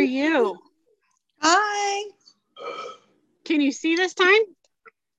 you? 0.00 0.58
Hi. 1.40 2.10
Can 3.44 3.60
you 3.60 3.72
see 3.72 3.96
this 3.96 4.14
time? 4.14 4.42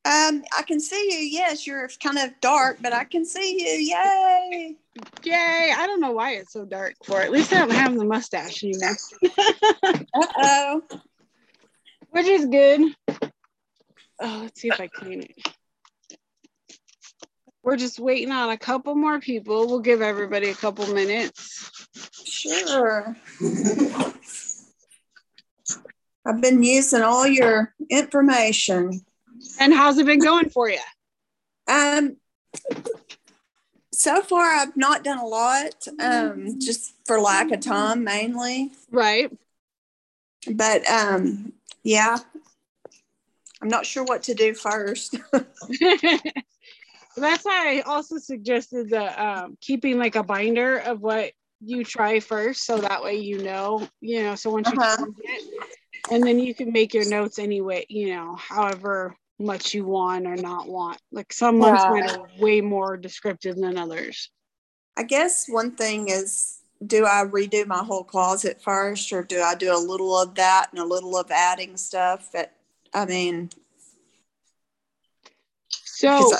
Um, 0.03 0.43
I 0.57 0.63
can 0.63 0.79
see 0.79 1.11
you. 1.11 1.19
Yes, 1.19 1.67
you're 1.67 1.87
kind 2.01 2.17
of 2.17 2.31
dark, 2.41 2.77
but 2.81 2.91
I 2.91 3.03
can 3.03 3.23
see 3.23 3.59
you. 3.59 3.93
Yay! 3.93 4.75
Yay! 5.23 5.73
I 5.77 5.85
don't 5.85 6.01
know 6.01 6.11
why 6.11 6.33
it's 6.33 6.53
so 6.53 6.65
dark 6.65 6.95
for. 7.03 7.21
At 7.21 7.31
least 7.31 7.53
I 7.53 7.59
don't 7.59 7.71
have 7.71 7.95
the 7.95 8.05
mustache 8.05 8.63
anymore. 8.63 8.95
Uh 10.13 10.27
oh. 10.37 10.81
Which 12.09 12.25
is 12.25 12.45
good. 12.45 12.95
Oh, 14.19 14.39
let's 14.43 14.59
see 14.59 14.69
if 14.69 14.79
I 14.79 14.87
clean 14.87 15.21
it. 15.21 15.35
We're 17.63 17.77
just 17.77 17.99
waiting 17.99 18.31
on 18.31 18.49
a 18.49 18.57
couple 18.57 18.95
more 18.95 19.19
people. 19.19 19.67
We'll 19.67 19.79
give 19.79 20.01
everybody 20.01 20.49
a 20.49 20.55
couple 20.55 20.87
minutes. 20.93 21.87
Sure. 22.25 23.15
I've 26.25 26.41
been 26.41 26.63
using 26.63 27.01
all 27.01 27.27
your 27.27 27.73
information. 27.89 29.01
And 29.59 29.73
how's 29.73 29.97
it 29.97 30.05
been 30.05 30.19
going 30.19 30.49
for 30.49 30.69
you? 30.69 30.79
Um, 31.67 32.17
so 33.93 34.21
far 34.21 34.55
I've 34.55 34.77
not 34.77 35.03
done 35.03 35.17
a 35.17 35.25
lot, 35.25 35.87
um, 35.99 36.59
just 36.59 36.93
for 37.05 37.19
lack 37.19 37.51
of 37.51 37.59
time 37.59 38.03
mainly. 38.03 38.71
Right. 38.91 39.31
But 40.51 40.87
um, 40.89 41.53
yeah, 41.83 42.17
I'm 43.61 43.69
not 43.69 43.85
sure 43.85 44.03
what 44.03 44.23
to 44.23 44.33
do 44.33 44.53
first. 44.53 45.15
That's 47.17 47.45
why 47.45 47.77
I 47.77 47.83
also 47.85 48.17
suggested 48.17 48.89
the 48.89 49.23
um, 49.23 49.57
keeping 49.59 49.97
like 49.99 50.15
a 50.15 50.23
binder 50.23 50.77
of 50.77 51.01
what 51.01 51.31
you 51.59 51.83
try 51.83 52.19
first, 52.19 52.65
so 52.65 52.77
that 52.77 53.03
way 53.03 53.15
you 53.15 53.39
know, 53.39 53.87
you 53.99 54.23
know. 54.23 54.35
So 54.35 54.49
once 54.49 54.69
you 54.71 54.79
Uh-huh. 54.79 55.05
it, 55.19 55.71
and 56.09 56.23
then 56.25 56.39
you 56.39 56.53
can 56.55 56.71
make 56.71 56.93
your 56.93 57.07
notes 57.07 57.39
anyway, 57.39 57.85
you 57.89 58.15
know, 58.15 58.35
however 58.35 59.15
much 59.39 59.73
you 59.73 59.85
want 59.85 60.27
or 60.27 60.35
not 60.35 60.67
want. 60.67 60.99
Like 61.11 61.33
some 61.33 61.59
ones 61.59 61.81
Yeah. 61.83 61.89
might 61.89 62.09
are 62.11 62.27
way 62.39 62.61
more 62.61 62.97
descriptive 62.97 63.55
than 63.55 63.77
others. 63.77 64.29
I 64.97 65.03
guess 65.03 65.47
one 65.47 65.75
thing 65.75 66.09
is 66.09 66.59
do 66.85 67.05
I 67.05 67.23
redo 67.25 67.65
my 67.67 67.83
whole 67.83 68.03
closet 68.03 68.61
first 68.61 69.11
or 69.13 69.23
do 69.23 69.41
I 69.41 69.55
do 69.55 69.75
a 69.75 69.77
little 69.77 70.17
of 70.17 70.35
that 70.35 70.67
and 70.71 70.79
a 70.79 70.85
little 70.85 71.17
of 71.17 71.29
adding 71.31 71.77
stuff? 71.77 72.29
But 72.33 72.51
I 72.93 73.05
mean, 73.05 73.49
so 75.69 76.31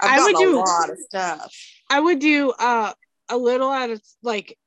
I, 0.00 0.16
I 0.16 0.20
would 0.20 0.32
got 0.34 0.42
a 0.42 0.46
do- 0.46 0.56
lot 0.56 0.90
of 0.90 0.98
stuff. 0.98 1.54
I 1.88 2.00
would 2.00 2.18
do 2.18 2.50
uh, 2.50 2.92
a 3.28 3.36
little 3.36 3.70
at 3.72 3.90
a 3.90 4.00
like 4.22 4.58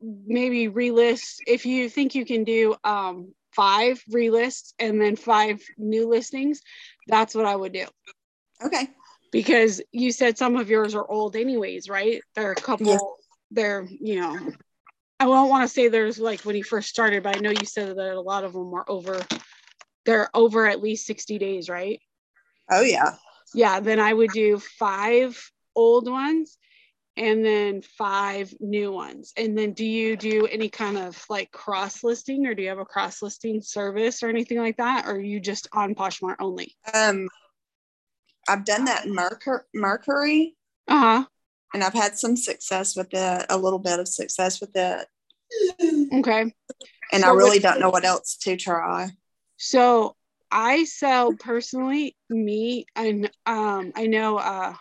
maybe 0.00 0.68
relist 0.68 1.36
if 1.46 1.66
you 1.66 1.88
think 1.88 2.14
you 2.14 2.24
can 2.24 2.44
do 2.44 2.76
um 2.84 3.34
five 3.56 4.02
relists 4.10 4.74
and 4.78 5.00
then 5.00 5.16
five 5.16 5.62
new 5.78 6.08
listings. 6.08 6.60
That's 7.08 7.34
what 7.34 7.46
I 7.46 7.56
would 7.56 7.72
do 7.72 7.86
Okay. 8.64 8.88
because 9.32 9.80
you 9.92 10.12
said 10.12 10.38
some 10.38 10.56
of 10.56 10.70
yours 10.70 10.94
are 10.94 11.10
old 11.10 11.36
anyways, 11.36 11.88
right? 11.88 12.22
There 12.34 12.48
are 12.48 12.52
a 12.52 12.56
couple. 12.56 12.86
Yes. 12.86 13.02
They're 13.50 13.86
you 13.88 14.20
know. 14.20 14.38
I 15.18 15.26
won't 15.28 15.50
want 15.50 15.64
to 15.66 15.74
say 15.74 15.88
there's 15.88 16.18
like 16.18 16.42
when 16.42 16.56
you 16.56 16.64
first 16.64 16.88
started, 16.90 17.22
but 17.22 17.36
I 17.36 17.40
know 17.40 17.50
you 17.50 17.64
said 17.64 17.96
that 17.96 18.14
a 18.14 18.20
lot 18.20 18.44
of 18.44 18.52
them 18.52 18.74
are 18.74 18.84
over. 18.88 19.20
They're 20.04 20.28
over 20.34 20.66
at 20.66 20.82
least 20.82 21.06
sixty 21.06 21.38
days, 21.38 21.68
right? 21.68 22.00
Oh, 22.70 22.82
yeah. 22.82 23.14
yeah 23.54 23.78
then 23.80 24.00
i 24.00 24.12
would 24.12 24.32
do 24.32 24.58
five 24.58 25.40
old 25.76 26.10
ones 26.10 26.58
and 27.16 27.44
then 27.44 27.82
five 27.82 28.52
new 28.60 28.92
ones. 28.92 29.32
And 29.36 29.56
then 29.56 29.72
do 29.72 29.84
you 29.84 30.16
do 30.16 30.46
any 30.46 30.68
kind 30.68 30.98
of 30.98 31.24
like 31.28 31.50
cross 31.50 32.04
listing 32.04 32.46
or 32.46 32.54
do 32.54 32.62
you 32.62 32.68
have 32.68 32.78
a 32.78 32.84
cross 32.84 33.22
listing 33.22 33.62
service 33.62 34.22
or 34.22 34.28
anything 34.28 34.58
like 34.58 34.76
that 34.76 35.06
or 35.06 35.12
are 35.12 35.20
you 35.20 35.40
just 35.40 35.68
on 35.72 35.94
poshmark 35.94 36.36
only? 36.40 36.74
Um, 36.92 37.28
I've 38.48 38.64
done 38.64 38.84
that 38.84 39.06
in 39.06 39.14
Mercari, 39.16 39.60
Mercari. 39.74 40.52
Uh-huh. 40.88 41.24
And 41.74 41.82
I've 41.82 41.94
had 41.94 42.16
some 42.16 42.36
success 42.36 42.94
with 42.96 43.08
it, 43.12 43.46
a 43.48 43.56
little 43.58 43.78
bit 43.80 43.98
of 43.98 44.08
success 44.08 44.60
with 44.60 44.70
it. 44.74 45.06
okay. 46.12 46.52
And 47.12 47.22
So 47.22 47.28
I 47.28 47.32
really 47.34 47.58
don't 47.58 47.80
know 47.80 47.90
what 47.90 48.04
else 48.04 48.36
to 48.42 48.56
try. 48.56 49.10
so 49.56 50.14
i 50.50 50.84
sell 50.84 51.32
personally 51.34 52.16
me 52.30 52.86
and 52.94 53.28
um 53.46 53.90
i 53.96 54.06
know 54.06 54.38
uh 54.38 54.74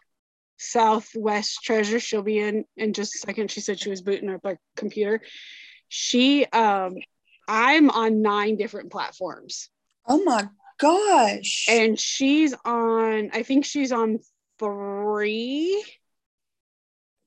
southwest 0.58 1.62
treasure. 1.64 2.00
She'll 2.00 2.22
be 2.22 2.40
in 2.40 2.66
in 2.78 2.94
just 2.94 3.16
a 3.16 3.20
second. 3.20 3.52
She 3.52 3.62
said 3.62 3.80
she 3.80 3.90
was 3.90 4.02
booting 4.02 4.30
up 4.30 4.46
a 4.46 4.58
computer. 4.76 5.22
She 5.88 6.46
um 6.46 6.96
i'm 7.48 7.90
on 7.90 8.22
nine 8.22 8.56
different 8.58 8.92
platforms. 8.92 9.70
Oh 10.08 10.24
my 10.24 10.48
gosh. 10.78 11.68
and 11.70 12.00
she's 12.00 12.54
on 12.66 13.30
i 13.34 13.44
think 13.44 13.66
she's 13.66 13.92
on 13.92 14.20
three. 14.60 15.84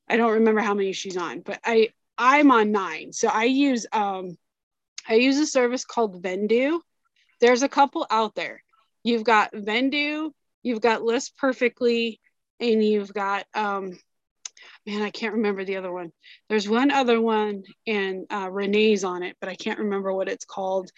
I 0.08 0.16
don't 0.16 0.32
remember 0.34 0.60
how 0.60 0.74
many 0.74 0.92
she's 0.92 1.16
on 1.16 1.40
but 1.40 1.60
i 1.64 1.90
i'm 2.16 2.50
on 2.50 2.72
nine. 2.72 3.12
So 3.12 3.28
i 3.28 3.44
use 3.44 3.86
um 3.92 4.36
i 5.08 5.14
use 5.14 5.38
a 5.38 5.46
service 5.46 5.84
called 5.84 6.22
Vendoo. 6.22 6.80
There's 7.40 7.62
a 7.62 7.68
couple 7.68 8.06
out 8.10 8.34
there. 8.34 8.62
You've 9.04 9.24
got 9.24 9.52
Vendoo 9.52 10.32
you've 10.62 10.80
got 10.80 11.02
list 11.02 11.36
perfectly 11.38 12.20
and 12.60 12.84
you've 12.84 13.12
got 13.12 13.46
um 13.54 13.98
man 14.86 15.02
i 15.02 15.10
can't 15.10 15.34
remember 15.34 15.64
the 15.64 15.76
other 15.76 15.92
one. 15.92 16.12
There's 16.48 16.68
one 16.68 16.90
other 16.90 17.20
one 17.20 17.62
and 17.86 18.26
uh, 18.30 18.48
renee's 18.50 19.04
on 19.04 19.22
it 19.22 19.36
but 19.40 19.48
i 19.48 19.54
can't 19.54 19.78
remember 19.78 20.12
what 20.12 20.28
it's 20.28 20.44
called. 20.44 20.90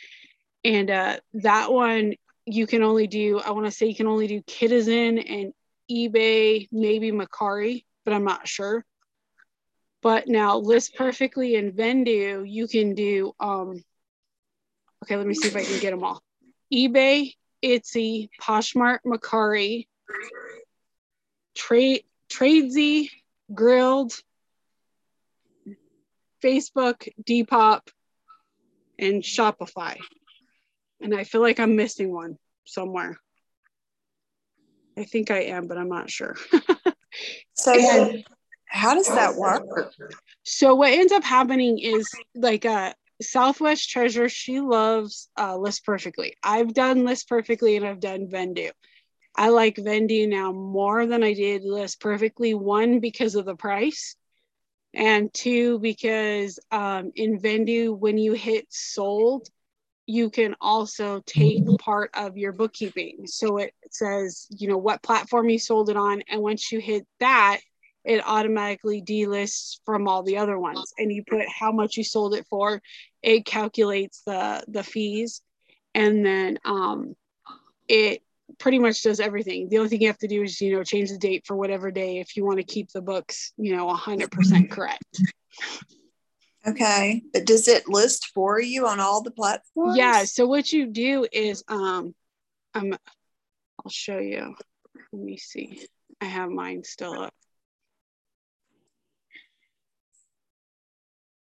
And 0.63 0.91
uh, 0.91 1.17
that 1.35 1.73
one 1.73 2.15
you 2.47 2.67
can 2.67 2.83
only 2.83 3.07
do 3.07 3.39
i 3.39 3.51
want 3.51 3.67
to 3.67 3.73
say 3.73 3.87
you 3.87 3.95
can 3.95 4.07
only 4.07 4.27
do 4.27 4.43
Kidizen 4.43 5.25
and 5.29 5.53
ebay 5.91 6.69
maybe 6.73 7.13
Mercari 7.13 7.85
but 8.05 8.15
i'm 8.15 8.25
not 8.25 8.49
sure. 8.49 8.85
But 10.03 10.29
now 10.29 10.57
list 10.57 10.95
perfectly 10.95 11.57
and 11.57 11.75
Vendoo 11.75 12.45
you 12.49 12.67
can 12.67 12.95
do 12.95 13.33
um 13.41 13.83
okay 15.05 15.17
let 15.17 15.27
me 15.27 15.35
see 15.35 15.49
if 15.49 15.57
i 15.57 15.65
can 15.65 15.81
get 15.81 15.91
them 15.91 16.05
all. 16.05 16.23
ebay 16.73 17.35
etsy 17.63 18.29
poshmark 18.41 19.01
Mercari 19.07 19.87
trade 21.55 22.05
tradesy 22.31 23.11
Grailed 23.53 24.21
facebook 26.43 27.09
depop 27.27 27.81
and 28.99 29.23
shopify 29.23 29.97
and 31.01 31.15
I 31.15 31.25
feel 31.25 31.41
like 31.41 31.59
I'm 31.59 31.77
missing 31.77 32.13
one 32.13 32.37
somewhere. 32.65 33.19
I 34.99 35.05
think 35.05 35.31
I 35.31 35.45
am, 35.45 35.67
but 35.67 35.79
I'm 35.79 35.89
not 35.89 36.11
sure. 36.11 36.37
so 37.55 37.75
and- 37.75 38.25
how 38.67 38.95
does 38.95 39.09
that 39.09 39.35
work? 39.35 39.93
so 40.45 40.75
what 40.75 40.93
ends 40.93 41.13
up 41.13 41.25
happening 41.25 41.79
is 41.79 42.09
like 42.35 42.65
uh 42.65 42.93
Southwest 43.23 43.91
Treasure, 43.91 44.31
she 44.31 44.61
loves 44.61 45.29
uh, 45.39 45.55
List 45.55 45.85
Perfectly. 45.85 46.37
I've 46.43 46.73
done 46.73 47.05
List 47.05 47.29
Perfectly 47.29 47.77
and 47.77 47.85
I've 47.85 48.01
done 48.01 48.29
Vendoo. 48.29 48.71
I 49.37 49.49
like 49.49 49.77
Vendoo 49.77 50.29
now 50.29 50.53
more 50.53 51.07
than 51.07 51.23
I 51.23 51.35
did 51.35 51.65
List 51.65 52.01
Perfectly. 52.01 52.55
One, 52.55 53.01
because 53.01 53.35
of 53.35 53.45
the 53.47 53.57
price, 53.57 54.17
and 54.93 55.33
two, 55.33 55.79
because 55.79 56.59
um, 56.71 57.13
in 57.15 57.39
Vendoo, 57.39 57.97
when 57.97 58.19
you 58.19 58.33
hit 58.33 58.67
sold, 58.71 59.49
you 60.07 60.31
can 60.31 60.57
also 60.61 61.23
take 61.25 61.65
part 61.79 62.11
of 62.15 62.37
your 62.37 62.53
bookkeeping. 62.53 63.27
So 63.27 63.59
it 63.59 63.73
says, 63.91 64.49
you 64.51 64.69
know, 64.69 64.79
what 64.79 65.03
platform 65.03 65.49
you 65.49 65.59
sold 65.59 65.89
it 65.89 65.97
on. 65.97 66.23
And 66.29 66.43
once 66.43 66.73
you 66.73 66.81
hit 66.81 67.07
that, 67.21 67.61
it 68.05 68.23
automatically 68.27 69.01
delists 69.01 69.81
from 69.85 70.09
all 70.09 70.23
the 70.23 70.39
other 70.39 70.59
ones. 70.59 70.93
And 70.99 71.13
you 71.13 71.23
put 71.29 71.47
how 71.49 71.71
much 71.71 71.97
you 71.97 72.03
sold 72.03 72.35
it 72.35 72.47
for. 72.51 72.83
It 73.23 73.45
calculates 73.45 74.23
the 74.27 74.65
the 74.67 74.83
fees. 74.83 75.43
And 75.95 76.27
then 76.27 76.59
um 76.65 77.15
it 77.89 78.23
pretty 78.61 78.79
much 78.79 79.03
does 79.03 79.19
everything. 79.19 79.69
The 79.69 79.79
only 79.79 79.89
thing 79.89 80.03
you 80.03 80.07
have 80.07 80.19
to 80.19 80.29
do 80.29 80.43
is, 80.43 80.61
you 80.61 80.77
know, 80.77 80.85
change 80.85 81.11
the 81.11 81.19
date 81.19 81.45
for 81.47 81.57
whatever 81.57 81.91
day 81.91 82.19
if 82.19 82.37
you 82.37 82.45
want 82.45 82.59
to 82.59 82.65
keep 82.65 82.91
the 82.93 83.03
books, 83.03 83.53
you 83.57 83.75
know, 83.75 83.89
100% 83.89 84.71
correct. 84.71 85.21
Okay. 86.67 87.23
But 87.33 87.47
does 87.47 87.67
it 87.67 87.89
list 87.89 88.31
for 88.35 88.61
you 88.61 88.87
on 88.87 89.01
all 89.01 89.23
the 89.23 89.31
platforms? 89.31 89.97
Yeah. 89.97 90.25
So 90.25 90.47
what 90.47 90.71
you 90.71 90.87
do 90.87 91.27
is, 91.33 91.65
um, 91.69 92.15
I'm, 92.75 92.93
I'll 92.93 93.91
show 93.91 94.19
you. 94.19 94.55
Let 95.13 95.23
me 95.23 95.39
see. 95.39 95.87
I 96.21 96.27
have 96.27 96.51
mine 96.51 96.85
still 96.85 97.15
up. 97.15 97.35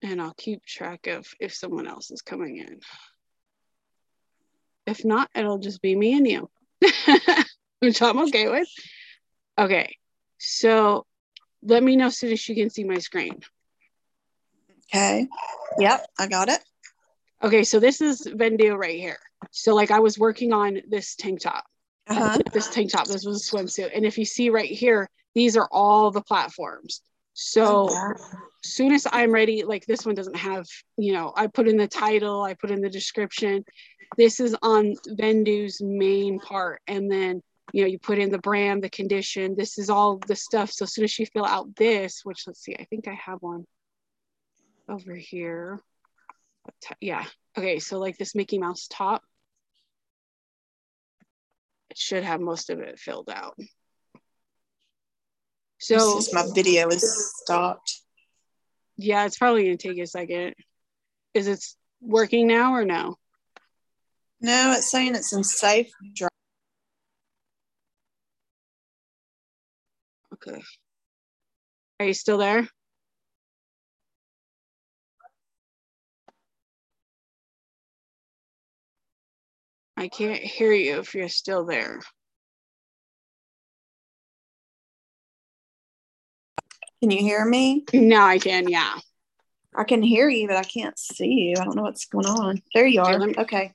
And 0.01 0.19
I'll 0.19 0.33
keep 0.33 0.65
track 0.65 1.07
of 1.07 1.27
if 1.39 1.53
someone 1.53 1.87
else 1.87 2.09
is 2.09 2.21
coming 2.21 2.57
in. 2.57 2.79
If 4.87 5.05
not, 5.05 5.29
it'll 5.35 5.59
just 5.59 5.81
be 5.81 5.95
me 5.95 6.13
and 6.13 6.27
you, 6.27 6.49
which 7.79 8.01
I'm 8.01 8.19
okay 8.23 8.47
with. 8.49 8.67
Okay. 9.57 9.95
So 10.37 11.05
let 11.63 11.83
me 11.83 11.95
know 11.95 12.07
as 12.07 12.17
soon 12.17 12.31
as 12.31 12.47
you 12.47 12.55
can 12.55 12.69
see 12.69 12.83
my 12.83 12.97
screen. 12.97 13.39
Okay. 14.93 15.27
Yep, 15.79 16.05
I 16.19 16.27
got 16.27 16.49
it. 16.49 16.59
Okay, 17.43 17.63
so 17.63 17.79
this 17.79 18.01
is 18.01 18.27
Vendoo 18.27 18.77
right 18.77 18.99
here. 18.99 19.17
So 19.51 19.73
like 19.73 19.91
I 19.91 19.99
was 19.99 20.19
working 20.19 20.53
on 20.53 20.81
this 20.89 21.15
tank 21.15 21.41
top. 21.41 21.65
Uh-huh. 22.07 22.39
This 22.51 22.69
tank 22.69 22.91
top, 22.91 23.07
this 23.07 23.25
was 23.25 23.47
a 23.47 23.55
swimsuit. 23.55 23.91
And 23.95 24.05
if 24.05 24.17
you 24.17 24.25
see 24.25 24.49
right 24.49 24.69
here, 24.69 25.09
these 25.33 25.55
are 25.55 25.67
all 25.71 26.11
the 26.11 26.21
platforms. 26.21 27.01
So 27.33 27.87
Oh, 27.89 28.13
soon 28.63 28.91
as 28.91 29.07
I'm 29.11 29.31
ready, 29.31 29.63
like 29.63 29.85
this 29.85 30.05
one 30.05 30.15
doesn't 30.15 30.35
have, 30.35 30.65
you 30.97 31.13
know, 31.13 31.33
I 31.35 31.47
put 31.47 31.67
in 31.67 31.77
the 31.77 31.87
title, 31.87 32.43
I 32.43 32.53
put 32.53 32.71
in 32.71 32.81
the 32.81 32.89
description. 32.89 33.63
This 34.17 34.39
is 34.39 34.55
on 34.61 34.95
Vendoo's 35.07 35.81
main 35.81 36.39
part. 36.39 36.81
And 36.87 37.09
then, 37.11 37.41
you 37.73 37.81
know, 37.83 37.87
you 37.87 37.97
put 37.99 38.19
in 38.19 38.29
the 38.31 38.37
brand, 38.39 38.83
the 38.83 38.89
condition. 38.89 39.55
This 39.57 39.77
is 39.77 39.89
all 39.89 40.17
the 40.17 40.35
stuff. 40.35 40.71
So 40.71 40.83
as 40.83 40.93
soon 40.93 41.05
as 41.05 41.17
you 41.17 41.25
fill 41.25 41.45
out 41.45 41.75
this, 41.75 42.21
which 42.23 42.45
let's 42.47 42.61
see, 42.61 42.75
I 42.77 42.83
think 42.85 43.07
I 43.07 43.13
have 43.13 43.41
one 43.41 43.65
over 44.89 45.15
here. 45.15 45.79
Yeah. 46.99 47.25
Okay. 47.57 47.79
So 47.79 47.99
like 47.99 48.17
this 48.17 48.35
Mickey 48.35 48.57
Mouse 48.57 48.87
top, 48.89 49.23
it 51.89 51.97
should 51.97 52.23
have 52.23 52.41
most 52.41 52.69
of 52.69 52.79
it 52.79 52.99
filled 52.99 53.29
out. 53.29 53.57
So 55.79 55.95
This 55.95 56.27
is 56.27 56.33
my 56.33 56.45
video 56.53 56.89
is 56.89 57.33
stopped. 57.43 57.99
yeah, 58.97 59.25
it's 59.25 59.37
probably 59.37 59.63
gonna 59.63 59.77
take 59.77 59.97
a 59.97 60.05
second. 60.05 60.53
Is 61.33 61.47
it 61.47 61.63
working 62.01 62.47
now 62.47 62.73
or 62.73 62.85
no? 62.85 63.17
No, 64.41 64.73
it's 64.75 64.89
saying 64.89 65.13
it's 65.13 65.33
in 65.33 65.43
safe 65.43 65.91
drive. 66.15 66.29
Okay. 70.33 70.61
Are 71.99 72.07
you 72.07 72.13
still 72.15 72.39
there? 72.39 72.67
I 79.95 80.07
can't 80.07 80.41
hear 80.41 80.71
you 80.71 80.99
if 80.99 81.13
you're 81.13 81.29
still 81.29 81.65
there. 81.65 81.99
Can 87.01 87.11
you 87.11 87.19
hear 87.19 87.45
me? 87.45 87.85
No, 87.93 88.21
I 88.21 88.39
can, 88.39 88.67
yeah. 88.67 88.95
I 89.75 89.83
can 89.83 90.01
hear 90.01 90.27
you, 90.27 90.47
but 90.47 90.57
I 90.57 90.63
can't 90.63 90.97
see 90.97 91.27
you. 91.27 91.55
I 91.59 91.63
don't 91.63 91.75
know 91.75 91.83
what's 91.83 92.05
going 92.05 92.25
on. 92.25 92.61
There 92.73 92.87
you 92.87 93.01
are. 93.01 93.21
Okay. 93.37 93.73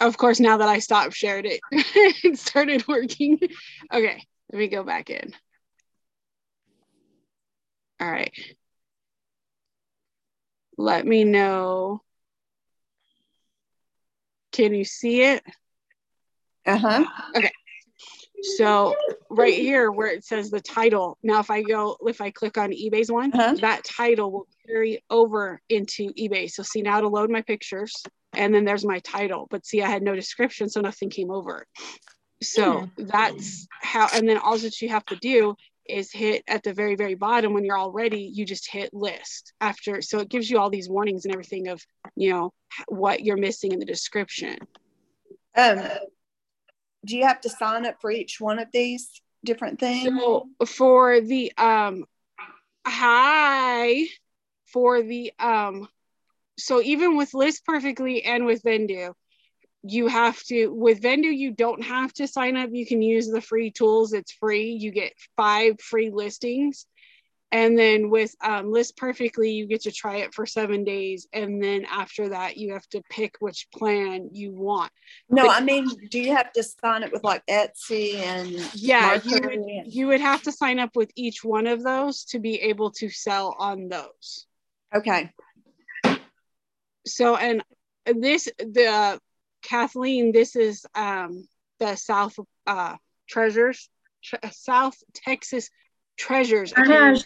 Of 0.00 0.16
course, 0.16 0.40
now 0.40 0.56
that 0.56 0.68
I 0.68 0.78
stopped 0.78 1.14
shared 1.14 1.44
it, 1.46 1.60
it 1.72 2.38
started 2.38 2.86
working. 2.88 3.38
Okay, 3.92 4.24
let 4.52 4.58
me 4.58 4.68
go 4.68 4.82
back 4.82 5.10
in. 5.10 5.34
All 8.00 8.10
right. 8.10 8.32
Let 10.78 11.06
me 11.06 11.24
know. 11.24 12.00
Can 14.52 14.74
you 14.74 14.84
see 14.84 15.22
it? 15.22 15.42
Uh 16.66 16.78
huh. 16.78 17.04
Okay. 17.36 17.52
So 18.56 18.94
right 19.28 19.54
here 19.54 19.90
where 19.90 20.06
it 20.08 20.24
says 20.24 20.50
the 20.50 20.60
title, 20.60 21.18
now 21.22 21.40
if 21.40 21.50
I 21.50 21.60
go, 21.62 21.98
if 22.06 22.22
I 22.22 22.30
click 22.30 22.56
on 22.56 22.70
eBay's 22.70 23.12
one, 23.12 23.32
Uh-huh. 23.34 23.54
that 23.60 23.84
title 23.84 24.32
will 24.32 24.46
carry 24.66 25.04
over 25.10 25.60
into 25.68 26.10
eBay. 26.14 26.50
So 26.50 26.62
see 26.62 26.80
now 26.80 27.00
to 27.00 27.08
load 27.08 27.30
my 27.30 27.42
pictures 27.42 28.02
and 28.32 28.54
then 28.54 28.64
there's 28.64 28.84
my 28.84 28.98
title. 29.00 29.46
But 29.50 29.66
see, 29.66 29.82
I 29.82 29.88
had 29.88 30.02
no 30.02 30.14
description, 30.14 30.68
so 30.68 30.80
nothing 30.80 31.10
came 31.10 31.30
over. 31.30 31.66
So 32.42 32.88
that's 32.96 33.66
how, 33.80 34.08
and 34.14 34.28
then 34.28 34.38
all 34.38 34.56
that 34.58 34.80
you 34.80 34.88
have 34.88 35.04
to 35.06 35.16
do 35.16 35.56
is 35.86 36.12
hit 36.12 36.42
at 36.48 36.62
the 36.62 36.72
very, 36.72 36.94
very 36.94 37.14
bottom 37.14 37.52
when 37.52 37.64
you're 37.64 37.76
all 37.76 37.92
ready, 37.92 38.30
you 38.32 38.46
just 38.46 38.70
hit 38.70 38.94
list 38.94 39.52
after. 39.60 40.00
So 40.00 40.20
it 40.20 40.28
gives 40.28 40.48
you 40.48 40.58
all 40.58 40.70
these 40.70 40.88
warnings 40.88 41.24
and 41.24 41.34
everything 41.34 41.68
of, 41.68 41.82
you 42.16 42.30
know, 42.30 42.52
what 42.88 43.22
you're 43.22 43.36
missing 43.36 43.72
in 43.72 43.78
the 43.78 43.84
description. 43.84 44.56
Um, 45.56 45.82
do 47.04 47.16
you 47.16 47.24
have 47.26 47.40
to 47.42 47.50
sign 47.50 47.86
up 47.86 47.96
for 48.00 48.10
each 48.10 48.40
one 48.40 48.58
of 48.58 48.68
these 48.72 49.10
different 49.44 49.80
things? 49.80 50.08
So 50.08 50.48
for 50.66 51.20
the 51.20 51.52
um 51.56 52.04
hi 52.86 54.04
for 54.66 55.02
the 55.02 55.32
um 55.38 55.88
so 56.60 56.80
even 56.82 57.16
with 57.16 57.34
list 57.34 57.64
perfectly 57.64 58.24
and 58.24 58.46
with 58.46 58.62
Vendoo 58.62 59.12
you 59.82 60.08
have 60.08 60.38
to 60.44 60.68
with 60.68 61.00
Vendoo 61.00 61.34
you 61.34 61.52
don't 61.52 61.82
have 61.82 62.12
to 62.14 62.26
sign 62.26 62.56
up. 62.56 62.68
You 62.72 62.84
can 62.84 63.00
use 63.02 63.28
the 63.30 63.40
free 63.40 63.70
tools. 63.70 64.12
It's 64.12 64.32
free. 64.32 64.72
You 64.72 64.90
get 64.90 65.12
five 65.36 65.80
free 65.80 66.10
listings. 66.10 66.86
And 67.52 67.76
then 67.76 68.10
with 68.10 68.32
um, 68.44 68.70
list 68.70 68.96
perfectly 68.96 69.52
you 69.52 69.66
get 69.66 69.82
to 69.82 69.90
try 69.90 70.16
it 70.18 70.34
for 70.34 70.44
seven 70.44 70.84
days. 70.84 71.26
And 71.32 71.62
then 71.62 71.86
after 71.90 72.28
that 72.28 72.58
you 72.58 72.74
have 72.74 72.86
to 72.88 73.02
pick 73.10 73.36
which 73.40 73.68
plan 73.74 74.28
you 74.32 74.52
want. 74.52 74.92
No, 75.30 75.46
but- 75.46 75.56
I 75.56 75.64
mean, 75.64 75.88
do 76.10 76.20
you 76.20 76.36
have 76.36 76.52
to 76.52 76.62
sign 76.62 77.02
it 77.02 77.10
with 77.10 77.24
like 77.24 77.42
Etsy 77.46 78.16
and 78.16 78.50
yeah 78.74 79.18
you 79.24 79.40
would, 79.40 79.52
and- 79.54 79.92
you 79.92 80.08
would 80.08 80.20
have 80.20 80.42
to 80.42 80.52
sign 80.52 80.78
up 80.78 80.94
with 80.94 81.10
each 81.16 81.42
one 81.42 81.66
of 81.66 81.82
those 81.82 82.24
to 82.26 82.38
be 82.38 82.56
able 82.60 82.90
to 82.92 83.08
sell 83.08 83.56
on 83.58 83.88
those. 83.88 84.46
Okay. 84.94 85.30
So 87.06 87.36
and 87.36 87.62
this 88.06 88.48
the 88.58 89.20
kathleen 89.62 90.32
this 90.32 90.56
is 90.56 90.86
um 90.94 91.46
the 91.78 91.94
south 91.94 92.38
uh 92.66 92.96
treasures 93.28 93.88
Tre- 94.22 94.38
south 94.52 94.96
texas 95.14 95.70
treasures 96.16 96.72
can't- 96.72 97.24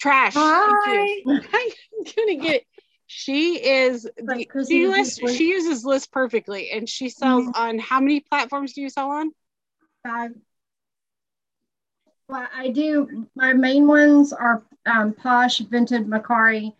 trash. 0.00 0.34
Hi. 0.36 1.22
i'm 1.26 2.04
gonna 2.16 2.36
get 2.36 2.54
it 2.56 2.66
she 3.06 3.56
is 3.56 4.04
the, 4.16 4.46
she, 4.68 4.86
lists, 4.86 5.18
she 5.32 5.48
uses 5.50 5.84
list 5.84 6.10
perfectly 6.12 6.70
and 6.70 6.88
she 6.88 7.08
sells 7.08 7.48
on 7.54 7.78
how 7.78 8.00
many 8.00 8.20
platforms 8.20 8.72
do 8.74 8.80
you 8.80 8.88
sell 8.88 9.10
on 9.10 9.30
Five. 10.04 10.32
Well, 12.28 12.48
I 12.56 12.70
do. 12.70 13.26
My 13.36 13.52
main 13.52 13.86
ones 13.86 14.32
are 14.32 14.62
um, 14.86 15.12
Posh, 15.12 15.60
Vinted, 15.60 16.06
Mercari, 16.06 16.72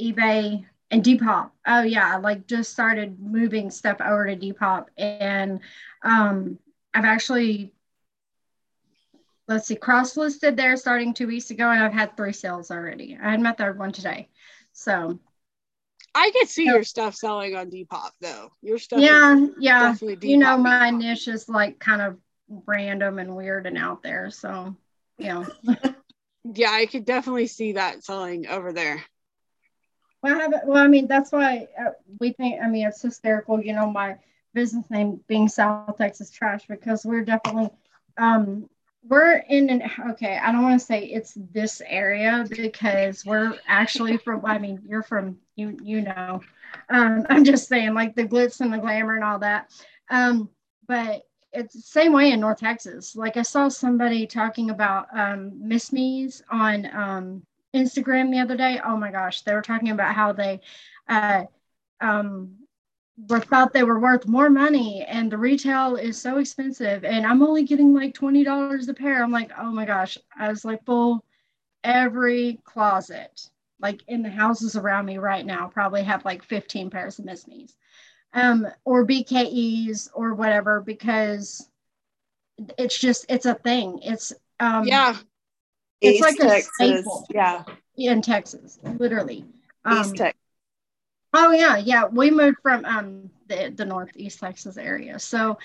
eBay, 0.00 0.64
and 0.90 1.02
Depop. 1.02 1.50
Oh 1.66 1.82
yeah, 1.82 2.16
like 2.16 2.46
just 2.46 2.72
started 2.72 3.18
moving 3.20 3.70
stuff 3.70 4.00
over 4.00 4.26
to 4.26 4.36
Depop, 4.36 4.86
and 4.96 5.60
um, 6.02 6.58
I've 6.94 7.04
actually 7.04 7.72
let's 9.48 9.68
see, 9.68 9.76
cross 9.76 10.16
listed 10.16 10.56
there 10.56 10.76
starting 10.76 11.14
two 11.14 11.26
weeks 11.26 11.50
ago, 11.50 11.70
and 11.70 11.80
I've 11.82 11.92
had 11.92 12.16
three 12.16 12.32
sales 12.32 12.70
already. 12.70 13.16
I 13.20 13.30
had 13.30 13.40
my 13.40 13.52
third 13.52 13.78
one 13.78 13.92
today, 13.92 14.28
so 14.72 15.18
i 16.14 16.30
could 16.30 16.48
see 16.48 16.64
Yeah. 16.64 16.74
your 16.74 16.82
stuff 16.84 17.14
selling 17.14 17.54
on 17.56 17.70
depop 17.70 18.10
though 18.22 18.50
your 18.62 18.78
stuff 18.78 19.02
yeah, 19.02 19.46
yeah. 19.58 19.94
You 20.22 20.38
know, 20.38 20.56
my 20.56 20.90
Depop. 20.90 20.98
niche 20.98 21.28
is 21.28 21.48
like 21.48 21.78
kind 21.78 22.00
of 22.00 22.16
random 22.66 23.18
and 23.18 23.36
weird 23.36 23.66
and 23.66 23.76
out 23.76 24.02
there, 24.02 24.30
so 24.30 24.74
you 25.18 25.26
know. 25.28 25.46
Yeah, 26.54 26.70
I 26.70 26.86
could 26.86 27.04
definitely 27.04 27.48
see 27.48 27.72
that 27.72 28.04
selling 28.04 28.46
over 28.46 28.72
there. 28.72 29.04
Well, 30.26 30.34
I 30.34 30.38
haven't, 30.42 30.66
well, 30.66 30.82
I 30.82 30.88
mean, 30.88 31.06
that's 31.06 31.30
why 31.30 31.68
uh, 31.78 31.90
we 32.18 32.32
think, 32.32 32.60
I 32.60 32.66
mean, 32.68 32.88
it's 32.88 33.00
hysterical, 33.00 33.62
you 33.62 33.72
know, 33.72 33.88
my 33.88 34.16
business 34.54 34.84
name 34.90 35.20
being 35.28 35.46
South 35.46 35.96
Texas 35.96 36.32
Trash 36.32 36.66
because 36.66 37.06
we're 37.06 37.24
definitely, 37.24 37.70
um, 38.18 38.68
we're 39.04 39.36
in 39.48 39.70
an, 39.70 39.88
okay, 40.10 40.36
I 40.42 40.50
don't 40.50 40.64
want 40.64 40.80
to 40.80 40.84
say 40.84 41.04
it's 41.04 41.38
this 41.52 41.80
area 41.86 42.44
because 42.50 43.24
we're 43.24 43.54
actually 43.68 44.16
from, 44.16 44.44
I 44.44 44.58
mean, 44.58 44.82
you're 44.84 45.04
from, 45.04 45.38
you, 45.54 45.78
you 45.80 46.00
know, 46.00 46.40
um, 46.90 47.24
I'm 47.30 47.44
just 47.44 47.68
saying 47.68 47.94
like 47.94 48.16
the 48.16 48.24
glitz 48.24 48.60
and 48.60 48.72
the 48.72 48.78
glamour 48.78 49.14
and 49.14 49.22
all 49.22 49.38
that. 49.38 49.70
Um, 50.10 50.50
but 50.88 51.22
it's 51.52 51.74
the 51.74 51.82
same 51.82 52.12
way 52.12 52.32
in 52.32 52.40
North 52.40 52.58
Texas. 52.58 53.14
Like 53.14 53.36
I 53.36 53.42
saw 53.42 53.68
somebody 53.68 54.26
talking 54.26 54.70
about 54.70 55.06
um, 55.16 55.52
Miss 55.56 55.92
Me's 55.92 56.42
on 56.50 56.90
um, 56.92 57.42
Instagram 57.76 58.30
the 58.30 58.40
other 58.40 58.56
day. 58.56 58.80
Oh 58.84 58.96
my 58.96 59.10
gosh, 59.10 59.42
they 59.42 59.54
were 59.54 59.62
talking 59.62 59.90
about 59.90 60.14
how 60.14 60.32
they 60.32 60.60
uh, 61.08 61.44
um, 62.00 62.56
were 63.28 63.40
thought 63.40 63.72
they 63.72 63.84
were 63.84 64.00
worth 64.00 64.26
more 64.26 64.50
money, 64.50 65.04
and 65.08 65.30
the 65.30 65.38
retail 65.38 65.96
is 65.96 66.20
so 66.20 66.38
expensive, 66.38 67.04
and 67.04 67.26
I'm 67.26 67.42
only 67.42 67.64
getting 67.64 67.94
like 67.94 68.14
twenty 68.14 68.44
dollars 68.44 68.88
a 68.88 68.94
pair. 68.94 69.22
I'm 69.22 69.32
like, 69.32 69.52
oh 69.58 69.70
my 69.70 69.84
gosh, 69.84 70.18
I 70.36 70.48
was 70.48 70.64
like, 70.64 70.84
full 70.84 71.24
every 71.86 72.60
closet, 72.64 73.48
like 73.80 74.02
in 74.08 74.22
the 74.22 74.28
houses 74.28 74.76
around 74.76 75.06
me 75.06 75.18
right 75.18 75.46
now, 75.46 75.68
probably 75.68 76.02
have 76.02 76.24
like 76.24 76.42
15 76.42 76.90
pairs 76.90 77.18
of 77.18 77.24
Miss 77.24 77.46
Me's, 77.46 77.76
um, 78.34 78.66
or 78.84 79.06
BKEs 79.06 80.08
or 80.12 80.34
whatever, 80.34 80.80
because 80.80 81.70
it's 82.76 82.98
just 82.98 83.26
it's 83.28 83.46
a 83.46 83.54
thing. 83.54 84.00
It's 84.02 84.32
um, 84.58 84.84
yeah, 84.84 85.16
It's 86.00 86.20
like 86.20 86.38
a 86.38 86.60
staple. 86.60 87.26
Yeah. 87.30 87.64
in 87.96 88.22
Texas, 88.22 88.78
literally. 88.98 89.44
Um, 89.84 89.98
East 90.00 90.16
Texas. 90.16 90.40
Oh 91.34 91.52
yeah, 91.52 91.76
yeah. 91.76 92.04
We 92.06 92.30
moved 92.30 92.58
from 92.62 92.84
um 92.84 93.30
the 93.48 93.72
the 93.76 93.84
northeast 93.84 94.40
Texas 94.40 94.76
area, 94.76 95.18
so 95.18 95.58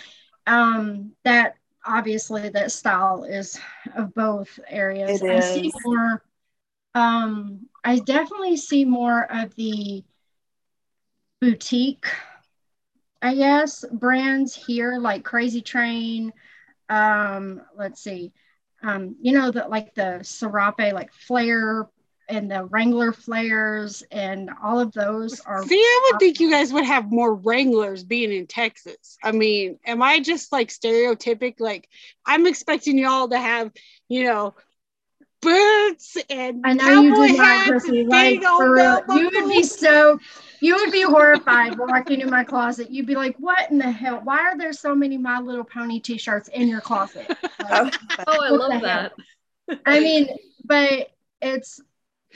um 0.47 1.11
that 1.23 1.55
obviously 1.85 2.49
that 2.49 2.71
style 2.71 3.23
is 3.23 3.59
of 3.95 4.13
both 4.13 4.59
areas. 4.67 5.21
It 5.21 5.29
I 5.29 5.39
see 5.39 5.71
more. 5.85 6.23
Um, 6.93 7.67
I 7.83 7.99
definitely 7.99 8.57
see 8.57 8.85
more 8.85 9.31
of 9.31 9.55
the 9.55 10.03
boutique, 11.39 12.05
I 13.21 13.35
guess, 13.35 13.85
brands 13.91 14.53
here 14.53 14.97
like 14.99 15.23
Crazy 15.23 15.61
Train. 15.61 16.33
Um, 16.89 17.61
let's 17.77 18.01
see, 18.01 18.33
um, 18.83 19.15
you 19.21 19.33
know 19.33 19.51
that 19.51 19.69
like 19.69 19.93
the 19.95 20.19
Serape, 20.23 20.93
like 20.93 21.13
Flare 21.13 21.87
and 22.29 22.49
the 22.49 22.65
Wrangler 22.65 23.11
flares 23.11 24.03
and 24.11 24.49
all 24.63 24.79
of 24.79 24.93
those 24.93 25.41
are. 25.41 25.65
See, 25.65 25.75
I 25.75 26.01
would 26.05 26.19
think 26.19 26.39
you 26.39 26.49
guys 26.49 26.71
would 26.71 26.85
have 26.85 27.11
more 27.11 27.35
Wranglers 27.35 28.03
being 28.03 28.31
in 28.31 28.47
Texas. 28.47 29.17
I 29.23 29.31
mean, 29.33 29.79
am 29.85 30.01
I 30.01 30.19
just 30.21 30.51
like 30.51 30.69
stereotypic? 30.69 31.55
Like, 31.59 31.89
I'm 32.25 32.47
expecting 32.47 32.97
y'all 32.97 33.27
to 33.27 33.37
have, 33.37 33.71
you 34.07 34.23
know, 34.23 34.55
boots 35.41 36.17
and 36.29 36.61
I 36.63 36.73
know 36.73 37.01
you 37.01 37.11
cowboy 37.11 37.27
do 37.27 37.37
not, 37.37 37.45
hats 37.45 37.69
Chrissy. 37.69 38.01
and 38.01 38.09
Like 38.09 38.43
for 38.43 38.73
real, 38.73 39.01
you 39.09 39.29
would 39.33 39.49
be 39.49 39.63
so, 39.63 40.19
you 40.61 40.75
would 40.75 40.91
be 40.91 41.01
horrified 41.01 41.77
walking 41.77 42.21
in 42.21 42.29
my 42.29 42.43
closet. 42.43 42.91
You'd 42.91 43.07
be 43.07 43.15
like, 43.15 43.35
"What 43.37 43.69
in 43.71 43.79
the 43.79 43.91
hell? 43.91 44.21
Why 44.23 44.39
are 44.39 44.57
there 44.57 44.73
so 44.73 44.95
many 44.95 45.17
My 45.17 45.39
Little 45.39 45.63
Pony 45.63 45.99
T-shirts 45.99 46.49
in 46.49 46.67
your 46.67 46.81
closet?" 46.81 47.27
Like, 47.59 47.93
Oh, 48.27 48.41
I 48.41 48.49
love 48.49 48.71
the 48.71 48.79
that. 48.79 49.13
I 49.85 49.99
mean, 49.99 50.29
but 50.63 51.09
it's 51.41 51.81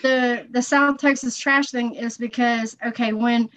the 0.01 0.47
the 0.49 0.61
South 0.61 0.97
Texas 0.97 1.37
trash 1.37 1.69
thing 1.69 1.95
is 1.95 2.17
because 2.17 2.75
okay, 2.85 3.13
when 3.13 3.49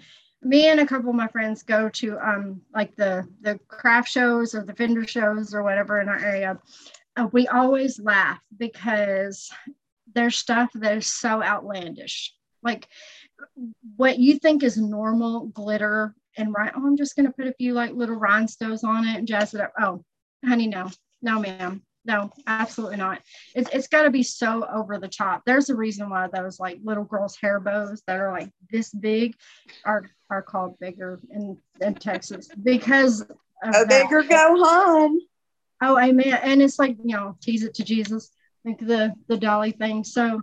me 0.43 0.69
and 0.69 0.81
a 0.81 0.87
couple 0.87 1.11
of 1.11 1.17
my 1.17 1.29
friends 1.29 1.63
go 1.63 1.89
to 1.89 2.19
um 2.19 2.61
like 2.75 2.95
the 2.95 3.27
the 3.41 3.59
craft 3.69 4.09
shows 4.09 4.55
or 4.55 4.63
the 4.65 4.73
vendor 4.73 5.07
shows 5.07 5.55
or 5.55 5.63
whatever 5.63 6.01
in 6.01 6.09
our 6.09 6.19
area, 6.19 6.59
uh, 7.17 7.27
we 7.33 7.49
always 7.49 7.99
laugh 7.99 8.39
because 8.57 9.51
there's 10.15 10.39
stuff 10.39 10.71
that 10.75 10.97
is 10.97 11.07
so 11.07 11.43
outlandish. 11.43 12.35
Like 12.63 12.89
what 13.97 14.19
you 14.19 14.39
think 14.39 14.63
is 14.63 14.77
normal 14.77 15.47
glitter 15.47 16.15
and 16.37 16.55
right, 16.55 16.73
oh, 16.77 16.87
I'm 16.87 16.97
just 16.97 17.17
gonna 17.17 17.33
put 17.33 17.47
a 17.49 17.55
few 17.55 17.73
like 17.75 17.93
little 17.93 18.17
rhinestones 18.17 18.85
on 18.85 19.07
it 19.07 19.17
and 19.17 19.27
jazz 19.27 19.55
it 19.55 19.61
up. 19.61 19.73
Oh, 19.81 20.05
honey, 20.45 20.67
no, 20.67 20.91
no, 21.23 21.41
ma'am. 21.41 21.83
No, 22.05 22.31
absolutely 22.47 22.97
not. 22.97 23.21
It's 23.55 23.69
it's 23.71 23.89
got 23.89 24.03
to 24.03 24.11
be 24.11 24.23
so 24.23 24.67
over 24.73 24.99
the 24.99 25.09
top. 25.09 25.43
There's 25.45 25.69
a 25.69 25.77
reason 25.77 26.09
why 26.09 26.27
those 26.33 26.59
like 26.59 26.79
little 26.83 27.05
girls' 27.05 27.37
hair 27.37 27.61
bows 27.61 28.03
that 28.07 28.19
are 28.19 28.33
like 28.33 28.51
this 28.71 28.91
big 28.91 29.35
are 29.85 30.09
are 30.31 30.41
called 30.41 30.79
bigger 30.79 31.21
in, 31.31 31.59
in 31.83 31.95
Texas 31.97 32.49
because 32.63 33.21
of 33.21 33.29
Go 33.73 33.85
that. 33.85 33.89
big 33.89 34.13
or 34.13 34.23
go 34.23 34.65
home. 34.65 35.21
Oh, 35.83 35.99
amen. 35.99 36.39
And 36.43 36.63
it's 36.63 36.79
like, 36.79 36.97
you 37.05 37.15
know, 37.15 37.37
tease 37.43 37.63
it 37.63 37.75
to 37.75 37.85
Jesus, 37.85 38.31
like 38.65 38.79
the 38.79 39.13
the 39.27 39.37
dolly 39.37 39.73
thing. 39.73 40.03
So 40.03 40.41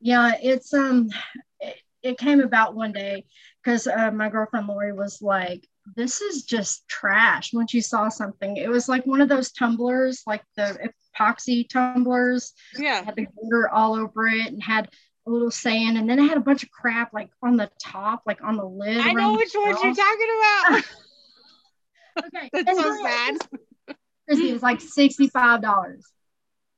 yeah, 0.00 0.32
it's 0.42 0.72
um 0.72 1.10
it, 2.06 2.10
it 2.10 2.18
came 2.18 2.40
about 2.40 2.74
one 2.74 2.92
day 2.92 3.24
because 3.62 3.86
uh, 3.86 4.10
my 4.12 4.28
girlfriend 4.28 4.66
Lori 4.68 4.92
was 4.92 5.20
like, 5.22 5.66
this 5.94 6.20
is 6.20 6.42
just 6.44 6.86
trash 6.88 7.52
when 7.52 7.66
she 7.66 7.80
saw 7.80 8.08
something. 8.08 8.56
It 8.56 8.68
was 8.68 8.88
like 8.88 9.06
one 9.06 9.20
of 9.20 9.28
those 9.28 9.52
tumblers, 9.52 10.22
like 10.26 10.42
the 10.56 10.90
epoxy 11.18 11.68
tumblers, 11.68 12.52
Yeah. 12.78 13.04
had 13.04 13.16
the 13.16 13.26
glitter 13.26 13.68
all 13.68 13.94
over 13.94 14.26
it 14.26 14.46
and 14.46 14.62
had 14.62 14.88
a 15.26 15.30
little 15.30 15.50
sand, 15.50 15.96
and 15.98 16.08
then 16.08 16.18
it 16.18 16.28
had 16.28 16.36
a 16.36 16.40
bunch 16.40 16.62
of 16.62 16.70
crap 16.70 17.12
like 17.12 17.30
on 17.42 17.56
the 17.56 17.70
top, 17.82 18.22
like 18.26 18.42
on 18.42 18.56
the 18.56 18.64
lid. 18.64 18.98
I 19.00 19.12
know 19.12 19.34
which 19.34 19.54
ones 19.54 19.82
you're 19.82 19.94
talking 19.94 20.28
about. 20.38 20.84
Okay, 22.34 22.48
That's 22.52 22.66
and 22.68 22.78
so 22.78 22.82
then 22.84 23.02
sad. 23.04 23.96
Chrissy, 24.26 24.48
It 24.50 24.52
was 24.54 24.62
like 24.62 24.80
sixty-five 24.80 25.60
dollars. 25.60 26.06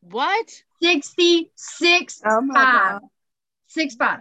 What? 0.00 0.62
66 0.82 2.22
Oh 2.26 2.40
my 2.40 2.54
five. 2.54 2.74
god. 2.74 3.00
Six 3.68 3.94
five. 3.94 4.20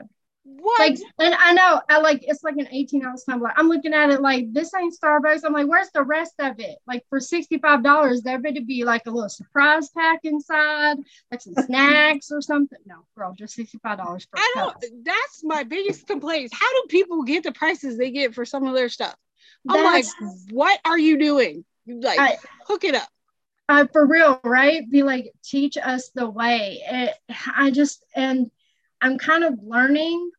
What? 0.50 0.80
Like, 0.80 0.98
and 1.20 1.36
I 1.38 1.52
know 1.54 1.82
I 1.90 2.00
like 2.00 2.24
it's 2.26 2.42
like 2.42 2.56
an 2.56 2.70
18 2.72 3.06
ounce 3.06 3.26
tumbler. 3.26 3.52
I'm 3.58 3.68
looking 3.68 3.94
at 3.94 4.10
it 4.12 4.22
like 4.22 4.54
this 4.54 4.74
ain't 4.74 4.96
Starbucks. 4.98 5.42
I'm 5.44 5.52
like, 5.52 5.68
where's 5.68 5.90
the 5.94 6.04
rest 6.04 6.36
of 6.40 6.60
it? 6.60 6.78
Like 6.88 7.04
for 7.10 7.20
$65, 7.20 8.24
there 8.24 8.40
better 8.40 8.62
be 8.62 8.86
like 8.86 9.06
a 9.08 9.12
little 9.12 9.30
surprise 9.30 9.90
pack 9.90 10.22
inside, 10.24 10.98
like 11.32 11.42
some 11.42 11.54
snacks 11.66 12.32
or 12.32 12.42
something. 12.42 12.80
No, 12.86 12.96
girl, 13.18 13.34
just 13.38 13.58
$65 13.58 13.82
for 13.82 14.38
I 14.38 14.54
don't. 14.56 14.86
That's 15.04 15.44
my 15.44 15.64
biggest 15.64 16.08
complaint. 16.08 16.46
is 16.46 16.52
How 16.54 16.72
do 16.72 16.86
people 16.88 17.24
get 17.24 17.44
the 17.44 17.52
prices 17.52 17.98
they 17.98 18.12
get 18.12 18.34
for 18.34 18.46
some 18.46 18.66
of 18.66 18.74
their 18.74 18.90
stuff? 18.90 19.16
I'm 19.70 19.84
That's 19.84 20.14
like, 20.22 20.32
what 20.52 20.80
are 20.86 20.98
you 20.98 21.20
doing? 21.20 21.66
Like, 21.88 22.20
I- 22.20 22.38
hook 22.66 22.86
it 22.86 22.96
up. 22.96 23.10
uh, 23.68 23.86
for 23.92 24.06
real, 24.06 24.40
right? 24.46 24.90
Be 24.90 25.04
like, 25.04 25.34
teach 25.44 25.78
us 25.78 26.10
the 26.16 26.30
way. 26.30 26.82
It, 26.90 27.14
I 27.56 27.72
just, 27.72 28.06
and 28.16 28.50
I'm 29.02 29.18
kind 29.18 29.44
of 29.44 29.60
learning 29.62 30.32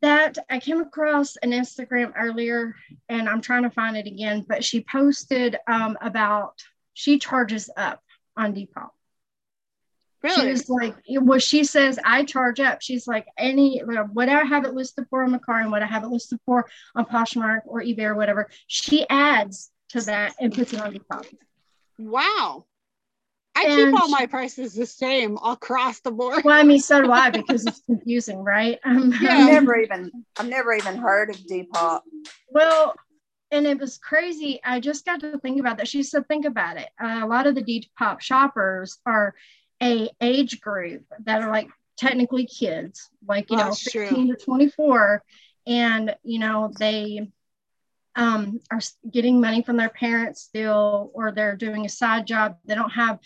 that 0.00 0.38
I 0.48 0.60
came 0.60 0.80
across 0.80 1.36
an 1.36 1.50
Instagram 1.50 2.12
earlier 2.16 2.74
and 3.08 3.28
I'm 3.28 3.40
trying 3.40 3.64
to 3.64 3.70
find 3.70 3.96
it 3.96 4.06
again, 4.06 4.44
but 4.48 4.64
she 4.64 4.84
posted 4.84 5.56
um, 5.66 5.96
about 6.00 6.54
she 6.94 7.18
charges 7.18 7.70
up 7.76 8.02
on 8.36 8.54
Depop. 8.54 8.90
She 10.24 10.28
Really? 10.40 10.50
was 10.50 10.68
like, 10.68 10.96
well, 11.08 11.38
she 11.38 11.62
says, 11.62 11.98
I 12.04 12.24
charge 12.24 12.58
up. 12.58 12.82
She's 12.82 13.06
like, 13.06 13.26
any, 13.38 13.78
what 13.80 14.28
I 14.28 14.42
have 14.42 14.64
it 14.64 14.74
listed 14.74 15.06
for 15.10 15.22
on 15.22 15.30
Mercari 15.30 15.62
and 15.62 15.70
what 15.70 15.82
I 15.82 15.86
have 15.86 16.02
it 16.02 16.08
listed 16.08 16.40
for 16.44 16.68
on 16.96 17.04
Poshmark 17.06 17.60
or 17.66 17.82
eBay 17.82 18.04
or 18.04 18.16
whatever, 18.16 18.50
she 18.66 19.08
adds 19.08 19.70
to 19.90 20.00
that 20.02 20.34
and 20.40 20.52
puts 20.52 20.72
it 20.72 20.80
on 20.80 20.92
Depop. 20.92 21.24
Wow. 21.98 22.64
I 23.58 23.64
And 23.64 23.92
keep 23.92 24.00
all 24.00 24.08
my 24.08 24.26
prices 24.26 24.74
the 24.74 24.86
same 24.86 25.36
across 25.44 25.98
the 26.00 26.12
board. 26.12 26.44
Well, 26.44 26.58
I 26.58 26.62
mean, 26.62 26.78
so 26.78 27.02
do 27.02 27.10
I 27.10 27.30
because 27.32 27.66
it's 27.66 27.80
confusing, 27.80 28.38
right? 28.38 28.78
Um, 28.84 29.12
Yeah. 29.20 29.38
I've 29.38 29.46
never 29.46 29.76
even 29.76 30.12
I've 30.38 30.48
never 30.48 30.72
even 30.72 30.96
heard 30.96 31.30
of 31.30 31.36
Depop. 31.38 32.02
Well, 32.48 32.94
and 33.50 33.66
it 33.66 33.80
was 33.80 33.98
crazy. 33.98 34.60
I 34.64 34.78
just 34.78 35.04
got 35.04 35.20
to 35.20 35.38
think 35.38 35.58
about 35.58 35.78
that. 35.78 35.88
She 35.88 36.02
said, 36.02 36.28
think 36.28 36.44
about 36.44 36.76
it. 36.76 36.88
Uh, 37.02 37.20
a 37.22 37.26
lot 37.26 37.46
of 37.46 37.54
the 37.54 37.62
Depop 37.62 38.20
shoppers 38.20 38.98
are 39.04 39.34
a 39.82 40.10
age 40.20 40.60
group 40.60 41.04
that 41.24 41.42
are 41.42 41.50
like 41.50 41.68
technically 41.96 42.46
kids, 42.46 43.08
like 43.26 43.50
you 43.50 43.56
know, 43.56 43.64
That's 43.64 43.90
true. 43.90 44.06
15 44.06 44.28
to 44.28 44.44
24, 44.44 45.22
and 45.66 46.14
you 46.22 46.38
know 46.38 46.72
they 46.78 47.28
um, 48.14 48.60
are 48.70 48.80
getting 49.10 49.40
money 49.40 49.62
from 49.62 49.76
their 49.76 49.88
parents 49.88 50.42
still, 50.42 51.10
or 51.14 51.32
they're 51.32 51.56
doing 51.56 51.86
a 51.86 51.88
side 51.88 52.26
job. 52.26 52.56
They 52.64 52.74
don't 52.74 52.90
have 52.90 53.18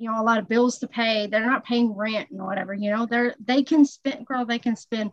you 0.00 0.10
know 0.10 0.20
a 0.20 0.24
lot 0.24 0.38
of 0.38 0.48
bills 0.48 0.78
to 0.78 0.88
pay. 0.88 1.26
They're 1.26 1.46
not 1.46 1.64
paying 1.64 1.94
rent 1.94 2.30
and 2.30 2.42
whatever. 2.42 2.74
You 2.74 2.90
know, 2.90 3.06
they're 3.06 3.34
they 3.38 3.62
can 3.62 3.84
spend, 3.84 4.26
girl, 4.26 4.44
they 4.44 4.58
can 4.58 4.76
spend 4.76 5.12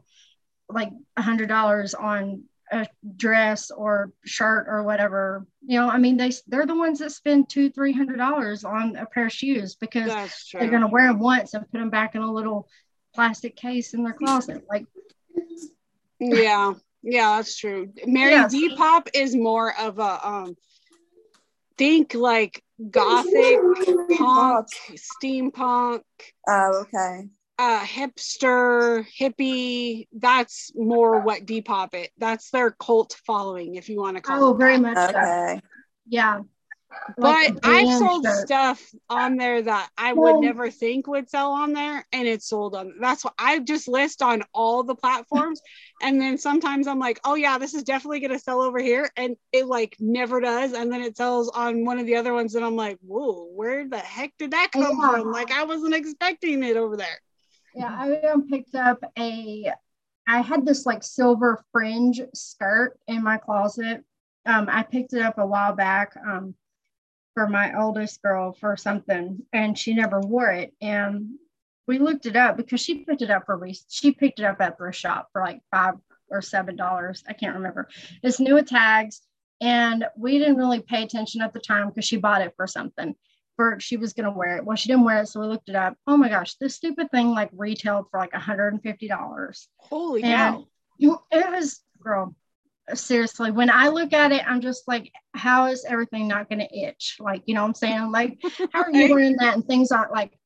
like 0.69 0.91
a 1.15 1.21
hundred 1.21 1.49
dollars 1.49 1.93
on 1.93 2.43
a 2.71 2.85
dress 3.15 3.71
or 3.71 4.11
shirt 4.25 4.65
or 4.67 4.83
whatever 4.83 5.47
you 5.65 5.79
know 5.79 5.87
i 5.89 5.97
mean 5.97 6.17
they 6.17 6.29
they're 6.47 6.65
the 6.65 6.75
ones 6.75 6.99
that 6.99 7.13
spend 7.13 7.47
two 7.47 7.69
three 7.69 7.93
hundred 7.93 8.17
dollars 8.17 8.65
on 8.65 8.97
a 8.97 9.05
pair 9.05 9.27
of 9.27 9.31
shoes 9.31 9.75
because 9.75 10.11
they're 10.51 10.69
going 10.69 10.81
to 10.81 10.87
wear 10.87 11.07
them 11.07 11.17
once 11.17 11.53
and 11.53 11.63
put 11.71 11.77
them 11.77 11.89
back 11.89 12.13
in 12.13 12.21
a 12.21 12.29
little 12.29 12.67
plastic 13.15 13.55
case 13.55 13.93
in 13.93 14.03
their 14.03 14.11
closet 14.11 14.65
like 14.69 14.85
yeah. 16.19 16.73
Yeah, 17.03 17.37
that's 17.37 17.55
true. 17.57 17.93
Mary 18.05 18.31
Yes. 18.31 18.53
Depop 18.53 19.07
is 19.13 19.35
more 19.35 19.73
of 19.79 19.99
a 19.99 20.27
um 20.27 20.57
think 21.77 22.13
like 22.15 22.63
gothic, 22.91 23.59
punk, 24.17 24.67
steampunk, 24.95 26.01
Oh, 26.47 26.81
okay. 26.85 27.27
uh 27.59 27.83
hipster, 27.85 29.05
hippie. 29.19 30.07
That's 30.13 30.71
more 30.75 31.19
what 31.21 31.45
Depop 31.45 31.93
it. 31.93 32.11
That's 32.17 32.51
their 32.51 32.71
cult 32.71 33.15
following, 33.25 33.75
if 33.75 33.89
you 33.89 33.99
want 33.99 34.17
to 34.17 34.21
call 34.21 34.37
it. 34.37 34.41
oh 34.43 34.53
it. 34.53 34.57
very 34.57 34.77
that. 34.77 34.81
much 34.81 34.97
so 34.97 35.09
Okay. 35.09 35.61
yeah 36.07 36.39
But 36.39 36.45
Like 37.17 37.53
I've 37.63 37.97
sold 37.97 38.25
shirt. 38.25 38.45
stuff 38.47 38.93
on 39.09 39.37
there 39.37 39.61
that 39.61 39.89
I 39.97 40.13
Well- 40.13 40.35
would 40.35 40.45
never 40.45 40.69
think 40.69 41.07
would 41.07 41.29
sell 41.29 41.51
on 41.51 41.73
there, 41.73 42.05
and 42.11 42.27
it's 42.27 42.47
sold 42.47 42.75
on. 42.75 42.95
That's 42.99 43.23
what 43.23 43.33
I 43.39 43.59
just 43.59 43.87
list 43.87 44.21
on 44.21 44.43
all 44.53 44.83
the 44.83 44.95
platforms, 44.95 45.61
and 46.01 46.19
then 46.19 46.37
sometimes 46.37 46.87
I'm 46.87 46.99
like, 46.99 47.19
oh 47.23 47.35
yeah, 47.35 47.57
this 47.57 47.73
is 47.73 47.83
definitely 47.83 48.19
gonna 48.19 48.39
sell 48.39 48.61
over 48.61 48.79
here, 48.79 49.09
and 49.17 49.35
it 49.51 49.67
like 49.67 49.95
never 49.99 50.39
does, 50.41 50.73
and 50.73 50.91
then 50.91 51.01
it 51.01 51.17
sells 51.17 51.49
on 51.49 51.85
one 51.85 51.99
of 51.99 52.05
the 52.05 52.15
other 52.15 52.33
ones, 52.33 52.55
and 52.55 52.65
I'm 52.65 52.75
like, 52.75 52.97
whoa, 53.01 53.45
where 53.53 53.87
the 53.87 53.99
heck 53.99 54.33
did 54.37 54.51
that 54.51 54.71
come 54.71 54.97
Yeah. 54.99 55.11
from? 55.11 55.31
Like 55.31 55.51
I 55.51 55.63
wasn't 55.63 55.93
expecting 55.95 56.63
it 56.63 56.77
over 56.77 56.97
there. 56.97 57.21
Yeah, 57.73 57.95
I 57.97 58.27
um, 58.29 58.47
picked 58.47 58.75
up 58.75 58.99
a. 59.17 59.71
I 60.27 60.41
had 60.41 60.65
this 60.65 60.85
like 60.85 61.03
silver 61.03 61.63
fringe 61.71 62.21
skirt 62.33 62.97
in 63.07 63.23
my 63.23 63.37
closet. 63.37 64.03
Um, 64.45 64.67
I 64.69 64.83
picked 64.83 65.13
it 65.13 65.21
up 65.21 65.37
a 65.37 65.45
while 65.45 65.73
back 65.73 66.15
um, 66.17 66.53
for 67.37 67.47
my 67.47 67.71
oldest 67.79 68.19
girl 68.23 68.51
for 68.59 68.75
something, 68.75 69.43
and 69.53 69.77
she 69.77 69.93
never 69.93 70.19
wore 70.19 70.49
it. 70.49 70.73
And 70.81 71.35
we 71.87 71.99
looked 71.99 72.25
it 72.25 72.35
up 72.35 72.57
because 72.57 72.81
she 72.81 73.05
picked 73.05 73.21
it 73.21 73.29
up 73.29 73.45
for 73.45 73.55
re- 73.55 73.77
she 73.89 74.11
picked 74.11 74.39
it 74.39 74.43
up 74.43 74.59
at 74.59 74.75
thrift 74.75 74.97
shop 74.97 75.29
for 75.31 75.41
like 75.43 75.61
five 75.69 75.93
or 76.31 76.41
seven 76.41 76.75
dollars. 76.75 77.23
I 77.29 77.33
can't 77.33 77.53
remember. 77.53 77.89
It's 78.23 78.39
new 78.39 78.55
with 78.55 78.65
tags, 78.65 79.21
and 79.61 80.03
we 80.17 80.39
didn't 80.39 80.57
really 80.57 80.79
pay 80.81 81.03
attention 81.03 81.43
at 81.43 81.53
the 81.53 81.59
time 81.59 81.89
because 81.89 82.05
she 82.05 82.17
bought 82.17 82.41
it 82.41 82.55
for 82.55 82.65
something 82.65 83.13
for 83.55 83.79
she 83.79 83.97
was 83.97 84.13
gonna 84.13 84.31
wear 84.31 84.57
it. 84.57 84.65
Well, 84.65 84.75
she 84.75 84.89
didn't 84.89 85.03
wear 85.03 85.21
it, 85.21 85.27
so 85.27 85.39
we 85.39 85.45
looked 85.45 85.69
it 85.69 85.75
up. 85.75 85.95
Oh 86.07 86.17
my 86.17 86.29
gosh, 86.29 86.55
this 86.55 86.73
stupid 86.73 87.11
thing 87.11 87.27
like 87.29 87.51
retailed 87.53 88.07
for 88.09 88.19
like 88.19 88.31
$150. 88.31 89.67
Holy 89.77 90.23
And 90.23 90.55
cow! 90.55 90.67
it 90.99 91.51
was 91.51 91.81
girl, 92.01 92.33
seriously, 92.93 93.51
when 93.51 93.69
I 93.69 93.89
look 93.89 94.13
at 94.13 94.31
it, 94.31 94.43
I'm 94.47 94.61
just 94.61 94.87
like, 94.87 95.11
how 95.33 95.67
is 95.67 95.85
everything 95.85 96.27
not 96.27 96.49
going 96.49 96.59
to 96.59 96.77
itch? 96.77 97.17
Like, 97.19 97.43
you 97.45 97.53
know 97.53 97.61
what 97.61 97.69
I'm 97.69 97.73
saying? 97.75 98.11
Like, 98.11 98.41
how 98.73 98.83
are 98.83 98.91
you 98.91 99.13
wearing 99.13 99.35
that 99.37 99.55
and 99.55 99.65
things 99.65 99.91
aren't 99.91 100.11
like 100.11 100.37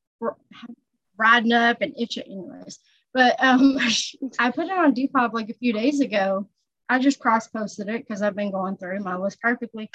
riding 1.16 1.52
up 1.52 1.78
and 1.80 1.94
itching, 1.98 2.24
anyways. 2.24 2.78
But 3.14 3.36
um, 3.42 3.78
I 4.38 4.50
put 4.50 4.66
it 4.66 4.72
on 4.72 4.94
Depop 4.94 5.32
like 5.32 5.50
a 5.50 5.54
few 5.54 5.72
days 5.72 6.00
ago. 6.00 6.48
I 6.88 6.98
just 6.98 7.20
cross 7.20 7.48
posted 7.48 7.88
it 7.88 8.06
because 8.06 8.22
I've 8.22 8.36
been 8.36 8.50
going 8.50 8.76
through 8.76 9.00
my 9.00 9.16
list 9.16 9.40
perfectly. 9.40 9.90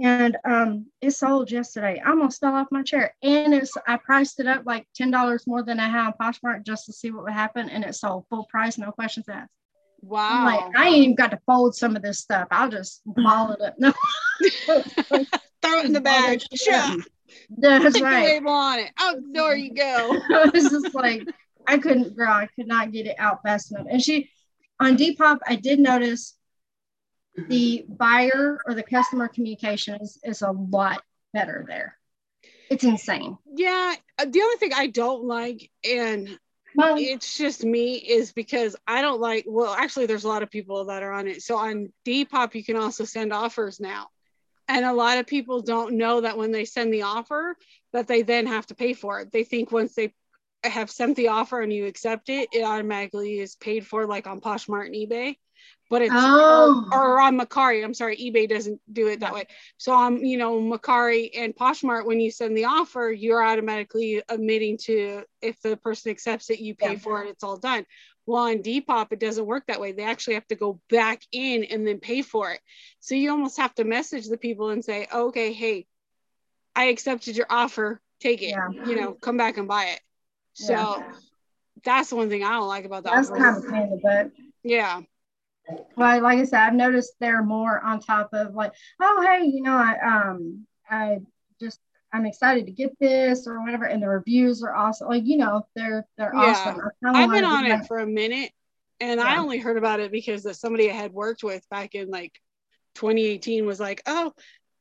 And 0.00 0.36
um, 0.44 0.86
it 1.00 1.10
sold 1.10 1.50
yesterday. 1.50 2.00
I 2.04 2.10
almost 2.10 2.40
fell 2.40 2.54
off 2.54 2.68
my 2.70 2.82
chair. 2.82 3.14
And 3.22 3.52
it's 3.52 3.72
I 3.86 3.96
priced 3.96 4.38
it 4.38 4.46
up 4.46 4.64
like 4.64 4.86
$10 4.98 5.46
more 5.46 5.64
than 5.64 5.80
I 5.80 5.88
had 5.88 6.06
on 6.06 6.12
Poshmark 6.20 6.64
just 6.64 6.86
to 6.86 6.92
see 6.92 7.10
what 7.10 7.24
would 7.24 7.32
happen. 7.32 7.68
And 7.68 7.84
it 7.84 7.96
sold 7.96 8.26
full 8.30 8.44
price, 8.44 8.78
no 8.78 8.92
questions 8.92 9.28
asked. 9.28 9.50
Wow. 10.00 10.44
Like, 10.44 10.76
I 10.76 10.88
ain't 10.88 10.96
even 10.96 11.14
got 11.14 11.30
to 11.32 11.38
fold 11.46 11.74
some 11.74 11.96
of 11.96 12.02
this 12.02 12.20
stuff. 12.20 12.48
I'll 12.50 12.70
just 12.70 13.02
ball 13.04 13.52
it 13.52 13.60
up. 13.60 13.74
No. 13.78 13.92
Throw 15.60 15.80
it 15.80 15.86
in 15.86 15.92
the 15.92 16.00
bag. 16.00 16.40
Sure. 16.54 16.96
That's 17.58 17.90
Stick 17.90 18.02
right. 18.04 18.20
the 18.20 18.32
label 18.34 18.50
on 18.50 18.78
it. 18.78 18.90
Out 18.98 19.16
the 19.16 19.32
door 19.32 19.54
you 19.54 19.74
go. 19.74 20.16
I 20.30 20.50
was 20.52 20.70
just 20.70 20.94
like, 20.94 21.28
I 21.66 21.78
couldn't, 21.78 22.16
girl, 22.16 22.30
I 22.30 22.48
could 22.56 22.66
not 22.68 22.92
get 22.92 23.06
it 23.06 23.16
out 23.18 23.42
fast 23.42 23.72
enough. 23.72 23.86
And 23.90 24.02
she, 24.02 24.30
on 24.80 24.96
Depop, 24.96 25.38
I 25.46 25.56
did 25.56 25.80
notice 25.80 26.36
the 27.48 27.84
buyer 27.88 28.60
or 28.66 28.74
the 28.74 28.82
customer 28.82 29.28
communication 29.28 30.00
is, 30.00 30.18
is 30.24 30.42
a 30.42 30.50
lot 30.50 31.02
better 31.32 31.64
there. 31.68 31.96
It's 32.70 32.84
insane. 32.84 33.36
Yeah. 33.54 33.94
uh, 34.18 34.26
The 34.28 34.40
only 34.40 34.56
thing 34.56 34.72
I 34.74 34.86
don't 34.88 35.24
like, 35.24 35.70
and 35.88 36.38
It's 36.76 37.36
just 37.36 37.64
me, 37.64 37.94
is 37.94 38.32
because 38.32 38.76
I 38.86 39.02
don't 39.02 39.20
like, 39.20 39.44
well, 39.46 39.72
actually, 39.72 40.06
there's 40.06 40.24
a 40.24 40.28
lot 40.28 40.42
of 40.42 40.50
people 40.50 40.84
that 40.86 41.02
are 41.02 41.12
on 41.12 41.26
it. 41.26 41.42
So 41.42 41.56
on 41.56 41.92
Depop, 42.06 42.54
you 42.54 42.64
can 42.64 42.76
also 42.76 43.04
send 43.04 43.32
offers 43.32 43.80
now. 43.80 44.08
And 44.68 44.84
a 44.84 44.92
lot 44.92 45.18
of 45.18 45.26
people 45.26 45.62
don't 45.62 45.94
know 45.94 46.20
that 46.20 46.36
when 46.36 46.52
they 46.52 46.66
send 46.66 46.92
the 46.92 47.02
offer, 47.02 47.56
that 47.92 48.06
they 48.06 48.22
then 48.22 48.46
have 48.46 48.66
to 48.66 48.74
pay 48.74 48.92
for 48.92 49.20
it. 49.20 49.32
They 49.32 49.44
think 49.44 49.72
once 49.72 49.94
they 49.94 50.12
have 50.62 50.90
sent 50.90 51.16
the 51.16 51.28
offer 51.28 51.60
and 51.60 51.72
you 51.72 51.86
accept 51.86 52.28
it, 52.28 52.50
it 52.52 52.62
automatically 52.64 53.38
is 53.38 53.56
paid 53.56 53.86
for, 53.86 54.06
like 54.06 54.26
on 54.26 54.40
Poshmark 54.40 54.86
and 54.86 54.94
eBay. 54.94 55.36
But 55.90 56.02
it's 56.02 56.12
Oh. 56.14 56.86
or, 56.92 57.14
or 57.14 57.20
on 57.20 57.38
Mercari. 57.38 57.82
I'm 57.82 57.94
sorry, 57.94 58.16
eBay 58.18 58.46
doesn't 58.48 58.80
do 58.92 59.06
it 59.08 59.20
that 59.20 59.32
way. 59.32 59.46
So 59.78 59.92
on 59.92 60.24
you 60.24 60.36
know 60.36 60.60
Mercari 60.60 61.30
and 61.34 61.56
Poshmark, 61.56 62.04
when 62.04 62.20
you 62.20 62.30
send 62.30 62.56
the 62.56 62.66
offer, 62.66 63.10
you're 63.10 63.42
automatically 63.42 64.22
admitting 64.28 64.76
to 64.82 65.22
if 65.40 65.60
the 65.62 65.76
person 65.78 66.10
accepts 66.10 66.50
it, 66.50 66.58
you 66.60 66.74
pay 66.74 66.92
Yeah. 66.92 66.98
for 66.98 67.24
it. 67.24 67.30
It's 67.30 67.42
all 67.42 67.56
done. 67.56 67.86
Well, 68.26 68.42
on 68.44 68.58
Depop, 68.58 69.12
it 69.12 69.20
doesn't 69.20 69.46
work 69.46 69.64
that 69.68 69.80
way. 69.80 69.92
They 69.92 70.02
actually 70.02 70.34
have 70.34 70.46
to 70.48 70.54
go 70.56 70.78
back 70.90 71.22
in 71.32 71.64
and 71.64 71.86
then 71.86 71.98
pay 72.00 72.20
for 72.20 72.52
it. 72.52 72.60
So 73.00 73.14
you 73.14 73.30
almost 73.30 73.56
have 73.56 73.74
to 73.76 73.84
message 73.84 74.26
the 74.28 74.36
people 74.36 74.68
and 74.68 74.84
say, 74.84 75.06
oh, 75.10 75.28
okay, 75.28 75.54
hey, 75.54 75.86
I 76.76 76.84
accepted 76.86 77.34
your 77.38 77.46
offer. 77.48 78.02
Take 78.20 78.42
it. 78.42 78.48
Yeah. 78.50 78.68
You 78.84 78.96
know, 78.96 79.12
come 79.14 79.38
back 79.38 79.56
and 79.56 79.66
buy 79.66 79.86
it. 79.86 80.00
So 80.52 80.72
Yeah. 80.74 81.12
that's 81.82 82.10
the 82.10 82.16
one 82.16 82.28
thing 82.28 82.44
I 82.44 82.50
don't 82.50 82.68
like 82.68 82.84
about 82.84 83.04
the 83.04 83.10
that's 83.10 83.30
kind 83.30 83.56
of 83.56 83.66
pain 83.66 83.82
in 83.84 83.90
the 83.92 83.96
butt. 83.96 84.30
yeah. 84.62 85.00
Well, 85.96 86.22
like 86.22 86.38
I 86.38 86.44
said, 86.44 86.60
I've 86.60 86.74
noticed 86.74 87.14
they're 87.20 87.42
more 87.42 87.80
on 87.80 88.00
top 88.00 88.30
of 88.32 88.54
like, 88.54 88.72
oh, 89.00 89.22
hey, 89.26 89.44
you 89.46 89.62
know, 89.62 89.76
I 89.76 89.96
um, 90.04 90.66
I 90.88 91.18
just 91.60 91.80
I'm 92.12 92.24
excited 92.24 92.66
to 92.66 92.72
get 92.72 92.98
this 92.98 93.46
or 93.46 93.60
whatever, 93.62 93.84
and 93.84 94.02
the 94.02 94.08
reviews 94.08 94.62
are 94.62 94.74
awesome. 94.74 95.08
Like, 95.08 95.26
you 95.26 95.36
know, 95.36 95.66
they're 95.74 96.06
they're 96.16 96.32
Yeah. 96.34 96.50
awesome. 96.50 96.80
I've 97.04 97.30
been 97.30 97.44
on 97.44 97.66
it 97.66 97.86
for 97.86 97.98
a 97.98 98.06
minute 98.06 98.52
and 99.00 99.20
I 99.20 99.36
only 99.36 99.58
heard 99.58 99.76
about 99.76 100.00
it 100.00 100.10
because 100.10 100.44
of 100.46 100.56
somebody 100.56 100.90
I 100.90 100.94
had 100.94 101.12
worked 101.12 101.42
with 101.42 101.68
back 101.68 101.94
in 101.94 102.10
like 102.10 102.40
2018 102.94 103.66
was 103.66 103.78
like, 103.78 104.02
oh, 104.06 104.32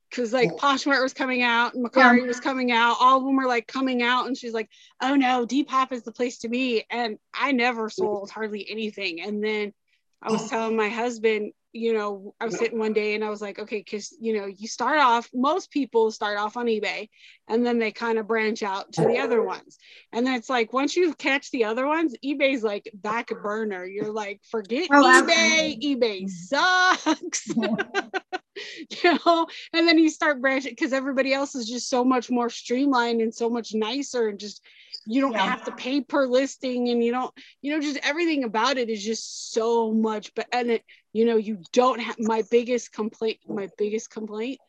because 0.10 0.32
like 0.34 0.52
Poshmark 0.58 1.04
was 1.04 1.14
coming 1.14 1.44
out 1.44 1.74
and 1.74 1.86
Mercari 1.86 2.26
was 2.26 2.40
coming 2.40 2.72
out. 2.72 2.98
All 3.00 3.18
of 3.18 3.24
them 3.26 3.36
were 3.36 3.48
like 3.48 3.68
coming 3.68 4.02
out, 4.02 4.28
and 4.28 4.38
she's 4.38 4.54
like, 4.54 4.70
oh 5.02 5.16
no, 5.16 5.46
Depop 5.46 5.92
is 5.92 6.04
the 6.04 6.12
place 6.12 6.40
to 6.40 6.50
be. 6.50 6.86
And 6.90 7.18
I 7.34 7.52
never 7.52 7.90
sold 7.90 8.32
hardly 8.32 8.68
anything. 8.70 9.22
And 9.22 9.44
then 9.44 9.74
I 10.22 10.32
was 10.32 10.44
oh. 10.44 10.48
telling 10.48 10.76
my 10.76 10.90
husband, 10.90 11.54
you 11.74 11.94
know, 11.94 12.34
I 12.40 12.46
was 12.46 12.58
sitting 12.58 12.80
one 12.80 12.94
day 12.94 13.14
and 13.14 13.24
I 13.24 13.30
was 13.30 13.42
like, 13.42 13.60
okay, 13.60 13.78
because 13.78 14.16
you 14.20 14.36
know, 14.38 14.48
you 14.48 14.68
start 14.68 15.00
off, 15.00 15.30
most 15.34 15.70
people 15.70 16.10
start 16.12 16.38
off 16.38 16.58
on 16.58 16.66
eBay 16.66 17.10
and 17.48 17.66
then 17.66 17.78
they 17.78 17.92
kind 17.92 18.18
of 18.18 18.28
branch 18.28 18.64
out 18.64 18.92
to 18.94 19.02
the 19.02 19.20
other 19.20 19.44
ones. 19.44 19.78
And 20.12 20.26
then 20.26 20.36
it's 20.36 20.50
like 20.50 20.74
once 20.74 20.96
you 20.96 21.14
catch 21.14 21.52
the 21.52 21.66
other 21.66 21.86
ones, 21.86 22.16
eBay's 22.26 22.64
like 22.64 22.90
back 22.94 23.30
burner. 23.30 23.86
You're 23.86 24.12
like, 24.12 24.42
forget 24.50 24.88
Oh, 24.92 25.04
eBay, 25.04 25.80
eBay 25.82 26.24
mm-hmm. 26.24 27.06
sucks. 27.06 27.48
you 29.04 29.20
know, 29.26 29.48
and 29.74 29.88
then 29.88 29.98
you 29.98 30.10
start 30.10 30.42
branching 30.42 30.72
because 30.72 30.94
everybody 30.94 31.34
else 31.34 31.56
is 31.56 31.68
just 31.68 31.90
so 31.90 32.04
much 32.04 32.30
more 32.30 32.50
streamlined 32.50 33.22
and 33.22 33.34
so 33.34 33.50
much 33.50 33.74
nicer 33.74 34.30
and 34.30 34.40
just 34.40 34.64
you 35.10 35.22
don't 35.22 35.34
Yeah. 35.34 35.46
have 35.46 35.64
to 35.64 35.72
pay 35.72 36.02
per 36.02 36.26
listing 36.28 36.90
and 36.90 37.04
you 37.04 37.12
don't 37.12 37.34
you 37.62 37.72
know 37.74 37.80
just 37.82 37.98
everything 38.04 38.44
about 38.44 38.78
it 38.78 38.90
is 38.90 39.04
just 39.04 39.54
so 39.54 39.92
much 39.94 40.34
but 40.36 40.46
and 40.52 40.70
it 40.70 40.84
you 41.14 41.26
know 41.26 41.38
you 41.38 41.64
don't 41.72 42.00
have 42.00 42.18
my 42.20 42.44
biggest 42.52 42.92
complaint 42.92 43.40
my 43.48 43.70
biggest 43.78 44.10
complaint 44.10 44.60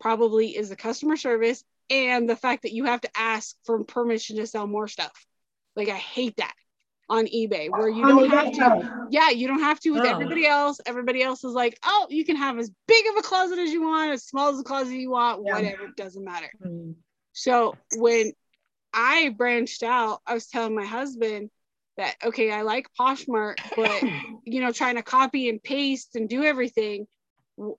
probably 0.00 0.56
is 0.56 0.68
the 0.68 0.76
customer 0.76 1.16
service 1.16 1.62
and 1.90 2.28
the 2.28 2.36
fact 2.36 2.62
that 2.62 2.72
you 2.72 2.84
have 2.84 3.00
to 3.02 3.10
ask 3.16 3.56
for 3.64 3.82
permission 3.84 4.36
to 4.36 4.46
sell 4.46 4.66
more 4.66 4.88
stuff 4.88 5.26
like 5.76 5.88
i 5.88 5.96
hate 5.96 6.36
that 6.38 6.54
on 7.08 7.26
ebay 7.26 7.70
where 7.70 7.88
you 7.88 8.02
don't 8.04 8.28
eBay, 8.28 8.30
have 8.30 8.52
to 8.80 9.06
yeah 9.10 9.30
you 9.30 9.46
don't 9.46 9.60
have 9.60 9.78
to 9.78 9.90
with 9.90 10.04
Oh. 10.04 10.08
everybody 10.08 10.46
else 10.46 10.80
everybody 10.86 11.22
else 11.22 11.44
is 11.44 11.52
like 11.52 11.78
oh 11.84 12.06
you 12.10 12.24
can 12.24 12.36
have 12.36 12.58
as 12.58 12.70
big 12.88 13.04
of 13.10 13.16
a 13.18 13.22
closet 13.22 13.58
as 13.58 13.70
you 13.72 13.82
want 13.82 14.10
as 14.12 14.24
small 14.24 14.48
as 14.48 14.58
a 14.58 14.64
closet 14.64 14.94
you 14.94 15.10
want 15.10 15.42
Yeah. 15.44 15.52
whatever 15.54 15.84
it 15.84 15.96
doesn't 15.96 16.24
matter 16.24 16.50
Mm. 16.64 16.94
so 17.32 17.76
when 17.98 18.32
I 18.96 19.28
branched 19.28 19.82
out, 19.82 20.22
I 20.26 20.34
was 20.34 20.48
telling 20.48 20.74
my 20.74 20.86
husband 20.86 21.50
that 21.98 22.16
okay, 22.24 22.50
I 22.50 22.62
like 22.62 22.88
Poshmark, 22.98 23.56
but 23.76 24.02
you 24.44 24.60
know, 24.60 24.72
trying 24.72 24.96
to 24.96 25.02
copy 25.02 25.48
and 25.48 25.62
paste 25.62 26.16
and 26.16 26.28
do 26.28 26.42
everything 26.42 27.06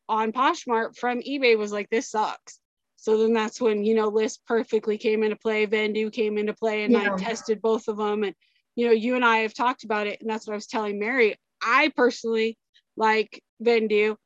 on 0.07 0.31
Poshmark 0.31 0.95
from 0.95 1.21
eBay 1.21 1.57
was 1.57 1.71
like 1.71 1.89
this 1.89 2.11
sucks. 2.11 2.59
So 2.97 3.17
then 3.17 3.33
that's 3.33 3.59
when 3.59 3.83
you 3.83 3.95
know 3.95 4.09
List 4.09 4.41
perfectly 4.47 4.97
came 4.97 5.23
into 5.23 5.35
play, 5.35 5.65
Vendoo 5.65 6.11
came 6.11 6.37
into 6.37 6.53
play, 6.53 6.83
and 6.83 6.95
Yeah. 6.95 7.13
I 7.15 7.17
tested 7.17 7.61
both 7.61 7.87
of 7.87 7.97
them. 7.97 8.23
And 8.23 8.35
you 8.75 8.85
know, 8.85 8.93
you 8.93 9.15
and 9.15 9.25
I 9.25 9.37
have 9.39 9.53
talked 9.53 9.83
about 9.83 10.07
it, 10.07 10.21
and 10.21 10.29
that's 10.29 10.47
what 10.47 10.53
I 10.53 10.57
was 10.57 10.67
telling 10.67 10.99
Mary. 10.99 11.35
I 11.61 11.91
personally 11.95 12.57
like 12.95 13.43
Vendoo. 13.63 14.17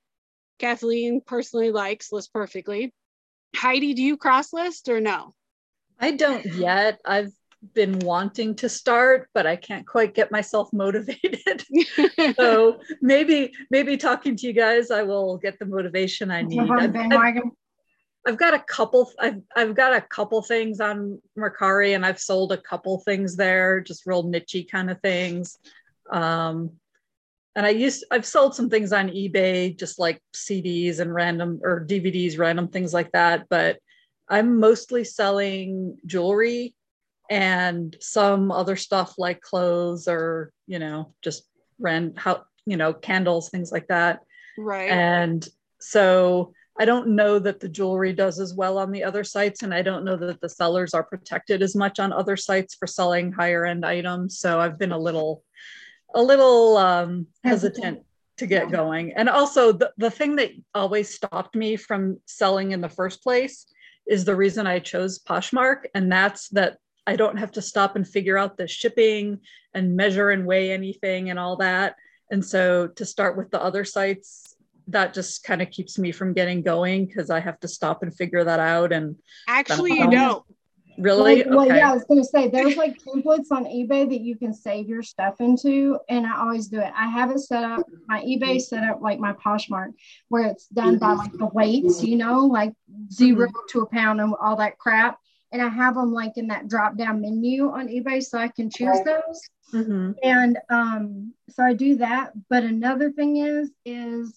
Kathleen 0.59 1.21
personally 1.25 1.71
likes 1.71 2.11
List 2.11 2.33
perfectly. 2.33 2.93
Heidi, 3.55 3.93
do 3.93 4.03
you 4.03 4.17
cross 4.17 4.53
list 4.53 4.89
or 4.89 5.01
no? 5.01 5.33
I 6.01 6.11
don't 6.11 6.45
yet. 6.45 6.99
I've 7.05 7.31
been 7.75 7.99
wanting 7.99 8.55
to 8.55 8.67
start, 8.67 9.29
but 9.33 9.45
I 9.45 9.55
can't 9.55 9.85
quite 9.85 10.15
get 10.15 10.31
myself 10.31 10.69
motivated. 10.73 11.63
so 12.35 12.79
maybe, 13.01 13.53
maybe 13.69 13.97
talking 13.97 14.35
to 14.35 14.47
you 14.47 14.53
guys, 14.53 14.91
I 14.91 15.03
will 15.03 15.37
get 15.37 15.59
the 15.59 15.65
motivation 15.65 16.31
I 16.31 16.41
need. 16.41 16.55
Jump 16.55 16.71
on 16.71 16.91
the 16.91 16.99
I've, 16.99 17.35
I've. 17.37 17.43
I've 18.27 18.37
got 18.37 18.53
a 18.53 18.59
couple. 18.59 19.11
I've 19.19 19.41
I've 19.55 19.75
got 19.75 19.93
a 19.93 20.01
couple 20.01 20.43
things 20.43 20.79
on 20.79 21.19
Mercari, 21.37 21.95
and 21.95 22.05
I've 22.05 22.19
sold 22.19 22.51
a 22.51 22.57
couple 22.57 22.99
things 22.99 23.35
there, 23.35 23.79
just 23.79 24.05
real 24.05 24.23
nichey 24.23 24.69
kind 24.69 24.91
of 24.91 25.01
things. 25.01 25.57
Um, 26.11 26.71
and 27.55 27.65
I 27.65 27.69
used 27.69 28.05
I've 28.11 28.25
sold 28.25 28.53
some 28.53 28.69
things 28.69 28.93
on 28.93 29.09
eBay, 29.09 29.77
just 29.77 29.97
like 29.97 30.21
CDs 30.35 30.99
and 30.99 31.11
random 31.11 31.61
or 31.63 31.83
DVDs, 31.83 32.37
random 32.37 32.67
things 32.67 32.93
like 32.93 33.11
that. 33.13 33.47
But 33.49 33.79
I'm 34.31 34.59
mostly 34.59 35.03
selling 35.03 35.97
jewelry 36.05 36.73
and 37.29 37.95
some 37.99 38.51
other 38.51 38.75
stuff 38.75 39.15
like 39.17 39.41
clothes 39.41 40.07
or 40.07 40.51
you 40.67 40.79
know 40.79 41.13
just 41.21 41.43
rent 41.79 42.17
how 42.17 42.43
you 42.65 42.77
know 42.77 42.93
candles, 42.93 43.49
things 43.49 43.71
like 43.71 43.87
that. 43.87 44.21
right. 44.57 44.89
And 44.89 45.47
so 45.79 46.53
I 46.79 46.85
don't 46.85 47.09
know 47.09 47.37
that 47.39 47.59
the 47.59 47.69
jewelry 47.69 48.13
does 48.13 48.39
as 48.39 48.53
well 48.53 48.77
on 48.77 48.91
the 48.91 49.03
other 49.03 49.23
sites. 49.23 49.63
And 49.63 49.73
I 49.73 49.81
don't 49.81 50.05
know 50.05 50.15
that 50.17 50.39
the 50.41 50.49
sellers 50.49 50.93
are 50.93 51.03
protected 51.03 51.61
as 51.61 51.75
much 51.75 51.99
on 51.99 52.13
other 52.13 52.37
sites 52.37 52.75
for 52.75 52.87
selling 52.87 53.31
higher 53.31 53.65
end 53.65 53.85
items. 53.85 54.39
So 54.39 54.59
I've 54.59 54.79
been 54.79 54.91
a 54.91 54.97
little, 54.97 55.43
a 56.15 56.23
little 56.23 56.77
um, 56.77 57.27
hesitant 57.43 58.03
to 58.37 58.47
get 58.47 58.71
going. 58.71 59.13
And 59.13 59.29
also 59.29 59.73
the, 59.73 59.91
the 59.97 60.09
thing 60.09 60.37
that 60.37 60.51
always 60.73 61.13
stopped 61.13 61.55
me 61.55 61.75
from 61.75 62.19
selling 62.25 62.71
in 62.71 62.81
the 62.81 62.89
first 62.89 63.21
place 63.21 63.65
is 64.11 64.25
the 64.25 64.35
reason 64.35 64.67
I 64.67 64.79
chose 64.79 65.19
Poshmark. 65.19 65.85
And 65.95 66.11
that's 66.11 66.49
that 66.49 66.77
I 67.07 67.15
don't 67.15 67.37
have 67.37 67.53
to 67.53 67.61
stop 67.61 67.95
and 67.95 68.05
figure 68.05 68.37
out 68.37 68.57
the 68.57 68.67
shipping 68.67 69.39
and 69.73 69.95
measure 69.95 70.31
and 70.31 70.45
weigh 70.45 70.71
anything 70.71 71.29
and 71.29 71.39
all 71.39 71.55
that. 71.57 71.95
And 72.29 72.45
so 72.45 72.87
to 72.87 73.05
start 73.05 73.37
with 73.37 73.51
the 73.51 73.63
other 73.63 73.85
sites, 73.85 74.53
that 74.87 75.13
just 75.13 75.45
kind 75.45 75.61
of 75.61 75.69
keeps 75.71 75.97
me 75.97 76.11
from 76.11 76.33
getting 76.33 76.61
going 76.61 77.05
because 77.05 77.29
I 77.29 77.39
have 77.39 77.57
to 77.61 77.69
stop 77.69 78.03
and 78.03 78.13
figure 78.13 78.43
that 78.43 78.59
out. 78.59 78.91
And 78.91 79.15
Actually, 79.47 79.93
you 79.93 80.11
don't. 80.11 80.43
Really? 81.01 81.43
Like, 81.43 81.47
well, 81.49 81.65
yeah, 81.65 81.91
I 81.91 81.93
was 81.93 82.03
gonna 82.03 82.23
say 82.23 82.47
there's 82.47 82.77
like 82.77 83.01
templates 83.01 83.51
on 83.51 83.65
eBay 83.65 84.07
that 84.07 84.21
you 84.21 84.35
can 84.37 84.53
save 84.53 84.87
your 84.87 85.01
stuff 85.01 85.41
into, 85.41 85.97
and 86.07 86.27
I 86.27 86.39
always 86.39 86.67
do 86.67 86.79
it. 86.79 86.91
I 86.95 87.07
have 87.09 87.31
it 87.31 87.39
set 87.39 87.63
up, 87.63 87.81
my 88.07 88.21
eBay 88.23 88.61
set 88.61 88.83
up 88.83 89.01
like 89.01 89.19
my 89.19 89.33
Poshmark, 89.33 89.93
where 90.29 90.45
it's 90.47 90.67
done 90.67 90.99
by 90.99 91.13
like 91.13 91.33
the 91.33 91.47
weights, 91.47 92.03
you 92.03 92.17
know, 92.17 92.45
like 92.45 92.73
0 93.11 93.47
to 93.69 93.81
a 93.81 93.85
pound 93.87 94.21
and 94.21 94.35
all 94.39 94.57
that 94.57 94.77
crap. 94.77 95.17
And 95.51 95.61
I 95.61 95.67
have 95.67 95.95
them 95.95 96.13
like 96.13 96.37
in 96.37 96.47
that 96.47 96.67
drop 96.67 96.95
down 96.95 97.19
menu 97.21 97.69
on 97.71 97.87
eBay, 97.87 98.23
so 98.23 98.37
I 98.37 98.47
can 98.47 98.69
choose 98.69 98.99
those. 99.03 99.41
Mhm. 99.73 100.15
And 100.21 100.57
um, 100.69 101.33
so 101.49 101.63
I 101.63 101.73
do 101.73 101.97
that. 101.97 102.31
But 102.49 102.63
another 102.63 103.11
thing 103.11 103.37
is, 103.37 103.71
is 103.85 104.33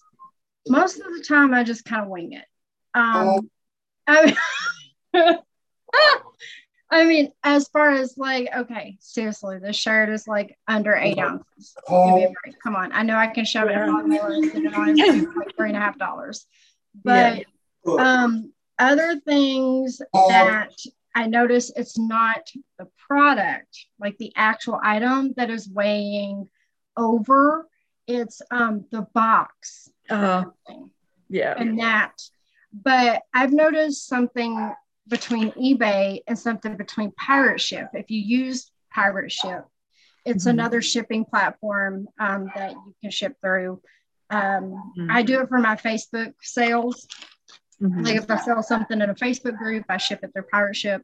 most 0.67 0.99
of 0.99 1.05
the 1.15 1.23
time 1.23 1.53
I 1.53 1.63
just 1.63 1.85
kind 1.85 2.03
of 2.03 2.09
wing 2.09 2.33
it. 2.33 2.45
Um, 2.95 3.49
I, 4.07 4.35
I 6.91 7.03
mean, 7.05 7.31
as 7.43 7.67
far 7.69 7.89
as 7.91 8.17
like, 8.17 8.47
okay, 8.55 8.97
seriously, 8.99 9.57
this 9.59 9.75
shirt 9.75 10.09
is 10.09 10.27
like 10.27 10.57
under 10.67 10.95
eight 10.95 11.17
ounces. 11.17 11.75
Give 11.89 12.15
me 12.15 12.23
a 12.25 12.33
break. 12.43 12.59
Come 12.61 12.75
on. 12.75 12.91
I 12.93 13.01
know 13.03 13.17
I 13.17 13.27
can 13.27 13.43
shove 13.43 13.69
it 13.69 13.73
in 13.73 13.91
my 13.91 14.03
more 14.03 14.31
and 14.31 14.51
put 14.51 14.63
it 14.63 14.73
on 14.73 14.89
it's 14.97 15.35
like 15.35 15.55
three 15.57 15.69
and 15.69 15.77
a 15.77 15.79
half 15.81 15.97
dollars. 15.97 16.45
But 17.03 17.43
um, 17.87 18.53
other 18.79 19.19
things 19.19 19.99
that 20.29 20.69
I 21.15 21.27
notice 21.27 21.71
it's 21.75 21.97
not 21.97 22.47
the 22.77 22.87
product, 23.07 23.77
like 23.99 24.17
the 24.17 24.31
actual 24.35 24.79
item 24.83 25.33
that 25.37 25.49
is 25.49 25.67
weighing 25.69 26.49
over. 26.95 27.67
It's 28.07 28.41
um 28.51 28.85
the 28.91 29.01
box 29.13 29.89
Uh, 30.09 30.45
yeah. 31.29 31.55
and 31.57 31.79
that. 31.79 32.13
But 32.71 33.23
I've 33.33 33.53
noticed 33.53 34.07
something 34.07 34.71
between 35.07 35.51
eBay 35.51 36.21
and 36.27 36.37
something 36.37 36.75
between 36.77 37.11
Pirate 37.11 37.61
Ship. 37.61 37.87
If 37.93 38.09
you 38.09 38.19
use 38.19 38.71
Pirate 38.93 39.31
Ship, 39.31 39.63
it's 40.25 40.45
Mhm. 40.45 40.51
another 40.51 40.81
shipping 40.81 41.25
platform 41.25 42.07
um, 42.19 42.49
that 42.55 42.71
you 42.71 42.95
can 43.01 43.11
ship 43.11 43.35
through. 43.41 43.81
Um, 44.29 44.93
Mhm. 44.97 45.11
I 45.11 45.21
do 45.21 45.41
it 45.41 45.49
for 45.49 45.59
my 45.59 45.75
Facebook 45.75 46.33
sales. 46.41 47.07
Mhm. 47.81 48.03
Like 48.05 48.15
if 48.15 48.31
I 48.31 48.37
sell 48.37 48.63
something 48.63 48.99
in 49.01 49.09
a 49.09 49.15
Facebook 49.15 49.57
group, 49.57 49.85
I 49.89 49.97
ship 49.97 50.23
it 50.23 50.31
through 50.33 50.47
Pirate 50.51 50.75
Ship. 50.75 51.03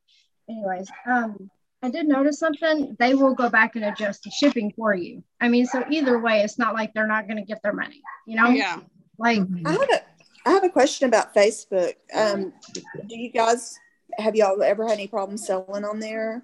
Anyways, 0.49 0.89
um, 1.05 1.51
I 1.83 1.89
did 1.89 2.07
notice 2.07 2.39
something. 2.39 2.95
They 2.99 3.13
will 3.13 3.35
go 3.35 3.49
back 3.49 3.75
and 3.75 3.85
adjust 3.85 4.23
the 4.23 4.31
shipping 4.31 4.71
for 4.75 4.93
you. 4.95 5.23
I 5.39 5.49
mean, 5.49 5.65
so 5.65 5.83
either 5.89 6.17
way, 6.19 6.41
it's 6.41 6.57
not 6.57 6.73
like 6.73 6.93
they're 6.93 7.07
not 7.07 7.27
going 7.27 7.37
to 7.37 7.43
get 7.45 7.61
their 7.61 7.73
money. 7.73 8.01
You 8.25 8.35
know, 8.37 8.47
Yeah. 8.49 8.79
like 9.17 9.39
Mhm. 9.39 9.67
I 9.67 9.71
have 9.73 9.81
a 9.89 10.11
I 10.43 10.49
have 10.53 10.63
a 10.63 10.69
question 10.69 11.07
about 11.07 11.35
Facebook. 11.35 11.93
Um, 12.15 12.51
do 13.07 13.15
you 13.15 13.29
guys 13.31 13.77
have 14.17 14.35
y'all 14.35 14.61
ever 14.61 14.87
had 14.87 14.93
any 14.93 15.07
problems 15.07 15.45
selling 15.45 15.83
on 15.85 15.99
there? 15.99 16.43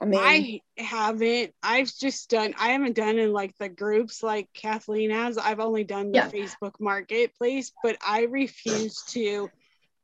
I 0.00 0.04
mean, 0.04 0.20
I 0.22 0.60
haven't. 0.76 1.52
I've 1.62 1.92
just 1.92 2.30
done. 2.30 2.54
I 2.58 2.68
haven't 2.68 2.94
done 2.94 3.18
in 3.18 3.32
like 3.32 3.56
the 3.58 3.68
groups 3.68 4.22
like 4.22 4.48
Kathleen 4.54 5.10
has. 5.10 5.38
I've 5.38 5.60
only 5.60 5.84
done 5.84 6.12
the 6.12 6.18
Yeah. 6.18 6.28
Facebook 6.28 6.74
Marketplace, 6.78 7.72
but 7.82 7.96
I 8.06 8.22
refuse 8.24 9.02
to. 9.10 9.50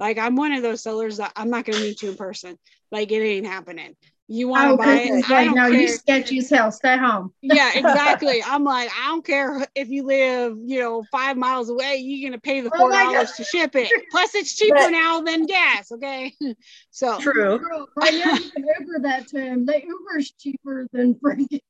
Like, 0.01 0.19
I'm 0.19 0.35
one 0.35 0.53
of 0.53 0.63
those 0.63 0.83
sellers 0.83 1.19
that 1.19 1.33
I'm 1.37 1.51
not 1.51 1.65
going 1.65 1.79
to 1.79 1.85
meet 1.85 2.03
you 2.03 2.11
in 2.11 2.17
person. 2.17 2.59
Like, 2.91 3.13
it 3.13 3.23
ain't 3.23 3.47
happening. 3.47 3.95
You 4.27 4.49
want 4.49 4.69
to 4.69 4.73
oh, 4.73 4.77
buy 4.79 5.05
goodness, 5.05 5.27
it? 5.27 5.31
I 5.31 5.45
like, 5.45 5.55
no, 5.55 5.67
you 5.67 5.87
sketchy 5.87 6.39
as 6.39 6.49
hell. 6.49 6.73
Stay 6.73 6.97
home. 6.97 7.35
yeah, 7.43 7.73
exactly. 7.75 8.43
I'm 8.43 8.65
like, 8.65 8.89
I 8.99 9.09
don't 9.09 9.25
care 9.25 9.67
if 9.75 9.91
you 9.91 10.07
live, 10.07 10.57
you 10.65 10.81
know, 10.81 11.05
five 11.13 11.37
miles 11.37 11.69
away. 11.69 11.97
You're 11.97 12.31
gonna 12.31 12.41
pay 12.41 12.63
the 12.63 12.71
four 12.71 12.89
my 12.89 13.05
dollars 13.05 13.33
to 13.33 13.45
ship 13.45 13.77
it. 13.77 13.91
Plus, 14.11 14.35
it's 14.35 14.57
cheaper 14.57 14.77
But- 14.77 14.91
now 14.91 15.21
than 15.21 15.45
gas. 15.45 15.93
Okay, 15.93 16.33
so 16.91 17.21
True. 17.21 17.59
Girl, 17.59 17.87
right 17.97 18.15
now 18.15 18.33
you 18.35 18.51
can 18.51 18.65
Uber 18.81 19.01
that 19.01 19.29
to 19.29 19.41
him. 19.41 19.67
The 19.67 19.83
Uber's 19.85 20.31
cheaper 20.33 20.89
than 20.91 21.15
freaking 21.17 21.61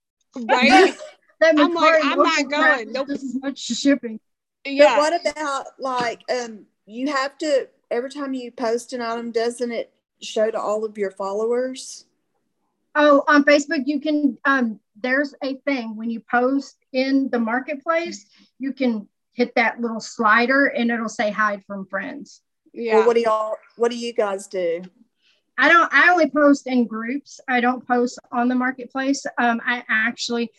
right, 0.48 0.94
that 1.40 1.58
I'm 1.58 1.74
like, 1.74 2.04
I'm 2.04 2.18
local 2.18 2.24
not 2.24 2.48
crap 2.48 2.76
going. 2.76 2.88
is 2.88 2.94
Nope. 2.94 3.08
Just 3.08 3.24
as 3.24 3.40
much 3.40 3.58
shipping. 3.58 4.20
but 4.62 4.72
yeah. 4.72 4.96
what 4.96 5.26
about 5.26 5.66
like 5.80 6.22
um 6.30 6.66
you 6.86 7.08
have 7.08 7.36
to 7.38 7.68
every 7.90 8.10
time 8.10 8.32
you 8.32 8.52
post 8.52 8.92
an 8.92 9.02
item, 9.02 9.32
doesn't 9.32 9.72
it 9.72 9.92
show 10.22 10.52
to 10.52 10.60
all 10.60 10.84
of 10.84 10.96
your 10.96 11.10
followers? 11.10 12.04
Oh, 12.94 13.24
on 13.26 13.44
Facebook, 13.44 13.82
you 13.86 14.00
can. 14.00 14.38
Um, 14.44 14.80
there's 15.00 15.34
a 15.42 15.56
thing 15.56 15.96
when 15.96 16.10
you 16.10 16.20
post 16.30 16.76
in 16.92 17.28
the 17.30 17.38
marketplace, 17.38 18.26
you 18.58 18.72
can 18.72 19.08
hit 19.32 19.54
that 19.56 19.80
little 19.80 20.00
slider 20.00 20.66
and 20.66 20.90
it'll 20.90 21.08
say 21.08 21.30
hide 21.30 21.64
from 21.64 21.86
friends. 21.86 22.40
Yeah. 22.72 22.98
Well, 22.98 23.08
what 23.08 23.16
do 23.16 23.22
y'all 23.22 23.56
what 23.76 23.90
do 23.90 23.98
you 23.98 24.12
guys 24.12 24.46
do? 24.46 24.82
I 25.56 25.68
don't. 25.68 25.92
I 25.92 26.10
only 26.10 26.30
post 26.30 26.66
in 26.66 26.86
groups. 26.86 27.40
I 27.48 27.60
don't 27.60 27.86
post 27.86 28.18
on 28.32 28.48
the 28.48 28.54
marketplace. 28.54 29.24
Um, 29.38 29.60
I 29.64 29.84
actually, 29.88 30.50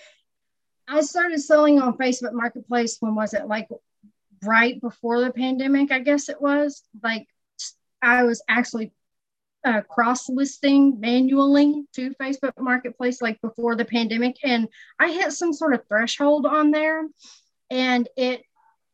I 0.88 1.02
started 1.02 1.39
selling 1.39 1.82
on 1.82 1.98
Facebook 1.98 2.34
Marketplace. 2.34 2.98
When 3.00 3.15
was 3.15 3.34
it? 3.34 3.48
Like 3.48 3.67
right 4.43 4.80
before 4.80 5.21
the 5.21 5.32
pandemic, 5.32 5.91
I 5.91 6.00
guess 6.00 6.30
it 6.30 6.41
was. 6.41 6.84
Like 7.04 7.28
I 8.02 8.24
was 8.24 8.41
actually 8.48 8.93
uh, 9.65 9.82
cross 9.82 10.30
listing 10.30 10.99
manually 10.99 11.84
to 11.93 12.12
Facebook 12.21 12.54
Marketplace 12.60 13.21
like 13.21 13.41
before 13.41 13.75
the 13.75 13.86
pandemic, 13.86 14.38
and 14.43 14.67
I 14.99 15.12
hit 15.12 15.32
some 15.34 15.54
sort 15.54 15.73
of 15.73 15.88
threshold 15.88 16.45
on 16.45 16.71
there, 16.71 17.04
and 17.71 18.08
it 18.15 18.43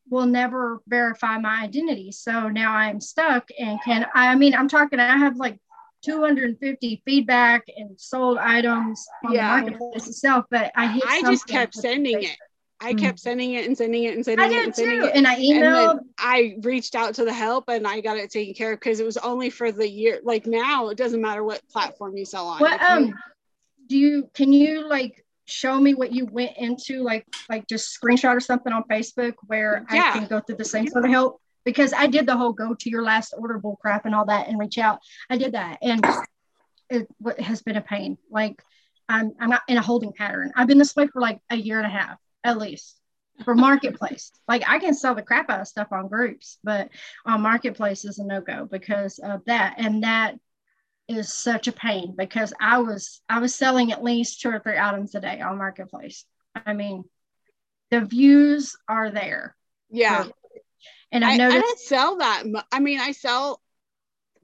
will 0.10 0.26
never 0.26 0.82
verify 0.88 1.38
my 1.38 1.62
identity. 1.64 2.12
So 2.12 2.50
now 2.50 2.74
I'm 2.74 3.00
stuck 3.00 3.48
and 3.58 3.80
can 3.84 4.06
I 4.14 4.36
mean 4.36 4.54
I'm 4.54 4.68
talking 4.68 5.00
I 5.00 5.18
have 5.18 5.38
like 5.38 5.58
250 6.04 7.02
feedback 7.06 7.64
and 7.78 8.00
sold 8.00 8.38
items 8.38 9.06
on 9.26 9.34
Yeah. 9.34 9.56
the 9.56 9.62
marketplace 9.72 10.08
itself, 10.08 10.46
but 10.50 10.72
I 10.76 10.88
hit 10.88 11.04
I 11.08 11.22
just 11.22 11.48
kept 11.48 11.76
sending 11.76 12.24
it. 12.24 12.38
I 12.84 12.94
kept 12.96 13.20
sending 13.20 13.54
it 13.54 13.66
and 13.68 13.78
sending 13.78 14.04
it 14.06 14.16
and 14.16 14.26
sending 14.26 14.46
I 14.52 14.58
it 14.58 14.66
and 14.66 14.76
sending 14.76 15.02
too. 15.02 15.08
it. 15.08 15.16
And 15.16 15.28
I 15.28 15.34
And 15.36 15.42
emailed 15.44 15.96
then 15.98 16.10
I 16.18 16.56
reached 16.62 16.96
out 16.96 17.14
to 17.16 17.26
the 17.26 17.34
help 17.34 17.66
and 17.70 17.86
I 17.88 18.02
got 18.02 18.18
it 18.18 18.32
taken 18.32 18.54
care 18.56 18.74
of 18.74 18.80
because 18.80 19.00
it 19.00 19.06
was 19.06 19.18
only 19.18 19.50
for 19.52 19.72
the 19.72 19.88
year. 19.88 20.20
Like 20.24 20.48
now, 20.48 20.90
it 20.90 20.98
doesn't 20.98 21.22
matter 21.22 21.44
what 21.44 21.62
platform 21.70 22.18
you 22.18 22.26
sell 22.26 22.48
on. 22.48 22.60
what 22.60 22.74
If 22.82 22.82
you- 22.82 22.88
um 22.96 23.14
do 23.88 23.98
you 23.98 24.30
can 24.34 24.52
you 24.54 24.88
like 24.88 25.24
show 25.46 25.80
me 25.80 25.94
what 25.94 26.14
you 26.14 26.26
went 26.26 26.56
into 26.58 27.04
like 27.04 27.26
like 27.50 27.68
just 27.68 28.00
screenshot 28.00 28.36
or 28.36 28.40
something 28.40 28.72
on 28.74 28.84
Facebook 28.90 29.34
where 29.48 29.86
Yeah. 29.92 30.12
I 30.14 30.20
can 30.20 30.28
go 30.28 30.40
through 30.40 30.56
the 30.58 30.66
same 30.66 30.88
sort 30.88 31.06
of 31.06 31.12
help? 31.12 31.42
Because 31.66 31.94
I 31.94 32.08
did 32.08 32.26
the 32.26 32.36
whole 32.38 32.54
go 32.54 32.74
to 32.74 32.90
your 32.90 33.04
last 33.04 33.34
order 33.38 33.60
bull 33.60 33.78
crap 33.82 34.06
and 34.06 34.16
all 34.16 34.26
that 34.26 34.48
and 34.48 34.58
reach 34.58 34.78
out. 34.80 35.00
I 35.30 35.38
did 35.38 35.52
that 35.54 35.78
and 35.84 36.04
it 36.90 37.08
what 37.20 37.40
has 37.40 37.62
been 37.62 37.76
a 37.78 37.82
pain. 37.82 38.18
Like 38.32 38.64
I'm 39.10 39.34
I'm 39.40 39.50
not 39.50 39.62
in 39.68 39.78
a 39.78 39.82
holding 39.82 40.14
pattern. 40.14 40.52
I've 40.56 40.68
been 40.68 40.78
this 40.80 40.96
way 40.96 41.08
for 41.08 41.22
like 41.22 41.40
a 41.50 41.56
year 41.56 41.78
and 41.78 41.86
a 41.86 41.90
half 41.90 42.18
at 42.44 42.58
least 42.58 42.98
for 43.44 43.56
marketplace. 43.56 44.32
like 44.48 44.64
I 44.68 44.80
can 44.80 44.94
sell 44.94 45.16
the 45.16 45.22
crap 45.22 45.50
out 45.50 45.62
of 45.62 45.68
stuff 45.68 45.92
on 45.92 46.08
groups, 46.08 46.58
but 46.64 46.90
on 47.26 47.42
marketplace 47.42 48.06
is 48.06 48.20
a 48.20 48.26
no 48.26 48.42
go 48.42 48.66
because 48.66 49.20
of 49.20 49.44
that. 49.46 49.76
And 49.78 50.04
that 50.04 50.36
is 51.08 51.34
such 51.34 51.68
a 51.68 51.72
pain 51.72 52.16
because 52.18 52.54
I 52.60 52.80
was 52.80 53.22
I 53.28 53.40
was 53.40 53.56
selling 53.56 53.92
at 53.92 54.04
least 54.04 54.42
two 54.42 54.50
or 54.50 54.60
three 54.60 54.78
items 54.78 55.16
a 55.16 55.22
day 55.22 55.42
on 55.42 55.58
marketplace. 55.58 56.26
I 56.56 56.74
mean, 56.74 57.04
the 57.90 58.02
views 58.02 58.76
are 58.88 59.12
there. 59.12 59.56
yeah. 59.90 60.26
And 61.12 61.26
I, 61.26 61.34
I 61.34 61.38
noticed 61.38 61.62
don't 61.62 61.80
sell 61.80 62.18
that. 62.18 62.44
I 62.72 62.80
mean, 62.80 63.00
I 63.00 63.12
sell 63.12 63.62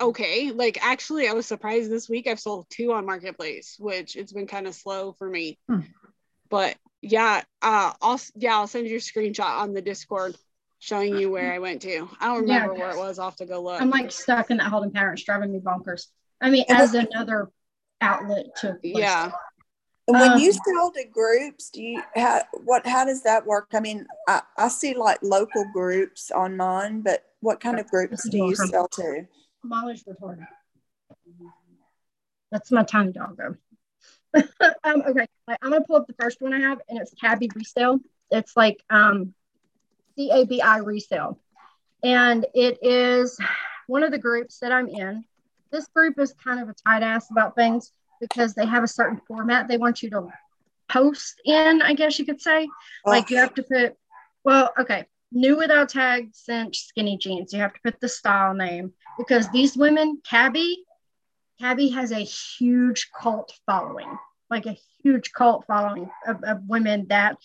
okay. 0.02 0.52
Like 0.52 0.84
actually, 0.86 1.28
I 1.30 1.34
was 1.34 1.46
surprised 1.46 1.90
this 1.90 2.10
week. 2.10 2.28
I've 2.28 2.42
sold 2.42 2.68
two 2.70 2.92
on 2.92 3.06
Marketplace, 3.06 3.78
which 3.80 4.18
it's 4.18 4.34
been 4.34 4.48
kind 4.48 4.68
of 4.68 4.76
slow 4.76 5.14
for 5.14 5.30
me. 5.30 5.58
Hmm. 5.70 5.82
But 6.50 6.76
yeah, 7.02 7.44
uh, 7.62 7.94
I'll 8.02 8.20
yeah, 8.36 8.56
I'll 8.56 8.68
send 8.68 8.88
you 8.88 8.98
a 8.98 9.00
screenshot 9.00 9.60
on 9.60 9.74
the 9.74 9.82
Discord 9.82 10.36
showing 10.80 11.16
you 11.16 11.32
where 11.32 11.54
I 11.54 11.60
went 11.60 11.82
to. 11.84 12.08
I 12.20 12.28
don't 12.28 12.46
Yeah, 12.48 12.68
remember 12.68 12.74
where 12.76 12.92
it 12.92 12.98
was. 12.98 13.20
I'll 13.20 13.30
have 13.30 13.38
to 13.38 13.46
go 13.46 13.62
look. 13.62 13.82
I'm 13.82 13.90
like 13.90 14.12
stuck 14.12 14.52
in 14.52 14.58
that 14.58 14.68
holding 14.68 14.92
pattern. 14.92 15.14
It's 15.14 15.24
driving 15.24 15.52
me 15.52 15.60
bonkers. 15.60 16.08
I 16.42 16.50
mean, 16.50 16.66
as 16.70 16.94
another 16.94 17.50
outlet 18.02 18.56
to 18.58 18.68
list. 18.70 18.94
yeah. 18.94 19.32
And 20.08 20.20
when 20.20 20.38
you 20.38 20.54
Um, 20.54 20.54
sell 20.54 20.92
to 20.92 21.04
groups, 21.04 21.70
do 21.70 21.82
you 21.82 22.02
how 22.16 22.42
what 22.64 22.88
how 22.88 23.06
does 23.06 23.24
that 23.24 23.46
work? 23.46 23.68
I 23.74 23.82
mean, 23.82 24.08
I, 24.28 24.42
I 24.58 24.70
see 24.70 24.94
like 24.96 25.20
local 25.22 25.66
groups 25.74 26.32
on 26.32 26.56
mine, 26.56 27.02
but 27.02 27.26
what 27.42 27.60
kind 27.60 27.80
of 27.80 27.88
groups 27.90 28.28
do 28.30 28.38
you 28.38 28.56
sell 28.56 28.88
to? 28.90 29.28
Molly's 29.64 30.04
retarded. 30.06 30.48
That's 32.52 32.72
my 32.72 32.84
tiny 32.84 33.12
doggo. 33.12 33.56
um, 34.84 35.04
okay, 35.08 35.28
I'm 35.48 35.72
gonna 35.72 35.82
pull 35.82 35.98
up 35.98 36.08
the 36.08 36.16
first 36.20 36.42
one 36.42 36.54
I 36.54 36.60
have, 36.60 36.80
and 36.90 37.00
it's 37.00 37.13
Cabi 37.13 37.50
Resale. 37.56 38.00
It's 38.32 38.56
like 38.56 38.84
um, 38.90 39.34
C 40.16 40.30
A 40.32 40.46
B 40.46 40.62
I 40.62 40.78
Resale, 40.78 41.40
and 42.04 42.46
it 42.54 42.80
is 42.82 43.40
one 43.88 44.04
of 44.04 44.12
the 44.12 44.18
groups 44.18 44.60
that 44.60 44.72
I'm 44.72 44.88
in. 44.88 45.24
This 45.72 45.88
group 45.88 46.20
is 46.20 46.34
kind 46.34 46.62
of 46.62 46.70
a 46.70 46.74
tight 46.74 47.04
ass 47.04 47.30
about 47.32 47.56
things 47.56 47.92
because 48.20 48.54
they 48.54 48.66
have 48.66 48.84
a 48.84 48.88
certain 48.88 49.22
format 49.28 49.68
they 49.68 49.78
want 49.78 50.04
you 50.04 50.10
to 50.12 50.28
post 50.90 51.42
in. 51.46 51.82
I 51.82 51.94
guess 51.94 52.20
you 52.20 52.26
could 52.26 52.42
say 52.42 52.68
like 53.06 53.30
you 53.30 53.38
have 53.38 53.54
to 53.56 53.63
put 53.63 53.96
well 54.44 54.72
okay 54.80 55.06
new 55.32 55.58
without 55.58 55.90
tag 55.90 56.30
cinch 56.32 56.86
skinny 56.86 57.18
jeans 57.18 57.52
you 57.52 57.60
have 57.60 57.74
to 57.74 57.80
put 57.84 58.00
the 58.00 58.08
style 58.08 58.54
name 58.54 58.94
because 59.18 59.50
these 59.50 59.76
women 59.76 60.22
Cabi 60.30 60.76
Cabi 61.60 61.89
has 61.89 62.12
a 62.12 62.20
huge 62.20 63.10
cult 63.20 63.54
following, 63.65 64.17
like 64.50 64.65
a 64.65 64.78
huge 65.04 65.32
cult 65.32 65.65
following 65.65 66.10
of, 66.28 66.43
of 66.43 66.62
women 66.67 67.08
that 67.10 67.38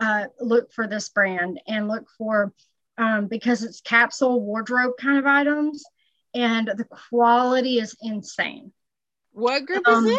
uh, 0.00 0.24
look 0.40 0.72
for 0.72 0.86
this 0.86 1.08
brand 1.08 1.60
and 1.66 1.88
look 1.88 2.06
for 2.16 2.52
um, 2.98 3.26
because 3.26 3.62
it's 3.62 3.80
capsule 3.80 4.40
wardrobe 4.40 4.92
kind 4.98 5.18
of 5.18 5.26
items 5.26 5.84
and 6.34 6.68
the 6.68 6.84
quality 6.84 7.78
is 7.78 7.96
insane. 8.02 8.72
What 9.32 9.66
group 9.66 9.86
Um, 9.86 10.06
is 10.06 10.16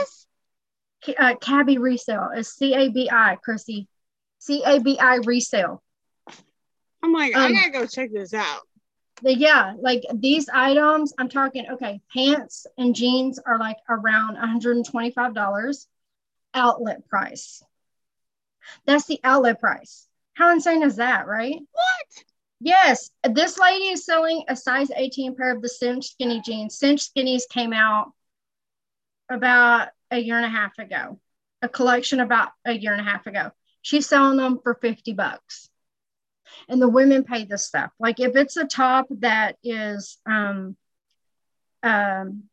this? 1.05 1.15
Uh, 1.17 1.35
Cabi 1.35 1.77
resale 1.77 2.29
is 2.35 2.53
C 2.53 2.73
A 2.73 2.89
B 2.89 3.09
I, 3.11 3.37
Chrissy. 3.43 3.87
C 4.39 4.63
A 4.65 4.79
B 4.79 4.97
I 4.99 5.17
resale. 5.17 5.81
I'm 7.03 7.13
like, 7.13 7.35
I 7.35 7.47
um, 7.47 7.53
gotta 7.53 7.71
go 7.71 7.87
check 7.87 8.11
this 8.13 8.33
out. 8.33 8.61
The- 9.23 9.35
yeah, 9.35 9.73
like 9.79 10.03
these 10.13 10.49
items, 10.49 11.13
I'm 11.17 11.29
talking, 11.29 11.67
okay, 11.71 12.01
pants 12.13 12.67
and 12.77 12.95
jeans 12.95 13.39
are 13.39 13.59
like 13.59 13.77
around 13.89 14.37
$125 14.37 15.87
outlet 16.53 17.07
price. 17.07 17.63
That's 18.85 19.05
the 19.05 19.19
outlet 19.23 19.59
price. 19.59 20.07
How 20.33 20.51
insane 20.51 20.83
is 20.83 20.97
that, 20.97 21.27
right? 21.27 21.59
What? 21.71 22.23
Yes, 22.59 23.09
this 23.23 23.57
lady 23.57 23.85
is 23.85 24.05
selling 24.05 24.43
a 24.47 24.55
size 24.55 24.91
18 24.95 25.35
pair 25.35 25.55
of 25.55 25.61
the 25.61 25.69
Cinch 25.69 26.11
skinny 26.11 26.41
jeans. 26.41 26.77
Cinch 26.77 27.09
skinnies 27.11 27.49
came 27.49 27.73
out 27.73 28.13
about 29.29 29.89
a 30.11 30.19
year 30.19 30.37
and 30.37 30.45
a 30.45 30.49
half 30.49 30.77
ago, 30.77 31.19
a 31.63 31.69
collection 31.69 32.19
about 32.19 32.49
a 32.65 32.73
year 32.73 32.91
and 32.91 33.01
a 33.01 33.09
half 33.09 33.25
ago. 33.25 33.51
She's 33.81 34.07
selling 34.07 34.37
them 34.37 34.59
for 34.61 34.75
50 34.75 35.13
bucks. 35.13 35.70
And 36.67 36.81
the 36.81 36.89
women 36.89 37.23
pay 37.23 37.45
the 37.45 37.57
stuff. 37.57 37.91
Like 37.99 38.19
if 38.19 38.35
it's 38.35 38.57
a 38.57 38.65
top 38.65 39.07
that 39.19 39.57
is 39.63 40.17
um 40.25 40.75
um 41.83 42.43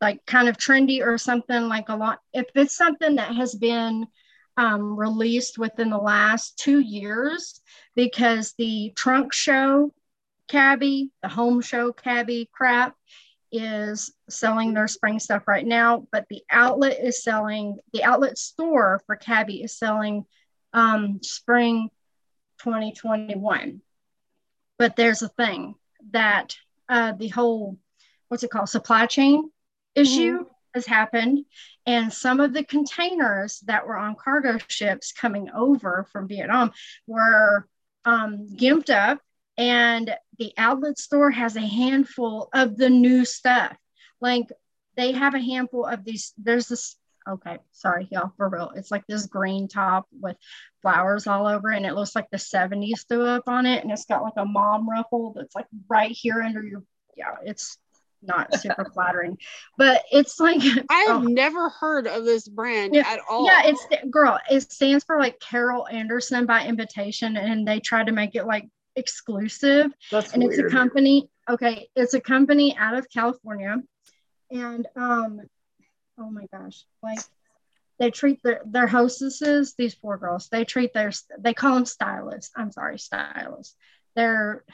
like 0.00 0.24
kind 0.26 0.48
of 0.48 0.56
trendy 0.56 1.04
or 1.04 1.18
something 1.18 1.68
like 1.68 1.88
a 1.88 1.96
lot 1.96 2.20
if 2.32 2.46
it's 2.54 2.76
something 2.76 3.16
that 3.16 3.34
has 3.34 3.54
been 3.54 4.06
um, 4.58 4.96
released 4.96 5.56
within 5.56 5.88
the 5.88 5.98
last 5.98 6.58
two 6.58 6.80
years 6.80 7.60
because 7.94 8.54
the 8.58 8.92
trunk 8.96 9.32
show 9.32 9.92
Cabi, 10.48 11.10
the 11.22 11.28
home 11.28 11.60
show 11.60 11.92
Cabi 11.92 12.50
crap 12.52 12.96
is 13.52 14.12
selling 14.28 14.74
their 14.74 14.88
spring 14.88 15.20
stuff 15.20 15.46
right 15.46 15.64
now, 15.64 16.08
but 16.10 16.26
the 16.28 16.42
outlet 16.50 16.98
is 17.00 17.22
selling, 17.22 17.78
the 17.92 18.02
outlet 18.02 18.36
store 18.36 19.00
for 19.06 19.14
Cabi 19.14 19.62
is 19.62 19.78
selling 19.78 20.24
um, 20.72 21.20
spring 21.22 21.90
2021. 22.58 23.80
But 24.78 24.96
there's 24.96 25.22
a 25.22 25.28
thing 25.28 25.74
that 26.12 26.56
uh, 26.88 27.12
the 27.12 27.28
whole, 27.28 27.78
what's 28.28 28.42
it 28.42 28.50
called, 28.50 28.68
supply 28.68 29.06
chain 29.06 29.50
issue 29.94 30.44
has 30.74 30.86
happened. 30.86 31.44
And 31.86 32.12
some 32.12 32.40
of 32.40 32.52
the 32.52 32.64
containers 32.64 33.60
that 33.60 33.86
were 33.86 33.96
on 33.96 34.14
cargo 34.14 34.58
ships 34.68 35.12
coming 35.12 35.50
over 35.50 36.06
from 36.12 36.28
Vietnam 36.28 36.72
were 37.06 37.66
um, 38.04 38.46
gimped 38.54 38.90
up, 38.90 39.20
and 39.56 40.14
the 40.38 40.52
outlet 40.56 40.98
store 40.98 41.30
has 41.30 41.56
a 41.56 41.60
handful 41.60 42.48
of 42.52 42.76
the 42.76 42.90
new 42.90 43.24
stuff. 43.24 43.76
Like 44.20 44.48
they 44.96 45.12
have 45.12 45.34
a 45.34 45.40
handful 45.40 45.84
of 45.84 46.04
these. 46.04 46.32
There's 46.38 46.68
this. 46.68 46.96
Okay, 47.28 47.58
sorry, 47.72 48.08
y'all, 48.10 48.32
for 48.36 48.48
real. 48.48 48.72
It's 48.74 48.90
like 48.90 49.06
this 49.06 49.26
green 49.26 49.68
top 49.68 50.06
with 50.18 50.36
flowers 50.80 51.26
all 51.26 51.46
over, 51.46 51.68
and 51.68 51.84
it 51.84 51.94
looks 51.94 52.14
like 52.14 52.30
the 52.30 52.38
70s 52.38 53.06
threw 53.06 53.26
up 53.26 53.44
on 53.48 53.66
it, 53.66 53.82
and 53.82 53.92
it's 53.92 54.06
got 54.06 54.22
like 54.22 54.34
a 54.36 54.46
mom 54.46 54.88
ruffle 54.88 55.34
that's 55.36 55.54
like 55.54 55.66
right 55.88 56.10
here 56.10 56.40
under 56.42 56.62
your. 56.62 56.82
Yeah, 57.16 57.34
it's 57.44 57.76
not 58.22 58.54
super 58.58 58.86
flattering, 58.94 59.36
but 59.76 60.04
it's 60.10 60.40
like 60.40 60.60
I 60.90 61.00
have 61.08 61.22
oh. 61.22 61.26
never 61.26 61.68
heard 61.68 62.06
of 62.06 62.24
this 62.24 62.48
brand 62.48 62.94
Yeah, 62.94 63.06
at 63.06 63.20
all. 63.28 63.44
Yeah, 63.44 63.62
it's 63.66 63.86
girl. 64.10 64.38
It 64.50 64.72
stands 64.72 65.04
for 65.04 65.18
like 65.18 65.38
Carol 65.40 65.86
Anderson 65.86 66.46
by 66.46 66.64
invitation, 66.64 67.36
and 67.36 67.68
they 67.68 67.80
try 67.80 68.04
to 68.04 68.12
make 68.12 68.36
it 68.36 68.46
like 68.46 68.68
exclusive. 68.96 69.92
That's 70.10 70.32
and 70.32 70.42
it's 70.42 70.58
a 70.58 70.64
company. 70.64 71.28
Okay, 71.48 71.88
it's 71.94 72.14
a 72.14 72.20
company 72.20 72.76
out 72.78 72.96
of 72.96 73.06
California, 73.10 73.76
and 74.50 74.86
um, 74.96 75.40
oh 76.18 76.30
my 76.30 76.46
gosh, 76.52 76.84
like 77.02 77.20
they 77.98 78.10
treat 78.10 78.42
their 78.42 78.62
their 78.64 78.86
hostesses. 78.86 79.74
These 79.76 79.94
poor 79.94 80.16
girls, 80.16 80.48
they 80.48 80.64
treat 80.64 80.92
their 80.92 81.12
they 81.38 81.54
call 81.54 81.74
them 81.74 81.86
stylists. 81.86 82.52
I'm 82.56 82.72
sorry, 82.72 82.98
stylists. 82.98 83.74
They're 84.14 84.64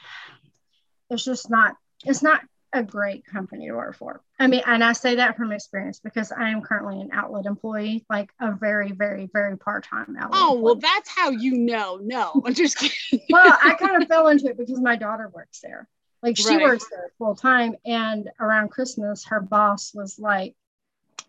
it's 1.09 1.23
just 1.23 1.49
not. 1.49 1.75
It's 2.03 2.23
not 2.23 2.41
a 2.73 2.83
great 2.83 3.25
company 3.25 3.67
to 3.67 3.73
work 3.73 3.95
for. 3.95 4.21
I 4.37 4.47
mean, 4.47 4.61
and 4.65 4.83
I 4.83 4.91
say 4.93 5.15
that 5.15 5.37
from 5.37 5.51
experience 5.53 5.99
because 6.03 6.31
I 6.31 6.49
am 6.49 6.61
currently 6.61 6.99
an 6.99 7.09
outlet 7.13 7.45
employee, 7.45 8.05
like 8.09 8.29
a 8.39 8.51
very, 8.51 8.91
very, 8.91 9.29
very 9.31 9.57
part-time 9.57 10.17
outlet. 10.19 10.41
Oh 10.41 10.59
well, 10.59 10.75
that's 10.75 11.09
how 11.09 11.29
you 11.29 11.57
know. 11.57 11.99
No, 12.01 12.41
I'm 12.45 12.53
just 12.53 12.77
kidding. 12.77 13.25
well, 13.29 13.57
I 13.63 13.75
kind 13.75 14.01
of 14.01 14.09
fell 14.09 14.27
into 14.27 14.47
it 14.47 14.57
because 14.57 14.79
my 14.79 14.97
daughter 14.97 15.31
works 15.33 15.61
there. 15.61 15.87
Like 16.21 16.37
she 16.37 16.57
Right. 16.57 16.63
works 16.63 16.85
there 16.89 17.11
full 17.17 17.35
time, 17.35 17.75
and 17.85 18.29
around 18.39 18.69
Christmas, 18.71 19.25
her 19.25 19.39
boss 19.39 19.93
was 19.93 20.19
like, 20.19 20.55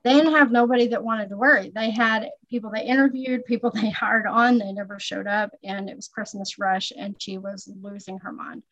they 0.06 0.14
didn't 0.14 0.34
have 0.34 0.52
nobody 0.52 0.86
that 0.86 1.02
wanted 1.02 1.30
to 1.30 1.36
work. 1.36 1.66
They 1.74 1.90
had 1.90 2.28
people 2.48 2.70
they 2.70 2.84
interviewed, 2.84 3.44
people 3.44 3.70
they 3.74 3.90
hired 3.90 4.26
on, 4.26 4.58
they 4.58 4.72
never 4.72 5.00
showed 5.00 5.26
up, 5.26 5.50
and 5.64 5.90
it 5.90 5.96
was 5.96 6.06
Christmas 6.06 6.60
rush, 6.60 6.92
and 6.96 7.20
she 7.20 7.38
was 7.38 7.68
losing 7.82 8.18
her 8.18 8.30
mind. 8.30 8.62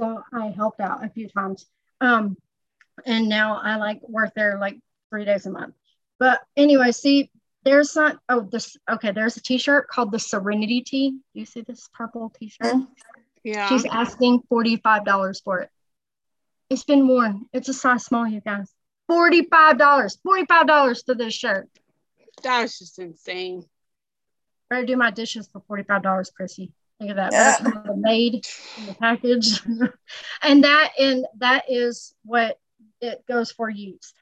So 0.00 0.22
I 0.32 0.46
helped 0.48 0.80
out 0.80 1.04
a 1.04 1.10
few 1.10 1.28
times. 1.28 1.66
Um, 2.00 2.38
and 3.04 3.28
now 3.28 3.60
I 3.62 3.76
like 3.76 4.00
work 4.08 4.32
there 4.34 4.58
like 4.58 4.78
three 5.10 5.26
days 5.26 5.44
a 5.44 5.50
month. 5.50 5.74
But 6.18 6.40
anyway, 6.56 6.92
see, 6.92 7.30
there's 7.64 7.94
not 7.94 8.18
oh 8.30 8.48
this 8.50 8.74
okay, 8.90 9.12
there's 9.12 9.36
a 9.36 9.42
t-shirt 9.42 9.88
called 9.88 10.10
the 10.10 10.18
Serenity 10.18 10.80
Tee. 10.80 11.10
Do 11.10 11.18
you 11.40 11.44
see 11.44 11.60
this 11.60 11.86
purple 11.92 12.32
t-shirt? 12.38 12.72
Mhm. 12.72 12.88
yeah. 13.44 13.68
She's 13.68 13.84
asking 13.84 14.40
$45 14.50 15.42
for 15.44 15.60
it. 15.60 15.70
It's 16.70 16.84
been 16.84 17.06
worn. 17.06 17.44
It's 17.52 17.68
a 17.68 17.74
size 17.74 18.06
small, 18.06 18.26
you 18.26 18.40
guys. 18.40 18.72
$45. 19.10 19.48
$45 19.48 21.04
for 21.04 21.14
this 21.14 21.34
shirt. 21.34 21.68
That's 22.42 22.78
just 22.78 22.98
insane. 22.98 23.64
Better 24.70 24.86
do 24.86 24.96
my 24.96 25.10
dishes 25.10 25.48
for 25.52 25.60
$45, 25.60 26.34
Chrissy. 26.34 26.72
Look 26.98 27.10
at 27.10 27.16
that. 27.16 27.32
Yeah. 27.32 27.58
Better 27.58 27.82
come 27.86 28.00
made 28.00 28.46
in 28.78 28.86
the 28.86 28.94
package. 28.94 29.60
and 30.42 30.64
that 30.64 30.90
and 30.98 31.26
that 31.38 31.64
is 31.68 32.14
what 32.24 32.58
it 33.00 33.24
goes 33.26 33.50
for 33.50 33.68
used. 33.68 34.14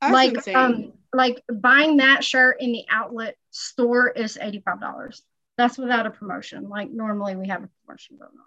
That's 0.00 0.12
like 0.12 0.34
insane. 0.34 0.56
um 0.56 0.92
like 1.14 1.42
buying 1.50 1.96
that 1.96 2.22
shirt 2.22 2.60
in 2.60 2.72
the 2.72 2.84
outlet 2.90 3.36
store 3.50 4.08
is 4.10 4.38
$85. 4.40 5.22
That's 5.56 5.78
without 5.78 6.06
a 6.06 6.10
promotion. 6.10 6.68
Like 6.68 6.90
normally 6.90 7.36
we 7.36 7.48
have 7.48 7.64
a 7.64 7.68
promotion 7.84 8.18
going 8.18 8.30
on. 8.30 8.46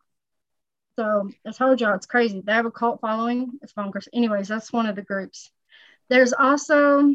So 0.98 1.30
I 1.48 1.52
told 1.52 1.80
y'all 1.80 1.96
it's 1.96 2.06
crazy. 2.06 2.42
They 2.42 2.52
have 2.52 2.66
a 2.66 2.72
cult 2.72 3.00
following. 3.02 3.60
It's 3.62 3.74
bonkers. 3.74 4.08
Anyways, 4.14 4.48
that's 4.48 4.74
one 4.74 4.88
of 4.88 4.96
the 4.96 5.02
groups. 5.02 5.52
There's 6.10 6.34
also, 6.34 7.14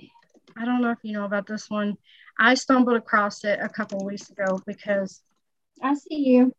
I 0.57 0.65
don't 0.65 0.81
know 0.81 0.91
if 0.91 0.99
you 1.03 1.13
know 1.13 1.25
about 1.25 1.47
this 1.47 1.69
one. 1.69 1.97
I 2.39 2.55
stumbled 2.55 2.97
across 2.97 3.45
it 3.45 3.59
a 3.61 3.69
couple 3.69 4.05
weeks 4.05 4.31
ago 4.31 4.61
because 4.67 5.23
I 5.83 5.95
see 5.95 6.17
you. 6.17 6.55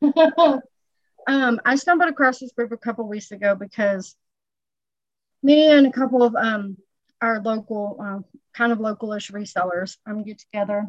um, 1.26 1.60
I 1.64 1.76
stumbled 1.76 2.08
across 2.08 2.38
this 2.38 2.52
group 2.52 2.72
a 2.72 2.76
couple 2.76 3.06
weeks 3.06 3.30
ago 3.30 3.54
because 3.54 4.16
me 5.42 5.70
and 5.70 5.86
a 5.86 5.92
couple 5.92 6.22
of 6.22 6.34
um 6.34 6.76
our 7.20 7.40
local 7.40 7.96
um, 8.00 8.24
kind 8.54 8.72
of 8.72 8.78
localish 8.78 9.30
resellers 9.30 9.98
um 10.06 10.24
get 10.24 10.38
together 10.38 10.86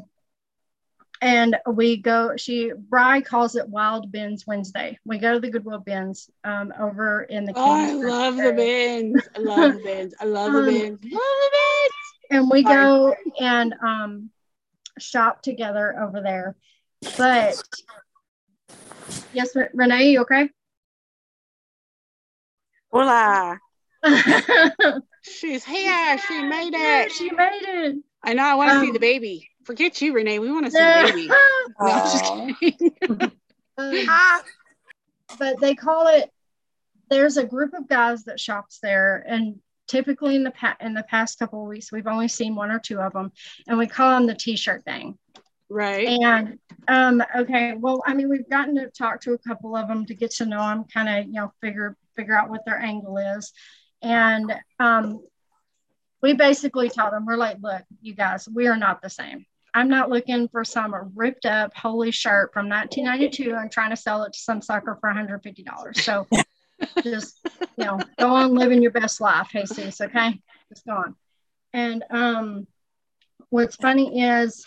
and 1.21 1.55
we 1.73 1.97
go 1.97 2.35
she 2.35 2.71
Bry 2.89 3.21
calls 3.21 3.55
it 3.55 3.67
wild 3.69 4.11
bins 4.11 4.45
wednesday 4.45 4.97
we 5.05 5.17
go 5.17 5.33
to 5.33 5.39
the 5.39 5.49
goodwill 5.49 5.79
bins 5.79 6.29
um 6.43 6.73
over 6.79 7.23
in 7.23 7.45
the 7.45 7.53
oh, 7.55 7.61
I 7.71 7.85
Katy 7.85 7.93
Springs 7.93 8.11
love 8.11 8.35
the 8.37 8.53
bins. 8.53 9.27
I 9.35 9.39
love 9.39 9.73
the 9.73 9.79
bins. 9.79 10.13
I 10.19 10.25
love 10.25 10.51
the 10.51 10.59
Um, 10.59 10.65
bins. 10.65 10.99
Love 11.03 11.11
the 11.11 11.51
bins. 11.53 11.91
and 12.31 12.49
we 12.51 12.63
go 12.63 13.15
and 13.39 13.73
um 13.81 14.29
shop 14.99 15.41
together 15.41 15.97
over 15.99 16.21
there 16.21 16.55
but 17.17 17.55
yes 19.31 19.55
renee 19.73 20.11
you 20.11 20.21
okay 20.21 20.49
Hola. 22.91 23.59
She's 25.21 25.65
here. 25.65 26.17
She 26.27 26.41
made 26.43 26.73
it. 26.73 27.11
she 27.11 27.29
made 27.29 27.61
it 27.63 27.95
I 28.23 28.33
know. 28.33 28.43
I 28.43 28.53
want 28.55 28.71
to 28.71 28.79
see 28.79 28.87
Um, 28.87 28.93
the 28.93 28.99
baby. 28.99 29.49
Forget 29.65 30.01
you, 30.01 30.13
Renee. 30.13 30.39
We 30.39 30.51
want 30.51 30.65
to 30.67 30.71
see 30.71 30.77
the 30.77 31.11
baby. 31.11 31.27
No, 31.27 31.35
I'm 31.79 32.03
just 32.03 32.59
kidding. 32.59 33.31
Um, 33.77 34.41
but 35.37 35.59
they 35.59 35.75
call 35.75 36.07
it 36.07 36.29
there's 37.09 37.37
a 37.37 37.43
group 37.45 37.73
of 37.73 37.87
guys 37.89 38.23
that 38.23 38.39
shops 38.39 38.79
there 38.81 39.23
and 39.27 39.59
typically 39.87 40.35
in 40.35 40.43
the 40.43 40.51
pa- 40.51 40.77
in 40.79 40.93
the 40.93 41.03
past 41.03 41.37
couple 41.39 41.61
of 41.61 41.67
weeks 41.67 41.91
we've 41.91 42.07
only 42.07 42.27
seen 42.27 42.55
one 42.55 42.71
or 42.71 42.79
two 42.79 42.99
of 42.99 43.11
them 43.13 43.31
and 43.67 43.77
we 43.77 43.85
call 43.85 44.11
them 44.11 44.27
the 44.27 44.33
t-shirt 44.33 44.83
thing. 44.85 45.17
right. 45.69 46.07
and 46.07 46.57
um 46.87 47.21
okay 47.35 47.73
well 47.73 48.01
i 48.07 48.13
mean 48.13 48.29
we've 48.29 48.49
gotten 48.49 48.75
to 48.75 48.89
talk 48.91 49.19
to 49.21 49.33
a 49.33 49.37
couple 49.39 49.75
of 49.75 49.87
them 49.87 50.05
to 50.05 50.13
get 50.15 50.31
to 50.31 50.45
know 50.45 50.61
them 50.69 50.85
kind 50.85 51.09
of 51.09 51.25
you 51.25 51.33
know 51.33 51.51
figure 51.61 51.97
figure 52.15 52.37
out 52.37 52.49
what 52.49 52.61
their 52.65 52.79
angle 52.79 53.17
is 53.17 53.51
And 54.01 54.53
um, 54.79 55.21
we 56.21 56.33
basically 56.33 56.89
tell 56.89 57.11
them, 57.11 57.25
we're 57.25 57.37
like, 57.37 57.57
look, 57.61 57.83
you 58.01 58.13
guys, 58.13 58.47
we 58.47 58.67
are 58.67 58.77
not 58.77 59.01
the 59.01 59.09
same. 59.09 59.45
I'm 59.75 59.89
not 59.89 60.09
looking 60.09 60.47
for 60.47 60.63
some 60.63 60.95
ripped 61.15 61.45
up 61.45 61.75
holy 61.75 62.09
shirt 62.09 62.53
from 62.53 62.69
1992 62.69 63.53
and 63.53 63.69
trying 63.69 63.89
to 63.89 63.97
sell 63.97 64.23
it 64.23 64.31
to 64.31 64.39
some 64.39 64.61
sucker 64.61 64.97
for 65.01 65.11
$150. 65.11 65.97
So 65.97 66.25
just, 67.03 67.45
you 67.77 67.83
know, 67.83 67.99
go 68.17 68.29
on 68.29 68.53
living 68.55 68.81
your 68.81 68.91
best 68.91 69.19
life, 69.19 69.49
Jesus, 69.51 69.99
okay? 69.99 70.39
Just 70.69 70.85
go 70.85 70.93
on. 70.93 71.15
And 71.73 72.05
um, 72.09 72.67
what's 73.49 73.75
funny 73.75 74.21
is 74.23 74.65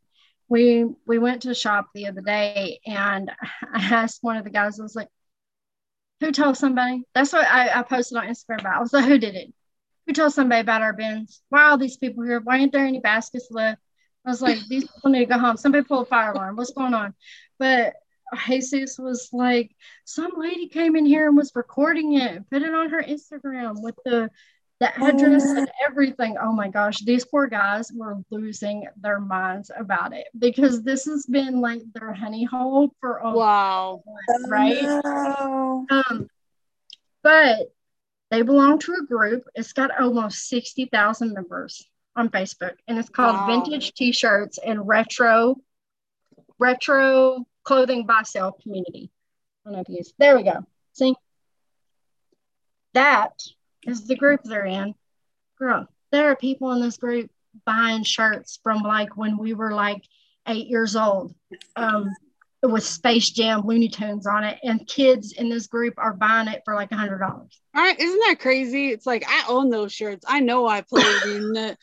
we 0.50 0.84
we 1.06 1.18
went 1.18 1.42
to 1.42 1.54
shop 1.54 1.86
the 1.94 2.08
other 2.08 2.20
day 2.20 2.80
and 2.84 3.30
I 3.74 3.80
asked 3.80 4.18
one 4.20 4.36
of 4.36 4.44
the 4.44 4.50
guys, 4.50 4.78
I 4.78 4.82
was 4.82 4.94
like, 4.94 5.08
who 6.20 6.32
told 6.32 6.58
somebody? 6.58 7.04
That's 7.14 7.32
what 7.32 7.46
I, 7.46 7.80
I 7.80 7.82
posted 7.82 8.18
on 8.18 8.26
Instagram 8.26 8.60
about. 8.60 8.76
I 8.76 8.80
was 8.80 8.92
like, 8.92 9.06
who 9.06 9.16
did 9.16 9.36
it? 9.36 9.54
Who 10.06 10.12
told 10.12 10.34
somebody 10.34 10.60
about 10.60 10.82
our 10.82 10.92
bins? 10.92 11.40
Why 11.48 11.62
are 11.62 11.70
all 11.70 11.78
these 11.78 11.96
people 11.96 12.24
here? 12.24 12.40
Why 12.40 12.60
aren't 12.60 12.72
there 12.72 12.84
any 12.84 13.00
baskets 13.00 13.48
left? 13.50 13.80
I 14.24 14.30
was 14.30 14.42
like, 14.42 14.58
these 14.68 14.84
people 14.84 15.10
need 15.10 15.20
to 15.20 15.26
go 15.26 15.38
home. 15.38 15.56
Somebody 15.56 15.84
pull 15.84 16.00
a 16.00 16.06
fire 16.06 16.32
alarm. 16.32 16.56
What's 16.56 16.72
going 16.72 16.94
on? 16.94 17.14
But 17.58 17.94
Jesus 18.46 18.98
was 18.98 19.28
like, 19.32 19.74
some 20.04 20.32
lady 20.36 20.68
came 20.68 20.96
in 20.96 21.06
here 21.06 21.26
and 21.26 21.36
was 21.36 21.52
recording 21.54 22.14
it 22.14 22.30
and 22.30 22.50
put 22.50 22.62
it 22.62 22.74
on 22.74 22.90
her 22.90 23.02
Instagram 23.02 23.82
with 23.82 23.96
the 24.04 24.30
the 24.78 24.98
address 24.98 25.44
oh. 25.46 25.58
and 25.58 25.70
everything. 25.86 26.36
Oh 26.40 26.52
my 26.52 26.68
gosh, 26.68 27.00
these 27.00 27.24
poor 27.26 27.46
guys 27.46 27.92
were 27.92 28.16
losing 28.30 28.86
their 28.98 29.20
minds 29.20 29.70
about 29.76 30.14
it 30.14 30.26
because 30.38 30.82
this 30.82 31.04
has 31.04 31.26
been 31.26 31.60
like 31.60 31.82
their 31.92 32.14
honey 32.14 32.44
hole 32.44 32.90
for 32.98 33.18
a 33.18 33.30
wow, 33.30 34.02
right? 34.48 34.78
Oh, 34.82 35.86
no. 35.90 36.02
Um, 36.08 36.28
but 37.22 37.58
they 38.30 38.40
belong 38.40 38.78
to 38.78 38.94
a 38.94 39.04
group. 39.04 39.42
It's 39.54 39.74
got 39.74 40.00
almost 40.00 40.48
sixty 40.48 40.86
thousand 40.86 41.34
members 41.34 41.86
on 42.16 42.28
Facebook, 42.28 42.74
and 42.88 42.98
it's 42.98 43.08
called 43.08 43.36
wow. 43.36 43.46
Vintage 43.46 43.92
T-shirts 43.94 44.58
and 44.64 44.86
Retro 44.86 45.56
Retro 46.58 47.46
Clothing 47.64 48.06
Buy 48.06 48.22
Sale 48.22 48.56
Community. 48.62 49.10
I 49.64 49.70
don't 49.70 49.76
know 49.76 49.80
if 49.80 49.88
you 49.88 50.02
there 50.18 50.36
we 50.36 50.42
go. 50.42 50.64
See 50.92 51.14
that 52.94 53.42
is 53.86 54.06
the 54.06 54.16
group 54.16 54.42
they're 54.44 54.66
in. 54.66 54.94
Girl, 55.58 55.86
there 56.10 56.30
are 56.30 56.36
people 56.36 56.72
in 56.72 56.80
this 56.80 56.96
group 56.96 57.30
buying 57.64 58.04
shirts 58.04 58.58
from 58.62 58.82
like 58.82 59.16
when 59.16 59.36
we 59.36 59.54
were 59.54 59.72
like 59.72 60.02
eight 60.46 60.68
years 60.68 60.96
old 60.96 61.34
um, 61.76 62.10
with 62.62 62.84
Space 62.84 63.30
Jam 63.30 63.62
Looney 63.64 63.88
Tunes 63.88 64.26
on 64.26 64.44
it, 64.44 64.58
and 64.62 64.86
kids 64.86 65.32
in 65.32 65.48
this 65.48 65.66
group 65.66 65.94
are 65.96 66.12
buying 66.12 66.48
it 66.48 66.62
for 66.64 66.74
like 66.74 66.92
a 66.92 66.96
hundred 66.96 67.18
dollars. 67.18 67.60
All 67.74 67.82
right, 67.82 67.98
isn't 67.98 68.20
that 68.26 68.38
crazy? 68.38 68.88
It's 68.88 69.06
like 69.06 69.24
I 69.26 69.44
own 69.48 69.70
those 69.70 69.92
shirts. 69.92 70.24
I 70.28 70.40
know 70.40 70.66
I 70.66 70.82
played 70.82 71.22
in 71.24 71.52
the, 71.52 71.76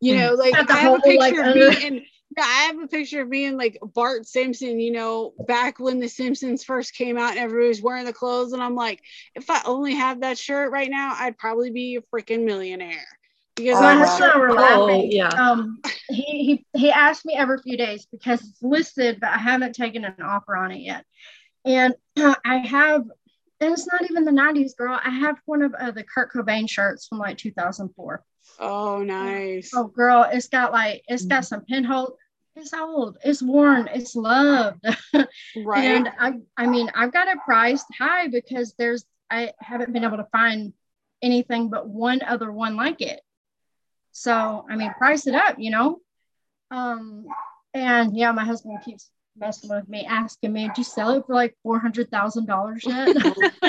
you 0.00 0.16
know, 0.16 0.34
like 0.34 0.54
I 0.70 0.76
have 0.78 0.98
a 0.98 1.00
picture 1.00 1.18
like, 1.18 1.36
of 1.36 1.54
me 1.54 1.86
and 1.86 2.02
yeah, 2.36 2.44
I 2.44 2.62
have 2.64 2.78
a 2.80 2.88
picture 2.88 3.20
of 3.20 3.28
me 3.28 3.44
and 3.44 3.56
like 3.56 3.78
Bart 3.94 4.26
Simpson, 4.26 4.80
you 4.80 4.90
know, 4.90 5.34
back 5.46 5.78
when 5.78 6.00
the 6.00 6.08
Simpsons 6.08 6.64
first 6.64 6.94
came 6.94 7.16
out 7.16 7.30
and 7.30 7.38
everybody 7.38 7.68
was 7.68 7.82
wearing 7.82 8.04
the 8.04 8.12
clothes. 8.12 8.52
And 8.52 8.62
I'm 8.62 8.74
like, 8.74 9.02
if 9.34 9.48
I 9.50 9.62
only 9.64 9.94
have 9.94 10.20
that 10.20 10.38
shirt 10.38 10.72
right 10.72 10.90
now, 10.90 11.14
I'd 11.16 11.38
probably 11.38 11.70
be 11.70 11.96
a 11.96 12.00
freaking 12.00 12.44
millionaire. 12.44 13.06
Because 13.56 13.80
my 13.80 13.94
husband 13.94 14.32
and 14.32 14.32
I 14.32 14.38
were 14.38 14.52
laughing. 14.52 15.12
yeah. 15.12 15.28
Um, 15.28 15.80
he, 16.08 16.22
he 16.72 16.78
he 16.78 16.90
asked 16.90 17.24
me 17.24 17.34
every 17.34 17.58
few 17.58 17.76
days 17.76 18.06
because 18.10 18.40
it's 18.42 18.62
listed, 18.62 19.20
but 19.20 19.30
I 19.30 19.38
haven't 19.38 19.74
taken 19.74 20.04
an 20.04 20.22
offer 20.22 20.56
on 20.56 20.72
it 20.72 20.80
yet. 20.80 21.04
And 21.64 21.94
uh, 22.16 22.34
I 22.44 22.58
have, 22.58 23.02
and 23.60 23.72
it's 23.72 23.86
not 23.90 24.04
even 24.10 24.24
the 24.24 24.32
90s, 24.32 24.76
girl. 24.76 24.98
I 25.02 25.10
have 25.10 25.36
one 25.46 25.62
of 25.62 25.72
uh, 25.74 25.92
the 25.92 26.04
Kurt 26.04 26.32
Cobain 26.32 26.68
shirts 26.68 27.06
from 27.06 27.18
like 27.18 27.38
2004. 27.38 28.22
Oh, 28.58 29.02
nice. 29.02 29.70
Oh, 29.74 29.84
girl, 29.84 30.28
it's 30.30 30.48
got 30.48 30.72
like 30.72 31.02
it's 31.08 31.24
got 31.24 31.44
some 31.44 31.62
pinhole 31.62 32.18
it's 32.56 32.72
old, 32.72 33.18
it's 33.24 33.42
worn, 33.42 33.88
it's 33.92 34.14
loved. 34.14 34.84
Right. 35.56 35.84
and 35.84 36.08
I 36.18 36.32
I 36.56 36.66
mean, 36.66 36.90
I've 36.94 37.12
got 37.12 37.28
it 37.28 37.38
priced 37.44 37.86
high 37.98 38.28
because 38.28 38.74
there's 38.78 39.04
I 39.30 39.52
haven't 39.58 39.92
been 39.92 40.04
able 40.04 40.16
to 40.18 40.28
find 40.32 40.72
anything 41.22 41.68
but 41.70 41.88
one 41.88 42.20
other 42.22 42.50
one 42.52 42.76
like 42.76 43.00
it. 43.00 43.20
So 44.14 44.64
I 44.70 44.76
mean, 44.76 44.92
price 44.94 45.26
it 45.26 45.34
up, 45.34 45.56
you 45.58 45.70
know. 45.70 45.98
Um, 46.70 47.26
and 47.74 48.16
yeah, 48.16 48.30
my 48.30 48.44
husband 48.44 48.78
keeps 48.84 49.10
messing 49.36 49.70
with 49.70 49.88
me, 49.88 50.06
asking 50.08 50.52
me, 50.52 50.68
"Did 50.68 50.78
you 50.78 50.84
sell 50.84 51.10
it 51.10 51.24
for 51.26 51.34
like 51.34 51.56
four 51.64 51.80
hundred 51.80 52.10
thousand 52.10 52.46
dollars 52.46 52.84
yet?" 52.86 53.10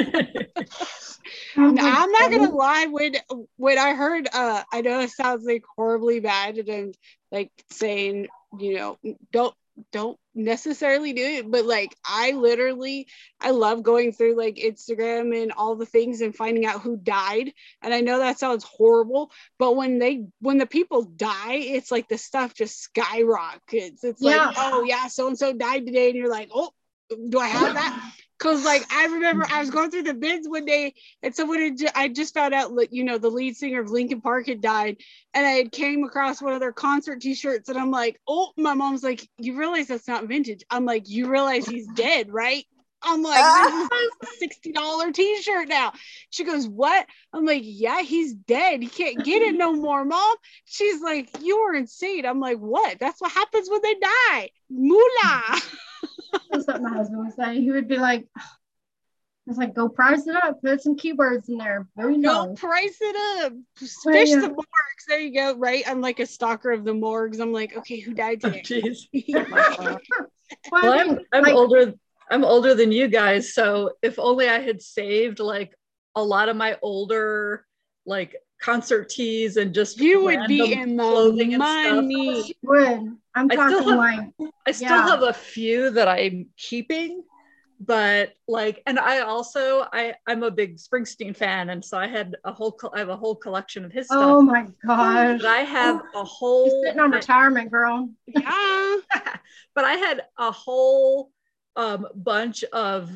I'm, 1.58 1.78
I'm 1.80 2.12
not 2.12 2.32
gonna 2.32 2.56
lie. 2.56 2.86
When 2.92 3.16
when 3.58 3.80
I 3.80 3.96
heard, 3.96 4.28
uh, 4.32 4.64
I 4.72 4.82
know 4.82 5.00
it 5.00 5.10
sounds 5.10 5.46
like 5.46 5.64
horribly 5.76 6.20
bad, 6.20 6.60
and 6.60 6.70
I'm 6.70 6.92
like 7.32 7.52
saying 7.72 8.28
you 8.60 8.76
know 8.76 9.00
don't 9.32 9.56
don't 9.92 10.18
necessarily 10.34 11.14
do 11.14 11.22
it 11.22 11.52
but 11.52 11.66
like 11.66 11.96
i 12.06 12.32
literally 12.32 13.08
i 13.42 13.52
love 13.52 13.84
going 13.84 14.12
through 14.12 14.36
like 14.38 14.56
instagram 14.56 15.42
and 15.42 15.52
all 15.52 15.76
the 15.76 15.86
things 15.86 16.22
and 16.22 16.36
finding 16.36 16.66
out 16.66 16.82
who 16.82 16.98
died 16.98 17.52
and 17.82 17.94
i 17.94 18.02
know 18.02 18.20
that 18.20 18.40
sounds 18.40 18.64
horrible 18.64 19.32
but 19.60 19.76
when 19.76 20.00
they 20.00 20.26
when 20.40 20.58
the 20.58 20.66
people 20.66 21.04
die 21.04 21.56
it's 21.56 21.92
like 21.92 22.08
the 22.08 22.18
stuff 22.18 22.54
just 22.54 22.82
skyrockets 22.82 24.04
it's 24.04 24.22
yeah. 24.22 24.48
like 24.48 24.56
oh 24.58 24.84
yeah 24.84 25.08
so 25.08 25.28
and 25.28 25.38
so 25.38 25.54
died 25.54 25.86
today 25.86 26.10
and 26.10 26.18
you're 26.18 26.32
like 26.32 26.50
oh 26.54 26.72
do 27.30 27.40
i 27.40 27.48
have 27.48 27.74
that 27.74 28.14
Cause 28.38 28.66
like 28.66 28.84
I 28.92 29.06
remember 29.06 29.46
I 29.52 29.60
was 29.60 29.70
going 29.70 29.92
through 29.92 30.04
the 30.04 30.14
bids 30.14 30.48
one 30.48 30.66
day 30.66 30.94
and 31.24 31.36
someone 31.36 31.60
had 31.60 31.78
ju- 31.78 31.88
I 31.96 32.10
just 32.10 32.34
found 32.34 32.54
out 32.54 32.72
you 32.92 33.04
know 33.04 33.18
the 33.18 33.30
lead 33.30 33.56
singer 33.56 33.82
of 33.82 33.90
Linkin 33.90 34.22
Park 34.22 34.48
had 34.48 34.62
died 34.62 34.98
and 35.34 35.46
I 35.46 35.52
had 35.52 35.72
came 35.72 36.04
across 36.04 36.42
one 36.42 36.54
of 36.54 36.60
their 36.60 36.74
concert 36.74 37.22
t-shirts 37.22 37.70
and 37.70 37.78
I'm 37.78 37.92
like 37.92 38.20
oh 38.28 38.52
my 38.58 38.74
mom's 38.74 39.04
like 39.04 39.28
you 39.38 39.58
realize 39.58 39.88
that's 39.88 40.08
not 40.08 40.28
vintage. 40.28 40.64
I'm 40.70 40.86
like 40.86 41.10
you 41.10 41.30
realize 41.30 41.66
he's 41.66 41.88
dead 41.88 42.32
right? 42.32 42.66
I'm 43.02 43.22
like 43.22 43.46
this 43.46 43.74
is 43.74 43.90
a 44.24 44.26
sixty 44.40 44.72
dollar 44.74 45.12
t-shirt 45.12 45.70
now. 45.70 45.94
She 46.30 46.44
goes 46.44 46.68
what? 46.68 47.06
I'm 47.32 47.46
like 47.46 47.64
yeah 47.64 48.02
he's 48.02 48.34
dead. 48.34 48.82
He 48.82 48.90
can't 48.90 49.24
get 49.24 49.42
it 49.44 49.56
no 49.56 49.74
more 49.74 50.04
mom. 50.04 50.36
She's 50.66 51.02
like 51.02 51.30
you 51.42 51.64
were 51.64 51.74
insane. 51.74 52.26
I'm 52.26 52.42
like 52.42 52.58
what? 52.58 53.00
That's 53.00 53.22
what 53.22 53.32
happens 53.32 53.70
when 53.70 53.82
they 53.82 53.96
die. 53.96 54.50
Moolah 54.70 55.62
That's 56.52 56.68
what 56.68 56.82
my 56.82 56.90
husband 56.90 57.26
would 57.26 57.34
say. 57.34 57.62
He 57.62 57.72
would 57.72 57.88
be 57.88 57.98
like, 57.98 58.28
it's 59.48 59.58
like, 59.58 59.76
go 59.76 59.88
price 59.90 60.26
it 60.28 60.36
up, 60.36 60.62
put 60.62 60.82
some 60.82 60.96
keywords 60.96 61.50
in 61.50 61.58
there. 61.58 61.88
Very 61.96 62.20
go 62.22 62.54
price 62.56 62.98
it 63.00 63.44
up. 63.44 63.54
Fish 63.78 64.32
the 64.32 64.50
morgues. 64.50 65.06
There 65.08 65.20
you 65.20 65.34
go. 65.34 65.56
Right. 65.56 65.84
I'm 65.88 66.02
like 66.02 66.20
a 66.20 66.26
stalker 66.26 66.72
of 66.72 66.84
the 66.84 66.94
morgues. 66.94 67.40
I'm 67.40 67.54
like, 67.54 67.78
okay, 67.78 68.00
who 68.00 68.14
died 68.14 68.42
oh, 68.44 68.50
today? 68.50 68.96
Oh, 69.36 69.98
well, 70.72 70.94
I'm, 70.94 71.20
I'm 71.32 71.44
like, 71.44 71.54
older. 71.54 71.94
I'm 72.30 72.44
older 72.44 72.74
than 72.74 72.92
you 72.92 73.08
guys. 73.08 73.54
So 73.54 73.92
if 74.02 74.18
only 74.18 74.50
I 74.50 74.60
had 74.60 74.82
saved 74.82 75.40
like 75.40 75.76
a 76.16 76.24
lot 76.24 76.50
of 76.50 76.56
my 76.56 76.78
older 76.82 77.66
like 78.06 78.36
concert 78.62 79.10
tees 79.10 79.58
and 79.58 79.74
just 79.74 80.00
you 80.00 80.24
would 80.24 80.48
be 80.48 80.74
in 80.74 80.96
the 80.96 81.04
clothing 81.04 81.58
money. 81.58 82.28
and 82.28 82.46
stuff. 82.46 82.56
Would. 82.64 83.18
I'm 83.36 83.52
I 83.52 83.56
talking 83.56 83.90
have, 83.90 83.98
like 83.98 84.34
I 84.66 84.72
still 84.72 84.90
yeah. 84.90 85.08
have 85.08 85.24
a 85.24 85.34
few 85.34 85.90
that 85.92 86.08
I'm 86.08 86.48
keeping, 86.58 87.24
but 87.80 88.34
like, 88.48 88.82
and 88.86 88.98
I 88.98 89.20
also 89.20 89.88
I 89.92 90.16
I'm 90.26 90.44
a 90.44 90.52
big 90.52 90.78
Springsteen 90.78 91.36
fan, 91.36 91.70
and 91.70 91.84
so 91.84 91.98
I 91.98 92.08
had 92.08 92.36
a 92.46 92.54
whole 92.54 92.80
I 92.94 93.00
have 93.00 93.10
a 93.10 93.18
whole 93.18 93.36
collection 93.36 93.84
of 93.84 93.92
his 93.92 94.08
stuff. 94.08 94.20
Oh 94.22 94.42
my 94.42 94.68
gosh! 94.86 95.42
But 95.42 95.46
I 95.46 95.60
have 95.60 96.02
a 96.16 96.24
whole 96.24 96.66
He's 96.66 96.74
sitting 96.86 97.00
on 97.00 97.12
retirement, 97.12 97.72
girl. 97.72 98.10
Yeah, 98.26 98.96
but 99.76 99.84
I 99.84 99.94
had 99.94 100.24
a 100.38 100.52
whole 100.52 101.32
um, 101.76 102.08
bunch 102.16 102.64
of 102.72 103.12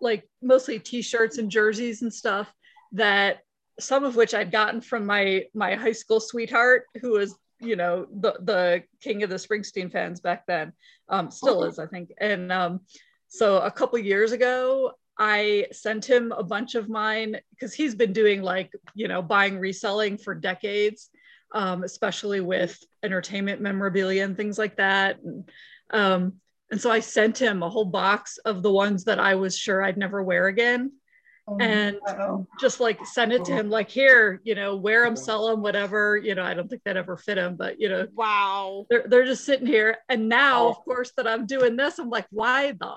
like 0.00 0.28
mostly 0.42 0.78
t-shirts 0.78 1.38
and 1.38 1.50
jerseys 1.50 2.02
and 2.02 2.12
stuff 2.12 2.52
that 2.92 3.45
some 3.78 4.04
of 4.04 4.16
which 4.16 4.34
I'd 4.34 4.50
gotten 4.50 4.80
from 4.80 5.06
my 5.06 5.44
my 5.54 5.74
high 5.74 5.92
school 5.92 6.20
sweetheart 6.20 6.84
who 7.00 7.12
was 7.12 7.36
you 7.60 7.76
know 7.76 8.06
the 8.20 8.34
the 8.40 8.82
king 9.00 9.22
of 9.22 9.30
the 9.30 9.36
Springsteen 9.36 9.90
fans 9.90 10.20
back 10.20 10.46
then, 10.46 10.72
um, 11.08 11.30
still 11.30 11.64
is 11.64 11.78
I 11.78 11.86
think. 11.86 12.12
And 12.18 12.52
um, 12.52 12.80
so 13.28 13.58
a 13.58 13.70
couple 13.70 13.98
years 13.98 14.32
ago, 14.32 14.92
I 15.18 15.66
sent 15.72 16.04
him 16.04 16.32
a 16.32 16.42
bunch 16.42 16.74
of 16.74 16.88
mine 16.88 17.38
because 17.50 17.74
he's 17.74 17.94
been 17.94 18.12
doing 18.12 18.42
like 18.42 18.72
you 18.94 19.08
know 19.08 19.22
buying 19.22 19.58
reselling 19.58 20.18
for 20.18 20.34
decades, 20.34 21.10
um, 21.54 21.84
especially 21.84 22.40
with 22.40 22.78
entertainment 23.02 23.60
memorabilia 23.60 24.24
and 24.24 24.36
things 24.36 24.58
like 24.58 24.76
that. 24.76 25.18
And, 25.22 25.50
um, 25.90 26.34
and 26.70 26.80
so 26.80 26.90
I 26.90 27.00
sent 27.00 27.38
him 27.38 27.62
a 27.62 27.70
whole 27.70 27.84
box 27.84 28.38
of 28.38 28.62
the 28.62 28.72
ones 28.72 29.04
that 29.04 29.20
I 29.20 29.36
was 29.36 29.56
sure 29.56 29.82
I'd 29.82 29.96
never 29.96 30.22
wear 30.22 30.48
again 30.48 30.92
Oh, 31.48 31.58
and 31.60 32.00
just 32.58 32.80
like 32.80 33.06
send 33.06 33.32
it 33.32 33.44
to 33.44 33.52
him 33.52 33.70
like 33.70 33.88
here 33.88 34.40
you 34.42 34.56
know 34.56 34.74
wear 34.74 35.04
them 35.04 35.14
sell 35.14 35.46
them 35.46 35.62
whatever 35.62 36.16
you 36.16 36.34
know 36.34 36.42
i 36.42 36.54
don't 36.54 36.68
think 36.68 36.82
that 36.84 36.96
ever 36.96 37.16
fit 37.16 37.38
him 37.38 37.54
but 37.54 37.80
you 37.80 37.88
know 37.88 38.08
wow 38.16 38.84
they're, 38.90 39.04
they're 39.06 39.24
just 39.24 39.44
sitting 39.44 39.66
here 39.66 39.96
and 40.08 40.28
now 40.28 40.66
of 40.66 40.84
course 40.84 41.12
that 41.16 41.28
i'm 41.28 41.46
doing 41.46 41.76
this 41.76 42.00
i'm 42.00 42.10
like 42.10 42.26
why 42.30 42.72
the 42.72 42.94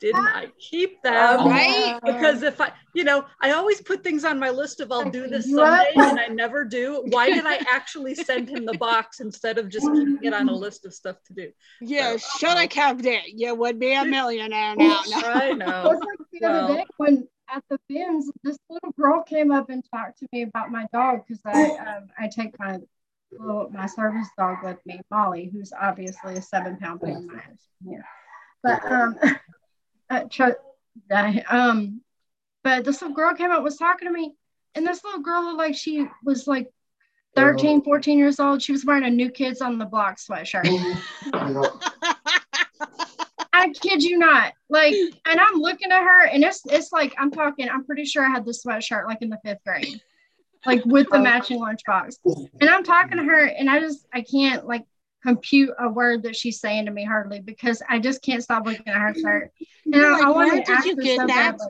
didn't 0.00 0.26
I 0.26 0.48
keep 0.58 1.02
them? 1.02 1.48
Right? 1.48 1.98
Because 2.04 2.42
if 2.42 2.60
I, 2.60 2.72
you 2.94 3.04
know, 3.04 3.24
I 3.40 3.52
always 3.52 3.80
put 3.80 4.04
things 4.04 4.24
on 4.24 4.38
my 4.38 4.50
list 4.50 4.80
of 4.80 4.92
I'll 4.92 5.08
do 5.08 5.26
this 5.26 5.46
You 5.46 5.60
are- 5.60 5.84
someday 5.84 6.10
and 6.10 6.20
I 6.20 6.26
never 6.26 6.64
do. 6.64 7.02
Why 7.08 7.30
did 7.30 7.46
I 7.46 7.60
actually 7.72 8.14
send 8.14 8.48
him 8.48 8.66
the 8.66 8.76
box 8.78 9.20
instead 9.20 9.58
of 9.58 9.68
just 9.68 9.86
keeping 9.86 10.18
it 10.22 10.34
on 10.34 10.48
a 10.48 10.54
list 10.54 10.84
of 10.84 10.94
stuff 10.94 11.16
to 11.28 11.32
do? 11.32 11.50
Yeah, 11.80 12.16
So, 12.16 12.38
should 12.38 12.48
uh, 12.50 12.56
have 12.56 12.70
kept 12.70 13.04
it. 13.06 13.22
You 13.28 13.54
would 13.54 13.78
be 13.78 13.94
a 13.94 14.04
millionaire 14.04 14.76
now. 14.76 15.00
No. 15.08 15.20
I 15.22 15.52
know. 15.52 15.82
was 15.88 16.00
like 16.00 16.28
the 16.30 16.46
other 16.46 16.74
day 16.74 16.84
when 16.98 17.28
at 17.48 17.62
the 17.70 17.78
bins, 17.88 18.30
this 18.42 18.58
little 18.68 18.92
girl 18.92 19.22
came 19.22 19.50
up 19.50 19.70
and 19.70 19.84
talked 19.92 20.18
to 20.20 20.28
me 20.32 20.42
about 20.42 20.70
my 20.70 20.86
dog 20.92 21.22
because 21.26 21.40
I 21.44 21.70
um, 21.76 22.08
I 22.18 22.28
take 22.28 22.58
my 22.58 22.78
little 23.32 23.70
my 23.70 23.86
service 23.86 24.28
dog 24.36 24.58
with 24.62 24.78
me, 24.86 25.00
Molly, 25.10 25.50
who's 25.52 25.72
obviously 25.78 26.36
a 26.36 26.42
seven 26.42 26.76
pound 26.76 27.00
pain 27.00 27.16
in 27.16 27.26
my 27.26 27.38
house. 27.38 27.68
Yeah, 27.84 28.02
but 28.62 28.84
um, 28.90 29.18
uh, 30.10 30.52
I, 31.10 31.44
um, 31.48 32.00
but 32.64 32.84
this 32.84 33.00
little 33.02 33.16
girl 33.16 33.34
came 33.34 33.50
up 33.50 33.62
was 33.62 33.76
talking 33.76 34.08
to 34.08 34.12
me, 34.12 34.34
and 34.74 34.86
this 34.86 35.04
little 35.04 35.20
girl 35.20 35.56
like 35.56 35.74
she 35.74 36.06
was 36.24 36.46
like 36.46 36.70
13, 37.36 37.82
14 37.82 38.18
years 38.18 38.40
old. 38.40 38.62
She 38.62 38.72
was 38.72 38.84
wearing 38.84 39.04
a 39.04 39.10
New 39.10 39.30
Kids 39.30 39.60
on 39.60 39.78
the 39.78 39.84
Block 39.84 40.16
sweatshirt. 40.16 40.64
I 43.56 43.70
kid 43.70 44.02
you 44.02 44.18
not. 44.18 44.52
Like, 44.68 44.94
and 44.94 45.40
I'm 45.40 45.60
looking 45.60 45.92
at 45.92 46.02
her, 46.02 46.26
and 46.26 46.44
it's 46.44 46.62
it's 46.66 46.92
like 46.92 47.14
I'm 47.18 47.30
talking. 47.30 47.68
I'm 47.68 47.84
pretty 47.84 48.04
sure 48.04 48.24
I 48.24 48.30
had 48.30 48.44
the 48.44 48.52
sweatshirt 48.52 49.06
like 49.06 49.22
in 49.22 49.30
the 49.30 49.38
fifth 49.44 49.64
grade, 49.64 50.00
like 50.64 50.84
with 50.84 51.08
the 51.10 51.16
oh. 51.16 51.22
matching 51.22 51.60
lunchbox. 51.60 52.16
And 52.60 52.68
I'm 52.68 52.84
talking 52.84 53.18
to 53.18 53.24
her, 53.24 53.46
and 53.46 53.70
I 53.70 53.80
just 53.80 54.06
I 54.12 54.22
can't 54.22 54.66
like 54.66 54.84
compute 55.22 55.70
a 55.78 55.88
word 55.88 56.22
that 56.22 56.36
she's 56.36 56.60
saying 56.60 56.86
to 56.86 56.92
me 56.92 57.04
hardly 57.04 57.40
because 57.40 57.82
I 57.88 57.98
just 57.98 58.22
can't 58.22 58.42
stop 58.42 58.64
looking 58.66 58.88
at 58.88 58.96
her 58.96 59.14
shirt. 59.14 59.52
And 59.86 60.02
I, 60.02 60.08
I 60.08 60.10
like, 60.10 60.34
want 60.34 60.34
where 60.34 60.50
to 60.50 60.56
did 60.64 60.68
ask 60.68 60.86
you 60.86 60.96
get 60.96 61.20
so 61.20 61.26
that? 61.28 61.58
badly. 61.58 61.66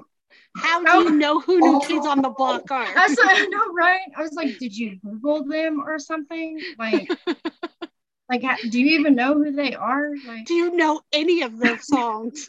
How 0.56 0.82
do 0.82 0.90
you 0.90 1.08
oh. 1.08 1.10
know 1.10 1.40
who 1.40 1.60
new 1.60 1.80
kids 1.86 2.06
on 2.06 2.22
the 2.22 2.30
block 2.30 2.62
are? 2.70 2.86
I 2.96 3.08
said, 3.08 3.24
I 3.26 3.46
know, 3.46 3.74
right? 3.74 4.00
I 4.16 4.22
was 4.22 4.32
like, 4.32 4.58
did 4.58 4.74
you 4.74 4.96
Google 5.04 5.44
them 5.44 5.82
or 5.84 5.98
something? 5.98 6.58
Like, 6.78 7.10
like, 8.28 8.42
do 8.70 8.80
you 8.80 8.98
even 8.98 9.14
know 9.14 9.34
who 9.34 9.52
they 9.52 9.74
are? 9.74 10.10
Like, 10.26 10.46
Do 10.46 10.54
you 10.54 10.74
know 10.76 11.00
any 11.12 11.42
of 11.42 11.58
their 11.58 11.78
songs? 11.82 12.46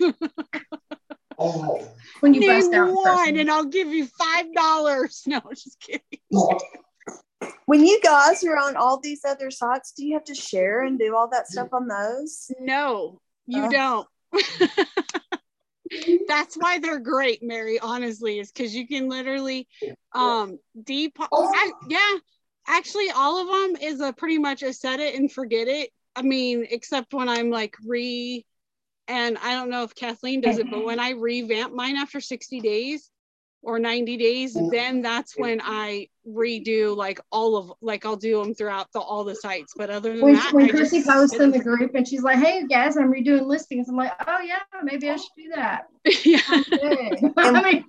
Oh, 1.40 1.88
when 2.22 2.34
you 2.34 2.40
Name 2.42 2.50
bust 2.62 2.74
out 2.74 2.90
in 2.90 2.96
one, 2.96 3.18
person. 3.18 3.38
and 3.40 3.52
I'll 3.52 3.66
give 3.66 3.88
you 3.90 4.08
five 4.08 4.52
dollars. 4.54 5.24
No, 5.28 5.42
just 5.52 5.80
kidding. 5.80 6.02
When 7.68 7.86
you 7.86 8.00
guys 8.02 8.44
are 8.44 8.58
on 8.58 8.76
all 8.76 9.00
these 9.00 9.24
other 9.26 9.52
sites, 9.52 9.92
do 9.92 10.06
you 10.06 10.14
have 10.16 10.24
to 10.26 10.36
share 10.36 10.82
and 10.82 10.98
do 10.98 11.16
all 11.16 11.30
that 11.30 11.48
stuff 11.48 11.68
on 11.74 11.88
those? 11.88 12.50
No, 12.60 13.20
you 13.46 13.66
Uh. 13.66 13.70
don't. 13.70 14.08
That's 16.28 16.56
why 16.56 16.80
they're 16.80 17.00
great, 17.00 17.42
Mary. 17.44 17.80
Honestly, 17.80 18.40
is 18.40 18.52
because 18.52 18.76
you 18.76 18.88
can 18.88 19.08
literally, 19.10 19.68
um, 20.14 20.60
deep. 20.84 21.18
I, 21.20 21.72
yeah, 21.88 22.16
actually, 22.68 23.10
all 23.12 23.42
of 23.42 23.48
them 23.48 23.82
is 23.82 24.02
a 24.02 24.14
pretty 24.14 24.38
much 24.38 24.64
a 24.64 24.74
set 24.74 25.00
it 25.00 25.16
and 25.16 25.32
forget 25.32 25.68
it. 25.68 25.90
I 26.16 26.22
mean, 26.22 26.68
except 26.70 27.14
when 27.14 27.30
I'm 27.30 27.50
like 27.50 27.76
re, 27.86 28.46
and 29.08 29.38
I 29.38 29.54
don't 29.54 29.70
know 29.70 29.84
if 29.84 29.96
Kathleen 29.96 30.42
does 30.42 30.58
it, 30.58 30.70
but 30.70 30.84
when 30.84 31.00
I 31.00 31.12
revamp 31.12 31.74
mine 31.74 31.96
after 31.96 32.20
60 32.20 32.60
days 32.60 33.10
or 33.62 33.80
90 33.80 34.18
days, 34.18 34.56
mm. 34.56 34.72
then 34.72 35.02
that's 35.02 35.38
when 35.38 35.62
I 35.64 36.08
redo 36.28 36.96
like 36.96 37.20
all 37.32 37.56
of 37.56 37.74
like 37.82 38.06
I'll 38.06 38.16
do 38.16 38.42
them 38.42 38.54
throughout 38.54 38.92
the 38.94 39.00
all 39.00 39.24
the 39.24 39.36
sites. 39.36 39.74
But 39.76 39.90
other 39.90 40.14
than 40.14 40.22
when, 40.22 40.36
that, 40.36 40.54
when 40.54 40.66
I 40.66 40.70
Chrissy 40.70 41.00
just 41.00 41.10
posts 41.10 41.40
in 41.40 41.52
the 41.52 41.60
group 41.60 41.96
and 41.96 42.08
she's 42.08 42.24
like, 42.24 42.38
"Hey 42.40 42.66
guys, 42.68 42.98
I'm 42.98 43.12
redoing 43.12 43.46
listings," 43.46 43.90
I'm 43.90 43.96
like, 43.96 44.14
"Oh 44.28 44.40
yeah, 44.40 44.60
maybe 44.84 45.10
I 45.10 45.16
should 45.16 45.30
do 45.38 45.50
that." 45.56 45.86
yeah. 46.26 46.40
Okay. 46.74 47.34
I 47.38 47.62
mean, 47.62 47.86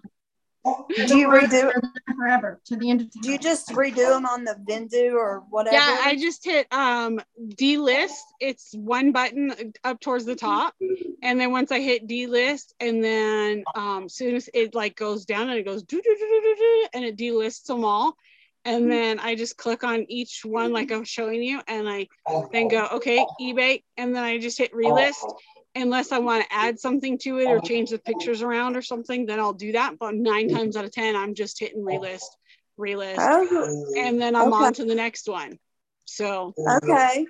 Do 1.07 1.19
you 1.19 1.29
redo? 1.29 1.73
forever 2.17 2.61
to 2.67 2.77
the 2.77 2.91
end 2.91 3.03
of 3.03 3.13
time? 3.13 3.23
Do 3.23 3.31
you 3.31 3.39
just 3.39 3.69
redo 3.71 4.09
them 4.09 4.27
on 4.27 4.45
the 4.45 4.57
Vendoo 4.69 5.15
or 5.15 5.45
whatever? 5.51 5.77
Yeah, 5.77 6.01
I 6.03 6.17
just 6.17 6.45
hit 6.45 6.67
um 6.73 7.21
delist. 7.41 8.21
It's 8.41 8.75
one 8.75 9.13
button 9.13 9.73
up 9.85 10.01
towards 10.01 10.25
the 10.25 10.37
top. 10.37 10.75
And 11.23 11.41
then 11.41 11.51
once 11.53 11.73
I 11.73 11.81
hit 11.81 12.09
delist 12.09 12.73
and 12.81 13.03
then 13.03 13.65
um 13.75 14.09
soon 14.09 14.35
as 14.37 14.49
it 14.53 14.75
like 14.75 14.97
goes 14.97 15.25
down 15.25 15.49
and 15.49 15.59
it 15.59 15.65
goes 15.65 15.83
do 15.83 16.01
do 16.01 16.17
do 16.19 16.27
do 16.27 16.41
do 16.43 16.55
do 16.59 16.89
and 16.95 17.05
it 17.05 17.17
delists 17.17 17.67
them 17.67 17.85
all. 17.85 18.17
And 18.65 18.91
then 18.91 19.19
I 19.19 19.35
just 19.35 19.57
click 19.57 19.83
on 19.83 20.05
each 20.09 20.43
one 20.45 20.73
like 20.73 20.93
I 20.93 20.99
was 20.99 21.09
showing 21.09 21.43
you 21.43 21.63
and 21.69 21.89
I 21.89 22.09
then 22.53 22.69
go, 22.69 22.87
okay, 22.95 23.25
eBay, 23.41 23.83
and 23.97 24.15
then 24.15 24.23
I 24.23 24.39
just 24.39 24.59
hit 24.59 24.75
relist. 24.75 25.25
Unless 25.75 26.13
I 26.13 26.19
want 26.19 26.45
to 26.45 26.53
add 26.53 26.79
something 26.79 27.19
to 27.19 27.39
it 27.39 27.47
or 27.49 27.61
change 27.61 27.91
the 27.91 27.99
pictures 27.99 28.43
around 28.43 28.77
or 28.77 28.83
something, 28.83 29.27
then 29.27 29.39
I'll 29.39 29.53
do 29.53 29.73
that. 29.73 29.99
But 29.99 30.15
nine 30.15 30.49
times 30.49 30.77
out 30.77 30.85
of 30.85 30.93
ten, 30.93 31.15
I'm 31.15 31.35
just 31.35 31.61
hitting 31.61 31.83
relist, 31.83 32.29
relist, 32.79 33.17
Oh, 33.19 33.95
and 33.97 34.21
then 34.21 34.35
I'm 34.35 34.53
Okay. 34.53 34.65
on 34.65 34.73
to 34.75 34.85
the 34.85 34.95
next 34.95 35.29
one. 35.29 35.59
So 36.05 36.55
okay. 36.69 37.27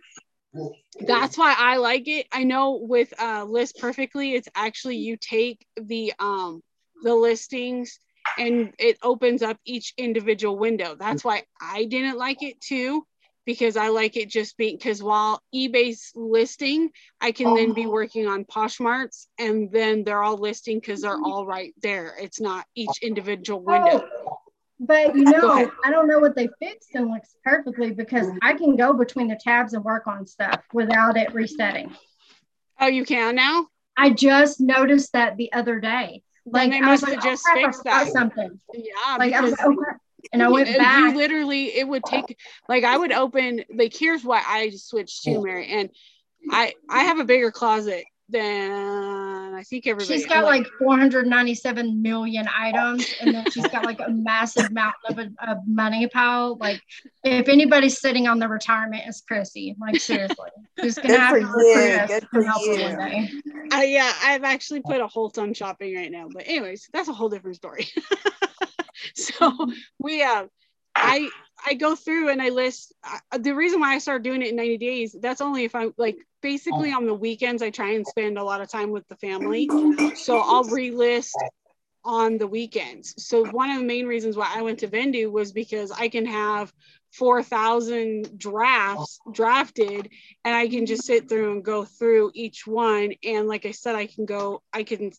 that's 1.00 1.36
why 1.36 1.54
I 1.56 1.76
like 1.76 2.08
it. 2.08 2.26
I 2.32 2.44
know 2.44 2.78
with 2.82 3.12
uh 3.20 3.44
list 3.44 3.78
perfectly, 3.78 4.34
it's 4.34 4.48
actually 4.54 4.96
you 4.96 5.16
take 5.16 5.66
the 5.76 6.12
um 6.18 6.62
the 7.02 7.14
listings 7.14 7.98
and 8.38 8.72
it 8.78 8.98
opens 9.02 9.42
up 9.42 9.58
each 9.64 9.94
individual 9.96 10.58
window. 10.58 10.96
That's 10.98 11.24
why 11.24 11.44
I 11.60 11.84
didn't 11.84 12.18
like 12.18 12.42
it 12.42 12.60
too, 12.60 13.04
because 13.48 13.78
I 13.78 13.88
like 13.88 14.18
it 14.18 14.28
just 14.28 14.58
being 14.58 14.76
because 14.76 15.02
while 15.02 15.42
eBay's 15.54 16.12
listing, 16.14 16.90
I 17.18 17.32
can 17.32 17.54
then 17.54 17.72
be 17.72 17.86
oh. 17.86 17.90
working 17.90 18.26
on 18.26 18.44
Poshmark's 18.44 19.26
and 19.38 19.72
then 19.72 20.04
they're 20.04 20.22
all 20.22 20.36
listing 20.36 20.78
because 20.78 21.00
they're 21.00 21.16
mm-hmm. 21.16 21.32
all 21.32 21.46
right 21.46 21.72
there. 21.80 22.14
It's 22.20 22.42
not 22.42 22.66
each 22.74 22.90
oh. 23.02 23.06
individual 23.06 23.62
window. 23.62 24.04
Oh, 24.26 24.38
but 24.78 25.16
you 25.16 25.24
know. 25.24 25.72
I 25.82 25.90
don't 25.90 26.08
know 26.08 26.18
what 26.18 26.36
they 26.36 26.50
fixed 26.60 26.94
and 26.94 27.10
List 27.10 27.38
Perfectly 27.42 27.92
because 27.92 28.26
I 28.42 28.52
can 28.52 28.76
go 28.76 28.92
between 28.92 29.28
the 29.28 29.40
tabs 29.42 29.72
and 29.72 29.82
work 29.82 30.06
on 30.06 30.26
stuff 30.26 30.60
without 30.74 31.16
it 31.16 31.32
resetting. 31.32 31.96
Oh, 32.78 32.88
you 32.88 33.06
can 33.06 33.34
now? 33.34 33.68
I 33.96 34.10
just 34.10 34.60
noticed 34.60 35.14
that 35.14 35.38
the 35.38 35.54
other 35.54 35.80
day. 35.80 36.22
Like 36.44 36.72
they 36.72 36.80
I 36.80 36.90
was 36.90 37.00
must 37.00 37.04
like, 37.04 37.14
have 37.14 37.24
oh, 37.24 37.30
just 37.30 37.44
crap, 37.44 37.56
I 37.56 37.62
fixed 37.62 37.78
forgot 37.78 38.04
that. 38.04 38.12
something. 38.12 38.60
Yeah, 38.74 39.16
Like 39.18 39.32
I 39.32 39.40
was 39.40 39.52
like, 39.52 39.64
oh 39.64 39.74
crap. 39.74 40.00
And 40.32 40.42
I 40.42 40.48
went 40.50 40.68
you, 40.68 40.78
back. 40.78 41.12
You 41.12 41.16
literally, 41.16 41.76
it 41.76 41.86
would 41.86 42.04
take 42.04 42.36
like 42.68 42.84
I 42.84 42.96
would 42.96 43.12
open 43.12 43.64
like 43.74 43.94
here's 43.94 44.24
why 44.24 44.42
I 44.46 44.70
switched 44.70 45.24
to 45.24 45.42
Mary, 45.42 45.66
and 45.68 45.90
I 46.50 46.74
I 46.88 47.04
have 47.04 47.18
a 47.18 47.24
bigger 47.24 47.50
closet 47.50 48.04
than 48.30 49.54
I 49.54 49.62
think 49.62 49.86
everybody. 49.86 50.18
She's 50.18 50.24
I'm 50.24 50.42
got 50.42 50.44
like 50.44 50.66
497 50.78 52.02
million 52.02 52.46
items, 52.54 53.06
and 53.20 53.34
then 53.34 53.50
she's 53.50 53.66
got 53.68 53.84
like 53.84 54.00
a 54.00 54.10
massive 54.10 54.70
mountain 54.70 55.00
of 55.08 55.18
a, 55.18 55.30
a 55.50 55.56
money 55.66 56.06
pile. 56.08 56.56
Like, 56.56 56.82
if 57.24 57.48
anybody's 57.48 57.98
sitting 58.00 58.28
on 58.28 58.38
the 58.38 58.46
retirement, 58.48 59.04
it's 59.06 59.22
Chrissy. 59.22 59.76
Like, 59.80 59.98
seriously, 60.00 60.50
she's 60.78 60.96
gonna 60.96 61.08
Good 61.08 61.20
have 61.20 61.30
for 61.30 61.40
to 61.40 61.46
you. 61.46 61.52
recruit 61.54 61.98
us 62.00 62.10
Good 62.10 62.20
to 62.20 62.26
for 62.26 62.42
help 62.42 62.66
her 62.66 62.74
you. 62.74 62.82
one 62.82 62.98
day. 62.98 63.30
Uh, 63.72 63.80
yeah, 63.80 64.12
I've 64.22 64.44
actually 64.44 64.82
put 64.82 65.00
a 65.00 65.06
halt 65.06 65.38
on 65.38 65.54
shopping 65.54 65.96
right 65.96 66.12
now. 66.12 66.28
But 66.32 66.44
anyways, 66.46 66.88
that's 66.92 67.08
a 67.08 67.14
whole 67.14 67.30
different 67.30 67.56
story. 67.56 67.88
so 69.38 69.52
we 69.98 70.22
uh 70.22 70.46
I 70.94 71.28
I 71.66 71.74
go 71.74 71.94
through 71.96 72.28
and 72.28 72.40
I 72.40 72.50
list 72.50 72.94
uh, 73.04 73.38
the 73.38 73.54
reason 73.54 73.80
why 73.80 73.94
I 73.94 73.98
started 73.98 74.22
doing 74.22 74.42
it 74.42 74.48
in 74.48 74.56
90 74.56 74.78
days. 74.78 75.16
That's 75.20 75.40
only 75.40 75.64
if 75.64 75.74
I'm 75.74 75.92
like 75.96 76.16
basically 76.40 76.92
on 76.92 77.06
the 77.06 77.14
weekends 77.14 77.62
I 77.62 77.70
try 77.70 77.92
and 77.92 78.06
spend 78.06 78.38
a 78.38 78.44
lot 78.44 78.60
of 78.60 78.68
time 78.68 78.90
with 78.90 79.06
the 79.08 79.16
family. 79.16 79.68
So 80.14 80.38
I'll 80.38 80.64
relist 80.64 81.34
on 82.04 82.38
the 82.38 82.46
weekends. 82.46 83.14
So 83.18 83.44
one 83.44 83.70
of 83.70 83.78
the 83.78 83.84
main 83.84 84.06
reasons 84.06 84.36
why 84.36 84.52
I 84.54 84.62
went 84.62 84.78
to 84.80 84.88
Vendoo 84.88 85.30
was 85.30 85.52
because 85.52 85.90
I 85.90 86.08
can 86.08 86.26
have 86.26 86.72
4,000 87.12 88.38
drafts 88.38 89.18
drafted 89.32 90.08
and 90.44 90.54
I 90.54 90.68
can 90.68 90.86
just 90.86 91.04
sit 91.04 91.28
through 91.28 91.52
and 91.52 91.64
go 91.64 91.84
through 91.84 92.30
each 92.34 92.66
one. 92.66 93.12
And 93.24 93.48
like 93.48 93.66
I 93.66 93.72
said, 93.72 93.94
I 93.94 94.06
can 94.06 94.26
go, 94.26 94.62
I 94.72 94.84
can 94.84 95.12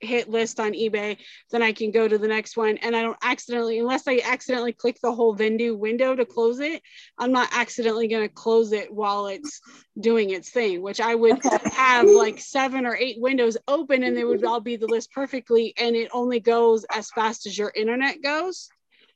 hit 0.00 0.28
list 0.28 0.60
on 0.60 0.72
eBay, 0.72 1.16
then 1.50 1.62
I 1.62 1.72
can 1.72 1.90
go 1.90 2.06
to 2.06 2.18
the 2.18 2.28
next 2.28 2.56
one. 2.56 2.76
And 2.78 2.94
I 2.94 3.02
don't 3.02 3.16
accidentally, 3.22 3.78
unless 3.78 4.06
I 4.06 4.20
accidentally 4.24 4.72
click 4.72 4.98
the 5.02 5.12
whole 5.12 5.36
Vendoo 5.36 5.76
window 5.76 6.14
to 6.14 6.24
close 6.24 6.60
it, 6.60 6.82
I'm 7.18 7.32
not 7.32 7.48
accidentally 7.52 8.08
going 8.08 8.28
to 8.28 8.34
close 8.34 8.72
it 8.72 8.92
while 8.92 9.26
it's 9.26 9.60
doing 9.98 10.30
its 10.30 10.50
thing, 10.50 10.82
which 10.82 11.00
I 11.00 11.14
would 11.14 11.42
have 11.72 12.08
like 12.08 12.38
seven 12.38 12.86
or 12.86 12.96
eight 12.96 13.20
windows 13.20 13.56
open 13.68 14.02
and 14.02 14.16
they 14.16 14.24
would 14.24 14.44
all 14.44 14.60
be 14.60 14.76
the 14.76 14.86
list 14.86 15.12
perfectly. 15.12 15.74
And 15.78 15.96
it 15.96 16.10
only 16.12 16.40
goes 16.40 16.84
as 16.92 17.10
fast 17.10 17.46
as 17.46 17.56
your 17.56 17.72
internet 17.74 18.22
goes. 18.22 18.68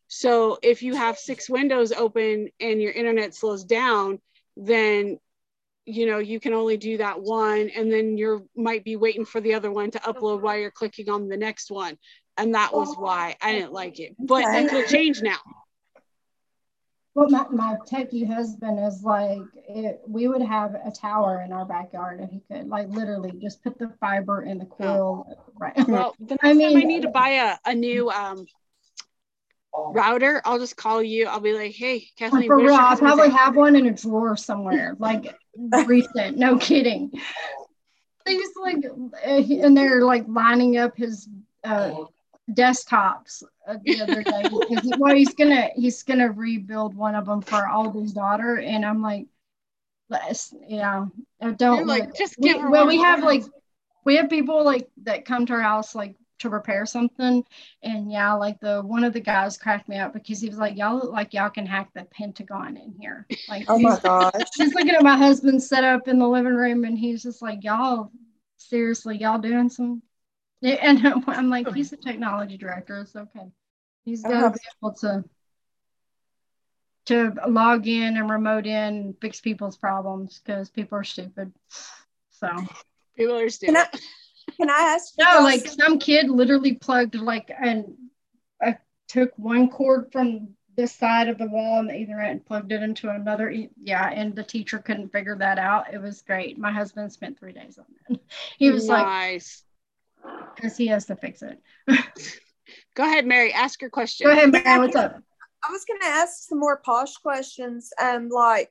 So 0.09 0.59
if 0.63 0.83
you 0.83 0.95
have 0.95 1.19
six 1.19 1.51
windows 1.51 1.93
open 1.93 2.49
and 2.61 2.81
your 2.81 2.93
internet 2.93 3.35
slows 3.35 3.65
down, 3.65 4.21
then 4.57 5.19
you 5.89 6.07
know 6.07 6.19
you 6.19 6.39
can 6.39 6.53
only 6.53 6.77
do 6.77 6.99
that 6.99 7.21
one 7.21 7.71
and 7.75 7.91
then 7.91 8.19
you're 8.19 8.43
might 8.55 8.85
be 8.85 8.97
waiting 8.97 9.25
for 9.25 9.41
the 9.41 9.55
other 9.55 9.71
one 9.71 9.91
to 9.91 9.99
upload 10.01 10.43
while 10.43 10.57
you're 10.57 10.71
clicking 10.71 11.09
on 11.09 11.29
the 11.29 11.37
next 11.37 11.71
one. 11.71 11.97
And 12.37 12.55
that 12.55 12.73
was 12.73 12.95
why 12.97 13.37
i 13.43 13.53
didn't 13.53 13.73
like 13.73 13.99
it. 13.99 14.15
But 14.19 14.43
that 14.43 14.69
could 14.69 14.87
change 14.87 15.23
now. 15.23 15.39
Well, 17.15 17.31
my, 17.31 17.47
my 17.51 17.77
techie 17.91 18.25
husband 18.25 18.79
is 18.87 19.03
like, 19.03 19.41
it, 19.69 20.01
we 20.07 20.29
would 20.29 20.43
have 20.43 20.75
a 20.75 20.93
tower 20.93 21.43
in 21.45 21.53
our 21.53 21.65
backyard 21.65 22.21
if 22.21 22.31
he 22.31 22.41
could, 22.49 22.69
like 22.69 22.89
literally 22.91 23.33
just 23.43 23.61
put 23.65 23.77
the 23.77 23.93
fiber 23.99 24.43
in 24.43 24.59
the 24.59 24.67
coil. 24.67 25.27
Right. 25.59 25.75
Well, 25.89 26.15
the 26.21 26.39
next 26.41 26.45
I 26.45 26.53
time 26.53 26.77
I 26.77 26.83
need 26.85 27.03
to 27.03 27.09
buy 27.09 27.31
a, 27.31 27.71
a 27.71 27.75
new 27.75 28.09
um 28.09 28.47
router, 29.75 30.41
I'll 30.45 30.59
just 30.59 30.77
call 30.77 31.03
you. 31.03 31.27
I'll 31.27 31.41
be 31.41 31.55
like, 31.55 31.73
hey, 31.73 32.07
Kathleen, 32.17 32.47
For 32.47 32.57
real, 32.57 32.75
I 32.75 32.95
probably 32.97 33.31
have 33.31 33.57
one 33.57 33.75
in 33.75 33.87
a 33.87 33.93
drawer 33.93 34.37
somewhere, 34.37 34.95
like 34.99 35.35
recent. 35.87 36.37
No 36.37 36.59
kidding. 36.59 37.11
He's 38.27 38.51
like, 38.61 38.85
uh, 38.85 39.65
and 39.65 39.77
they're 39.77 40.05
like 40.05 40.25
lining 40.29 40.77
up 40.77 40.97
his 40.97 41.29
uh, 41.65 42.05
desktops 42.51 43.43
uh, 43.67 43.77
the 43.85 44.03
other 44.03 44.23
day 44.23 44.43
because 44.43 44.85
he, 44.85 44.93
well, 44.99 45.15
he's 45.15 45.35
gonna 45.35 45.69
he's 45.75 46.03
gonna 46.03 46.31
rebuild 46.31 46.95
one 46.95 47.15
of 47.15 47.27
them 47.27 47.41
for 47.41 47.67
Alden's 47.67 48.13
daughter, 48.13 48.59
and 48.59 48.85
I'm 48.85 49.03
like, 49.03 49.27
let's- 50.11 50.55
yeah, 50.67 51.07
I 51.41 51.51
don't 51.53 51.79
You're 51.79 51.87
like, 51.87 52.15
just 52.15 52.37
we, 52.39 52.53
give 52.53 52.63
well, 52.69 52.87
we 52.87 52.99
have 52.99 53.23
like 53.23 53.45
we 54.05 54.17
have 54.17 54.29
people 54.29 54.65
like 54.65 54.89
that 55.05 55.25
come 55.25 55.47
to 55.47 55.55
our 55.55 55.63
house 55.63 55.95
like 55.95 56.15
to 56.39 56.49
repair 56.49 56.87
something 56.87 57.45
and 57.83 58.11
yeah 58.11 58.33
like 58.35 58.59
the 58.61 58.81
one 58.83 59.05
of 59.05 59.13
the 59.13 59.21
guys 59.21 59.57
cracked 59.57 59.89
me 59.89 59.99
up 59.99 60.13
because 60.13 60.41
he 60.41 60.49
was 60.49 60.59
like 60.59 60.77
y'all 60.77 60.97
look 60.97 61.13
like 61.13 61.35
y'all 61.35 61.51
can 61.51 61.67
hack 61.67 61.91
the 61.95 62.05
pentagon 62.05 62.77
in 62.77 62.93
here 63.01 63.27
like 63.49 63.67
Oh 63.69 63.79
my 63.79 63.91
he's, 63.91 64.01
gosh. 64.01 64.33
he's 64.57 64.75
looking 64.75 64.95
at 64.95 65.03
my 65.03 65.17
husband 65.17 65.63
set 65.63 65.85
up 65.85 66.09
in 66.09 66.19
the 66.19 66.29
living 66.29 66.55
room 66.55 66.85
and 66.85 66.99
he's 66.99 67.23
just 67.23 67.43
like 67.43 67.65
y'all 67.65 68.11
seriously 68.57 69.19
y'all 69.19 69.39
doing 69.39 69.69
some 69.69 70.03
and 70.63 71.07
i'm 71.29 71.51
like 71.51 71.71
he's 71.73 71.91
the 71.91 71.97
technology 71.97 72.57
director 72.57 73.01
it's 73.01 73.17
okay 73.17 73.47
He's 74.05 74.23
gonna 74.23 74.47
Uh-huh. 74.47 74.51
be 74.51 74.61
able 74.83 74.93
to 74.95 75.25
to 77.07 77.33
log 77.49 77.87
in 77.87 78.17
and 78.17 78.31
remote 78.31 78.67
in 78.67 79.15
fix 79.21 79.41
people's 79.41 79.77
problems 79.77 80.41
because 80.45 80.71
people 80.71 80.99
are 80.99 81.05
stupid 81.05 81.53
so 82.31 82.49
People 83.17 83.37
are 83.39 83.49
stupid. 83.49 83.75
Can 83.75 83.87
I, 83.93 83.99
can 84.59 84.71
I 84.71 84.95
ask 84.95 85.15
no, 85.19 85.25
guys 85.25 85.43
like 85.43 85.67
some- 85.67 85.79
some 85.79 85.99
kid 85.99 86.29
literally 86.29 86.75
plugged 86.75 87.15
like 87.15 87.51
and 87.59 87.95
I 88.63 88.79
took 89.09 89.33
one 89.37 89.71
cord 89.71 90.11
from 90.13 90.55
this 90.79 90.93
side 90.93 91.29
of 91.29 91.39
the 91.39 91.47
wall 91.47 91.81
and 91.81 91.91
the 91.91 91.93
Ethernet 91.95 92.31
and 92.31 92.47
plugged 92.47 92.71
it 92.71 92.85
into 92.85 93.11
another. 93.11 93.51
Yeah, 93.51 94.09
and 94.11 94.35
the 94.35 94.45
teacher 94.45 94.79
couldn't 94.79 95.11
figure 95.11 95.37
that 95.37 95.59
out. 95.59 95.93
It 95.93 96.01
was 96.01 96.23
great. 96.23 96.57
My 96.57 96.71
husband 96.71 97.13
spent 97.13 97.37
three 97.37 97.53
days 97.53 97.79
on 97.79 97.87
it. 98.09 98.21
He 98.59 98.71
was 98.71 98.87
like, 98.87 99.05
nice. 99.05 99.65
because 100.55 100.77
he 100.77 100.87
has 100.87 101.07
to 101.07 101.17
fix 101.17 101.43
it. 101.43 101.61
Go 102.95 103.05
ahead, 103.05 103.27
Mary. 103.27 103.53
Ask 103.53 103.81
your 103.81 103.91
question. 103.91 104.27
Go 104.27 104.33
ahead, 104.33 104.53
man. 104.53 104.81
What's 104.81 104.95
up? 104.95 105.21
I 105.69 105.73
was 105.73 105.85
going 105.85 106.01
to 106.01 106.07
ask 106.07 106.49
some 106.49 106.61
more 106.61 106.77
posh 106.77 107.15
questions. 107.17 107.91
Um, 108.01 108.29
like 108.29 108.71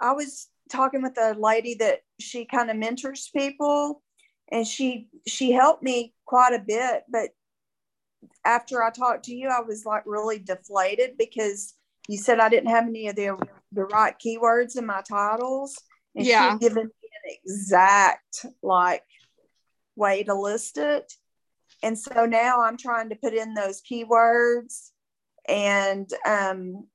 I 0.00 0.12
was 0.12 0.46
talking 0.70 1.02
with 1.02 1.18
a 1.18 1.34
lady 1.38 1.74
that 1.80 2.00
she 2.20 2.44
kind 2.44 2.70
of 2.70 2.76
mentors 2.76 3.28
people, 3.36 4.02
and 4.50 4.66
she 4.66 5.08
she 5.26 5.52
helped 5.52 5.82
me 5.82 6.14
quite 6.26 6.54
a 6.54 6.58
bit. 6.64 7.04
But 7.08 7.30
after 8.44 8.82
I 8.82 8.90
talked 8.90 9.24
to 9.26 9.34
you, 9.34 9.48
I 9.48 9.60
was 9.60 9.84
like 9.84 10.02
really 10.06 10.38
deflated 10.38 11.16
because 11.18 11.74
you 12.08 12.18
said 12.18 12.40
I 12.40 12.48
didn't 12.48 12.70
have 12.70 12.86
any 12.86 13.08
of 13.08 13.16
the 13.16 13.36
the 13.72 13.84
right 13.84 14.14
keywords 14.24 14.76
in 14.76 14.86
my 14.86 15.02
titles, 15.08 15.80
and 16.14 16.26
she 16.26 16.30
Yeah. 16.30 16.50
had 16.50 16.60
given 16.60 16.84
me 16.84 17.08
an 17.24 17.36
exact 17.44 18.46
like 18.62 19.04
way 19.96 20.22
to 20.24 20.34
list 20.34 20.78
it. 20.78 21.12
And 21.82 21.98
so 21.98 22.26
now 22.26 22.62
I'm 22.62 22.76
trying 22.76 23.08
to 23.08 23.16
put 23.16 23.32
in 23.32 23.54
those 23.54 23.80
keywords 23.80 24.90
and 25.48 26.10
um, 26.26 26.86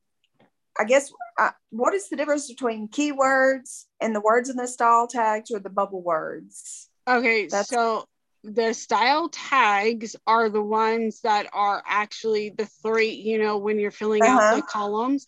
I 0.80 0.84
guess 0.84 1.12
uh, 1.39 1.51
what 1.70 1.93
is 1.93 2.10
the 2.10 2.16
difference 2.16 2.47
between 2.47 2.88
keywords 2.89 3.86
and 3.99 4.16
the 4.16 4.22
words 4.22 4.49
in 4.49 4.58
the 4.58 4.68
style 4.68 5.08
tags 5.08 5.51
or 5.51 5.60
the 5.60 5.70
bubble 5.70 6.01
words? 6.01 6.89
Okay, 7.08 7.43
That's- 7.47 7.68
so 7.68 8.06
the 8.43 8.74
style 8.74 9.30
tags 9.30 10.16
are 10.28 10.49
the 10.49 10.62
ones 10.62 11.22
that 11.22 11.47
are 11.53 11.82
actually 11.86 12.49
the 12.49 12.66
three, 12.84 13.12
you 13.12 13.38
know, 13.39 13.58
when 13.58 13.80
you're 13.80 13.91
filling 13.91 14.24
out 14.28 14.39
Uh-huh. 14.39 14.56
the 14.58 14.62
columns, 14.64 15.26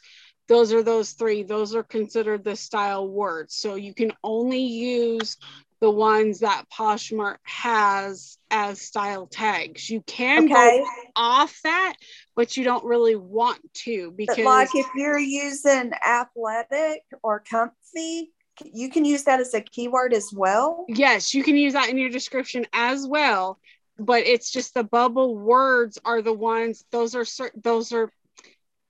those 0.48 0.72
are 0.74 0.84
those 0.84 1.12
three. 1.12 1.44
Those 1.44 1.76
are 1.76 1.84
considered 1.84 2.44
the 2.44 2.56
style 2.56 3.08
words. 3.08 3.56
So 3.56 3.76
you 3.76 3.94
can 3.94 4.14
only 4.24 4.62
use 4.62 5.38
the 5.80 5.92
ones 5.92 6.40
that 6.40 6.66
Poshmark 6.72 7.38
has 7.44 8.38
as 8.50 8.82
style 8.82 9.28
tags. 9.28 9.90
You 9.90 10.02
can 10.02 10.46
Okay, 10.46 10.80
go 10.80 10.86
off 11.16 11.60
that, 11.64 11.96
but 12.36 12.56
you 12.58 12.64
don't 12.64 12.86
really 12.86 13.16
want 13.16 13.60
to 13.86 14.12
because 14.12 14.38
but 14.38 14.46
like 14.46 14.76
if 14.76 14.88
you're 14.96 15.20
using 15.20 15.92
athletic 16.06 17.04
or 17.22 17.40
comfy, 17.42 18.32
you 18.66 18.90
can 18.90 19.06
use 19.06 19.24
that 19.24 19.40
as 19.40 19.54
a 19.54 19.62
keyword 19.62 20.14
as 20.14 20.32
well. 20.34 20.86
yes, 20.88 21.34
you 21.34 21.44
can 21.44 21.56
use 21.56 21.74
that 21.74 21.90
in 21.90 21.98
your 21.98 22.10
description 22.10 22.66
as 22.74 23.08
well. 23.08 23.60
But 24.00 24.28
it's 24.28 24.52
just 24.52 24.74
the 24.76 24.84
bubble 24.84 25.36
words 25.36 25.98
are 26.06 26.22
the 26.22 26.34
ones. 26.34 26.84
Those 26.92 27.16
are 27.16 27.26
certain. 27.26 27.62
Those 27.64 27.92
are 27.94 28.12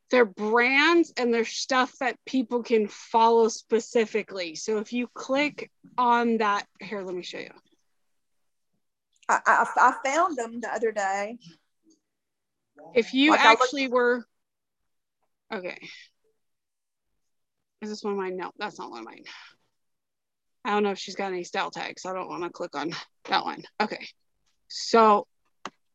they're 0.10 0.26
brands 0.26 1.14
and 1.18 1.34
they're 1.34 1.46
stuff 1.46 1.94
that 2.00 2.18
people 2.26 2.62
can 2.64 2.88
follow 2.88 3.48
specifically. 3.50 4.56
So 4.56 4.80
if 4.80 4.92
you 4.94 5.08
click 5.14 5.70
on 5.98 6.38
that, 6.38 6.66
here, 6.82 7.02
let 7.04 7.16
me 7.16 7.24
show 7.24 7.40
you. 7.40 7.52
I, 9.30 9.40
I, 9.46 9.66
I 9.78 10.10
found 10.10 10.38
them 10.38 10.60
the 10.62 10.74
other 10.74 10.92
day. 10.92 11.38
If 12.94 13.14
you 13.14 13.32
Like 13.32 13.42
I 13.42 13.50
looked- 13.50 13.64
actually 13.64 13.88
were, 13.90 14.26
okay. 15.54 15.78
Is 17.82 17.90
this 17.90 18.04
one 18.04 18.14
of 18.14 18.20
mine? 18.20 18.38
No, 18.38 18.52
that's 18.58 18.80
not 18.80 18.90
one 18.90 19.00
of 19.00 19.06
mine. 19.06 19.24
I 20.68 20.72
don't 20.72 20.84
know 20.84 20.92
if 20.92 21.00
she's 21.00 21.16
got 21.16 21.32
any 21.32 21.46
style 21.46 21.72
tags. 21.72 22.06
I 22.06 22.12
don't 22.14 22.28
want 22.28 22.44
to 22.44 22.50
click 22.50 22.76
on 22.76 22.92
that 23.30 23.46
one. 23.46 23.64
Okay. 23.82 24.06
So, 24.68 25.26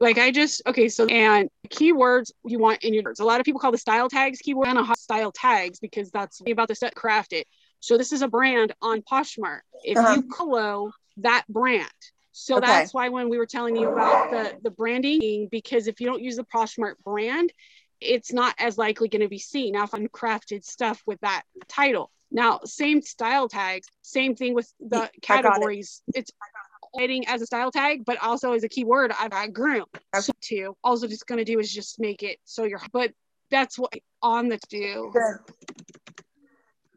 like 0.00 0.16
I 0.18 0.30
just, 0.30 0.62
okay, 0.66 0.88
so, 0.88 1.04
and 1.06 1.50
keywords 1.68 2.32
you 2.44 2.58
want 2.58 2.82
in 2.82 2.94
your 2.94 3.02
words. 3.04 3.20
A 3.20 3.24
lot 3.24 3.38
of 3.38 3.44
people 3.44 3.60
call 3.60 3.70
the 3.70 3.78
style 3.78 4.08
tags 4.08 4.38
keyword 4.38 4.68
and 4.68 4.78
a 4.78 4.82
hot 4.82 4.98
style 4.98 5.30
tags 5.30 5.78
because 5.78 6.10
that's 6.10 6.40
about 6.48 6.68
the 6.68 6.74
set 6.74 6.94
craft 6.94 7.34
it. 7.34 7.46
So, 7.80 7.98
this 7.98 8.12
is 8.12 8.22
a 8.22 8.28
brand 8.28 8.72
on 8.80 9.02
Poshmark. 9.02 9.60
If 9.84 9.98
Uh-huh. 9.98 10.14
you 10.14 10.22
follow 10.36 10.92
that 11.18 11.44
brand, 11.50 11.90
so 12.32 12.56
Okay. 12.56 12.66
that's 12.66 12.94
why 12.94 13.10
when 13.10 13.28
we 13.28 13.36
were 13.36 13.46
telling 13.46 13.76
you 13.76 13.92
about 13.92 14.30
the 14.30 14.56
the 14.62 14.70
branding, 14.70 15.48
because 15.50 15.86
if 15.86 16.00
you 16.00 16.06
don't 16.06 16.22
use 16.22 16.36
the 16.36 16.44
Poshmark 16.44 16.94
brand, 17.04 17.52
it's 18.00 18.32
not 18.32 18.54
as 18.58 18.78
likely 18.78 19.08
going 19.08 19.20
to 19.20 19.28
be 19.28 19.38
seen. 19.38 19.74
Now, 19.74 19.84
if 19.84 19.92
I'm 19.94 20.08
crafted 20.08 20.64
stuff 20.64 21.02
with 21.06 21.20
that 21.20 21.42
title, 21.68 22.10
now 22.32 22.60
same 22.64 23.02
style 23.02 23.48
tags, 23.48 23.86
same 24.02 24.34
thing 24.34 24.54
with 24.54 24.72
the 24.80 24.88
got 24.88 25.10
it. 25.14 25.20
categories. 25.22 26.02
It's 26.14 26.30
writing 26.98 27.26
as 27.28 27.42
a 27.42 27.46
style 27.46 27.70
tag, 27.70 28.04
but 28.04 28.22
also 28.22 28.52
as 28.52 28.64
a 28.64 28.68
keyword. 28.68 29.12
I've 29.18 29.30
got 29.30 29.52
groom 29.52 29.84
Okay. 30.14 30.20
so 30.20 30.32
too. 30.40 30.76
Also, 30.82 31.06
just 31.06 31.26
going 31.26 31.38
to 31.38 31.44
do 31.44 31.58
is 31.58 31.72
just 31.72 32.00
make 32.00 32.22
it 32.22 32.38
so 32.44 32.64
you're. 32.64 32.80
But 32.92 33.12
that's 33.50 33.78
what 33.78 33.92
on 34.22 34.48
the 34.48 34.58
do 34.68 35.10
Good. 35.12 35.52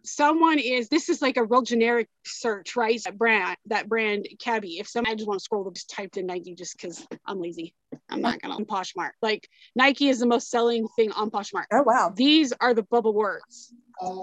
someone 0.03 0.59
is 0.59 0.87
this 0.89 1.09
is 1.09 1.21
like 1.21 1.37
a 1.37 1.43
real 1.43 1.63
generic 1.63 2.07
search 2.25 2.75
right 2.75 3.01
that 3.03 3.17
brand 3.17 3.57
that 3.65 3.89
brand 3.89 4.27
Cabi 4.39 4.79
if 4.79 4.87
some 4.87 5.03
i 5.07 5.15
just 5.15 5.27
want 5.27 5.39
to 5.39 5.43
scroll 5.43 5.69
just 5.71 5.89
typed 5.89 6.17
in 6.17 6.27
nike 6.27 6.53
just 6.53 6.77
because 6.77 7.05
i'm 7.25 7.41
lazy 7.41 7.73
i'm 8.09 8.21
not 8.21 8.39
gonna 8.41 8.53
on 8.53 8.65
poshmark 8.65 9.11
like 9.21 9.49
nike 9.75 10.07
is 10.07 10.19
the 10.19 10.27
most 10.27 10.49
selling 10.49 10.87
thing 10.95 11.11
on 11.13 11.31
poshmark 11.31 11.65
Oh 11.73 11.83
wow. 11.83 12.13
these 12.15 12.53
are 12.61 12.73
the 12.73 12.83
bubble 12.83 13.13
words 13.13 13.73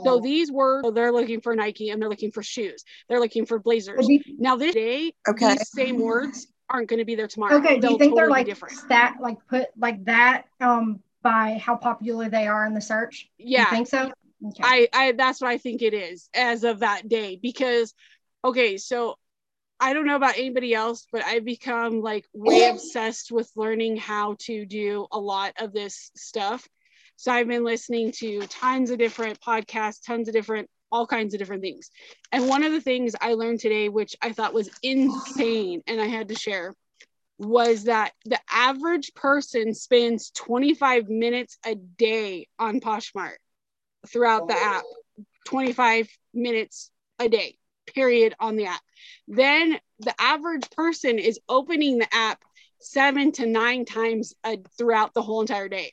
so 0.05 0.21
these 0.21 0.51
words 0.51 0.89
they're 0.95 1.13
looking 1.13 1.41
for 1.41 1.55
nike 1.55 1.91
and 1.91 2.01
they're 2.01 2.09
looking 2.09 2.33
for 2.33 2.43
shoes 2.43 2.85
they're 3.09 3.21
looking 3.21 3.47
for 3.47 3.59
blazers 3.59 4.09
now 4.39 4.57
this 4.57 4.75
day 4.75 5.13
Okay. 5.29 5.55
these 5.55 5.69
same 5.69 5.99
words 5.99 6.47
aren't 6.69 6.89
going 6.89 6.99
to 6.99 7.05
be 7.05 7.15
there 7.15 7.29
tomorrow 7.29 7.59
Okay, 7.59 7.75
do 7.77 7.83
They'll 7.83 7.93
you 7.93 7.99
think 7.99 8.15
they're 8.17 8.29
like 8.29 8.47
be 8.47 8.51
different 8.53 8.77
stat 8.77 9.17
like 9.21 9.37
put 9.49 9.67
like 9.77 10.05
that 10.07 10.45
um 10.61 11.01
by 11.23 11.59
how 11.65 11.77
popular 11.77 12.29
they 12.29 12.47
are 12.47 12.67
in 12.67 12.75
the 12.75 12.81
search? 12.81 13.29
yeah 13.39 13.71
You 13.71 13.77
think 13.77 13.89
so? 13.89 14.11
Okay. 14.49 14.63
I, 14.63 14.89
I 14.93 15.13
that's 15.13 15.41
what 15.41 15.51
I 15.51 15.59
think 15.59 15.83
it 15.83 15.95
is 15.95 16.29
as 16.35 16.65
of 16.65 16.81
that 16.81 17.09
day 17.09 17.39
because 17.41 17.95
okay 18.45 18.77
so 18.77 19.19
I 19.79 19.93
don't 19.95 20.07
know 20.07 20.17
about 20.17 20.39
anybody 20.39 20.75
else 20.75 21.07
but 21.13 21.25
I've 21.25 21.45
become 21.45 22.01
like 22.01 22.27
way 22.33 22.65
obsessed 22.69 23.31
with 23.33 23.51
learning 23.57 23.97
how 23.97 24.37
to 24.41 24.65
do 24.67 25.07
a 25.13 25.19
lot 25.19 25.55
of 25.59 25.73
this 25.73 26.11
stuff 26.17 26.67
so 27.17 27.33
I've 27.33 27.49
been 27.49 27.65
listening 27.65 28.13
to 28.19 28.47
tons 28.49 28.91
of 28.91 28.99
different 28.99 29.41
podcasts 29.41 30.05
tons 30.05 30.29
of 30.29 30.35
different 30.35 30.69
all 30.91 31.07
kinds 31.07 31.33
of 31.33 31.39
different 31.39 31.63
things. 31.63 31.91
And 32.33 32.49
one 32.49 32.63
of 32.63 32.73
the 32.73 32.81
things 32.81 33.15
I 33.19 33.33
learned 33.33 33.61
today 33.61 33.89
which 33.89 34.15
I 34.21 34.33
thought 34.33 34.53
was 34.53 34.71
insane 34.83 35.83
and 35.87 36.01
I 36.01 36.07
had 36.07 36.29
to 36.29 36.35
share 36.35 36.75
was 37.39 37.85
that 37.85 38.13
the 38.27 38.39
average 38.51 39.15
person 39.15 39.75
spends 39.75 40.31
25 40.33 41.09
minutes 41.09 41.57
a 41.65 41.75
day 41.75 42.47
on 42.59 42.81
Poshmark 42.81 43.37
throughout 44.07 44.49
the 44.49 44.55
app. 44.55 44.83
25 45.47 46.09
minutes 46.35 46.91
a 47.19 47.29
day 47.29 47.57
period 47.87 48.35
on 48.39 48.57
the 48.57 48.67
app. 48.67 48.81
Then 49.27 49.79
the 49.99 50.15
average 50.21 50.71
person 50.71 51.19
is 51.19 51.41
opening 51.49 51.99
the 51.99 52.15
app 52.15 52.41
seven 52.79 53.33
to 53.33 53.47
nine 53.47 53.85
times 53.85 54.35
a, 54.45 54.59
throughout 54.77 55.15
the 55.15 55.23
whole 55.23 55.41
entire 55.41 55.69
day 55.69 55.93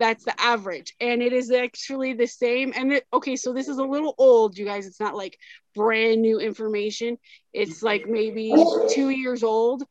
That's 0.00 0.24
the 0.24 0.34
average. 0.40 0.94
And 1.00 1.22
it 1.22 1.32
is 1.32 1.52
actually 1.52 2.14
the 2.14 2.26
same. 2.26 2.72
And 2.74 2.94
it, 2.94 3.06
okay, 3.12 3.36
so 3.36 3.52
this 3.52 3.68
is 3.68 3.78
a 3.78 3.84
little 3.84 4.14
old, 4.18 4.58
you 4.58 4.64
guys. 4.64 4.86
It's 4.86 4.98
not 4.98 5.14
like 5.14 5.38
brand 5.76 6.22
new 6.22 6.40
information. 6.40 7.18
It's 7.52 7.82
like 7.82 8.06
maybe 8.08 8.54
two 8.88 9.10
years 9.10 9.44
old. 9.44 9.84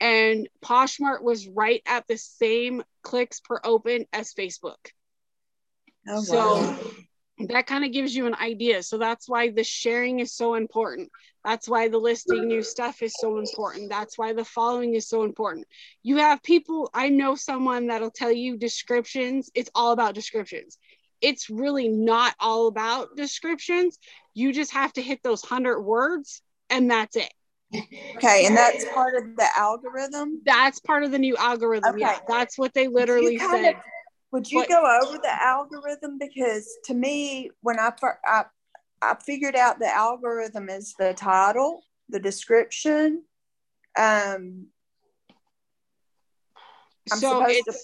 And 0.00 0.48
Poshmark 0.64 1.22
was 1.22 1.48
right 1.48 1.82
at 1.86 2.06
the 2.06 2.16
same 2.16 2.84
clicks 3.02 3.40
per 3.40 3.60
open 3.64 4.06
as 4.12 4.32
Facebook. 4.32 4.92
Oh, 6.08 6.22
So 6.22 6.38
wow. 6.38 6.80
That 7.40 7.66
kind 7.66 7.84
of 7.84 7.92
gives 7.92 8.14
you 8.14 8.26
an 8.26 8.34
idea. 8.34 8.82
So 8.82 8.98
that's 8.98 9.28
why 9.28 9.50
the 9.50 9.64
sharing 9.64 10.20
is 10.20 10.34
so 10.34 10.54
important. 10.54 11.10
That's 11.44 11.68
why 11.68 11.88
the 11.88 11.98
listing 11.98 12.48
new 12.48 12.62
stuff 12.62 13.00
is 13.02 13.14
so 13.16 13.38
important. 13.38 13.90
That's 13.90 14.18
why 14.18 14.32
the 14.32 14.44
following 14.44 14.94
is 14.94 15.08
so 15.08 15.22
important. 15.24 15.66
You 16.02 16.16
have 16.18 16.42
people, 16.42 16.90
I 16.92 17.08
know 17.08 17.36
someone 17.36 17.86
that'll 17.86 18.10
tell 18.10 18.32
you 18.32 18.56
descriptions, 18.56 19.50
it's 19.54 19.70
all 19.74 19.92
about 19.92 20.14
descriptions. 20.14 20.78
It's 21.20 21.48
really 21.48 21.88
not 21.88 22.34
all 22.40 22.66
about 22.66 23.16
descriptions. 23.16 23.98
You 24.34 24.52
just 24.52 24.72
have 24.72 24.92
to 24.94 25.02
hit 25.02 25.22
those 25.22 25.42
100 25.42 25.80
words 25.80 26.42
and 26.70 26.90
that's 26.90 27.16
it. 27.16 27.32
Okay, 28.16 28.46
and 28.46 28.56
that's 28.56 28.84
part 28.92 29.14
of 29.16 29.36
the 29.36 29.46
algorithm. 29.56 30.40
That's 30.44 30.80
part 30.80 31.02
of 31.04 31.10
the 31.12 31.18
new 31.18 31.36
algorithm. 31.36 31.98
Yeah, 31.98 32.18
that's 32.26 32.58
what 32.58 32.74
they 32.74 32.88
literally 32.88 33.38
said. 33.38 33.74
of- 33.74 33.82
Would 34.32 34.50
you 34.50 34.60
But- 34.60 34.68
go 34.68 35.00
over 35.02 35.18
the 35.18 35.42
algorithm? 35.42 36.18
Because 36.18 36.76
to 36.84 36.94
me, 36.94 37.50
when 37.62 37.78
I, 37.78 37.92
I 38.24 38.44
I 39.00 39.14
figured 39.24 39.54
out 39.56 39.78
the 39.78 39.88
algorithm 39.88 40.68
is 40.68 40.94
the 40.98 41.14
title, 41.14 41.82
the 42.08 42.18
description. 42.20 43.24
Um, 43.96 44.66
I'm 47.10 47.18
so 47.18 47.38
supposed 47.40 47.64
to 47.66 47.74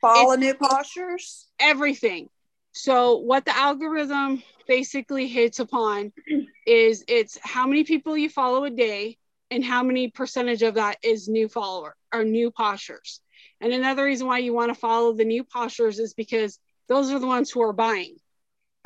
follow 0.00 0.34
new 0.34 0.54
Poshers. 0.54 1.44
everything. 1.58 2.28
So 2.72 3.16
what 3.16 3.44
the 3.44 3.56
algorithm 3.56 4.42
basically 4.68 5.28
hits 5.28 5.60
upon 5.60 6.12
is 6.66 7.04
it's 7.08 7.38
how 7.42 7.66
many 7.66 7.84
people 7.84 8.16
you 8.18 8.28
follow 8.28 8.64
a 8.64 8.70
day 8.70 9.16
and 9.50 9.64
how 9.64 9.82
many 9.82 10.10
percentage 10.10 10.62
of 10.62 10.74
that 10.74 10.98
is 11.02 11.28
new 11.28 11.48
follower 11.48 11.96
or 12.12 12.24
new 12.24 12.50
Poshers. 12.50 13.20
And 13.60 13.72
another 13.72 14.04
reason 14.04 14.26
why 14.26 14.38
you 14.38 14.52
want 14.52 14.72
to 14.72 14.78
follow 14.78 15.12
the 15.12 15.24
new 15.24 15.44
Poshers 15.44 15.98
is 15.98 16.14
because 16.14 16.58
those 16.88 17.10
are 17.10 17.18
the 17.18 17.26
ones 17.26 17.50
who 17.50 17.62
are 17.62 17.72
buying. 17.72 18.16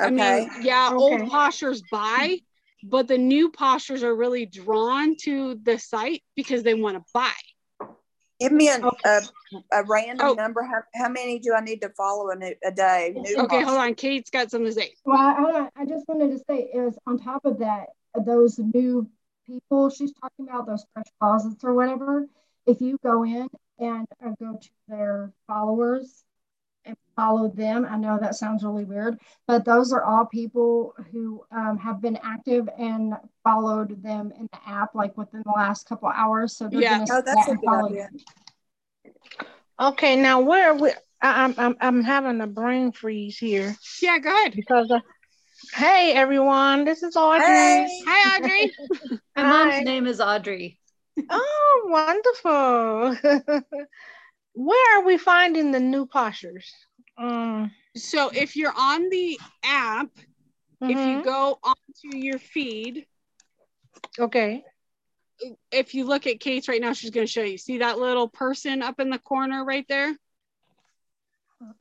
Okay. 0.01 0.05
I 0.05 0.07
Okay. 0.07 0.41
mean, 0.41 0.65
yeah, 0.65 0.87
Okay. 0.89 0.97
old 0.97 1.21
Poshers 1.31 1.83
buy, 1.91 2.39
but 2.83 3.09
the 3.09 3.19
new 3.19 3.51
Poshers 3.51 4.03
are 4.03 4.15
really 4.15 4.47
drawn 4.47 5.17
to 5.25 5.59
the 5.63 5.79
site 5.79 6.23
because 6.37 6.63
they 6.63 6.75
want 6.75 6.97
to 6.97 7.05
buy. 7.13 7.33
Give 8.39 8.53
me 8.53 8.71
an, 8.71 8.85
Okay. 8.85 8.97
a, 9.05 9.21
a 9.73 9.85
random 9.85 10.29
Oh. 10.31 10.35
number. 10.35 10.63
How, 10.63 10.83
how 10.95 11.11
many 11.11 11.39
do 11.41 11.53
I 11.53 11.61
need 11.61 11.83
to 11.83 11.91
follow 11.91 12.31
a, 12.31 12.37
new, 12.37 12.55
a 12.65 12.71
day? 12.71 13.13
New 13.15 13.37
Okay, 13.41 13.61
hold 13.61 13.77
on. 13.77 13.95
Kate's 13.95 14.31
got 14.31 14.51
something 14.51 14.67
to 14.67 14.73
say. 14.73 14.95
Well, 15.05 15.19
I, 15.19 15.35
hold 15.35 15.55
on. 15.55 15.69
I 15.77 15.85
just 15.85 16.09
wanted 16.09 16.31
to 16.31 16.39
say 16.49 16.71
is 16.73 16.97
on 17.07 17.19
top 17.19 17.45
of 17.45 17.59
that, 17.59 17.89
those 18.25 18.59
new 18.59 19.11
people 19.47 19.91
she's 19.91 20.13
talking 20.15 20.49
about, 20.49 20.67
those 20.67 20.87
fresh 20.95 21.07
closets 21.21 21.63
or 21.65 21.75
whatever. 21.75 22.27
If 22.67 22.81
you 22.81 22.99
go 23.03 23.25
in 23.25 23.49
and 23.81 24.07
uh, 24.25 24.31
go 24.39 24.57
to 24.61 24.69
their 24.89 25.33
followers 25.47 26.25
and 26.85 26.97
follow 27.17 27.49
them, 27.49 27.87
I 27.89 27.97
know 27.97 28.19
that 28.21 28.35
sounds 28.37 28.65
really 28.65 28.85
weird, 28.85 29.19
but 29.47 29.65
those 29.65 29.93
are 29.93 30.03
all 30.05 30.25
people 30.27 30.95
who 31.13 31.45
um, 31.51 31.77
have 31.79 32.01
been 32.01 32.19
active 32.23 32.69
and 32.79 33.15
followed 33.45 34.03
them 34.03 34.33
in 34.39 34.49
the 34.53 34.59
app 34.67 34.95
like 34.95 35.17
within 35.19 35.43
the 35.45 35.53
last 35.55 35.87
couple 35.89 36.09
hours. 36.09 36.57
So 36.57 36.69
they're 36.69 36.81
Yeah. 36.81 36.99
gonna 36.99 37.07
Oh, 37.11 37.23
that's 37.25 37.49
a 37.49 37.55
good 37.57 37.69
idea. 37.69 38.09
you. 38.13 38.21
Okay, 39.81 40.17
now 40.17 40.41
where 40.41 40.71
are 40.73 40.75
we? 40.75 40.91
I, 41.23 41.45
I'm 41.45 41.55
I'm 41.59 41.77
I'm 41.81 42.03
having 42.05 42.41
a 42.41 42.47
brain 42.47 42.93
freeze 42.93 43.39
here 43.39 43.77
Yeah, 44.01 44.19
go 44.19 44.31
ahead. 44.31 44.55
because 44.55 44.91
uh, 44.91 45.01
hey 45.75 46.13
everyone, 46.15 46.85
this 46.85 47.03
is 47.03 47.17
Audrey. 47.17 47.47
Hey. 47.47 47.89
Hi, 48.07 48.37
Audrey. 48.39 48.73
My 49.37 49.43
mom's 49.45 49.85
name 49.85 50.07
is 50.07 50.21
Audrey. 50.21 50.80
Oh, 51.29 51.83
wonderful. 51.87 53.63
where 54.55 54.99
are 54.99 55.05
we 55.05 55.17
finding 55.17 55.71
the 55.71 55.81
new 55.81 56.07
Poshers? 56.07 56.71
Um, 57.19 57.71
So 57.97 58.31
if 58.35 58.57
you're 58.57 58.73
on 58.77 59.09
the 59.11 59.41
app, 59.65 60.11
if 60.87 61.05
you 61.05 61.19
mhm, 61.19 61.21
go 61.21 61.59
onto 61.63 62.17
your 62.17 62.39
feed, 62.39 63.07
okay. 64.19 64.65
if 65.71 65.95
you 65.95 66.05
look 66.05 66.27
at 66.27 66.41
Kate's 66.41 66.69
right 66.69 66.81
now, 66.81 66.93
she's 66.93 67.11
going 67.11 67.27
to 67.27 67.33
show 67.33 67.43
you. 67.43 67.59
See 67.59 67.79
that 67.79 67.99
little 67.99 68.29
person 68.29 68.83
up 68.83 69.01
in 69.01 69.11
the 69.11 69.19
corner 69.19 69.65
right 69.65 69.87
there? 69.89 70.15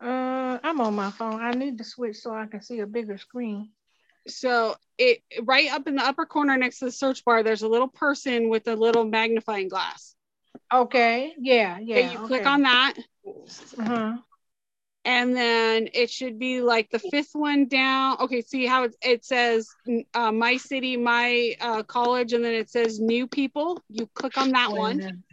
Uh, 0.02 0.60
I'm 0.64 0.82
on 0.82 0.96
my 0.96 1.12
phone. 1.12 1.42
I 1.42 1.52
need 1.54 1.78
to 1.78 1.84
switch 1.84 2.18
so 2.18 2.34
I 2.34 2.46
can 2.48 2.62
see 2.62 2.80
a 2.80 2.88
bigger 2.88 3.18
screen. 3.18 3.72
So 4.30 4.76
it 4.98 5.22
right 5.44 5.72
up 5.72 5.88
in 5.88 5.96
the 5.96 6.04
upper 6.04 6.26
corner 6.26 6.58
next 6.58 6.80
to 6.80 6.86
the 6.86 6.92
search 6.92 7.24
bar, 7.26 7.44
there's 7.44 7.64
a 7.64 7.68
little 7.68 7.88
person 7.88 8.50
with 8.50 8.68
a 8.68 8.76
little 8.76 9.06
magnifying 9.06 9.68
glass. 9.68 10.16
Okay. 10.74 11.34
Yeah. 11.40 11.80
Yeah. 11.80 11.98
Okay, 11.98 12.12
you 12.12 12.20
click 12.20 12.46
on 12.46 12.62
that, 12.64 12.94
Uh-huh. 13.78 14.18
and 15.06 15.36
then 15.36 15.90
it 15.94 16.10
should 16.10 16.38
be 16.40 16.62
like 16.62 16.90
the 16.90 17.00
fifth 17.00 17.32
one 17.34 17.68
down. 17.68 18.18
Okay, 18.20 18.42
see 18.42 18.66
how 18.66 18.84
it, 18.84 18.96
it 19.02 19.26
says 19.26 19.70
uh, 20.14 20.32
my 20.32 20.58
city, 20.58 20.98
my 20.98 21.56
uh, 21.62 21.84
college, 21.84 22.34
and 22.34 22.44
then 22.44 22.54
it 22.54 22.70
says 22.70 23.00
new 23.00 23.28
people. 23.28 23.82
You 23.90 24.08
click 24.14 24.38
on 24.38 24.52
that 24.52 24.72
Wait 24.72 24.80
one. 24.80 25.24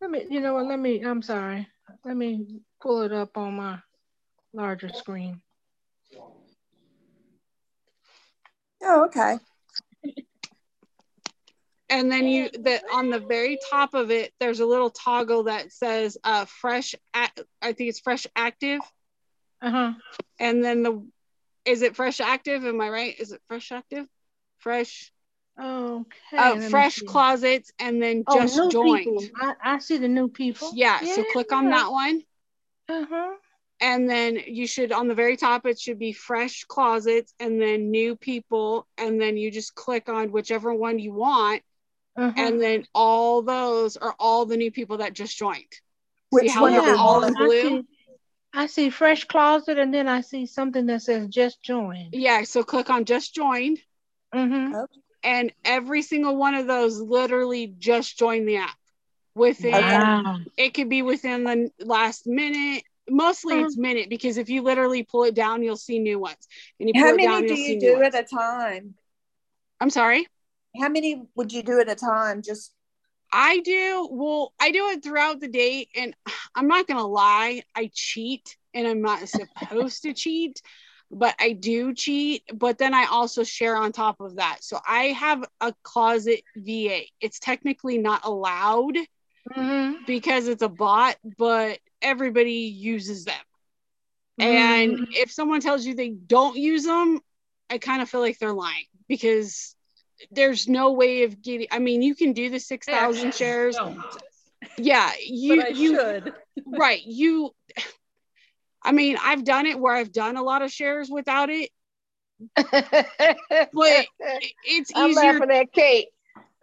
Let 0.00 0.10
me. 0.10 0.26
You 0.28 0.40
know 0.40 0.54
what? 0.54 0.66
Let 0.66 0.78
me. 0.78 1.02
I'm 1.02 1.22
sorry. 1.22 1.68
Let 2.04 2.16
me 2.16 2.60
pull 2.80 3.02
it 3.02 3.12
up 3.12 3.36
on 3.38 3.54
my 3.54 3.78
larger 4.52 4.88
screen. 4.90 5.40
Oh, 8.82 9.04
okay. 9.06 9.38
and 11.88 12.10
then 12.10 12.26
you 12.26 12.50
that 12.64 12.82
on 12.92 13.10
the 13.10 13.18
very 13.20 13.58
top 13.70 13.94
of 13.94 14.10
it 14.10 14.32
there's 14.40 14.60
a 14.60 14.66
little 14.66 14.90
toggle 14.90 15.44
that 15.44 15.72
says 15.72 16.16
uh 16.24 16.44
fresh 16.44 16.94
ac- 17.14 17.46
i 17.62 17.72
think 17.72 17.88
it's 17.90 18.00
fresh 18.00 18.26
active 18.34 18.80
Uh 19.62 19.70
huh. 19.70 19.92
and 20.38 20.64
then 20.64 20.82
the 20.82 21.04
is 21.64 21.82
it 21.82 21.96
fresh 21.96 22.20
active 22.20 22.64
am 22.64 22.80
i 22.80 22.88
right 22.88 23.18
is 23.18 23.32
it 23.32 23.40
fresh 23.48 23.72
active 23.72 24.06
fresh 24.58 25.12
Okay. 25.58 26.36
uh 26.38 26.56
fresh 26.70 27.00
closets 27.02 27.72
and 27.78 28.02
then 28.02 28.24
Oh, 28.26 28.38
just 28.38 28.56
new 28.56 28.70
joined 28.70 29.04
people. 29.04 29.24
I, 29.40 29.54
I 29.62 29.78
see 29.78 29.98
the 29.98 30.08
new 30.08 30.28
people. 30.28 30.70
yeah, 30.74 31.04
so 31.04 31.22
click 31.24 31.52
on 31.52 31.66
that 31.70 31.90
one 31.90 32.22
Uh 32.88 33.04
huh. 33.08 33.34
And 33.80 34.08
then 34.08 34.38
you 34.46 34.66
should 34.66 34.92
on 34.92 35.08
the 35.08 35.14
very 35.14 35.36
top 35.36 35.66
it 35.66 35.78
should 35.78 35.98
be 35.98 36.12
fresh 36.12 36.64
closets 36.64 37.34
and 37.40 37.60
then 37.60 37.90
new 37.90 38.16
people 38.16 38.86
and 38.96 39.20
then 39.20 39.36
you 39.36 39.50
just 39.50 39.74
click 39.74 40.08
on 40.08 40.32
whichever 40.32 40.72
one 40.74 40.98
you 40.98 41.12
want 41.12 41.62
Uh-huh. 42.16 42.32
and 42.42 42.60
then 42.60 42.86
all 42.94 43.42
those 43.42 43.96
are 43.96 44.14
all 44.18 44.46
the 44.46 44.56
new 44.56 44.70
people 44.70 44.98
that 44.98 45.12
just 45.12 45.36
joined 45.36 45.64
Which 46.30 46.50
how 46.50 46.62
one 46.62 46.72
they're 46.72 46.96
all 46.96 47.22
in 47.24 47.34
blue? 47.34 47.46
I 47.46 47.60
see, 47.60 47.82
I 48.54 48.66
see 48.66 48.90
fresh 48.90 49.24
closet, 49.24 49.78
and 49.78 49.92
then 49.92 50.08
I 50.08 50.22
see 50.22 50.46
something 50.46 50.86
that 50.86 51.02
says 51.02 51.28
just 51.28 51.62
joined 51.62 52.14
Yeah, 52.14 52.42
so 52.44 52.62
click 52.62 52.88
on 52.90 53.04
just 53.04 53.34
joined, 53.34 53.78
Mm-hmm. 54.34 54.72
and 55.22 55.52
every 55.64 56.02
single 56.02 56.36
one 56.36 56.54
of 56.54 56.66
those 56.66 57.00
literally 57.00 57.74
just 57.78 58.18
joined 58.18 58.48
the 58.48 58.56
app. 58.58 58.76
Within 59.34 59.72
Wow. 59.72 60.38
it 60.56 60.72
could 60.74 60.88
be 60.88 61.02
within 61.02 61.44
the 61.44 61.70
last 61.84 62.26
minute. 62.26 62.84
Mostly 63.08 63.54
Uh-huh. 63.54 63.66
it's 63.66 63.76
minute 63.76 64.10
because 64.10 64.36
if 64.36 64.48
you 64.48 64.62
literally 64.62 65.02
pull 65.04 65.24
it 65.24 65.34
down, 65.34 65.62
you'll 65.62 65.76
see 65.76 65.98
new 65.98 66.18
ones. 66.18 66.48
And 66.80 66.88
you 66.88 66.94
pull 66.94 67.02
How 67.04 67.12
many 67.14 67.26
down, 67.26 67.46
do 67.46 67.54
you 67.54 67.78
do 67.78 68.02
at 68.02 68.14
a 68.14 68.22
time? 68.24 68.94
I'm 69.80 69.90
sorry. 69.90 70.26
How 70.80 70.88
many 70.88 71.22
would 71.34 71.52
you 71.52 71.62
do 71.64 71.80
at 71.80 71.88
a 71.88 71.96
time? 71.96 72.42
Just 72.42 72.72
I 73.32 73.58
do 73.60 74.08
well, 74.10 74.52
I 74.60 74.70
do 74.70 74.88
it 74.90 75.02
throughout 75.02 75.40
the 75.40 75.48
day, 75.48 75.88
and 75.96 76.14
I'm 76.54 76.68
not 76.68 76.86
gonna 76.86 77.06
lie, 77.06 77.62
I 77.74 77.90
cheat, 77.92 78.56
and 78.74 78.86
I'm 78.86 79.02
not 79.02 79.28
supposed 79.28 80.02
to 80.02 80.14
cheat, 80.14 80.60
but 81.10 81.34
I 81.38 81.52
do 81.52 81.94
cheat. 81.94 82.42
But 82.54 82.78
then 82.78 82.94
I 82.94 83.06
also 83.06 83.44
share 83.44 83.76
on 83.76 83.92
top 83.92 84.20
of 84.20 84.36
that. 84.36 84.58
So 84.62 84.78
I 84.86 85.06
have 85.06 85.44
a 85.60 85.74
closet 85.82 86.42
VA. 86.56 87.06
It's 87.20 87.38
technically 87.38 87.98
not 87.98 88.24
allowed 88.24 88.96
Mm-hmm. 89.56 90.04
because 90.06 90.48
it's 90.48 90.62
a 90.62 90.68
bot, 90.68 91.16
but 91.38 91.78
everybody 92.06 92.52
uses 92.74 93.24
them. 93.24 93.34
Mm-hmm. 94.40 94.56
And 94.56 95.08
if 95.10 95.30
someone 95.32 95.60
tells 95.60 95.84
you 95.84 95.94
they 95.94 96.10
don't 96.10 96.56
use 96.56 96.84
them, 96.84 97.20
I 97.70 97.78
kind 97.78 98.00
of 98.02 98.08
feel 98.08 98.20
like 98.20 98.38
they're 98.38 98.52
lying 98.52 98.84
because 99.08 99.74
there's 100.30 100.68
no 100.68 100.92
way 100.92 101.24
of 101.24 101.42
getting. 101.42 101.66
I 101.70 101.78
mean, 101.78 102.02
you 102.02 102.14
can 102.14 102.32
do 102.32 102.48
the 102.50 102.58
six 102.60 102.86
thousand 102.86 103.34
shares. 103.40 103.76
Don't, 103.76 103.98
Yeah, 104.78 105.10
you 105.26 105.64
you 105.74 105.94
should. 105.96 106.32
right 106.66 107.02
you. 107.04 107.50
I 108.82 108.92
mean, 108.92 109.16
I've 109.20 109.44
done 109.44 109.66
it 109.66 109.78
where 109.80 109.94
I've 109.94 110.12
done 110.12 110.36
a 110.36 110.42
lot 110.42 110.62
of 110.62 110.70
shares 110.70 111.08
without 111.10 111.50
it, 111.50 111.70
but 112.54 112.70
it- 112.72 114.52
it's 114.64 114.92
I'm 114.94 115.10
easier. 115.10 115.32
laughing 115.32 115.50
at 115.50 115.72
Kate. 115.72 116.08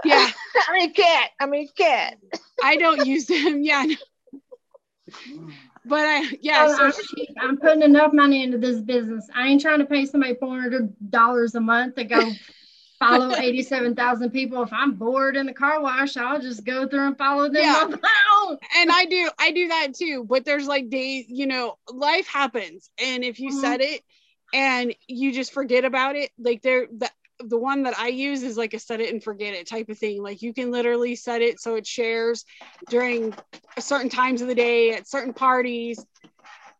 Yeah, 0.05 0.29
I 0.69 0.73
mean 0.73 0.93
cat. 0.93 1.29
I 1.39 1.45
mean 1.47 1.67
cat. 1.77 2.17
I 2.63 2.77
don't 2.77 3.05
use 3.05 3.25
them. 3.25 3.61
Yeah, 3.63 3.85
but 5.85 5.99
I 5.99 6.37
yeah, 6.41 6.65
Oh, 6.65 6.75
so 6.75 6.83
I'm, 6.85 7.49
I'm 7.49 7.57
putting 7.57 7.81
enough 7.83 8.13
money 8.13 8.43
into 8.43 8.57
this 8.57 8.79
business. 8.81 9.27
I 9.35 9.47
ain't 9.47 9.61
trying 9.61 9.79
to 9.79 9.85
pay 9.85 10.05
somebody 10.05 10.35
four 10.35 10.59
hundred 10.59 10.93
dollars 11.09 11.55
a 11.55 11.61
month 11.61 11.95
to 11.95 12.03
go 12.03 12.35
follow 12.99 13.35
eighty-seven 13.35 13.95
thousand 13.95 14.31
people. 14.31 14.63
If 14.63 14.71
I'm 14.71 14.93
bored 14.93 15.35
in 15.35 15.45
the 15.45 15.53
car 15.53 15.81
wash, 15.81 16.15
I'll 16.17 16.39
just 16.39 16.63
go 16.65 16.87
through 16.87 17.07
and 17.07 17.17
follow 17.17 17.49
them 17.49 17.63
Yeah. 17.63 17.79
on 17.83 17.91
my 17.91 18.21
own. 18.45 18.57
and 18.77 18.91
I 18.91 19.05
do 19.05 19.29
I 19.39 19.51
do 19.51 19.67
that 19.69 19.93
too. 19.95 20.25
But 20.27 20.45
there's 20.45 20.67
like 20.67 20.89
days, 20.89 21.25
you 21.27 21.47
know, 21.47 21.77
life 21.91 22.27
happens, 22.27 22.89
and 22.97 23.23
if 23.23 23.39
you 23.39 23.51
Mhm. 23.51 23.59
set 23.59 23.81
it 23.81 24.01
and 24.53 24.95
you 25.07 25.31
just 25.33 25.51
forget 25.53 25.83
about 25.85 26.15
it, 26.15 26.31
like 26.37 26.61
there 26.61 26.87
the 26.95 27.09
the 27.47 27.57
one 27.57 27.83
that 27.83 27.97
I 27.97 28.07
use 28.07 28.43
is 28.43 28.57
like 28.57 28.73
a 28.73 28.79
set 28.79 29.01
it 29.01 29.13
and 29.13 29.23
forget 29.23 29.53
it 29.53 29.67
type 29.67 29.89
of 29.89 29.97
thing. 29.97 30.21
Like 30.21 30.41
you 30.41 30.53
can 30.53 30.71
literally 30.71 31.15
set 31.15 31.41
it 31.41 31.59
so 31.59 31.75
it 31.75 31.85
shares 31.85 32.45
during 32.89 33.33
certain 33.79 34.09
times 34.09 34.41
of 34.41 34.47
the 34.47 34.55
day 34.55 34.91
at 34.91 35.07
certain 35.07 35.33
parties. 35.33 36.05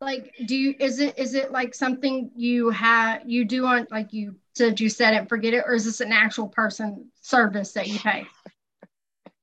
Like, 0.01 0.33
do 0.45 0.55
you 0.55 0.75
is 0.79 0.99
it 0.99 1.17
is 1.17 1.33
it 1.33 1.51
like 1.51 1.73
something 1.73 2.31
you 2.35 2.69
have 2.71 3.21
you 3.25 3.45
do 3.45 3.65
on 3.65 3.87
like 3.89 4.11
you 4.11 4.35
said 4.53 4.79
you 4.79 4.89
set 4.89 5.13
it 5.13 5.29
forget 5.29 5.53
it, 5.53 5.63
or 5.65 5.73
is 5.73 5.85
this 5.85 6.01
an 6.01 6.11
actual 6.11 6.47
person 6.47 7.09
service 7.21 7.73
that 7.73 7.87
you 7.87 7.99
pay? 7.99 8.27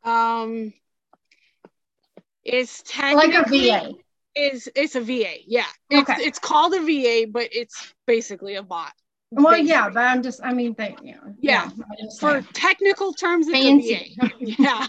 Um, 0.05 0.73
it's 2.45 2.83
technically 2.87 3.37
Like 3.37 3.47
a 3.47 3.49
VA. 3.49 3.93
is 4.35 4.69
it's 4.75 4.97
a 4.97 5.01
VA. 5.01 5.37
Yeah, 5.47 5.65
it's 5.89 6.11
Okay. 6.11 6.23
it's 6.23 6.39
called 6.39 6.75
a 6.75 6.81
VA, 6.81 7.27
but 7.31 7.49
it's 7.53 7.95
basically 8.07 8.57
a 8.57 8.63
bot. 8.63 8.93
Well, 9.33 9.51
basically. 9.51 9.69
yeah, 9.69 9.89
but 9.91 10.01
I'm 10.01 10.23
just 10.23 10.41
I 10.43 10.53
mean 10.53 10.75
they 10.77 10.97
you 11.03 11.15
know, 11.15 11.35
Yeah. 11.41 11.69
I 11.71 12.03
just 12.03 12.21
for 12.21 12.43
technical 12.53 13.13
terms 13.13 13.47
it's 13.49 13.59
Fancy. 13.59 14.17
a 14.21 14.31
yeah 14.41 14.87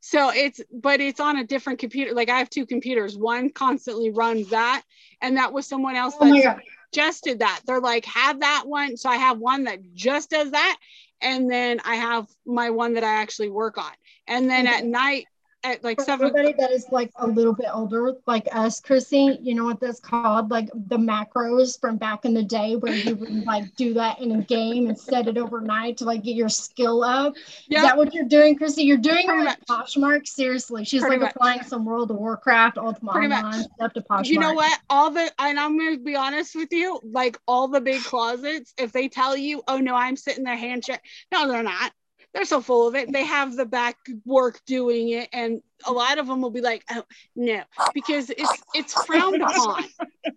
so 0.00 0.30
it's 0.30 0.60
but 0.72 1.00
it's 1.00 1.20
on 1.20 1.36
a 1.36 1.44
different 1.44 1.78
computer 1.78 2.12
like 2.12 2.28
i 2.28 2.38
have 2.38 2.50
two 2.50 2.66
computers 2.66 3.16
one 3.16 3.50
constantly 3.50 4.10
runs 4.10 4.48
that 4.50 4.82
and 5.20 5.36
that 5.36 5.52
was 5.52 5.66
someone 5.66 5.94
else 5.94 6.14
Oh 6.20 6.24
my 6.26 6.40
that 6.40 6.56
god. 6.56 6.62
suggested 6.92 7.38
that 7.38 7.60
they're 7.66 7.80
like 7.80 8.04
have 8.06 8.40
that 8.40 8.64
one 8.66 8.96
so 8.96 9.08
i 9.08 9.16
have 9.16 9.38
one 9.38 9.64
that 9.64 9.78
just 9.94 10.30
does 10.30 10.50
that 10.50 10.76
and 11.20 11.48
then 11.50 11.80
i 11.84 11.94
have 11.94 12.26
my 12.44 12.70
one 12.70 12.94
that 12.94 13.04
i 13.04 13.20
actually 13.22 13.48
work 13.50 13.78
on 13.78 13.92
and 14.26 14.50
then 14.50 14.66
at 14.66 14.84
night 14.84 15.26
at 15.64 15.82
like 15.84 15.98
For 15.98 16.04
seven 16.04 16.26
everybody 16.28 16.54
that 16.58 16.70
is 16.70 16.86
like 16.90 17.10
a 17.16 17.26
little 17.26 17.54
bit 17.54 17.66
older, 17.72 18.14
like 18.26 18.48
us, 18.52 18.80
Chrissy, 18.80 19.38
you 19.42 19.54
know 19.54 19.64
what 19.64 19.80
that's 19.80 20.00
called? 20.00 20.50
Like 20.50 20.68
the 20.74 20.96
macros 20.98 21.78
from 21.80 21.96
back 21.98 22.24
in 22.24 22.34
the 22.34 22.42
day 22.42 22.76
where 22.76 22.92
you 22.92 23.16
would 23.16 23.44
like 23.44 23.74
do 23.76 23.94
that 23.94 24.20
in 24.20 24.32
a 24.32 24.42
game 24.42 24.86
and 24.88 24.98
set 24.98 25.28
it 25.28 25.36
overnight 25.38 25.98
to 25.98 26.04
like 26.04 26.22
get 26.24 26.34
your 26.36 26.48
skill 26.48 27.02
up. 27.04 27.34
Is 27.36 27.44
yeah 27.68 27.82
that 27.82 27.96
what 27.96 28.12
you're 28.14 28.24
doing, 28.28 28.56
Chrissy? 28.56 28.82
You're 28.84 28.96
doing 28.98 29.26
Pretty 29.26 29.44
with 29.44 29.56
Poshmark? 29.68 30.26
Seriously. 30.26 30.84
She's 30.84 31.00
Pretty 31.00 31.16
like 31.16 31.20
much. 31.20 31.32
applying 31.36 31.62
some 31.62 31.84
World 31.84 32.10
of 32.10 32.16
Warcraft, 32.16 32.78
Ultima 32.78 33.12
Pretty 33.12 33.28
much. 33.28 33.44
Online 33.44 33.64
stuff 33.76 33.92
to 33.94 34.00
Poshmark. 34.02 34.26
you 34.26 34.38
know 34.38 34.52
what 34.54 34.78
all 34.90 35.10
the 35.10 35.30
and 35.38 35.58
i'm 35.58 35.78
gonna 35.78 35.98
be 35.98 36.16
honest 36.16 36.54
with 36.54 36.72
you 36.72 37.00
like 37.04 37.38
all 37.46 37.68
the 37.68 37.80
big 37.80 38.02
closets 38.02 38.72
if 38.78 38.92
they 38.92 39.08
tell 39.08 39.36
you 39.36 39.62
oh 39.68 39.78
no 39.78 39.94
i'm 39.94 40.16
sitting 40.16 40.44
there 40.44 40.56
hand 40.56 40.82
check 40.84 41.04
no 41.32 41.48
they're 41.48 41.62
not 41.62 41.92
they're 42.34 42.44
so 42.44 42.60
full 42.60 42.88
of 42.88 42.94
it 42.94 43.12
they 43.12 43.24
have 43.24 43.54
the 43.56 43.66
back 43.66 43.96
work 44.24 44.60
doing 44.66 45.10
it 45.10 45.28
and 45.32 45.60
a 45.86 45.92
lot 45.92 46.18
of 46.18 46.26
them 46.26 46.40
will 46.40 46.50
be 46.50 46.60
like 46.60 46.84
oh 46.90 47.02
no 47.36 47.62
because 47.94 48.30
it's 48.30 48.62
it's 48.74 48.94
frowned 49.04 49.42
upon 49.42 49.84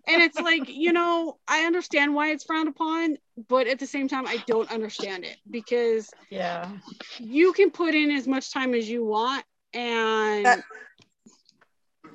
and 0.08 0.22
it's 0.22 0.38
like 0.38 0.68
you 0.68 0.92
know 0.92 1.38
i 1.48 1.62
understand 1.64 2.14
why 2.14 2.30
it's 2.32 2.44
frowned 2.44 2.68
upon 2.68 3.16
but 3.48 3.66
at 3.66 3.78
the 3.78 3.86
same 3.86 4.08
time 4.08 4.26
i 4.26 4.36
don't 4.46 4.70
understand 4.70 5.24
it 5.24 5.36
because 5.50 6.10
Yeah. 6.30 6.70
you 7.18 7.52
can 7.52 7.70
put 7.70 7.94
in 7.94 8.10
as 8.10 8.26
much 8.26 8.52
time 8.52 8.74
as 8.74 8.88
you 8.88 9.04
want 9.04 9.44
and 9.72 10.44
That- 10.46 10.64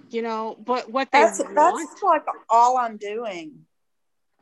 you 0.10 0.22
know 0.22 0.58
but 0.66 0.92
what 0.92 1.10
they 1.12 1.20
That's 1.22 1.40
want 1.40 1.90
that's 1.90 2.04
like 2.04 2.24
all 2.50 2.78
I'm 2.78 2.98
doing. 2.98 3.66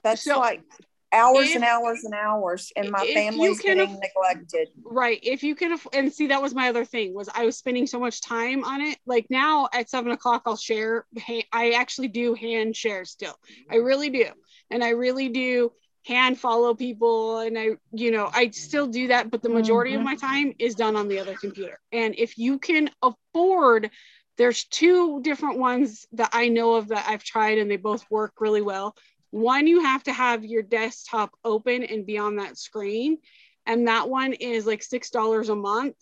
That's 0.03 0.23
So, 0.23 0.39
like 0.39 0.63
hours 1.11 1.49
if- 1.49 1.55
and 1.55 1.63
hours 1.63 2.03
and 2.03 2.13
hours, 2.13 2.71
and 2.75 2.91
my 2.91 3.05
family's 3.05 3.59
can 3.59 3.77
getting 3.77 3.99
neglected. 3.99 4.69
right 4.83 5.19
if 5.23 5.43
you 5.43 5.55
can 5.55 5.77
and 5.93 6.13
see 6.13 6.27
that 6.27 6.41
was 6.41 6.53
my 6.55 6.69
other 6.69 6.85
thing 6.85 7.13
was 7.13 7.29
i 7.33 7.43
was 7.45 7.57
spending 7.57 7.85
so 7.87 7.99
much 7.99 8.21
time 8.21 8.63
on 8.63 8.81
it 8.81 8.97
like 9.05 9.25
now 9.29 9.67
at 9.73 9.89
seven 9.89 10.11
o'clock 10.11 10.41
i'll 10.45 10.55
share 10.55 11.05
i 11.51 11.71
actually 11.71 12.07
do 12.07 12.33
hand 12.33 12.75
share 12.75 13.03
still 13.05 13.33
i 13.71 13.75
really 13.75 14.09
do 14.09 14.25
and 14.71 14.83
i 14.83 14.89
really 14.89 15.29
do 15.29 15.71
hand 16.05 16.39
follow 16.39 16.73
people 16.73 17.39
and 17.39 17.57
i 17.57 17.69
you 17.91 18.11
know 18.11 18.29
i 18.33 18.49
still 18.51 18.87
do 18.87 19.07
that 19.07 19.29
but 19.29 19.41
the 19.41 19.49
majority 19.49 19.93
of 19.95 20.01
Mhm. 20.01 20.05
my 20.05 20.15
time 20.15 20.53
is 20.59 20.75
done 20.75 20.95
on 20.95 21.07
the 21.07 21.19
other 21.19 21.35
computer 21.35 21.79
and 21.91 22.15
if 22.17 22.37
you 22.37 22.57
can 22.59 22.89
afford 23.01 23.89
there's 24.37 24.63
two 24.65 25.21
different 25.21 25.57
ones 25.59 26.05
that 26.13 26.29
i 26.33 26.47
know 26.47 26.75
of 26.75 26.87
that 26.89 27.05
i've 27.09 27.23
tried 27.23 27.57
and 27.57 27.69
they 27.69 27.77
both 27.77 28.05
work 28.09 28.33
really 28.39 28.61
well 28.61 28.95
one 29.31 29.67
you 29.67 29.81
have 29.81 30.03
to 30.03 30.13
have 30.13 30.43
your 30.43 30.63
desktop 30.63 31.31
open 31.43 31.83
and 31.83 32.05
be 32.05 32.17
on 32.17 32.37
that 32.37 32.57
screen 32.57 33.17
and 33.65 33.87
that 33.87 34.09
one 34.09 34.33
is 34.33 34.65
like 34.65 34.81
six 34.81 35.09
dollars 35.09 35.49
a 35.49 35.55
month 35.55 35.95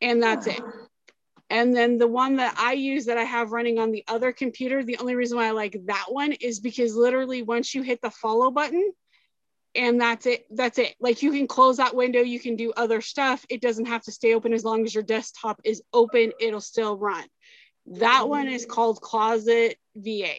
and 0.00 0.22
that's 0.22 0.46
it. 0.46 0.60
And 1.48 1.76
then 1.76 1.96
the 1.98 2.08
one 2.08 2.38
that 2.38 2.56
i 2.58 2.72
use 2.72 3.06
that 3.06 3.18
i 3.18 3.22
have 3.22 3.52
running 3.52 3.78
on 3.78 3.92
the 3.92 4.02
other 4.08 4.32
computer 4.32 4.82
the 4.82 4.98
only 4.98 5.14
reason 5.14 5.38
why 5.38 5.46
i 5.46 5.52
like 5.52 5.76
that 5.84 6.06
one 6.08 6.32
is 6.32 6.58
because 6.58 6.96
literally 6.96 7.42
once 7.42 7.72
you 7.72 7.82
hit 7.82 8.02
the 8.02 8.10
follow 8.10 8.50
button 8.50 8.92
and 9.76 10.00
that's 10.00 10.26
it 10.26 10.46
that's 10.50 10.78
it. 10.78 10.94
Like 10.98 11.22
you 11.22 11.30
can 11.30 11.46
close 11.46 11.76
that 11.76 11.94
window 11.94 12.20
you 12.20 12.40
can 12.40 12.56
do 12.56 12.72
other 12.76 13.00
stuff. 13.00 13.44
It 13.48 13.60
doesn't 13.60 13.86
have 13.86 14.02
to 14.02 14.12
stay 14.12 14.34
open 14.34 14.52
as 14.52 14.64
long 14.64 14.84
as 14.84 14.94
your 14.94 15.04
desktop 15.04 15.60
is 15.64 15.82
open 15.92 16.32
it'll 16.40 16.60
still 16.60 16.96
run. 16.96 17.24
That 17.86 18.28
one 18.28 18.48
is 18.48 18.66
called 18.66 19.00
closet 19.00 19.78
va 19.94 20.34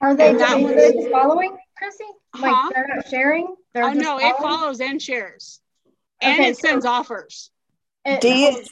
Are 0.00 0.14
they, 0.16 0.30
and 0.30 0.40
that 0.40 0.62
are 0.62 0.74
they 0.74 1.10
following, 1.10 1.56
Chrissy? 1.76 2.04
Like 2.38 2.54
Huh? 2.54 2.70
they're 2.74 2.88
not 2.94 3.08
sharing? 3.08 3.54
They're 3.74 3.84
oh 3.84 3.94
just 3.94 4.00
no 4.00 4.18
it 4.18 4.36
follows 4.38 4.80
and 4.80 5.00
shares 5.02 5.60
and 6.22 6.40
Okay, 6.40 6.50
it 6.50 6.56
so- 6.56 6.68
sends 6.68 6.86
offers 6.86 7.50
It- 8.04 8.20
D 8.20 8.46
is 8.46 8.68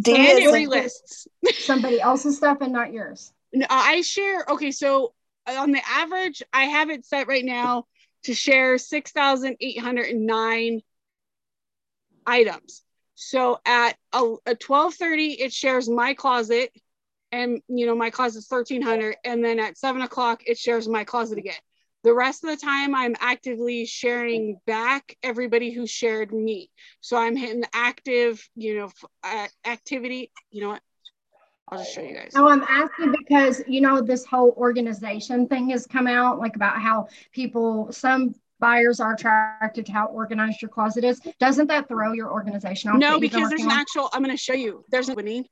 D 0.00 0.14
and 0.16 0.38
it 0.38 0.52
relists 0.52 1.26
somebody 1.58 2.00
else's 2.00 2.36
stuff 2.36 2.58
and 2.60 2.72
not 2.72 2.92
yours. 2.92 3.32
No, 3.52 3.66
I 3.68 4.00
share. 4.02 4.44
Okay, 4.48 4.70
so 4.70 5.12
on 5.46 5.72
the 5.72 5.82
average, 5.86 6.42
I 6.52 6.64
have 6.64 6.90
it 6.90 7.04
set 7.04 7.26
right 7.28 7.44
now 7.44 7.86
to 8.24 8.34
share 8.34 8.78
6,809 8.78 10.80
items. 12.26 12.82
So 13.14 13.60
at 13.66 13.96
a, 14.12 14.34
a 14.46 14.54
12:30, 14.54 15.36
it 15.40 15.52
shares 15.52 15.88
my 15.88 16.14
closet, 16.14 16.70
and 17.32 17.60
you 17.68 17.86
know 17.86 17.96
my 17.96 18.10
closet's 18.10 18.50
1,300, 18.50 19.16
and 19.24 19.44
then 19.44 19.58
at 19.58 19.78
seven 19.78 20.02
o'clock, 20.02 20.42
it 20.46 20.58
shares 20.58 20.88
my 20.88 21.04
closet 21.04 21.38
again. 21.38 21.54
The 22.04 22.14
rest 22.14 22.44
of 22.44 22.50
the 22.50 22.56
time, 22.56 22.94
I'm 22.94 23.14
actively 23.20 23.86
sharing 23.86 24.58
back 24.66 25.16
everybody 25.22 25.72
who 25.72 25.86
shared 25.86 26.32
me. 26.32 26.68
So 27.00 27.16
I'm 27.16 27.36
hitting 27.36 27.62
active, 27.72 28.46
you 28.56 28.78
know, 28.78 28.90
uh, 29.22 29.46
activity. 29.64 30.32
You 30.50 30.62
know 30.62 30.68
what? 30.70 30.82
I'll 31.68 31.78
just 31.78 31.94
show 31.94 32.02
you 32.02 32.14
guys. 32.14 32.32
Oh, 32.34 32.48
I'm 32.48 32.64
asking 32.68 33.14
because 33.18 33.62
you 33.66 33.80
know 33.80 34.02
this 34.02 34.26
whole 34.26 34.52
organization 34.56 35.46
thing 35.46 35.70
has 35.70 35.86
come 35.86 36.06
out, 36.06 36.38
like 36.38 36.56
about 36.56 36.80
how 36.80 37.08
people, 37.32 37.90
some 37.92 38.34
buyers 38.58 39.00
are 39.00 39.14
attracted 39.14 39.86
to 39.86 39.92
how 39.92 40.06
organized 40.06 40.60
your 40.60 40.68
closet 40.68 41.04
is. 41.04 41.20
Doesn't 41.38 41.68
that 41.68 41.88
throw 41.88 42.12
your 42.12 42.30
organization 42.30 42.90
off? 42.90 42.98
No, 42.98 43.18
because 43.18 43.48
there's 43.48 43.62
an 43.62 43.70
actual, 43.70 44.08
I'm 44.12 44.22
going 44.22 44.36
to 44.36 44.42
show 44.42 44.54
you. 44.54 44.84
There's 44.90 45.08
an 45.08 45.12
opening. 45.12 45.46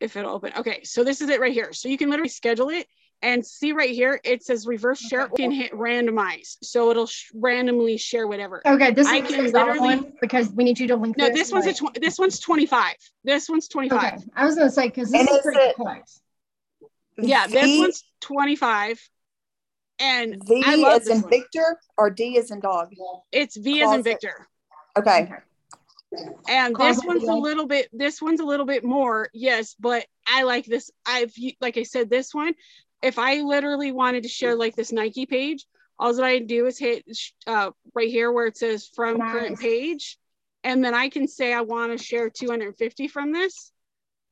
If 0.00 0.16
it'll 0.16 0.32
open. 0.34 0.52
Okay, 0.56 0.84
so 0.84 1.02
this 1.04 1.20
is 1.20 1.28
it 1.28 1.40
right 1.40 1.52
here. 1.52 1.72
So 1.72 1.88
you 1.88 1.98
can 1.98 2.08
literally 2.10 2.28
schedule 2.28 2.68
it 2.68 2.86
and 3.20 3.44
see 3.44 3.72
right 3.72 3.90
here, 3.90 4.20
it 4.22 4.44
says 4.44 4.64
reverse 4.64 5.00
share. 5.00 5.22
You 5.22 5.28
can 5.36 5.50
hit 5.50 5.72
randomize. 5.72 6.56
So 6.62 6.90
it'll 6.92 7.06
sh- 7.08 7.30
randomly 7.34 7.96
share 7.96 8.28
whatever. 8.28 8.62
Okay, 8.64 8.92
this 8.92 9.08
I 9.08 9.16
is 9.16 9.28
can 9.28 9.44
the 9.46 9.50
dollar 9.52 9.80
one 9.80 10.12
because 10.20 10.50
we 10.50 10.62
need 10.62 10.78
you 10.78 10.86
to 10.88 10.96
link. 10.96 11.16
No, 11.18 11.26
this, 11.26 11.50
this 11.50 11.52
one's 11.52 11.66
a 11.66 11.72
tw- 11.72 12.00
this 12.00 12.16
one's 12.16 12.38
25. 12.38 12.94
This 13.24 13.48
one's 13.48 13.66
25. 13.66 13.98
Okay, 13.98 14.24
I 14.36 14.44
was 14.44 14.54
gonna 14.54 14.70
say 14.70 14.86
because 14.86 15.10
this 15.10 15.20
And 15.20 15.28
is 15.30 15.36
is 15.36 15.42
pretty 15.42 15.58
it- 15.60 15.76
complex. 15.76 16.20
Yeah, 17.20 17.48
this 17.48 17.80
one's 17.80 18.04
25. 18.20 19.00
And 19.98 20.40
V 20.46 20.62
I 20.64 20.76
love 20.76 21.02
is 21.02 21.08
in 21.08 21.22
one. 21.22 21.30
Victor 21.30 21.80
or 21.96 22.10
D 22.10 22.36
is 22.36 22.52
in 22.52 22.60
dog. 22.60 22.92
it's 23.32 23.56
V 23.56 23.82
as 23.82 23.86
in 23.86 23.88
Closet. 23.88 24.04
Victor. 24.04 24.46
Okay. 24.96 25.32
And 26.48 26.74
this 26.74 27.04
one's 27.04 27.28
a 27.28 27.34
little 27.34 27.66
bit, 27.66 27.88
this 27.92 28.22
one's 28.22 28.40
a 28.40 28.44
little 28.44 28.66
bit 28.66 28.84
more, 28.84 29.28
yes, 29.34 29.74
but 29.78 30.06
I 30.26 30.42
like 30.44 30.64
this. 30.64 30.90
I've, 31.04 31.32
like 31.60 31.76
I 31.76 31.82
said, 31.82 32.08
this 32.08 32.34
one, 32.34 32.54
if 33.02 33.18
I 33.18 33.42
literally 33.42 33.92
wanted 33.92 34.22
to 34.22 34.28
share 34.28 34.54
like 34.54 34.74
this 34.74 34.92
Nike 34.92 35.26
page, 35.26 35.66
all 35.98 36.14
that 36.14 36.24
I 36.24 36.38
do 36.38 36.66
is 36.66 36.78
hit 36.78 37.04
uh, 37.46 37.70
right 37.94 38.08
here 38.08 38.32
where 38.32 38.46
it 38.46 38.56
says 38.56 38.88
from 38.94 39.18
current 39.18 39.58
page. 39.58 40.18
And 40.64 40.84
then 40.84 40.94
I 40.94 41.08
can 41.08 41.26
say 41.28 41.52
I 41.52 41.60
want 41.62 41.96
to 41.96 42.02
share 42.02 42.30
250 42.30 43.08
from 43.08 43.32
this. 43.32 43.72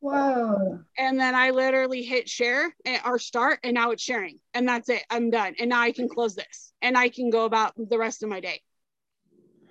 Whoa. 0.00 0.80
And 0.98 1.18
then 1.18 1.34
I 1.34 1.50
literally 1.50 2.02
hit 2.02 2.28
share 2.28 2.74
and, 2.84 3.00
or 3.04 3.18
start, 3.18 3.60
and 3.64 3.74
now 3.74 3.90
it's 3.90 4.02
sharing. 4.02 4.38
And 4.54 4.68
that's 4.68 4.88
it. 4.88 5.02
I'm 5.10 5.30
done. 5.30 5.54
And 5.58 5.70
now 5.70 5.80
I 5.80 5.92
can 5.92 6.08
close 6.08 6.34
this 6.34 6.72
and 6.82 6.96
I 6.96 7.08
can 7.08 7.30
go 7.30 7.44
about 7.44 7.72
the 7.76 7.98
rest 7.98 8.22
of 8.22 8.28
my 8.28 8.40
day. 8.40 8.60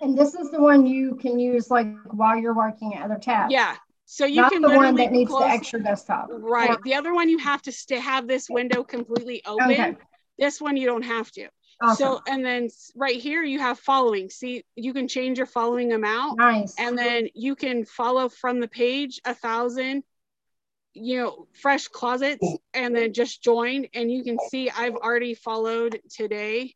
And 0.02 0.18
this 0.18 0.36
is 0.36 0.52
the 0.52 0.60
one 0.62 0.86
you 0.86 1.16
can 1.16 1.40
use 1.40 1.70
like 1.70 1.88
while 2.12 2.38
you're 2.38 2.54
working 2.54 2.96
at 2.96 3.04
other 3.04 3.18
tabs. 3.18 3.52
Yeah. 3.52 3.76
So 4.06 4.26
you 4.26 4.42
Not 4.42 4.52
can 4.52 4.62
the 4.62 4.70
one 4.70 4.96
that 4.96 5.12
needs 5.12 5.30
close, 5.30 5.44
the 5.44 5.50
extra 5.50 5.82
desktop. 5.82 6.28
right. 6.30 6.70
Or- 6.72 6.80
The 6.84 6.94
other 6.94 7.14
one 7.14 7.30
you 7.30 7.40
have 7.40 7.62
to 7.64 7.72
stay, 7.72 8.00
have 8.00 8.28
this 8.28 8.50
window 8.50 8.84
completely 8.84 9.42
open. 9.46 9.72
Okay. 9.72 9.96
This 10.38 10.62
one 10.62 10.78
you 10.78 10.86
don't 10.86 11.04
have 11.04 11.32
to. 11.32 11.48
Awesome. 11.82 11.96
So 11.98 12.22
and 12.28 12.46
then 12.46 12.70
right 12.96 13.16
here 13.18 13.44
you 13.44 13.60
have 13.60 13.80
following. 13.80 14.30
See, 14.30 14.64
you 14.76 14.94
can 14.94 15.08
change 15.08 15.38
your 15.38 15.48
following 15.48 15.92
amount 15.92 16.38
nice. 16.38 16.76
and 16.78 16.98
then 16.98 17.28
you 17.34 17.56
can 17.56 17.86
follow 17.86 18.30
from 18.30 18.60
the 18.60 18.68
page 18.68 19.20
a 19.26 19.34
thousand 19.34 20.04
you 20.98 21.18
know 21.18 21.48
fresh 21.62 21.90
closets 21.90 22.48
and 22.74 22.96
then 22.96 23.12
just 23.12 23.44
join 23.44 23.86
and 23.94 24.10
you 24.10 24.24
can 24.24 24.38
see 24.50 24.70
i've 24.70 24.96
already 24.96 25.34
followed 25.34 26.00
today 26.10 26.74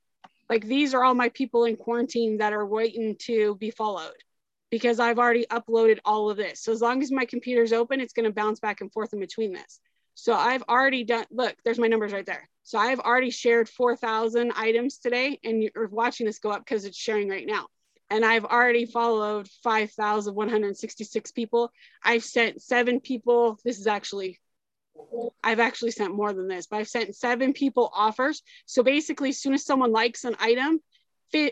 like 0.50 0.66
these 0.66 0.94
are 0.94 1.04
all 1.04 1.14
my 1.14 1.30
people 1.30 1.66
in 1.66 1.76
quarantine 1.76 2.38
that 2.38 2.54
are 2.54 2.66
waiting 2.66 3.16
to 3.20 3.56
be 3.56 3.72
followed 3.72 4.14
because 4.70 5.00
i've 5.00 5.20
already 5.20 5.46
uploaded 5.52 6.00
all 6.06 6.30
of 6.30 6.38
this 6.38 6.62
so 6.62 6.72
as 6.72 6.82
long 6.82 7.02
as 7.02 7.12
my 7.12 7.26
computer's 7.26 7.74
open 7.74 8.00
it's 8.00 8.14
going 8.14 8.26
to 8.26 8.34
bounce 8.34 8.60
back 8.60 8.82
and 8.82 8.92
forth 8.92 9.14
in 9.14 9.20
between 9.20 9.54
this 9.54 9.80
so 10.16 10.34
i've 10.34 10.64
already 10.70 11.04
done 11.04 11.26
look 11.32 11.56
there's 11.64 11.80
my 11.80 11.88
numbers 11.88 12.14
right 12.14 12.26
there 12.26 12.50
so 12.64 12.78
i've 12.78 13.00
already 13.00 13.32
shared 13.32 13.70
4000 13.70 14.52
items 14.56 14.98
today 14.98 15.40
and 15.44 15.64
you're 15.64 15.88
watching 15.88 16.26
this 16.26 16.40
go 16.40 16.52
up 16.52 16.66
because 16.66 16.86
it's 16.86 16.98
sharing 16.98 17.30
right 17.30 17.48
now 17.48 17.68
and 18.10 18.26
I've 18.26 18.46
already 18.46 18.86
followed 18.86 19.48
5,166 19.64 21.32
people. 21.32 21.72
I've 22.04 22.24
sent 22.24 22.62
seven 22.62 23.00
people. 23.00 23.60
This 23.64 23.80
is 23.80 23.88
actually, 23.88 24.40
I've 25.44 25.60
actually 25.60 25.92
sent 25.92 26.16
more 26.16 26.34
than 26.34 26.48
this, 26.48 26.68
but 26.68 26.78
I've 26.78 26.88
sent 26.88 27.16
seven 27.16 27.54
people 27.54 27.92
offers. 27.94 28.42
So 28.66 28.84
basically, 28.84 29.30
as 29.30 29.42
soon 29.42 29.54
as 29.54 29.66
someone 29.66 29.92
likes 29.92 30.24
an 30.24 30.36
item, 30.40 30.82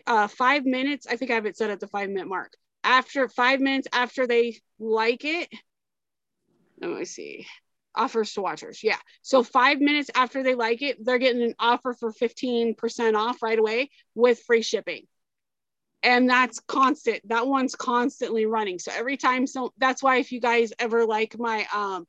uh, 0.08 0.28
five 0.28 0.66
minutes, 0.66 1.08
I 1.08 1.16
think 1.16 1.32
I 1.32 1.36
have 1.36 1.45
it 1.45 1.58
set 1.58 1.70
at 1.70 1.80
the 1.80 1.88
five 1.88 2.10
minute 2.10 2.28
mark. 2.28 2.54
After 2.84 3.28
five 3.28 3.60
minutes 3.60 3.88
after 3.91 4.28
they 4.28 4.58
like 4.80 5.26
it, 5.26 5.50
let 6.82 6.91
me 6.91 7.06
see. 7.06 7.45
Offers 7.95 8.34
to 8.34 8.41
watchers. 8.41 8.84
Yeah. 8.84 8.98
So 9.24 9.41
five 9.43 9.80
minutes 9.80 10.12
after 10.14 10.43
they 10.43 10.54
like 10.54 10.82
it, 10.82 11.04
they're 11.04 11.18
getting 11.18 11.41
an 11.41 11.56
offer 11.58 11.93
for 11.93 12.14
15% 12.14 13.16
off 13.16 13.41
right 13.41 13.58
away 13.58 13.89
with 14.14 14.39
free 14.43 14.62
shipping 14.62 15.08
and 16.04 16.30
that's 16.30 16.60
constant 16.60 17.28
that 17.28 17.48
one's 17.48 17.76
constantly 17.76 18.45
running 18.45 18.78
so 18.78 18.91
every 18.95 19.18
time 19.18 19.48
so 19.48 19.74
that's 19.78 20.04
why 20.04 20.18
if 20.18 20.32
you 20.32 20.39
guys 20.39 20.72
ever 20.80 21.06
like 21.06 21.38
my 21.39 21.66
um 21.74 22.06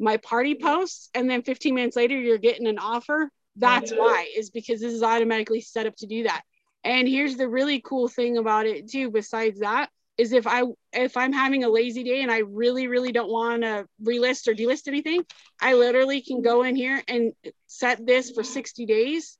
my 0.00 0.16
party 0.16 0.54
posts 0.54 1.08
and 1.14 1.28
then 1.28 1.42
15 1.42 1.74
minutes 1.74 1.96
later 1.96 2.18
you're 2.18 2.38
getting 2.38 2.66
an 2.66 2.78
offer 2.78 3.30
that's 3.56 3.92
why 3.92 4.28
is 4.36 4.50
because 4.50 4.80
this 4.80 4.92
is 4.92 5.02
automatically 5.02 5.60
set 5.60 5.86
up 5.86 5.94
to 5.96 6.06
do 6.06 6.24
that 6.24 6.42
and 6.84 7.06
here's 7.06 7.36
the 7.36 7.48
really 7.48 7.80
cool 7.80 8.08
thing 8.08 8.38
about 8.38 8.66
it 8.66 8.90
too 8.90 9.10
besides 9.10 9.60
that 9.60 9.90
is 10.16 10.32
if 10.32 10.46
i 10.46 10.62
if 10.92 11.16
i'm 11.16 11.32
having 11.32 11.64
a 11.64 11.68
lazy 11.68 12.02
day 12.02 12.22
and 12.22 12.30
i 12.30 12.38
really 12.38 12.86
really 12.86 13.12
don't 13.12 13.30
want 13.30 13.62
to 13.62 13.86
relist 14.02 14.48
or 14.48 14.54
delist 14.54 14.88
anything 14.88 15.24
i 15.60 15.74
literally 15.74 16.22
can 16.22 16.42
go 16.42 16.62
in 16.62 16.74
here 16.74 17.02
and 17.06 17.32
set 17.66 18.04
this 18.06 18.30
for 18.30 18.42
60 18.42 18.86
days 18.86 19.38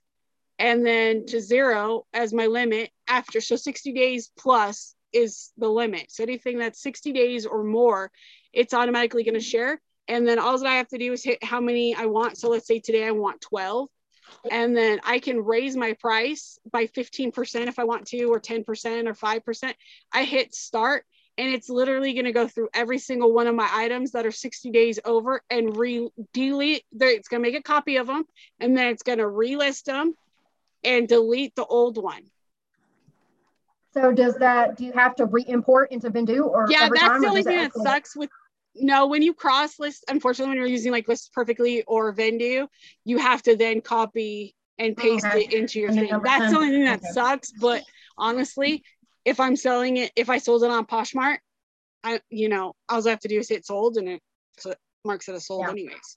and 0.61 0.85
then 0.85 1.25
to 1.25 1.41
zero 1.41 2.05
as 2.13 2.35
my 2.35 2.47
limit 2.47 2.91
after. 3.09 3.41
So 3.41 3.57
60 3.57 3.93
days 3.93 4.31
plus 4.39 4.95
is 5.13 5.51
the 5.57 5.69
limit. 5.69 6.13
So 6.13 6.23
anything 6.23 6.59
that's 6.59 6.83
60 6.83 7.13
days 7.13 7.47
or 7.47 7.65
more, 7.65 8.13
it's 8.53 8.75
automatically 8.75 9.25
going 9.25 9.35
to 9.35 9.41
share. 9.41 9.81
And 10.11 10.27
then 10.27 10.41
all 10.41 10.59
that 10.59 10.67
I 10.67 10.75
have 10.75 10.89
to 10.89 10.99
do 10.99 11.13
is 11.13 11.23
hit 11.23 11.43
how 11.43 11.61
many 11.61 11.95
I 11.95 12.07
want. 12.07 12.37
So 12.37 12.49
let's 12.49 12.67
say 12.67 12.81
today 12.81 13.07
I 13.07 13.13
want 13.13 13.41
12. 13.43 13.89
And 14.51 14.77
then 14.77 14.99
I 15.05 15.21
can 15.21 15.39
raise 15.39 15.77
my 15.77 15.93
price 15.95 16.59
by 16.71 16.87
15% 16.87 17.69
if 17.69 17.79
I 17.79 17.85
want 17.85 18.09
to, 18.09 18.25
or 18.25 18.41
10% 18.41 18.65
or 19.07 19.15
5%. 19.15 19.75
I 20.13 20.25
hit 20.25 20.53
start 20.53 21.05
and 21.39 21.49
it's 21.49 21.69
literally 21.69 22.13
going 22.13 22.25
to 22.25 22.33
go 22.33 22.49
through 22.49 22.71
every 22.75 22.99
single 22.99 23.33
one 23.33 23.47
of 23.47 23.55
my 23.55 23.69
items 23.73 24.11
that 24.13 24.27
are 24.27 24.33
60 24.33 24.73
days 24.73 24.99
over 25.05 25.43
and 25.49 25.77
re 25.77 26.09
delete. 26.33 26.85
It's 26.93 27.29
going 27.29 27.43
to 27.43 27.49
make 27.49 27.59
a 27.59 27.63
copy 27.63 27.97
of 27.97 28.09
them 28.09 28.25
and 28.59 28.77
then 28.77 28.89
it's 28.89 29.05
going 29.05 29.19
to 29.19 29.27
relist 29.27 29.85
them 29.85 30.15
and 30.83 31.07
delete 31.07 31.55
the 31.55 31.65
old 31.65 32.03
one. 32.03 32.23
So 33.95 34.13
does 34.13 34.35
that, 34.37 34.77
do 34.77 34.85
you 34.85 34.93
have 34.93 35.15
to 35.17 35.27
re-import 35.27 35.93
into 35.93 36.11
Vendoo 36.11 36.47
or 36.47 36.67
Yeah, 36.69 36.89
that's 36.93 37.21
the 37.21 37.29
only 37.29 37.43
thing 37.43 37.57
that 37.57 37.75
sucks 37.75 38.17
with 38.17 38.31
no, 38.75 39.07
when 39.07 39.23
you 39.23 39.35
cross 39.35 39.79
list, 39.79 40.05
unfortunately, 40.09 40.51
when 40.51 40.59
you're 40.59 40.67
using 40.67 40.93
like 40.93 41.09
List 41.09 41.33
Perfectly 41.33 41.83
or 41.85 42.15
Vendoo, 42.15 42.69
you 43.05 43.19
have 43.19 43.43
to 43.43 43.57
then 43.57 43.81
copy 43.81 44.55
and 44.79 44.97
paste 44.97 45.27
Okay. 45.27 45.43
it 45.43 45.53
into 45.53 45.81
your 45.81 45.91
thing. 45.91 46.11
That's 46.23 46.45
10. 46.45 46.51
the 46.53 46.57
only 46.57 46.71
thing 46.71 46.85
that 46.85 47.01
Okay. 47.01 47.09
sucks. 47.13 47.53
But 47.53 47.83
honestly, 48.17 48.83
if 49.25 49.41
I'm 49.41 49.57
selling 49.57 49.99
it, 49.99 50.13
if 50.17 50.31
I 50.31 50.39
sold 50.39 50.63
it 50.63 50.71
on 50.71 50.87
Poshmark, 50.87 51.39
I 52.03 52.21
you 52.31 52.49
know, 52.49 52.75
all 52.89 53.07
I 53.07 53.11
have 53.11 53.21
to 53.21 53.29
do 53.29 53.39
is 53.39 53.49
hit 53.49 53.67
sold 53.67 53.97
and 53.97 54.09
it 54.09 54.23
so 54.59 54.71
it 54.71 54.79
marks 55.05 55.29
it 55.29 55.35
as 55.35 55.47
sold 55.47 55.67
Yeah. 55.67 55.71
anyways. 55.71 56.17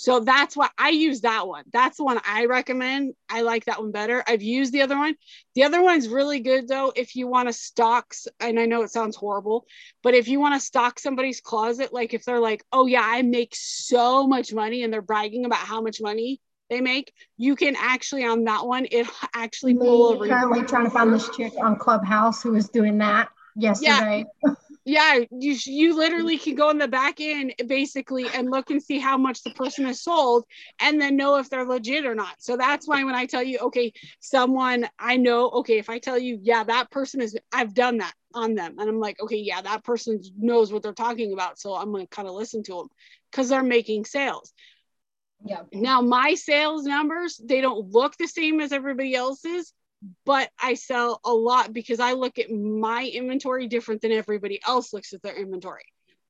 So 0.00 0.20
that's 0.20 0.56
why 0.56 0.70
I 0.78 0.88
use 0.88 1.20
that 1.20 1.46
one. 1.46 1.64
That's 1.74 1.98
the 1.98 2.04
one 2.04 2.18
I 2.24 2.46
recommend. 2.46 3.12
I 3.28 3.42
like 3.42 3.66
that 3.66 3.80
one 3.82 3.92
better. 3.92 4.24
I've 4.26 4.40
used 4.40 4.72
the 4.72 4.80
other 4.80 4.96
one. 4.96 5.14
The 5.54 5.64
other 5.64 5.82
one's 5.82 6.08
really 6.08 6.40
good 6.40 6.68
though 6.68 6.90
if 6.96 7.16
you 7.16 7.26
want 7.26 7.50
to 7.50 7.52
stock, 7.52 8.14
and 8.40 8.58
I 8.58 8.64
know 8.64 8.80
it 8.80 8.90
sounds 8.90 9.14
horrible, 9.14 9.66
but 10.02 10.14
if 10.14 10.26
you 10.26 10.40
want 10.40 10.54
to 10.54 10.60
stock 10.60 10.98
somebody's 10.98 11.42
closet, 11.42 11.92
like 11.92 12.14
if 12.14 12.24
they're 12.24 12.40
like, 12.40 12.64
oh 12.72 12.86
yeah, 12.86 13.02
I 13.04 13.20
make 13.20 13.54
so 13.54 14.26
much 14.26 14.54
money 14.54 14.84
and 14.84 14.90
they're 14.90 15.02
bragging 15.02 15.44
about 15.44 15.58
how 15.58 15.82
much 15.82 16.00
money 16.00 16.40
they 16.70 16.80
make, 16.80 17.12
you 17.36 17.54
can 17.54 17.76
actually 17.78 18.24
on 18.24 18.44
that 18.44 18.66
one, 18.66 18.86
it 18.90 19.06
actually 19.34 19.74
pull 19.74 20.22
a 20.22 20.28
currently 20.28 20.62
trying 20.62 20.84
to 20.84 20.90
find 20.90 21.12
this 21.12 21.28
chick 21.36 21.52
on 21.60 21.76
Clubhouse 21.76 22.42
who 22.42 22.52
was 22.52 22.70
doing 22.70 22.96
that 22.98 23.28
yesterday. 23.54 24.24
yeah 24.42 24.54
you 24.84 25.26
you 25.30 25.96
literally 25.96 26.38
can 26.38 26.54
go 26.54 26.70
in 26.70 26.78
the 26.78 26.88
back 26.88 27.20
end 27.20 27.54
basically 27.66 28.26
and 28.34 28.50
look 28.50 28.70
and 28.70 28.82
see 28.82 28.98
how 28.98 29.16
much 29.16 29.42
the 29.42 29.50
person 29.50 29.84
has 29.84 30.02
sold 30.02 30.44
and 30.80 31.00
then 31.00 31.16
know 31.16 31.36
if 31.36 31.50
they're 31.50 31.66
legit 31.66 32.06
or 32.06 32.14
not. 32.14 32.34
So 32.38 32.56
that's 32.56 32.88
why 32.88 33.04
when 33.04 33.14
i 33.14 33.26
tell 33.26 33.42
you 33.42 33.58
okay 33.58 33.92
someone 34.20 34.88
i 34.98 35.16
know 35.16 35.50
okay 35.50 35.78
if 35.78 35.90
i 35.90 35.98
tell 35.98 36.18
you 36.18 36.38
yeah 36.42 36.64
that 36.64 36.90
person 36.90 37.20
is 37.20 37.36
i've 37.52 37.74
done 37.74 37.98
that 37.98 38.14
on 38.34 38.54
them. 38.54 38.76
And 38.78 38.88
i'm 38.88 39.00
like 39.00 39.20
okay 39.20 39.38
yeah 39.38 39.60
that 39.60 39.84
person 39.84 40.20
knows 40.38 40.72
what 40.72 40.82
they're 40.82 40.92
talking 40.92 41.32
about 41.32 41.58
so 41.58 41.74
i'm 41.74 41.92
going 41.92 42.06
to 42.06 42.10
kind 42.10 42.28
of 42.28 42.34
listen 42.34 42.62
to 42.64 42.74
them 42.74 42.88
because 43.30 43.48
they're 43.48 43.62
making 43.62 44.04
sales. 44.04 44.52
Yeah. 45.42 45.62
now 45.72 46.02
my 46.02 46.34
sales 46.34 46.84
numbers 46.84 47.40
they 47.42 47.62
don't 47.62 47.90
look 47.90 48.14
the 48.18 48.26
same 48.26 48.60
as 48.60 48.72
everybody 48.72 49.14
else's 49.14 49.72
but 50.24 50.50
I 50.60 50.74
sell 50.74 51.20
a 51.24 51.32
lot 51.32 51.72
because 51.72 52.00
I 52.00 52.12
look 52.12 52.38
at 52.38 52.50
my 52.50 53.04
inventory 53.12 53.66
different 53.66 54.00
than 54.00 54.12
everybody 54.12 54.60
else 54.66 54.92
looks 54.92 55.12
at 55.12 55.22
their 55.22 55.36
inventory 55.36 55.84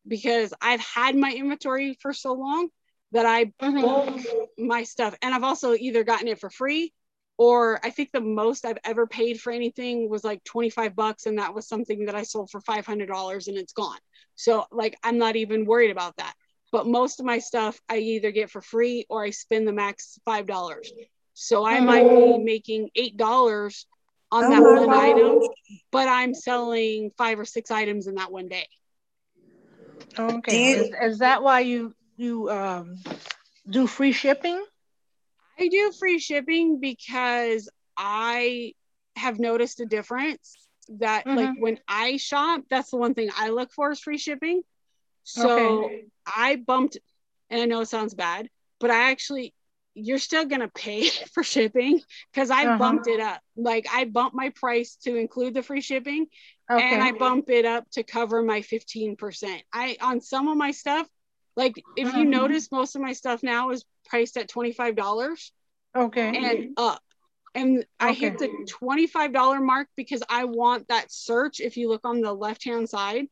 because 0.06 0.52
I've 0.60 0.80
had 0.80 1.16
my 1.16 1.32
inventory 1.32 1.96
for 2.00 2.12
so 2.12 2.32
long 2.32 2.68
that 3.12 3.26
I 3.26 3.46
mm-hmm. 3.46 3.80
bulk 3.80 4.20
my 4.58 4.82
stuff 4.82 5.14
and 5.22 5.34
I've 5.34 5.44
also 5.44 5.74
either 5.74 6.04
gotten 6.04 6.28
it 6.28 6.40
for 6.40 6.50
free 6.50 6.92
or 7.38 7.80
I 7.84 7.90
think 7.90 8.10
the 8.12 8.20
most 8.20 8.64
I've 8.64 8.78
ever 8.84 9.06
paid 9.06 9.40
for 9.40 9.52
anything 9.52 10.10
was 10.10 10.24
like 10.24 10.44
25 10.44 10.94
bucks 10.94 11.26
and 11.26 11.38
that 11.38 11.54
was 11.54 11.68
something 11.68 12.06
that 12.06 12.14
I 12.14 12.22
sold 12.22 12.50
for 12.50 12.60
$500 12.60 13.48
and 13.48 13.56
it's 13.56 13.72
gone. 13.72 13.98
So 14.34 14.66
like 14.70 14.96
I'm 15.02 15.18
not 15.18 15.36
even 15.36 15.64
worried 15.64 15.90
about 15.90 16.16
that. 16.18 16.34
But 16.72 16.86
most 16.86 17.18
of 17.18 17.26
my 17.26 17.38
stuff 17.38 17.80
I 17.88 17.98
either 17.98 18.30
get 18.30 18.50
for 18.50 18.60
free 18.60 19.06
or 19.08 19.24
I 19.24 19.30
spend 19.30 19.66
the 19.66 19.72
max 19.72 20.18
$5. 20.26 20.86
So 21.34 21.64
I 21.66 21.80
might 21.80 22.08
be 22.08 22.38
making 22.38 22.90
eight 22.94 23.16
dollars 23.16 23.86
on 24.30 24.48
Oh 24.48 24.50
that 24.50 24.66
my 24.66 24.70
one 24.70 24.92
gosh. 24.92 24.92
item, 24.92 25.42
but 25.92 26.08
I'm 26.08 26.34
selling 26.34 27.10
five 27.16 27.38
or 27.38 27.44
six 27.44 27.70
items 27.70 28.06
in 28.06 28.14
that 28.16 28.32
one 28.32 28.48
day. 28.48 28.66
Okay, 30.18 30.66
Do 30.66 30.74
is, 30.74 30.90
is 31.00 31.18
that 31.18 31.42
why 31.42 31.60
you, 31.60 31.94
you, 32.16 32.50
um, 32.50 32.96
do 33.68 33.86
free 33.86 34.12
shipping? 34.12 34.64
I 35.58 35.68
do 35.68 35.92
free 35.98 36.18
shipping 36.18 36.80
because 36.80 37.68
I 37.96 38.74
have 39.16 39.38
noticed 39.38 39.80
a 39.80 39.86
difference 39.86 40.56
that 40.98 41.26
like 41.32 41.52
when 41.56 41.78
I 41.88 42.16
shop, 42.16 42.62
that's 42.70 42.90
the 42.90 42.96
one 42.96 43.14
thing 43.14 43.30
I 43.36 43.50
look 43.50 43.72
for 43.72 43.90
is 43.92 44.00
free 44.00 44.18
shipping. 44.18 44.62
So 45.24 45.92
Okay. 45.92 46.06
I 46.26 46.56
bumped, 46.56 46.98
and 47.50 47.60
I 47.60 47.66
know 47.66 47.80
it 47.80 47.86
sounds 47.86 48.14
bad, 48.14 48.48
but 48.80 48.90
I 48.90 49.10
actually, 49.10 49.54
you're 49.94 50.18
still 50.18 50.44
gonna 50.44 50.68
pay 50.68 51.08
for 51.34 51.42
shipping 51.42 52.00
because 52.32 52.50
I 52.50 52.66
Uh-huh. 52.66 52.78
bumped 52.78 53.06
it 53.06 53.20
up. 53.20 53.40
Like 53.56 53.86
I 53.92 54.04
bumped 54.04 54.34
my 54.34 54.50
price 54.50 54.96
to 55.04 55.16
include 55.16 55.54
the 55.54 55.62
free 55.62 55.80
shipping, 55.80 56.26
and 56.68 57.02
I 57.02 57.12
bump 57.12 57.50
it 57.50 57.64
up 57.64 57.90
to 57.92 58.02
cover 58.02 58.42
my 58.42 58.62
15%. 58.62 59.62
I 59.72 59.96
on 60.00 60.20
some 60.20 60.48
of 60.48 60.56
my 60.56 60.70
stuff, 60.70 61.08
like 61.56 61.84
if 61.96 62.14
you 62.14 62.24
Mhm. 62.24 62.30
notice, 62.30 62.70
most 62.72 62.94
of 62.96 63.02
my 63.02 63.12
stuff 63.12 63.42
now 63.42 63.70
is 63.70 63.84
priced 64.06 64.36
at 64.36 64.48
$25 64.48 65.52
okay, 65.96 66.36
and 66.36 66.74
up. 66.76 67.02
And 67.54 67.84
I 67.98 68.12
hit 68.12 68.38
the 68.38 68.48
$25 68.66 69.60
mark 69.60 69.88
because 69.96 70.22
I 70.28 70.44
want 70.44 70.88
that 70.88 71.10
search. 71.10 71.60
If 71.60 71.76
you 71.76 71.88
look 71.88 72.04
on 72.04 72.20
the 72.20 72.32
left 72.32 72.64
hand 72.64 72.88
side, 72.88 73.26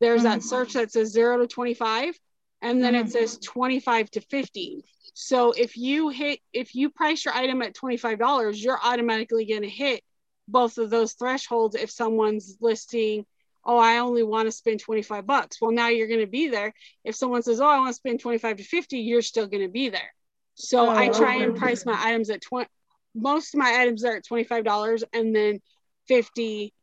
there's 0.00 0.24
that 0.24 0.42
search 0.42 0.74
that 0.74 0.92
says 0.92 1.10
zero 1.12 1.38
to 1.38 1.46
25, 1.46 2.18
and 2.60 2.82
then 2.82 2.94
it 2.94 3.06
Mhm. 3.06 3.10
says 3.10 3.38
25 3.38 4.10
to 4.10 4.20
50. 4.20 4.84
So 5.14 5.52
if 5.52 5.76
you 5.76 6.08
hit, 6.08 6.40
if 6.52 6.74
you 6.74 6.90
price 6.90 7.24
your 7.24 7.34
item 7.34 7.62
at 7.62 7.74
$25, 7.74 8.62
you're 8.62 8.80
automatically 8.82 9.44
going 9.44 9.62
to 9.62 9.68
hit 9.68 10.02
both 10.48 10.78
of 10.78 10.90
those 10.90 11.12
thresholds 11.12 11.76
if 11.76 11.90
someone's 11.90 12.56
listing 12.60 13.24
oh, 13.64 13.78
I 13.78 13.98
only 13.98 14.22
want 14.22 14.46
to 14.48 14.52
spend 14.52 14.80
25 14.80 15.26
bucks. 15.26 15.60
Well, 15.60 15.70
now 15.70 15.88
you're 15.88 16.08
going 16.08 16.20
to 16.20 16.26
be 16.26 16.48
there. 16.48 16.74
If 17.04 17.14
someone 17.14 17.42
says, 17.42 17.60
oh, 17.60 17.66
I 17.66 17.78
want 17.78 17.90
to 17.90 17.94
spend 17.94 18.20
25 18.20 18.56
to 18.56 18.64
50, 18.64 18.98
you're 18.98 19.22
still 19.22 19.46
going 19.46 19.62
to 19.62 19.72
be 19.72 19.88
there. 19.88 20.12
So 20.54 20.86
Oh, 20.86 20.90
I 20.90 21.08
try 21.08 21.36
okay. 21.36 21.44
and 21.44 21.56
price 21.56 21.86
my 21.86 21.96
items 21.98 22.30
at 22.30 22.42
20. 22.42 22.68
Most 23.14 23.54
of 23.54 23.58
my 23.58 23.76
items 23.80 24.04
are 24.04 24.16
at 24.16 24.24
$25 24.24 25.04
and 25.12 25.34
then 25.34 25.60
50 26.08 26.74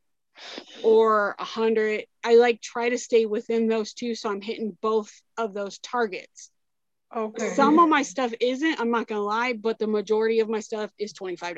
or 0.84 1.36
100. 1.38 2.06
I 2.24 2.36
like 2.36 2.62
try 2.62 2.90
to 2.90 2.98
stay 2.98 3.26
within 3.26 3.68
those 3.68 3.94
two. 3.94 4.16
So 4.16 4.30
I'm 4.30 4.42
hitting 4.42 4.78
both 4.82 5.12
of 5.38 5.54
those 5.54 5.80
targets. 5.80 6.50
Okay. 7.16 7.50
Some 7.56 7.80
of 7.80 7.90
my 7.90 8.04
stuff 8.04 8.32
isn't, 8.40 8.80
I'm 8.80 8.92
not 8.92 9.08
going 9.08 9.20
to 9.20 9.24
lie, 9.24 9.54
but 9.54 9.80
the 9.80 9.88
majority 9.88 10.40
of 10.42 10.50
my 10.50 10.60
stuff 10.60 10.92
is 11.00 11.14
$25. 11.14 11.58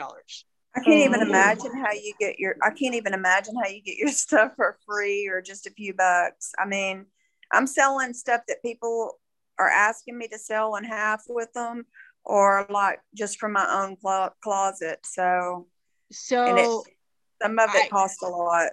I 0.73 0.79
can't 0.79 1.03
even 1.03 1.19
Oh. 1.19 1.27
imagine 1.27 1.75
how 1.83 1.91
you 1.91 2.13
get 2.17 2.39
your 2.39 2.55
I 2.63 2.69
can't 2.69 2.95
even 2.95 3.13
imagine 3.13 3.55
how 3.61 3.69
you 3.69 3.81
get 3.81 3.97
your 3.97 4.07
stuff 4.11 4.53
for 4.55 4.77
free 4.85 5.27
or 5.27 5.41
just 5.41 5.67
a 5.67 5.71
few 5.71 5.93
bucks. 5.93 6.53
I 6.57 6.65
mean, 6.65 7.05
I'm 7.51 7.67
selling 7.67 8.13
stuff 8.13 8.41
that 8.47 8.61
people 8.63 9.19
are 9.59 9.67
asking 9.69 10.17
me 10.17 10.29
to 10.29 10.39
sell 10.39 10.75
in 10.77 10.85
half 10.85 11.23
with 11.27 11.51
them 11.51 11.85
or 12.23 12.65
like 12.69 12.99
just 13.13 13.37
from 13.37 13.51
my 13.51 13.67
own 13.69 13.97
closet. 14.41 14.99
So 15.03 15.67
and 16.31 16.57
it, 16.57 16.65
So 16.65 16.83
some 17.41 17.59
of 17.59 17.69
I- 17.69 17.79
it 17.79 17.89
costs 17.89 18.23
a 18.23 18.27
lot. 18.29 18.69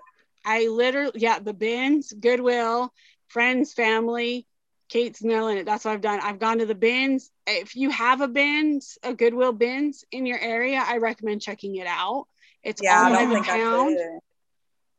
I 0.47 0.69
literally, 0.69 1.13
yeah, 1.17 1.41
the 1.41 1.53
bins, 1.53 2.13
Goodwill, 2.13 2.93
friends, 3.27 3.75
family, 3.75 4.47
Kate's 4.89 5.23
nailing 5.23 5.59
it. 5.59 5.67
That's 5.67 5.85
what 5.85 5.93
I've 5.93 6.01
done. 6.01 6.21
I've 6.23 6.39
gone 6.39 6.59
to 6.59 6.67
the 6.67 6.75
bins. 6.75 7.31
If 7.47 7.77
you 7.77 7.91
have 7.91 8.21
a 8.21 8.29
bins, 8.29 8.99
a 9.03 9.15
Goodwill 9.15 9.53
bins 9.53 10.05
in 10.11 10.25
your 10.27 10.39
area, 10.39 10.83
I 10.85 10.97
recommend 10.99 11.43
checking 11.43 11.77
it 11.77 11.87
out. 11.87 12.27
It's 12.63 12.83
Yeah, 12.83 13.01
I 13.01 13.05
all 13.05 13.11
by 13.11 13.19
don't 13.21 13.29
the 13.29 13.35
think 13.35 13.47
pound. 13.47 13.97
could. 13.97 14.19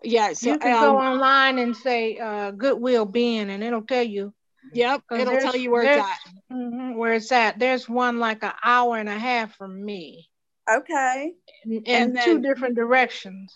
Yeah, 0.03 0.33
so 0.33 0.51
you 0.51 0.59
can 0.59 0.79
go 0.79 0.97
um, 0.97 1.05
online 1.05 1.59
and 1.59 1.75
say 1.75 2.17
uh, 2.17 2.51
Goodwill 2.51 3.05
bin, 3.05 3.49
and 3.49 3.63
it'll 3.63 3.81
tell 3.81 4.03
you 4.03 4.33
Yep, 4.73 5.01
it'll 5.11 5.37
tell 5.39 5.55
you 5.55 5.71
where 5.71 5.81
it's 5.81 5.95
there's- 5.95 6.09
at. 6.51 6.55
mhm, 6.55 6.95
where 6.95 7.13
it's 7.13 7.31
at. 7.31 7.59
There's 7.59 7.89
one 7.89 8.19
like 8.19 8.43
an 8.43 8.53
hour 8.63 8.97
and 8.97 9.09
a 9.09 9.17
half 9.17 9.55
from 9.55 9.83
me, 9.83 10.29
Okay. 10.69 11.33
in, 11.65 11.71
in 11.83 11.83
And 11.85 12.19
two 12.23 12.39
different 12.39 12.75
directions. 12.75 13.51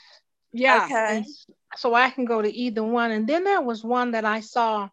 Yeah, 0.52 0.86
Okay. 0.86 1.18
And 1.18 1.26
so 1.76 1.94
I 1.94 2.10
can 2.10 2.26
go 2.26 2.42
to 2.42 2.52
either 2.54 2.84
one. 2.84 3.12
And 3.12 3.26
then 3.28 3.44
there 3.44 3.62
was 3.62 3.84
one 3.84 4.12
that 4.12 4.26
I 4.26 4.40
saw. 4.42 4.90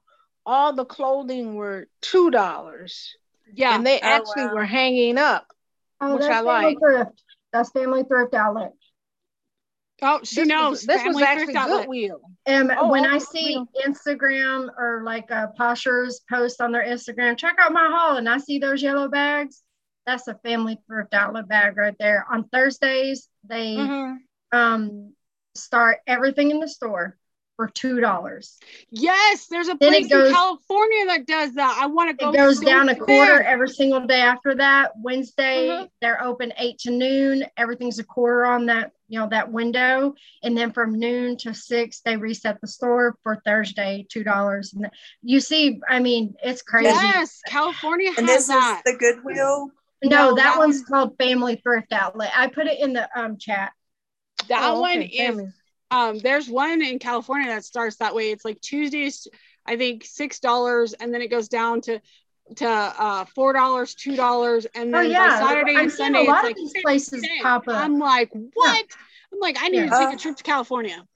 All 0.47 0.72
the 0.72 0.84
clothing 0.84 1.55
were 1.55 1.86
two 2.01 2.30
dollars, 2.30 3.14
yeah. 3.55 3.74
and 3.74 3.86
they 3.86 3.97
Oh, 4.01 4.07
actually 4.07 4.47
wow. 4.47 4.55
were 4.55 4.64
hanging 4.64 5.18
up. 5.18 5.47
Oh, 6.01 6.14
Which 6.14 6.22
that's 6.22 6.32
I 6.32 6.36
family 6.45 6.64
like. 6.74 6.78
thrift. 6.78 7.22
That's 7.53 7.70
family 7.70 8.03
thrift 8.05 8.34
outlet. 8.34 8.72
oh, 10.03 10.20
she 10.24 10.36
This 10.41 10.49
knows. 10.49 10.70
Was, 10.70 10.86
this 10.86 11.05
was 11.05 11.16
Family 11.16 11.22
actually 11.24 11.45
Thrift 11.53 11.59
Outlet. 11.59 11.80
Goodwill. 11.86 12.20
And 12.47 12.72
Oh, 12.72 12.88
when 12.91 13.05
oh, 13.07 13.11
I 13.11 13.18
see 13.18 13.55
don't- 13.55 13.68
Instagram 13.86 14.68
or 14.78 15.03
like 15.05 15.30
uh, 15.30 15.49
Poshers 15.59 16.20
post 16.30 16.61
on 16.62 16.72
their 16.72 16.84
Instagram, 16.84 17.36
check 17.36 17.57
out 17.59 17.72
my 17.72 17.86
haul, 17.91 18.16
and 18.16 18.28
I 18.28 18.38
see 18.38 18.59
those 18.59 18.82
yellow 18.82 19.09
bags, 19.09 19.62
that's 20.07 20.26
a 20.26 20.34
family 20.43 20.78
thrift 20.86 21.12
outlet 21.12 21.49
bag 21.49 21.76
right 21.76 21.95
there. 21.99 22.24
On 22.32 22.45
Thursdays, 22.49 23.28
they 23.45 23.76
Mhm. 23.76 24.16
um 24.53 25.12
start 25.55 25.99
everything 26.07 26.51
in 26.51 26.61
the 26.61 26.68
store 26.68 27.18
for 27.61 27.69
two 27.69 28.01
dollars. 28.01 28.59
Yes, 28.89 29.47
there's 29.49 29.69
a 29.69 29.75
Then 29.79 29.91
place 29.91 30.09
goes- 30.09 30.29
in 30.29 30.35
California 30.35 31.05
that 31.09 31.27
does 31.27 31.53
that. 31.57 31.79
I 31.79 31.89
want 31.89 32.09
to 32.09 32.17
go. 32.17 32.31
It 32.33 32.37
goes 32.39 32.59
so 32.59 32.65
down 32.65 32.89
a 32.89 32.95
bad. 32.95 33.03
quarter 33.03 33.43
every 33.43 33.69
single 33.69 34.01
day 34.07 34.23
after 34.23 34.55
that. 34.55 34.93
Wednesday, 34.97 35.69
Mhm. 35.69 35.91
they're 36.01 36.25
open 36.25 36.55
eight 36.57 36.79
to 36.79 36.91
noon. 36.91 37.45
Everything's 37.59 37.99
a 37.99 38.05
quarter 38.05 38.47
on 38.47 38.65
that, 38.67 38.93
you 39.09 39.21
know, 39.21 39.29
that 39.29 39.53
window. 39.53 40.15
And 40.43 40.57
then 40.57 40.73
from 40.73 40.99
noon 40.99 41.37
to 41.39 41.53
six, 41.53 42.01
they 42.01 42.17
reset 42.17 42.59
the 42.63 42.67
store 42.67 43.19
for 43.23 43.43
Thursday, 43.45 44.07
two 44.09 44.25
dollars. 44.25 44.73
And 44.73 44.91
you 45.23 45.41
see, 45.41 45.83
I 45.87 45.99
mean, 45.99 46.37
it's 46.43 46.63
crazy. 46.63 46.89
Yes, 46.95 47.43
California 47.47 48.11
And 48.17 48.27
has 48.27 48.47
this 48.47 48.49
that. 48.49 48.83
is 48.87 48.93
the 48.95 48.99
Goodwill. 48.99 49.71
No, 50.03 50.09
No, 50.09 50.35
that, 50.35 50.43
that 50.55 50.59
one's 50.59 50.83
called 50.83 51.19
Family 51.19 51.57
Thrift 51.63 51.93
Outlet. 51.93 52.33
I 52.35 52.47
put 52.47 52.69
it 52.69 52.81
in 52.81 52.95
the 52.95 53.07
um 53.15 53.37
chat. 53.37 53.73
that 54.49 54.63
Oh, 54.63 54.81
one 54.81 54.93
okay, 54.93 55.05
is 55.09 55.19
family. 55.27 55.53
Um 55.91 56.18
there's 56.18 56.49
one 56.49 56.82
in 56.82 56.99
california 56.99 57.49
that 57.49 57.64
starts 57.64 57.97
that 57.97 58.14
way 58.14 58.30
it's 58.30 58.45
like 58.45 58.61
tuesdays 58.61 59.26
i 59.66 59.76
think 59.76 60.05
six 60.05 60.41
dollars 60.41 60.93
and 60.95 61.12
then 61.12 61.22
it 61.22 61.28
goes 61.30 61.49
down 61.49 61.80
to 61.80 62.01
to 62.57 62.66
uh 62.68 63.24
four 63.34 63.53
dollars 63.53 63.95
two 63.95 64.16
dollars 64.16 64.66
and 64.74 64.95
Oh 64.95 65.01
then 65.03 65.11
yeah, 65.11 65.41
by 65.41 65.47
saturday 65.47 65.72
I'm 65.76 65.82
and 65.84 65.93
seeing 65.93 66.14
sunday 66.14 66.26
a 66.26 66.30
lot 66.30 66.45
it's 66.45 66.45
of 66.45 66.49
like 66.49 66.57
these 66.57 66.82
places 66.82 67.22
50. 67.22 67.28
pop 67.43 67.68
up. 67.68 67.76
i'm 67.76 67.99
like 67.99 68.30
what 68.55 68.84
i'm 69.32 69.38
like 69.41 69.57
i 69.61 69.68
need 69.68 69.82
to 69.82 69.91
take 69.91 70.09
Uh, 70.09 70.12
a 70.14 70.16
trip 70.16 70.36
to 70.36 70.43
california 70.43 71.07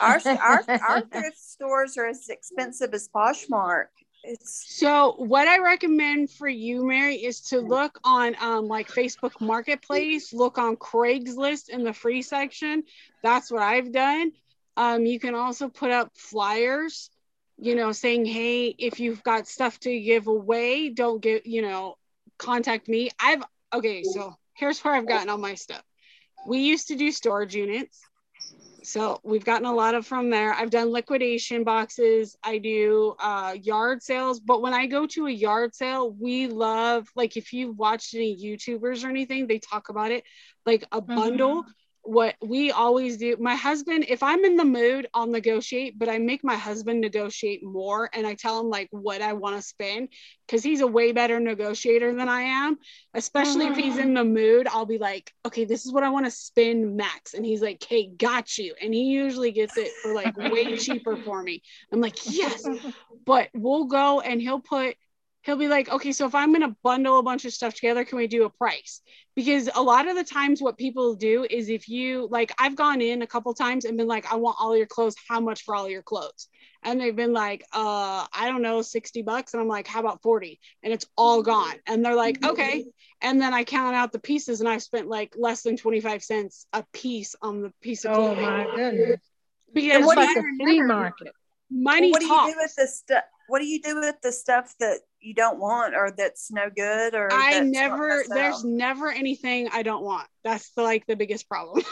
Our 0.00 0.20
our 0.40 0.64
our 0.68 1.00
thrift 1.12 1.38
stores 1.38 1.96
are 1.96 2.06
as 2.06 2.28
expensive 2.28 2.92
as 2.92 3.08
Poshmark. 3.14 3.86
It's 4.28 4.76
so 4.80 5.14
what 5.18 5.46
i 5.46 5.60
recommend 5.60 6.30
for 6.32 6.48
you 6.48 6.84
mary 6.84 7.14
is 7.14 7.40
to 7.42 7.60
look 7.60 8.00
on 8.02 8.34
um 8.40 8.66
like 8.66 8.88
facebook 8.88 9.40
marketplace 9.40 10.32
look 10.32 10.58
on 10.58 10.76
craigslist 10.76 11.68
in 11.68 11.84
the 11.84 11.92
free 11.92 12.22
section. 12.22 12.82
That's 13.22 13.52
what 13.52 13.62
i've 13.62 13.92
done. 13.92 14.32
Um 14.76 15.06
you 15.06 15.20
can 15.20 15.36
also 15.36 15.68
put 15.68 15.92
up 15.92 16.10
flyers 16.16 17.08
you 17.56 17.76
know 17.76 17.92
saying 17.92 18.24
hey 18.24 18.74
if 18.76 18.98
you've 18.98 19.22
got 19.22 19.46
stuff 19.46 19.78
to 19.80 20.00
give 20.00 20.26
away 20.26 20.88
don't 20.88 21.22
get 21.22 21.46
you 21.46 21.62
know 21.62 21.96
contact 22.36 22.88
me. 22.88 23.10
I've 23.20 23.44
okay 23.72 24.02
so 24.02 24.34
here's 24.54 24.80
where 24.80 24.94
i've 24.94 25.06
gotten 25.06 25.28
all 25.28 25.38
my 25.38 25.54
stuff. 25.54 25.84
We 26.48 26.58
used 26.58 26.88
to 26.88 26.96
do 26.96 27.12
storage 27.12 27.54
units 27.54 28.00
so 28.86 29.20
we've 29.24 29.44
gotten 29.44 29.66
a 29.66 29.74
lot 29.74 29.94
of 29.94 30.06
from 30.06 30.30
there. 30.30 30.54
I've 30.54 30.70
done 30.70 30.90
liquidation 30.90 31.64
boxes. 31.64 32.36
I 32.44 32.58
do 32.58 33.16
uh, 33.18 33.56
yard 33.60 34.02
sales. 34.02 34.38
But 34.40 34.62
when 34.62 34.74
i 34.74 34.86
go 34.86 35.06
to 35.06 35.26
a 35.26 35.30
yard 35.30 35.74
sale 35.74 36.10
we 36.10 36.46
love 36.46 37.08
like 37.16 37.36
if 37.36 37.52
you've 37.52 37.78
watched 37.78 38.14
any 38.14 38.36
youtubers 38.36 39.04
or 39.04 39.08
anything 39.08 39.46
they 39.46 39.58
talk 39.58 39.88
about 39.88 40.10
it 40.10 40.24
like 40.64 40.84
a 40.92 41.00
bundle 41.00 41.64
what 42.06 42.36
we 42.40 42.70
always 42.70 43.16
do 43.16 43.36
my 43.40 43.54
husband 43.54 44.04
if 44.08 44.22
i'm 44.22 44.44
in 44.44 44.56
the 44.56 44.64
mood 44.64 45.08
i'll 45.12 45.26
negotiate 45.26 45.98
but 45.98 46.08
i 46.08 46.18
make 46.18 46.44
my 46.44 46.54
husband 46.54 47.00
negotiate 47.00 47.64
more 47.64 48.08
and 48.14 48.26
i 48.26 48.34
tell 48.34 48.60
him 48.60 48.68
like 48.68 48.88
what 48.92 49.20
i 49.20 49.32
want 49.32 49.56
to 49.56 49.62
spend 49.62 50.08
because 50.46 50.62
he's 50.62 50.80
a 50.80 50.86
way 50.86 51.10
better 51.12 51.40
negotiator 51.40 52.14
than 52.14 52.28
i 52.28 52.42
am. 52.42 52.78
Especially 53.14 53.66
if 53.66 53.76
he's 53.76 53.94
mm-hmm. 53.94 54.02
in 54.02 54.14
the 54.14 54.24
mood 54.24 54.68
i'll 54.68 54.86
be 54.86 54.98
like 54.98 55.32
okay 55.44 55.64
this 55.64 55.84
is 55.84 55.92
what 55.92 56.04
i 56.04 56.08
want 56.08 56.24
to 56.24 56.30
spend 56.30 56.96
max 56.96 57.34
and 57.34 57.44
he's 57.44 57.62
like 57.62 57.84
hey 57.88 58.08
got 58.08 58.56
you 58.56 58.74
and 58.80 58.94
he 58.94 59.04
usually 59.04 59.50
gets 59.50 59.76
it 59.76 59.90
for 60.02 60.14
like 60.14 60.36
way 60.36 60.76
cheaper 60.78 61.16
for 61.16 61.42
me. 61.42 61.62
I'm 61.92 62.00
like 62.00 62.18
yes 62.26 62.66
but 63.24 63.48
we'll 63.54 63.86
go 63.86 64.20
and 64.20 64.40
he'll 64.40 64.60
put 64.60 64.96
he'll 65.46 65.56
be 65.56 65.68
like 65.68 65.88
okay 65.88 66.12
so 66.12 66.26
if 66.26 66.34
i'm 66.34 66.52
going 66.52 66.68
to 66.68 66.76
bundle 66.82 67.18
a 67.18 67.22
bunch 67.22 67.44
of 67.44 67.52
stuff 67.52 67.72
together 67.72 68.04
can 68.04 68.18
we 68.18 68.26
do 68.26 68.44
a 68.44 68.50
price 68.50 69.00
because 69.36 69.70
a 69.74 69.82
lot 69.82 70.08
of 70.08 70.16
the 70.16 70.24
times 70.24 70.60
what 70.60 70.76
people 70.76 71.14
do 71.14 71.46
is 71.48 71.68
if 71.68 71.88
you 71.88 72.28
like 72.30 72.52
i've 72.58 72.74
gone 72.74 73.00
in 73.00 73.22
a 73.22 73.26
couple 73.26 73.54
times 73.54 73.84
and 73.84 73.96
been 73.96 74.08
like 74.08 74.30
i 74.32 74.36
want 74.36 74.56
all 74.60 74.76
your 74.76 74.86
clothes 74.86 75.14
how 75.28 75.40
much 75.40 75.62
for 75.62 75.74
all 75.74 75.88
your 75.88 76.02
clothes 76.02 76.48
and 76.82 77.00
they've 77.00 77.16
been 77.16 77.32
like 77.32 77.62
uh 77.72 78.26
i 78.32 78.48
don't 78.48 78.62
know 78.62 78.82
60 78.82 79.22
bucks 79.22 79.54
and 79.54 79.60
i'm 79.62 79.68
like 79.68 79.86
how 79.86 80.00
about 80.00 80.20
40 80.20 80.58
and 80.82 80.92
it's 80.92 81.06
all 81.16 81.42
gone 81.42 81.76
and 81.86 82.04
they're 82.04 82.16
like 82.16 82.44
okay 82.44 82.84
and 83.22 83.40
then 83.40 83.54
i 83.54 83.64
count 83.64 83.94
out 83.94 84.12
the 84.12 84.18
pieces 84.18 84.60
and 84.60 84.68
i've 84.68 84.82
spent 84.82 85.08
like 85.08 85.34
less 85.38 85.62
than 85.62 85.76
25 85.76 86.22
cents 86.22 86.66
a 86.72 86.84
piece 86.92 87.34
on 87.40 87.62
the 87.62 87.72
piece 87.80 88.04
of 88.04 88.12
clothing. 88.14 88.44
Oh 88.44 88.46
clothing 88.48 88.66
my 88.68 88.76
goodness! 88.76 89.20
because 89.72 89.96
And 89.96 90.06
what 90.06 90.18
It's 90.18 90.32
do 90.34 90.40
like 90.40 90.44
you 90.44 90.52
a 90.60 90.64
flea 90.64 90.82
market. 90.82 91.32
money 91.70 92.10
what 92.10 92.20
do 92.20 92.26
you 92.26 92.32
talks. 92.32 92.52
do 92.52 92.58
with 92.58 92.74
the 92.76 92.86
stuff? 92.86 93.24
What 93.48 93.60
do 93.60 93.66
you 93.66 93.80
do 93.80 94.00
with 94.00 94.16
the 94.22 94.32
stuff 94.32 94.74
that 94.80 95.00
you 95.26 95.34
don't 95.34 95.58
want 95.58 95.94
or 95.96 96.12
that's 96.16 96.52
no 96.52 96.70
good 96.74 97.14
or 97.14 97.32
I 97.32 97.58
never 97.60 98.22
there's 98.28 98.64
never 98.64 99.10
anything 99.10 99.68
I 99.72 99.82
don't 99.82 100.04
want. 100.04 100.28
That's 100.44 100.70
the, 100.70 100.82
like 100.82 101.04
the 101.06 101.16
biggest 101.16 101.48
problem. 101.48 101.82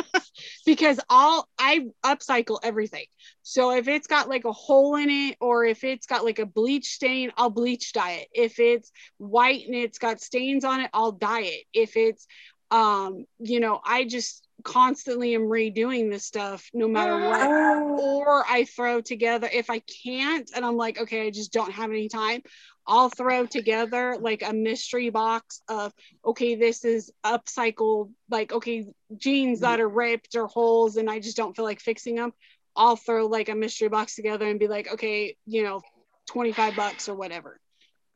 because 0.64 1.00
all 1.10 1.48
I 1.58 1.88
upcycle 2.04 2.60
everything. 2.62 3.06
So 3.42 3.72
if 3.72 3.88
it's 3.88 4.06
got 4.06 4.28
like 4.28 4.44
a 4.44 4.52
hole 4.52 4.94
in 4.94 5.10
it 5.10 5.36
or 5.40 5.64
if 5.64 5.82
it's 5.82 6.06
got 6.06 6.24
like 6.24 6.38
a 6.38 6.46
bleach 6.46 6.86
stain, 6.86 7.32
I'll 7.36 7.50
bleach 7.50 7.92
dye 7.92 8.12
it. 8.12 8.28
If 8.32 8.60
it's 8.60 8.92
white 9.16 9.66
and 9.66 9.74
it's 9.74 9.98
got 9.98 10.20
stains 10.20 10.64
on 10.64 10.80
it, 10.80 10.90
I'll 10.94 11.12
dye 11.12 11.42
it. 11.42 11.64
If 11.72 11.96
it's 11.96 12.28
um, 12.70 13.24
you 13.40 13.58
know, 13.58 13.80
I 13.84 14.04
just 14.04 14.46
constantly 14.64 15.34
am 15.34 15.42
redoing 15.42 16.10
this 16.10 16.24
stuff 16.24 16.68
no 16.74 16.88
matter 16.88 17.16
what 17.16 17.40
Oh, 17.42 17.96
or 17.98 18.44
I 18.48 18.64
throw 18.64 19.00
together 19.00 19.48
if 19.52 19.70
I 19.70 19.80
can't 20.04 20.50
and 20.54 20.64
I'm 20.64 20.76
like, 20.76 20.98
okay, 21.00 21.26
I 21.26 21.30
just 21.30 21.52
don't 21.52 21.72
have 21.72 21.90
any 21.90 22.08
time. 22.08 22.42
I'll 22.86 23.10
throw 23.10 23.46
together 23.46 24.16
like 24.18 24.42
a 24.42 24.52
mystery 24.52 25.10
box 25.10 25.62
of 25.68 25.92
okay, 26.24 26.54
this 26.54 26.84
is 26.84 27.12
upcycled, 27.24 28.10
like 28.30 28.52
okay, 28.52 28.86
jeans 29.16 29.60
that 29.60 29.80
are 29.80 29.88
ripped 29.88 30.34
or 30.34 30.46
holes 30.46 30.96
and 30.96 31.08
I 31.08 31.20
just 31.20 31.36
don't 31.36 31.54
feel 31.54 31.64
like 31.64 31.80
fixing 31.80 32.16
them. 32.16 32.32
I'll 32.74 32.96
throw 32.96 33.26
like 33.26 33.48
a 33.48 33.54
mystery 33.54 33.88
box 33.88 34.14
together 34.16 34.46
and 34.46 34.58
be 34.58 34.68
like, 34.68 34.92
okay, 34.94 35.36
you 35.46 35.62
know, 35.62 35.82
25 36.28 36.74
bucks 36.76 37.08
or 37.08 37.14
whatever. 37.14 37.60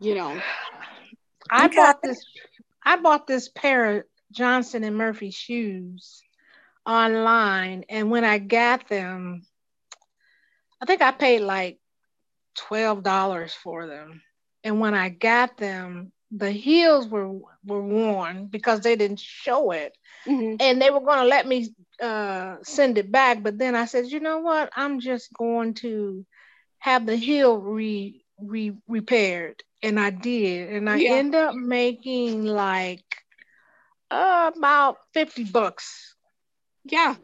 You 0.01 0.15
know. 0.15 0.41
I 1.51 1.67
Okay. 1.67 1.77
bought 1.77 2.03
this. 2.03 2.25
I 2.85 2.97
bought 2.97 3.27
this 3.27 3.49
pair 3.49 3.99
of 3.99 4.05
Johnston 4.33 4.85
and 4.85 4.97
Murphy 4.97 5.31
shoes 5.31 6.23
online, 6.87 7.85
and 7.89 8.11
when 8.11 8.25
I 8.25 8.39
got 8.39 8.89
them, 8.89 9.43
I 10.81 10.87
think 10.87 11.03
I 11.03 11.11
paid 11.13 11.41
like 11.41 11.79
twelve 12.55 13.03
dollars 13.03 13.55
for 13.55 13.87
them, 13.87 14.23
and 14.65 14.81
when 14.81 14.95
I 14.95 15.09
got 15.11 15.57
them, 15.59 16.13
the 16.31 16.51
heels 16.51 17.09
were 17.09 17.29
were 17.65 17.83
worn 17.83 18.47
because 18.47 18.81
they 18.81 18.97
didn't 18.97 19.21
show 19.21 19.71
it, 19.73 19.97
Mhm. 20.27 20.61
and 20.61 20.81
they 20.81 20.91
were 20.91 21.01
going 21.01 21.19
to 21.19 21.25
let 21.25 21.47
me 21.47 21.69
uh, 22.03 22.57
send 22.63 22.99
it 22.99 23.11
back. 23.11 23.43
But 23.43 23.59
then 23.59 23.75
I 23.75 23.87
said, 23.87 24.07
you 24.07 24.21
know 24.21 24.39
what? 24.39 24.71
I'm 24.77 25.01
just 25.01 25.33
going 25.35 25.75
to 25.75 26.25
have 26.79 27.07
the 27.07 27.17
heel 27.17 27.59
re, 27.59 28.25
re 28.39 28.73
repaired, 28.89 29.63
and 29.83 29.99
I 30.01 30.11
did, 30.11 30.71
and 30.73 30.89
I 30.91 31.01
Yeah. 31.01 31.21
end 31.21 31.35
up 31.35 31.55
making 31.55 32.45
like 32.45 33.05
uh, 34.11 34.51
about 34.57 34.99
fifty 35.13 35.45
bucks. 35.45 36.15
Yeah, 36.85 37.15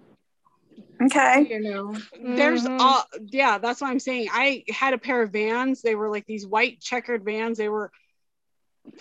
Okay. 1.01 1.47
You 1.49 1.61
know, 1.61 1.97
there's 2.37 2.65
Mhm. 2.65 2.81
all 2.81 3.05
yeah 3.29 3.59
that's 3.59 3.81
what 3.81 3.91
i'm 3.91 4.01
saying. 4.01 4.29
I 4.33 4.65
had 4.69 4.95
a 4.95 4.99
pair 4.99 5.23
of 5.23 5.31
vans. 5.33 5.81
They 5.81 5.95
were 5.95 6.11
like 6.11 6.27
these 6.27 6.47
white 6.47 6.81
checkered 6.81 7.25
vans. 7.25 7.57
They 7.59 7.69
were 7.69 7.91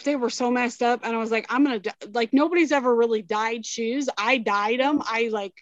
they 0.04 0.16
were 0.16 0.30
so 0.30 0.52
messed 0.52 0.84
up. 0.84 1.02
And 1.04 1.16
i 1.16 1.20
was 1.20 1.32
like 1.32 1.48
i'm 1.50 1.64
gonna 1.64 1.80
di- 1.80 1.92
like 2.14 2.34
nobody's 2.34 2.72
ever 2.72 2.94
really 2.96 3.22
dyed 3.24 3.66
shoes. 3.66 4.10
I 4.18 4.38
dyed 4.38 4.80
them 4.80 5.02
i 5.06 5.30
like 5.32 5.54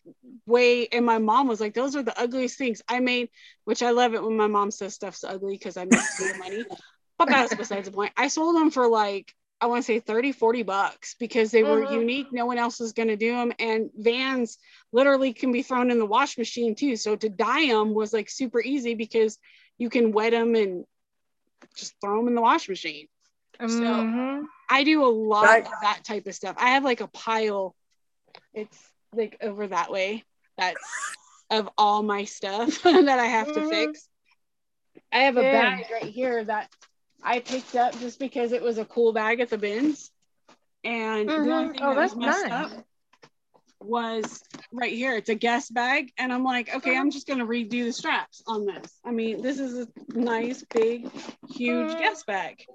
way 0.46 0.88
and 0.88 1.06
my 1.06 1.20
mom 1.20 1.48
was 1.48 1.62
like 1.62 1.74
those 1.74 1.96
are 1.96 2.04
the 2.04 2.20
ugliest 2.20 2.58
things 2.58 2.82
i 2.90 3.00
made 3.00 3.30
which 3.64 3.82
i 3.82 3.92
love 3.92 4.14
it 4.14 4.22
when 4.24 4.36
my 4.36 4.48
mom 4.48 4.72
says 4.72 4.94
stuff's 4.94 5.24
ugly 5.24 5.54
because 5.58 5.78
i 5.78 5.86
make 5.86 6.00
good 6.18 6.38
money. 6.38 6.66
But 7.18 7.30
that's 7.30 7.56
besides 7.56 7.88
the 7.88 7.96
point. 7.96 8.12
I 8.18 8.28
sold 8.28 8.58
them 8.58 8.72
for 8.72 8.88
like 8.90 9.34
i 9.62 9.68
want 9.68 9.82
to 9.82 9.86
say 9.86 10.00
30 10.00 10.32
40 10.32 10.64
bucks 10.64 11.16
because 11.20 11.52
they 11.52 11.64
were 11.64 11.82
Mhm. 11.82 11.90
unique 11.92 12.28
no 12.32 12.46
one 12.46 12.58
else 12.58 12.80
was 12.80 12.94
going 12.94 13.08
to 13.08 13.16
do 13.16 13.32
them 13.32 13.54
and 13.60 13.90
vans 13.96 14.58
literally 14.92 15.34
can 15.34 15.52
be 15.52 15.62
thrown 15.62 15.92
in 15.92 16.00
the 16.00 16.06
wash 16.06 16.38
machine 16.38 16.74
too. 16.76 16.96
So 16.96 17.16
to 17.16 17.30
dye 17.30 17.68
them 17.68 17.94
was 17.94 18.14
like 18.14 18.30
super 18.30 18.62
easy 18.62 18.96
because 18.96 19.38
you 19.78 19.90
can 19.90 20.12
wet 20.14 20.32
them 20.32 20.56
and 20.56 20.86
just 21.76 21.96
throw 22.02 22.18
them 22.18 22.28
in 22.30 22.36
the 22.36 22.42
wash 22.42 22.70
machine. 22.70 23.08
Mhm. 23.60 24.46
I 24.70 24.84
do 24.84 25.04
a 25.04 25.08
lot 25.08 25.46
Right. 25.46 25.66
of 25.66 25.80
that 25.82 26.04
type 26.04 26.26
of 26.28 26.34
stuff. 26.34 26.56
I 26.58 26.70
have 26.72 26.84
like 26.84 27.02
a 27.02 27.08
pile. 27.08 27.76
It's 28.54 28.92
like 29.14 29.38
over 29.42 29.68
that 29.68 29.92
way. 29.92 30.24
That's 30.58 31.18
of 31.50 31.70
all 31.78 32.02
my 32.02 32.24
stuff 32.24 32.82
that 32.84 33.20
I 33.20 33.26
have 33.26 33.52
to 33.52 33.60
Mhm. 33.60 33.70
fix. 33.70 34.08
I 35.12 35.20
have 35.20 35.38
a 35.38 35.44
Yeah. 35.44 35.76
bag 35.76 35.86
right 35.92 36.04
here 36.04 36.44
that 36.44 36.70
I 37.26 37.40
picked 37.40 37.76
up 37.76 37.98
just 38.00 38.20
because 38.20 38.52
it 38.52 38.62
was 38.62 38.78
a 38.78 38.86
cool 38.86 39.12
bag 39.12 39.40
at 39.40 39.50
the 39.50 39.58
bins. 39.58 40.12
And 40.84 41.28
the 41.28 41.34
only 41.52 41.70
Mhm. 41.70 41.72
thing 41.72 41.84
Oh, 41.84 41.96
that 41.96 42.02
was 42.04 42.16
messed 42.16 42.46
nice. 42.46 42.72
up 42.72 42.86
was 43.82 44.44
right 44.72 44.94
here. 44.94 45.16
It's 45.16 45.30
a 45.30 45.36
Guess 45.36 45.70
bag. 45.72 46.12
And 46.18 46.32
I'm 46.32 46.44
like, 46.44 46.74
okay, 46.76 46.96
I'm 46.96 47.10
just 47.10 47.28
going 47.28 47.40
to 47.40 47.46
redo 47.46 47.86
the 47.86 47.92
straps 47.92 48.44
on 48.46 48.66
this. 48.66 49.00
I 49.04 49.12
mean, 49.12 49.42
this 49.42 49.60
is 49.60 49.80
a 49.80 49.88
nice, 50.18 50.64
big, 50.74 51.10
huge 51.50 51.96
Mhm. 51.96 51.98
Guess 51.98 52.24
bag. 52.24 52.66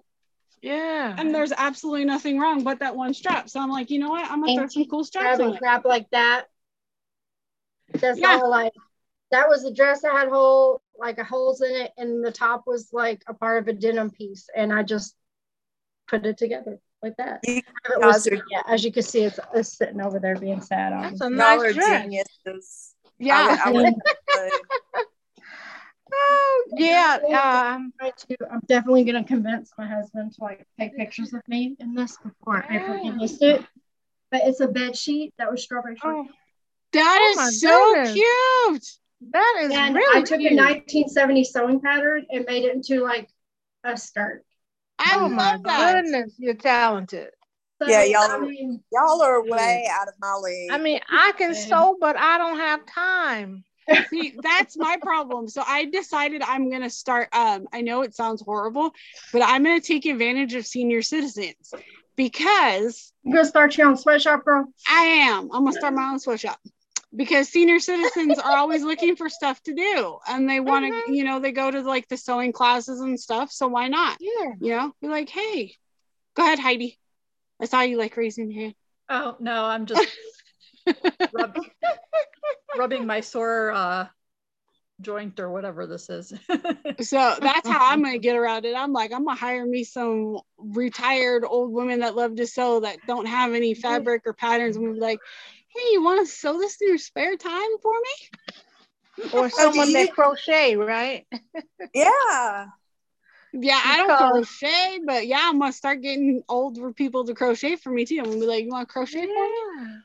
Yeah. 0.61 1.15
And 1.17 1.35
there's 1.35 1.53
absolutely 1.53 2.05
nothing 2.05 2.39
wrong 2.39 2.65
but 2.65 2.81
that 2.81 2.97
one 2.97 3.15
strap. 3.15 3.49
So 3.49 3.61
I'm 3.61 3.71
like, 3.71 3.91
you 3.91 3.99
know 4.01 4.11
what? 4.11 4.29
I'm 4.31 4.41
going 4.41 4.53
to 4.57 4.61
throw 4.61 4.69
some 4.69 4.87
cool 4.87 5.05
straps 5.05 5.39
grabbing 5.39 5.47
on 5.47 5.55
it. 5.55 5.59
crap 5.61 5.85
like 5.85 6.11
that. 6.11 6.47
That's 7.93 8.21
Yeah. 8.21 8.37
all 8.41 8.51
like 8.51 8.73
that 9.31 9.49
was 9.49 9.65
a 9.65 9.73
dress 9.73 10.03
that 10.03 10.13
had 10.13 10.29
hole 10.29 10.83
like 10.99 11.19
a 11.19 11.25
holes 11.25 11.61
in 11.63 11.71
it, 11.71 11.93
and 11.97 12.25
the 12.25 12.33
top 12.33 12.65
was 12.67 12.91
like 12.93 13.23
a 13.27 13.35
part 13.35 13.63
of 13.63 13.69
a 13.69 13.73
denim 13.73 14.11
piece, 14.11 14.49
and 14.55 14.73
I 14.73 14.83
just 14.83 15.15
put 16.09 16.27
it 16.27 16.37
together 16.37 16.79
like 17.03 17.17
that. 17.17 17.41
It 17.45 17.65
was, 17.97 18.29
yeah, 18.51 18.63
as 18.67 18.85
you 18.85 18.93
can 18.93 19.03
see, 19.03 19.23
it's, 19.23 19.39
it's 19.55 19.77
sitting 19.77 20.01
over 20.01 20.19
there 20.19 20.37
being 20.37 20.61
sad 20.61 20.93
on. 20.93 21.03
That's 21.03 21.21
a 21.21 21.25
Y'all 21.25 21.31
nice 21.31 21.61
are 21.63 21.73
dress. 21.73 22.03
geniuses. 22.03 22.95
Yeah. 23.19 23.57
I, 23.65 23.71
would- 23.71 23.87
I 23.87 23.93
would- 23.95 25.05
Oh, 26.13 26.65
yeah. 26.77 27.19
Um, 27.77 27.93
trying 27.99 28.13
to, 28.29 28.37
I'm 28.51 28.61
definitely 28.67 29.05
gonna 29.05 29.23
convince 29.23 29.73
my 29.79 29.87
husband 29.87 30.33
to 30.35 30.43
like 30.43 30.67
take 30.79 30.97
pictures 30.97 31.33
of 31.33 31.41
me 31.47 31.77
in 31.79 31.95
this 31.95 32.17
before 32.19 32.65
I 32.69 32.79
freaking 32.79 33.19
list 33.21 33.41
it. 33.43 33.65
But 34.31 34.43
it's 34.45 34.59
a 34.61 34.67
bed 34.67 34.97
sheet 34.97 35.33
that 35.39 35.51
was 35.51 35.63
strawberry 35.63 35.97
oh, 36.03 36.15
shortcake. 36.15 36.35
That 36.95 37.35
Oh 37.39 37.47
is 37.47 37.61
so 37.61 37.95
goodness. 37.95 38.13
cute. 38.15 39.00
That 39.33 39.61
is 39.63 39.73
and 39.73 39.95
really 39.95 40.19
I 40.19 40.23
took 40.23 40.41
cute. 40.41 40.53
a 40.53 40.57
1970 40.57 41.45
sewing 41.45 41.81
pattern 41.81 42.27
and 42.31 42.45
made 42.47 42.65
it 42.65 42.75
into 42.75 43.03
like 43.03 43.29
a 43.85 43.97
skirt. 43.97 44.45
I 44.99 45.17
oh 45.17 45.29
love 45.29 45.33
my 45.33 45.59
that. 45.65 46.03
goodness, 46.03 46.35
you're 46.39 46.55
talented. 46.55 47.31
So, 47.81 47.89
Yeah, 47.89 48.03
y'all 48.05 48.23
I 48.23 48.35
are- 48.37 48.41
mean, 48.41 48.83
y'all 48.93 49.23
are 49.23 49.43
way 49.43 49.89
out 49.91 50.09
of 50.09 50.15
my 50.21 50.35
league. 50.35 50.71
I 50.71 50.79
mean, 50.79 51.01
I 51.11 51.33
can 51.39 51.55
Yeah. 51.55 51.61
sew, 51.61 51.97
but 52.01 52.17
I 52.17 52.37
don't 52.39 52.59
have 52.59 52.85
time. 52.87 53.65
See, 54.11 54.35
that's 54.43 54.77
my 54.77 54.99
problem. 55.01 55.49
So 55.49 55.63
I 55.67 55.87
decided 55.87 56.43
I'm 56.43 56.71
gonna 56.71 56.91
start. 56.91 57.29
Um, 57.33 57.67
I 57.73 57.81
know 57.81 58.03
it 58.03 58.15
sounds 58.15 58.43
horrible, 58.43 58.93
but 59.33 59.43
I'm 59.43 59.65
gonna 59.65 59.81
take 59.81 60.05
advantage 60.07 60.55
of 60.55 60.67
senior 60.67 61.03
citizens 61.03 61.73
because 62.17 63.13
you 63.25 63.33
gonna 63.33 63.45
start 63.47 63.77
your 63.77 63.89
own 63.89 63.97
sweatshop, 63.97 64.45
girl? 64.45 64.67
I 64.89 65.03
am. 65.03 65.45
I'm 65.53 65.65
gonna 65.65 65.73
start 65.73 65.95
my 65.95 66.11
own 66.11 66.19
sweatshop 66.19 66.59
because 67.15 67.49
senior 67.49 67.81
citizens 67.81 68.39
are 68.39 68.57
always 68.57 68.83
looking 68.83 69.17
for 69.17 69.29
stuff 69.29 69.61
to 69.65 69.75
do 69.75 70.19
and 70.29 70.49
they 70.49 70.61
want 70.61 70.85
to, 70.87 70.93
Mhm. 70.93 71.17
you 71.17 71.25
know, 71.25 71.41
they 71.41 71.53
go 71.53 71.71
to 71.71 71.81
like 71.83 72.07
the 72.09 72.17
sewing 72.17 72.53
classes 72.53 73.01
and 73.01 73.19
stuff. 73.19 73.51
So 73.51 73.69
why 73.69 73.89
not? 73.89 74.19
Yeah. 74.21 74.53
You 74.61 74.77
know, 74.77 74.93
be 75.01 75.09
like, 75.09 75.29
hey, 75.29 75.75
go 76.35 76.43
ahead, 76.45 76.59
Heidi. 76.59 76.99
I 77.61 77.67
saw 77.67 77.81
you 77.83 77.97
like 77.99 78.17
raising 78.17 78.51
your 78.51 78.63
hand. 78.63 78.75
Oh 79.09 79.37
no, 79.41 79.65
I'm 79.65 79.87
just 79.87 80.07
rub, 81.33 81.59
rubbing 82.77 83.07
my 83.07 83.21
sore 83.21 83.73
uh, 83.73 84.07
joint 85.01 85.41
or 85.41 85.51
whatever 85.51 85.87
this 85.87 86.09
is. 86.11 86.33
So 87.01 87.17
that's 87.41 87.67
how 87.67 87.93
I'm 87.93 88.03
gonna 88.03 88.19
get 88.19 88.37
around 88.37 88.67
it. 88.67 88.75
I'm 88.77 88.93
like, 88.93 89.11
I'm 89.13 89.25
gonna 89.25 89.39
hire 89.39 89.65
me 89.65 89.85
some 89.85 90.39
retired 90.59 91.45
old 91.47 91.73
women 91.73 92.01
that 92.01 92.15
love 92.15 92.37
to 92.37 92.47
sew 92.47 92.81
that 92.81 92.99
don't 93.07 93.27
have 93.27 93.55
any 93.55 93.73
fabric 93.73 94.23
or 94.27 94.35
patterns 94.35 94.77
and 94.77 94.95
be 94.95 95.01
like, 95.01 95.19
hey, 95.75 95.93
you 95.93 96.03
want 96.03 96.27
to 96.27 96.33
sew 96.33 96.59
this 96.59 96.81
in 96.81 96.89
your 96.89 96.99
spare 96.99 97.37
time 97.37 97.79
for 97.83 97.93
me? 97.93 99.29
Or 99.33 99.51
someone 99.51 99.93
that 99.93 100.13
crochet, 100.13 100.77
right? 100.77 101.27
yeah. 101.95 102.67
Yeah, 103.53 103.81
I 103.85 103.97
don't 103.97 104.07
Because- 104.09 104.49
crochet, 104.59 105.01
but 105.05 105.27
yeah, 105.27 105.41
I'm 105.43 105.59
gonna 105.59 105.73
start 105.73 106.03
getting 106.03 106.43
older 106.49 106.93
people 106.93 107.25
to 107.25 107.35
crochet 107.35 107.77
for 107.77 107.91
me 107.91 108.05
too. 108.05 108.19
I'm 108.19 108.25
gonna 108.25 108.37
be 108.41 108.47
like, 108.47 108.65
you 108.65 108.71
want 108.71 108.89
to 108.89 108.93
crochet 108.93 109.23
for 109.23 109.27
me? 109.27 109.51
Yeah. 109.81 109.97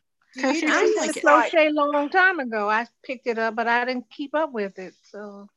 Crochet 0.42 0.68
I 0.68 0.80
seems 0.80 0.82
used 0.82 0.98
like 0.98 1.14
to 1.14 1.20
it. 1.20 1.24
crochet 1.24 1.68
a 1.68 1.72
long 1.72 2.10
time 2.10 2.40
ago. 2.40 2.70
I 2.70 2.88
picked 3.04 3.28
it 3.28 3.38
up, 3.38 3.56
but 3.56 3.68
I 3.68 3.86
didn't 3.86 4.10
keep 4.10 4.34
up 4.36 4.52
with 4.52 4.80
it. 4.80 4.94
So 5.04 5.48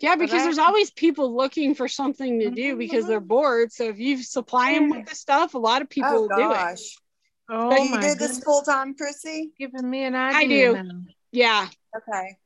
Yeah, 0.00 0.14
because 0.16 0.40
I- 0.40 0.44
there's 0.44 0.58
always 0.58 0.90
people 0.92 1.34
looking 1.36 1.74
for 1.74 1.88
something 1.88 2.38
to 2.40 2.50
do 2.50 2.76
because 2.76 3.06
they're 3.06 3.18
mm-hmm. 3.18 3.26
bored. 3.26 3.72
So 3.72 3.84
if 3.84 3.98
you 3.98 4.22
supply 4.22 4.74
them 4.74 4.88
with 4.88 5.06
the 5.08 5.14
stuff, 5.16 5.54
a 5.54 5.58
lot 5.58 5.82
of 5.82 5.90
people 5.90 6.10
Oh 6.10 6.20
will 6.22 6.28
do 6.28 6.52
it. 6.52 6.80
Gosh. 7.50 7.72
oh 7.72 7.76
do 7.76 7.82
you 7.84 7.90
my 7.90 8.00
do 8.00 8.14
this 8.14 8.38
full 8.42 8.62
time, 8.62 8.94
Chrissy? 8.94 9.52
giving 9.58 9.88
me 9.88 10.04
an 10.04 10.14
idea. 10.14 10.38
I 10.38 10.46
do. 10.46 10.82
now. 10.82 11.00
Yeah, 11.32 11.68
Okay. 11.96 12.38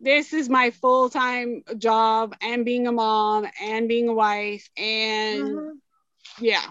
this 0.00 0.32
is 0.32 0.48
my 0.48 0.70
full 0.70 1.08
time 1.10 1.62
job 1.78 2.34
and 2.40 2.64
being 2.64 2.86
a 2.86 2.92
mom 2.92 3.46
and 3.60 3.88
being 3.88 4.08
a 4.08 4.12
wife 4.14 4.68
and 4.76 5.48
Mhm. 5.48 5.70
yeah, 6.40 6.70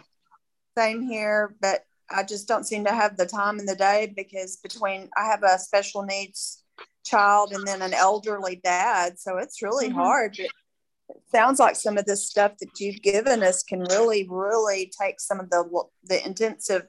Same 0.77 1.01
here, 1.01 1.55
but 1.59 1.83
I 2.09 2.23
just 2.23 2.47
don't 2.47 2.65
seem 2.65 2.85
to 2.85 2.93
have 2.93 3.17
the 3.17 3.25
time 3.25 3.59
in 3.59 3.65
the 3.65 3.75
day 3.75 4.13
because 4.15 4.57
between 4.57 5.09
I 5.17 5.25
have 5.25 5.43
a 5.43 5.57
special 5.59 6.03
needs 6.03 6.63
child 7.05 7.51
and 7.53 7.65
then 7.65 7.81
an 7.81 7.93
elderly 7.93 8.57
dad, 8.57 9.19
so 9.19 9.37
it's 9.37 9.61
really 9.61 9.89
Mhm. 9.89 9.93
hard. 9.93 10.37
But 10.37 10.51
it 11.15 11.23
sounds 11.31 11.59
like 11.59 11.75
some 11.75 11.97
of 11.97 12.05
this 12.05 12.27
stuff 12.29 12.57
that 12.59 12.79
you've 12.79 13.01
given 13.01 13.41
us 13.43 13.63
can 13.63 13.79
really, 13.85 14.27
really 14.29 14.91
take 15.01 15.19
some 15.19 15.39
of 15.39 15.49
the 15.49 15.63
the 16.03 16.25
intensive, 16.25 16.87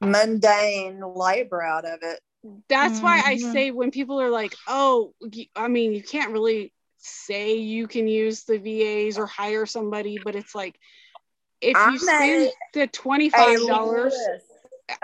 mundane 0.00 1.00
labor 1.14 1.62
out 1.62 1.84
of 1.84 2.00
it. 2.02 2.20
that's 2.68 3.02
why 3.02 3.22
I 3.24 3.36
Mhm. 3.36 3.52
say 3.52 3.70
when 3.70 3.90
people 3.90 4.20
are 4.20 4.30
like, 4.30 4.56
oh, 4.66 5.14
I 5.56 5.68
mean, 5.68 5.92
you 5.92 6.02
can't 6.02 6.32
really 6.32 6.72
say 6.98 7.56
you 7.56 7.86
can 7.88 8.08
use 8.08 8.44
the 8.44 8.58
VAs 8.58 9.18
or 9.18 9.26
hire 9.26 9.66
somebody, 9.66 10.18
but 10.18 10.34
it's 10.36 10.54
like 10.54 10.78
if 11.60 11.76
I 11.78 11.86
you 11.86 11.98
spend 11.98 12.52
the 12.72 12.86
$25, 12.88 14.28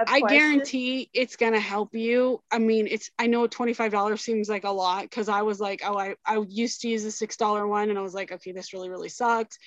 I 0.06 0.20
questions. 0.20 0.28
guarantee 0.28 1.10
it's 1.12 1.36
gonna 1.36 1.60
help 1.60 1.94
you. 1.94 2.42
I 2.50 2.58
mean, 2.58 2.86
it's 2.88 3.10
I 3.18 3.26
know 3.26 3.46
twenty 3.46 3.72
five 3.74 3.92
dollars 3.92 4.20
seems 4.22 4.48
like 4.48 4.64
a 4.64 4.70
lot 4.70 5.02
because 5.02 5.28
I 5.28 5.42
was 5.42 5.60
like, 5.60 5.82
oh, 5.84 5.98
I 5.98 6.14
I 6.26 6.44
used 6.48 6.82
to 6.82 6.88
use 6.88 7.04
the 7.04 7.10
six 7.10 7.36
dollar 7.36 7.66
one, 7.66 7.90
and 7.90 7.98
I 7.98 8.02
was 8.02 8.14
like, 8.14 8.32
okay, 8.32 8.52
this 8.52 8.72
really 8.72 8.90
really 8.90 9.08
sucks. 9.08 9.58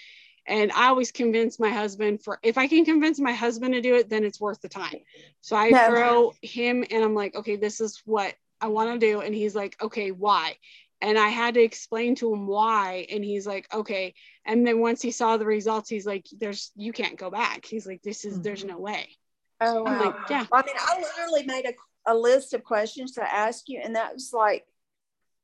And 0.48 0.72
I 0.72 0.88
always 0.88 1.12
convince 1.12 1.60
my 1.60 1.70
husband 1.70 2.24
for 2.24 2.40
if 2.44 2.58
I 2.58 2.68
can 2.68 2.86
convince 2.86 3.20
my 3.20 3.34
husband 3.34 3.74
to 3.74 3.82
do 3.82 3.96
it, 3.96 4.10
then 4.10 4.24
it's 4.24 4.40
worth 4.40 4.62
the 4.62 4.70
time. 4.70 5.00
So 5.42 5.56
I 5.56 5.70
No. 5.70 5.88
throw 5.88 6.34
him 6.42 6.86
and 6.92 7.04
I'm 7.04 7.16
like, 7.16 7.36
okay, 7.36 7.56
this 7.56 7.82
is 7.82 8.02
what 8.06 8.36
I 8.62 8.68
want 8.68 8.94
to 8.94 9.06
do, 9.06 9.22
and 9.22 9.36
he's 9.36 9.54
like, 9.54 9.76
okay, 9.82 10.12
why? 10.12 10.58
And 11.02 11.20
I 11.20 11.28
had 11.28 11.56
to 11.56 11.62
explain 11.62 12.16
to 12.16 12.34
him 12.34 12.48
why, 12.48 13.06
and 13.12 13.24
he's 13.24 13.46
like, 13.46 13.68
okay. 13.74 14.14
And 14.46 14.66
then 14.66 14.80
once 14.80 15.02
he 15.02 15.12
saw 15.12 15.38
the 15.38 15.46
results, 15.46 15.90
he's 15.90 16.06
like, 16.06 16.26
there's 16.38 16.72
you 16.76 16.94
can't 16.94 17.18
go 17.18 17.30
back. 17.30 17.66
He's 17.66 17.86
like, 17.86 18.02
this 18.02 18.24
is 18.24 18.40
there's 18.42 18.62
mm-hmm. 18.62 18.70
no 18.70 18.80
way. 18.80 19.10
Oh 19.60 19.86
I'm 19.86 20.00
wow. 20.00 20.06
like, 20.06 20.16
yeah. 20.30 20.46
I 20.52 20.64
mean, 20.64 20.76
I 20.80 21.00
literally 21.00 21.44
made 21.46 21.66
a, 21.66 22.14
a 22.14 22.16
list 22.16 22.54
of 22.54 22.64
questions 22.64 23.14
to 23.14 23.24
ask 23.24 23.66
you, 23.68 23.82
and 23.84 23.96
that 23.96 24.14
was 24.14 24.32
like 24.34 24.66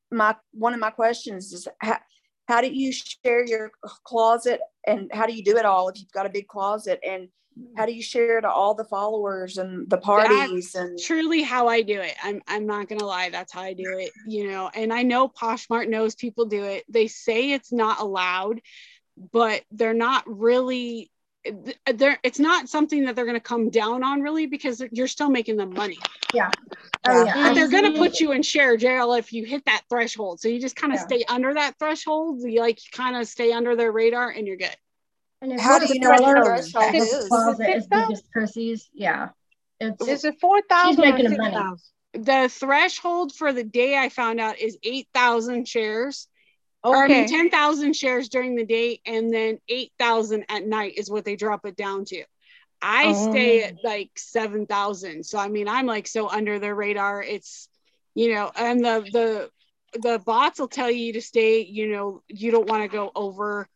my 0.09 0.35
one 0.53 0.73
of 0.73 0.79
my 0.79 0.89
questions 0.91 1.51
is 1.51 1.67
how, 1.79 1.99
how 2.47 2.61
do 2.61 2.71
you 2.71 2.91
share 2.91 3.45
your 3.45 3.71
closet 4.03 4.59
and 4.85 5.09
how 5.13 5.25
do 5.25 5.33
you 5.33 5.43
do 5.43 5.57
it 5.57 5.65
all 5.65 5.89
if 5.89 5.99
you've 5.99 6.11
got 6.11 6.25
a 6.25 6.29
big 6.29 6.47
closet 6.47 6.99
and 7.07 7.27
how 7.75 7.85
do 7.85 7.93
you 7.93 8.01
share 8.01 8.39
to 8.39 8.49
all 8.49 8.73
the 8.73 8.85
followers 8.85 9.57
and 9.57 9.89
the 9.89 9.97
parties 9.97 10.71
That's 10.71 10.75
and 10.75 10.99
truly 10.99 11.43
how 11.43 11.67
I 11.67 11.81
do 11.81 11.99
it. 11.99 12.13
I'm 12.23 12.41
I'm 12.47 12.65
not 12.65 12.87
gonna 12.87 13.05
lie, 13.05 13.29
that's 13.29 13.53
how 13.53 13.61
I 13.61 13.73
do 13.73 13.97
it, 13.99 14.11
you 14.25 14.47
know. 14.47 14.69
And 14.73 14.91
I 14.93 15.03
know 15.03 15.27
Poshmark 15.27 15.89
knows 15.89 16.15
people 16.15 16.45
do 16.45 16.63
it. 16.63 16.85
They 16.89 17.07
say 17.07 17.51
it's 17.51 17.71
not 17.71 17.99
allowed, 17.99 18.61
but 19.31 19.63
they're 19.71 19.93
not 19.93 20.23
really 20.27 21.11
they're 21.95 22.19
it's 22.23 22.39
not 22.39 22.69
something 22.69 23.05
that 23.05 23.15
they're 23.15 23.25
going 23.25 23.35
to 23.37 23.39
come 23.39 23.69
down 23.69 24.03
on 24.03 24.21
really 24.21 24.45
because 24.45 24.83
you're 24.91 25.07
still 25.07 25.29
making 25.29 25.57
them 25.57 25.73
money 25.73 25.97
Yeah. 26.33 26.49
Oh, 27.07 27.11
yeah. 27.11 27.19
Oh, 27.19 27.23
yeah. 27.25 27.43
but 27.47 27.55
they're 27.55 27.69
going 27.69 27.91
to 27.91 27.97
put 27.97 28.19
you 28.19 28.31
in 28.31 28.43
share 28.43 28.77
jail 28.77 29.13
if 29.13 29.33
you 29.33 29.43
hit 29.45 29.65
that 29.65 29.81
threshold 29.89 30.39
so 30.39 30.47
you 30.47 30.59
just 30.59 30.75
kind 30.75 30.93
of 30.93 30.99
Yeah. 30.99 31.05
stay 31.05 31.23
under 31.27 31.53
that 31.53 31.77
threshold 31.79 32.41
you 32.43 32.59
like 32.59 32.79
kind 32.91 33.15
of 33.15 33.27
stay 33.27 33.51
under 33.51 33.75
their 33.75 33.91
radar 33.91 34.29
and 34.29 34.45
you're 34.47 34.57
good 34.57 34.75
And 35.41 35.53
if 35.53 35.61
How 35.61 35.79
do 35.79 35.91
you 35.91 35.99
know 35.99 36.09
what 36.11 36.35
the 36.35 36.43
threshold 36.45 36.95
is? 36.95 37.27
Closet 37.27 37.69
as 37.69 37.75
Is 37.77 37.83
it 37.85 37.89
though? 37.89 38.07
big 38.07 38.11
as 38.17 38.23
Chrissy's, 38.31 38.89
yeah. 38.93 39.29
It's 39.79 40.07
Is 40.07 40.25
it 40.25 40.39
four 40.39 40.61
thousand 40.61 41.03
or 41.03 41.11
making 41.13 41.29
six 41.29 41.39
money. 41.39 41.57
the 42.13 42.49
threshold 42.49 43.33
for 43.33 43.51
the 43.53 43.63
day 43.63 43.97
i 43.97 44.09
found 44.09 44.39
out 44.39 44.59
is 44.59 44.77
8000 44.83 45.67
shares 45.67 46.27
or 46.83 47.03
I 47.03 47.07
Okay. 47.07 47.13
mean 47.13 47.25
10,000 47.25 47.95
shares 47.95 48.29
during 48.29 48.55
the 48.55 48.65
day 48.65 48.99
and 49.05 49.33
then 49.33 49.59
8,000 49.69 50.45
at 50.49 50.65
night 50.65 50.93
is 50.97 51.09
what 51.09 51.25
they 51.25 51.35
drop 51.35 51.65
it 51.65 51.75
down 51.75 52.05
to. 52.05 52.23
I 52.81 53.13
stay 53.13 53.63
Oh. 53.63 53.63
at 53.63 53.75
like 53.83 54.11
7,000. 54.17 55.25
So 55.25 55.37
I 55.39 55.47
mean 55.49 55.67
I'm 55.67 55.85
like 55.85 56.07
so 56.07 56.29
under 56.29 56.59
their 56.59 56.75
radar. 56.75 57.21
It's 57.23 57.69
you 58.15 58.33
know 58.33 58.51
and 58.55 58.83
the 58.83 59.05
the 59.11 59.49
the 59.99 60.19
bots 60.19 60.59
will 60.59 60.67
tell 60.67 60.89
you 60.91 61.13
to 61.13 61.21
stay, 61.21 61.61
you 61.63 61.89
know, 61.89 62.23
you 62.27 62.51
don't 62.51 62.67
want 62.67 62.83
to 62.83 62.87
go 62.89 63.11
over 63.15 63.67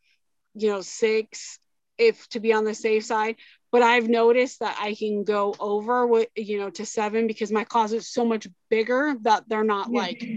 you 0.55 0.69
know 0.69 0.81
6 0.81 1.59
if 1.97 2.27
to 2.29 2.39
be 2.39 2.53
on 2.53 2.65
the 2.65 2.73
safe 2.73 3.05
side, 3.05 3.35
but 3.71 3.81
I've 3.81 4.09
noticed 4.09 4.59
that 4.59 4.77
I 4.79 4.95
can 4.95 5.23
go 5.23 5.55
over 5.59 6.05
what 6.07 6.29
you 6.35 6.59
know 6.59 6.69
to 6.71 6.85
7 6.85 7.27
because 7.27 7.51
my 7.51 7.63
closet's 7.63 8.07
so 8.11 8.25
much 8.25 8.47
bigger 8.69 9.15
that 9.21 9.47
they're 9.47 9.63
not 9.63 9.93
like 9.93 10.29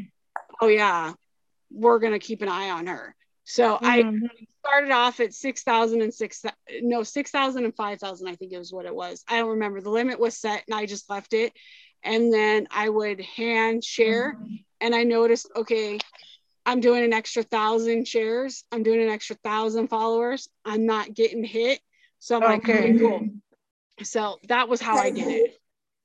oh 0.61 0.69
yeah, 0.69 1.13
we're 1.71 1.99
gonna 1.99 2.19
keep 2.19 2.43
an 2.43 2.49
eye 2.49 2.71
on 2.71 2.87
her. 2.87 3.15
So 3.45 3.79
I 3.83 4.03
Mhm. 4.03 4.47
started 4.61 4.91
off 4.91 5.21
at 5.21 5.33
6,000 5.33 6.03
and 6.03 6.13
six, 6.13 6.45
no, 6.83 7.03
6,000 7.03 7.65
and 7.65 7.75
5,000, 7.75 8.29
I 8.29 8.35
think 8.37 8.53
it 8.53 8.59
was 8.59 8.73
what 8.73 8.85
it 8.85 8.95
was. 8.95 9.25
I 9.29 9.39
don't 9.39 9.51
remember. 9.51 9.81
The 9.81 9.91
limit 9.91 10.19
was 10.21 10.37
set 10.37 10.65
and 10.69 10.75
I 10.79 10.85
just 10.87 11.09
left 11.09 11.33
it. 11.33 11.53
And 12.03 12.33
then 12.33 12.69
I 12.71 12.89
would 12.89 13.21
hand 13.21 13.83
share 13.83 14.37
and 14.81 14.95
I 14.95 15.05
noticed, 15.05 15.51
okay, 15.57 15.99
I'm 16.67 16.81
doing 16.81 17.03
an 17.03 17.15
extra 17.15 17.43
thousand 17.43 18.07
shares. 18.07 18.65
I'm 18.71 18.83
doing 18.83 19.01
an 19.03 19.09
extra 19.09 19.37
thousand 19.37 19.89
followers. 19.89 20.49
I'm 20.65 20.85
not 20.85 21.15
getting 21.15 21.43
hit. 21.43 21.81
So 22.19 22.37
I'm 22.37 22.43
like, 22.43 22.61
Okay. 22.65 22.91
okay, 22.91 22.99
cool. 22.99 23.29
So 24.03 24.39
that 24.49 24.69
was 24.69 24.81
how 24.81 24.99
I 24.99 25.11
did 25.11 25.29
it. 25.29 25.61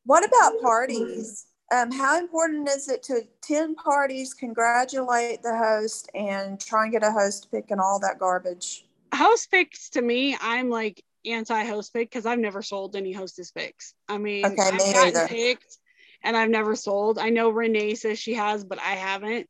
what 0.06 0.26
about 0.26 0.62
parties 0.62 1.46
um, 1.74 1.92
how 1.92 2.20
important 2.20 2.70
is 2.70 2.88
it 2.90 3.02
to 3.04 3.22
attend 3.42 3.78
parties 3.78 4.34
congratulate 4.34 5.42
the 5.42 5.58
host 5.58 6.10
and 6.14 6.60
try 6.60 6.84
and 6.84 6.92
get 6.92 7.04
a 7.04 7.12
host 7.12 7.50
pick 7.52 7.72
and 7.72 7.82
all 7.82 8.00
that 8.00 8.20
garbage 8.20 8.86
host 9.14 9.50
picks 9.52 9.90
to 9.92 10.02
me, 10.02 10.38
I'm 10.40 10.70
like 10.70 11.04
anti 11.26 11.64
host 11.66 11.94
pick 11.94 12.10
because 12.10 12.26
I've 12.26 12.40
never 12.40 12.62
sold 12.62 12.96
any 12.96 13.12
hostess 13.12 13.52
picks. 13.52 13.94
I 14.10 14.18
mean, 14.18 14.48
Okay, 14.48 14.62
I've 14.62 14.78
me 14.78 14.94
gotten 14.94 15.14
either. 15.14 15.28
picked 15.28 15.78
and 16.24 16.36
I've 16.36 16.50
never 16.50 16.76
sold. 16.76 17.20
I 17.20 17.30
know 17.30 17.50
Renee 17.50 17.96
says 17.96 18.20
she 18.20 18.34
has, 18.34 18.64
but 18.64 18.80
I 18.80 18.96
haven't. 18.96 19.48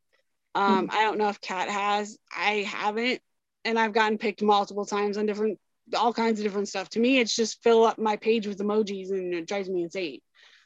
Um, 0.55 0.89
I 0.91 1.03
don't 1.03 1.17
know 1.17 1.29
if 1.29 1.41
Kat 1.41 1.69
has. 1.69 2.17
I 2.35 2.63
haven't, 2.67 3.21
and 3.65 3.79
I've 3.79 3.93
gotten 3.93 4.17
picked 4.17 4.43
multiple 4.43 4.85
times 4.85 5.17
on 5.17 5.25
different, 5.25 5.59
all 5.97 6.13
kinds 6.13 6.39
of 6.39 6.43
different 6.43 6.67
stuff. 6.67 6.89
To 6.89 6.99
me, 6.99 7.19
it's 7.19 7.35
just 7.35 7.63
fill 7.63 7.85
up 7.85 7.97
my 7.97 8.17
page 8.17 8.47
with 8.47 8.59
emojis, 8.59 9.11
and 9.11 9.33
it 9.33 9.47
drives 9.47 9.69
me 9.69 9.83
insane. 9.83 10.19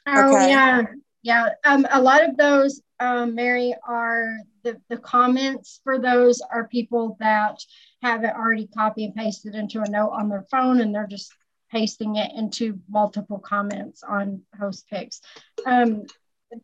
Oh 0.06 0.36
Okay. 0.36 0.50
yeah, 0.50 0.82
yeah. 1.22 1.50
Um, 1.64 1.86
a 1.90 2.00
lot 2.00 2.28
of 2.28 2.36
those, 2.36 2.80
um, 3.00 3.34
Mary, 3.34 3.74
are 3.86 4.38
the 4.62 4.80
the 4.88 4.98
comments 4.98 5.80
for 5.84 5.98
those 5.98 6.40
are 6.52 6.68
people 6.68 7.16
that 7.20 7.58
have 8.02 8.24
it 8.24 8.34
already 8.34 8.68
copy 8.68 9.04
and 9.04 9.14
pasted 9.14 9.54
into 9.54 9.80
a 9.80 9.90
note 9.90 10.10
on 10.10 10.28
their 10.28 10.46
phone, 10.50 10.80
and 10.80 10.94
they're 10.94 11.06
just 11.06 11.32
pasting 11.70 12.16
it 12.16 12.30
into 12.34 12.78
multiple 12.88 13.38
comments 13.38 14.02
on 14.02 14.42
host 14.58 14.86
picks. 14.88 15.20
Um, 15.66 16.04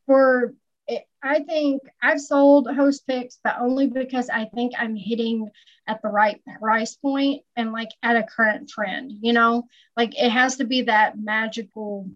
for 0.06 0.54
it, 0.86 1.04
I 1.22 1.40
think 1.40 1.82
I've 2.02 2.20
sold 2.20 2.68
host 2.74 3.06
picks, 3.06 3.38
but 3.42 3.56
only 3.60 3.86
because 3.86 4.30
I 4.30 4.46
think 4.54 4.72
I'm 4.78 4.96
hitting 4.96 5.50
at 5.86 6.00
the 6.00 6.08
right 6.08 6.40
price 6.60 6.96
point 6.96 7.42
and 7.56 7.72
like 7.72 7.90
at 8.02 8.16
a 8.16 8.22
current 8.22 8.68
trend. 8.68 9.12
You 9.20 9.32
know, 9.32 9.64
like 9.96 10.18
it 10.20 10.30
has 10.30 10.56
to 10.56 10.64
be 10.64 10.82
that 10.82 11.18
magical 11.18 12.08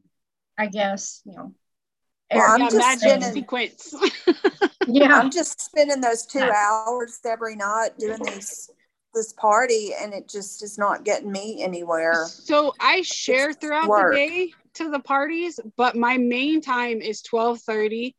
I 0.59 0.67
guess, 0.67 1.23
you 1.25 1.33
know. 1.35 1.55
Well, 2.35 2.45
I'm 2.47 2.61
yeah, 2.61 2.69
just 2.71 2.77
magic 3.03 3.23
spinning- 3.23 3.33
sequence. 3.33 3.95
yeah. 4.87 5.15
I'm 5.15 5.31
just 5.31 5.61
spending 5.61 6.01
those 6.01 6.27
two 6.27 6.41
Yeah. 6.41 6.53
hours 6.87 7.21
every 7.25 7.57
night 7.57 7.99
doing 7.99 8.19
these 8.23 8.71
this 9.15 9.33
party 9.33 9.93
and 9.99 10.13
it 10.13 10.29
just 10.29 10.63
is 10.63 10.77
not 10.77 11.03
getting 11.03 11.33
me 11.33 11.63
anywhere. 11.63 12.27
So 12.29 12.75
I 12.79 13.01
share 13.01 13.55
throughout 13.55 13.89
work. 13.89 14.13
the 14.13 14.17
day 14.19 14.53
to 14.75 14.91
the 14.91 15.01
parties, 15.01 15.59
but 15.77 15.97
my 15.97 16.19
main 16.19 16.61
time 16.61 17.01
is 17.01 17.23
12:30 17.23 18.15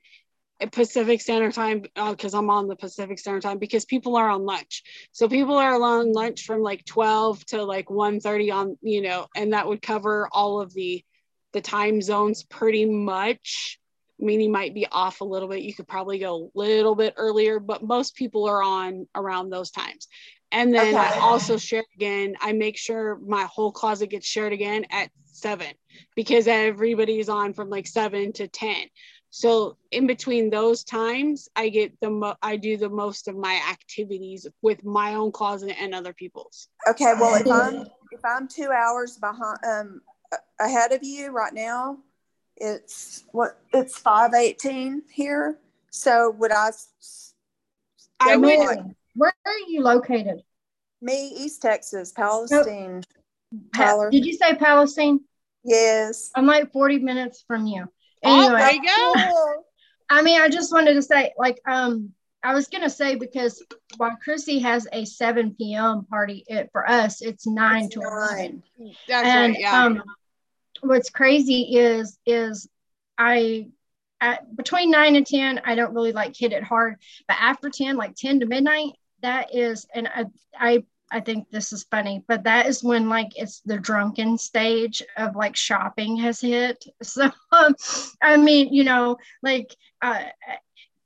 at 0.59 0.71
Pacific 0.71 1.21
Standard 1.21 1.53
Time 1.53 1.83
uh, 1.95 2.11
because 2.11 2.33
I'm 2.33 2.49
on 2.49 2.67
the 2.67 2.75
Pacific 2.75 3.19
Standard 3.19 3.43
Time 3.43 3.59
because 3.59 3.85
people 3.85 4.17
are 4.17 4.29
on 4.29 4.43
lunch. 4.45 4.83
So 5.11 5.29
people 5.29 5.55
are 5.55 5.79
on 5.79 6.11
lunch 6.11 6.43
from 6.45 6.61
like 6.61 6.83
12 6.85 7.45
to 7.47 7.63
like 7.63 7.89
1:30 7.89 8.51
on, 8.51 8.77
you 8.81 9.01
know, 9.01 9.27
and 9.35 9.53
that 9.53 9.67
would 9.67 9.81
cover 9.83 10.27
all 10.31 10.59
of 10.59 10.73
the 10.73 11.05
the 11.53 11.61
time 11.61 12.01
zones 12.01 12.43
pretty 12.43 12.85
much. 12.85 13.78
I 14.21 14.25
mean, 14.25 14.41
you 14.41 14.49
might 14.49 14.73
be 14.73 14.85
off 14.91 15.21
a 15.21 15.25
little 15.25 15.47
bit. 15.47 15.61
You 15.61 15.73
could 15.73 15.87
probably 15.87 16.19
go 16.19 16.51
a 16.53 16.57
little 16.57 16.95
bit 16.95 17.13
earlier, 17.17 17.59
but 17.59 17.83
most 17.83 18.15
people 18.15 18.45
are 18.45 18.61
on 18.61 19.07
around 19.15 19.49
those 19.49 19.71
times. 19.71 20.07
And 20.51 20.73
then 20.73 20.95
I 20.95 21.19
also 21.21 21.57
share 21.57 21.83
again. 21.95 22.35
I 22.41 22.53
make 22.53 22.77
sure 22.77 23.19
my 23.25 23.43
whole 23.43 23.71
closet 23.71 24.07
gets 24.07 24.27
shared 24.27 24.51
again 24.51 24.85
at 24.89 25.09
seven 25.25 25.73
because 26.15 26.47
everybody's 26.47 27.29
on 27.29 27.53
from 27.53 27.69
like 27.69 27.87
seven 27.87 28.33
to 28.33 28.47
10. 28.47 28.87
So 29.31 29.77
in 29.91 30.07
between 30.07 30.49
those 30.49 30.83
times, 30.83 31.49
I 31.55 31.69
get 31.69 31.99
the 32.01 32.09
mo- 32.09 32.35
I 32.41 32.57
do 32.57 32.77
the 32.77 32.89
most 32.89 33.27
of 33.27 33.37
my 33.37 33.61
activities 33.69 34.47
with 34.61 34.83
my 34.83 35.13
own 35.13 35.31
closet 35.31 35.75
and 35.79 35.93
other 35.93 36.13
people's. 36.13 36.67
Okay, 36.87 37.13
well 37.19 37.35
if 37.35 37.47
I'm 37.47 37.85
if 38.11 38.25
I'm 38.25 38.47
two 38.47 38.71
hours 38.71 39.17
behind 39.17 39.59
um 39.67 40.01
ahead 40.59 40.91
of 40.93 41.03
you 41.03 41.29
right 41.29 41.53
now, 41.53 41.99
it's 42.59 43.23
what 43.31 43.59
it's 43.73 43.97
five 43.97 44.33
eighteen 44.33 45.03
here. 45.11 45.57
So 45.89 46.31
would 46.31 46.51
I? 46.51 46.69
go 48.25 48.39
would- 48.39 48.41
with, 48.41 48.59
like, 48.67 48.79
Where 49.15 49.33
are 49.45 49.57
you 49.67 49.81
located? 49.81 50.41
me, 51.01 51.29
East 51.37 51.61
Texas, 51.61 52.11
Palestine. 52.11 53.03
Pa- 53.73 53.85
Tyler. 53.85 54.11
Did 54.11 54.25
you 54.25 54.33
say 54.33 54.53
Palestine? 54.55 55.21
Yes. 55.63 56.29
I'm 56.35 56.45
like 56.45 56.71
40 56.73 56.99
minutes 56.99 57.43
from 57.47 57.65
you. 57.67 57.85
Oh, 58.23 58.49
there 58.49 58.71
you 58.73 58.83
go. 58.83 59.63
I 60.09 60.21
mean, 60.21 60.41
I 60.41 60.49
just 60.49 60.73
wanted 60.73 60.95
to 60.95 61.01
say, 61.01 61.31
like, 61.37 61.59
um, 61.65 62.11
I 62.43 62.53
was 62.53 62.67
gonna 62.67 62.89
say 62.89 63.15
because 63.15 63.63
while 63.97 64.17
Chrissy 64.23 64.59
has 64.59 64.87
a 64.91 65.05
7 65.05 65.55
p.m. 65.57 66.05
party, 66.09 66.43
it 66.47 66.69
for 66.71 66.89
us 66.89 67.21
it's 67.21 67.47
nine 67.47 67.85
It's 67.85 67.95
to 67.95 68.01
11. 68.01 68.63
nine. 68.77 68.93
That's 69.07 69.27
and 69.27 69.53
right. 69.53 69.59
Yeah. 69.59 69.83
um, 69.85 70.03
what's 70.81 71.09
crazy 71.09 71.77
is 71.77 72.17
is 72.25 72.67
I 73.17 73.67
at 74.21 74.55
between 74.55 74.91
nine 74.91 75.15
and 75.15 75.25
ten 75.25 75.61
I 75.63 75.75
don't 75.75 75.93
really 75.93 76.11
like 76.11 76.35
hit 76.35 76.53
it 76.53 76.63
hard, 76.63 76.95
but 77.27 77.37
after 77.39 77.69
ten, 77.69 77.97
like 77.97 78.15
ten 78.15 78.39
to 78.39 78.45
midnight, 78.45 78.93
that 79.21 79.55
is, 79.55 79.85
and 79.93 80.07
I 80.07 80.25
I 80.57 80.83
I 81.11 81.19
think 81.21 81.49
this 81.49 81.73
is 81.73 81.85
funny, 81.85 82.23
but 82.27 82.43
that 82.43 82.67
is 82.67 82.83
when 82.83 83.09
like 83.09 83.31
it's 83.35 83.61
the 83.61 83.77
drunken 83.77 84.37
stage 84.37 85.01
of 85.17 85.35
like 85.35 85.55
shopping 85.55 86.17
has 86.17 86.39
hit. 86.41 86.85
So 87.03 87.31
um, 87.51 87.75
I 88.21 88.37
mean, 88.37 88.73
you 88.73 88.83
know, 88.83 89.17
like 89.41 89.75
uh, 90.01 90.23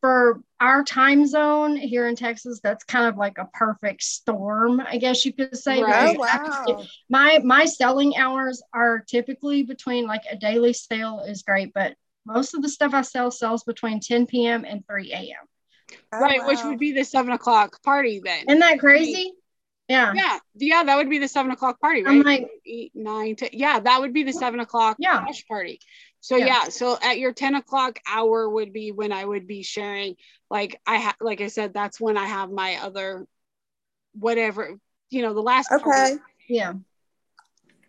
for 0.04 0.42
our 0.60 0.84
time 0.84 1.26
zone 1.26 1.78
here 1.78 2.08
in 2.10 2.18
Texas, 2.18 2.60
that's 2.62 2.84
kind 2.84 3.08
of 3.08 3.16
like 3.16 3.38
a 3.38 3.46
perfect 3.54 4.04
storm, 4.04 4.82
I 4.82 4.98
guess 4.98 5.24
you 5.24 5.32
could 5.32 5.56
say. 5.56 5.82
Right. 5.82 6.18
Oh 6.20 6.20
wow. 6.20 6.84
my 7.10 7.40
my 7.42 7.64
selling 7.64 8.18
hours 8.18 8.62
are 8.74 9.00
typically 9.00 9.64
between 9.64 10.06
like 10.06 10.24
a 10.30 10.36
daily 10.36 10.74
sale 10.74 11.24
is 11.26 11.44
great, 11.44 11.74
but 11.74 11.96
most 12.26 12.54
of 12.54 12.62
the 12.62 12.68
stuff 12.68 12.94
I 12.94 13.04
sell 13.04 13.32
sells 13.32 13.64
between 13.64 14.02
10 14.02 14.26
p.m. 14.26 14.66
and 14.66 14.86
3 14.86 15.14
a.m. 15.14 15.98
Oh, 16.12 16.20
right, 16.20 16.46
which 16.48 16.60
would 16.66 16.80
be 16.80 16.92
the 16.92 17.06
seven 17.06 17.32
o'clock 17.32 17.82
party 17.82 18.20
then. 18.22 18.44
Isn't 18.50 18.60
that 18.60 18.80
crazy? 18.80 19.32
Yeah. 19.88 20.12
yeah, 20.14 20.40
yeah, 20.56 20.84
that 20.84 20.98
would 20.98 21.10
be 21.10 21.20
the 21.20 21.30
seven 21.30 21.52
o'clock 21.52 21.80
party, 21.80 22.04
right? 22.04 22.12
I'm 22.12 22.24
like- 22.24 22.50
eight, 22.66 22.92
nine, 22.94 23.38
ten. 23.38 23.50
Yeah, 23.54 23.80
that 23.80 24.02
would 24.02 24.12
be 24.14 24.24
the 24.24 24.34
seven 24.34 24.60
o'clock 24.60 24.98
Yeah. 25.00 25.26
party. 25.48 25.80
So 26.24 26.38
Yeah. 26.38 26.46
yeah. 26.46 26.64
so 26.70 26.98
at 27.04 27.20
your 27.20 27.34
ten 27.34 27.54
o'clock 27.56 28.00
hour 28.08 28.48
would 28.50 28.72
be 28.72 28.94
when 28.94 29.12
I 29.12 29.26
would 29.26 29.46
be 29.46 29.62
sharing. 29.62 30.16
Like 30.50 30.80
I 30.88 30.98
ha- 31.00 31.18
like 31.20 31.42
I 31.42 31.48
said, 31.48 31.74
that's 31.74 32.00
when 32.00 32.16
I 32.18 32.26
have 32.26 32.50
my 32.50 32.78
other 32.78 33.28
whatever, 34.14 34.80
you 35.10 35.22
know, 35.22 35.34
the 35.34 35.42
last 35.42 35.70
Okay. 35.70 35.84
party. 35.84 36.16
Yeah. 36.48 36.74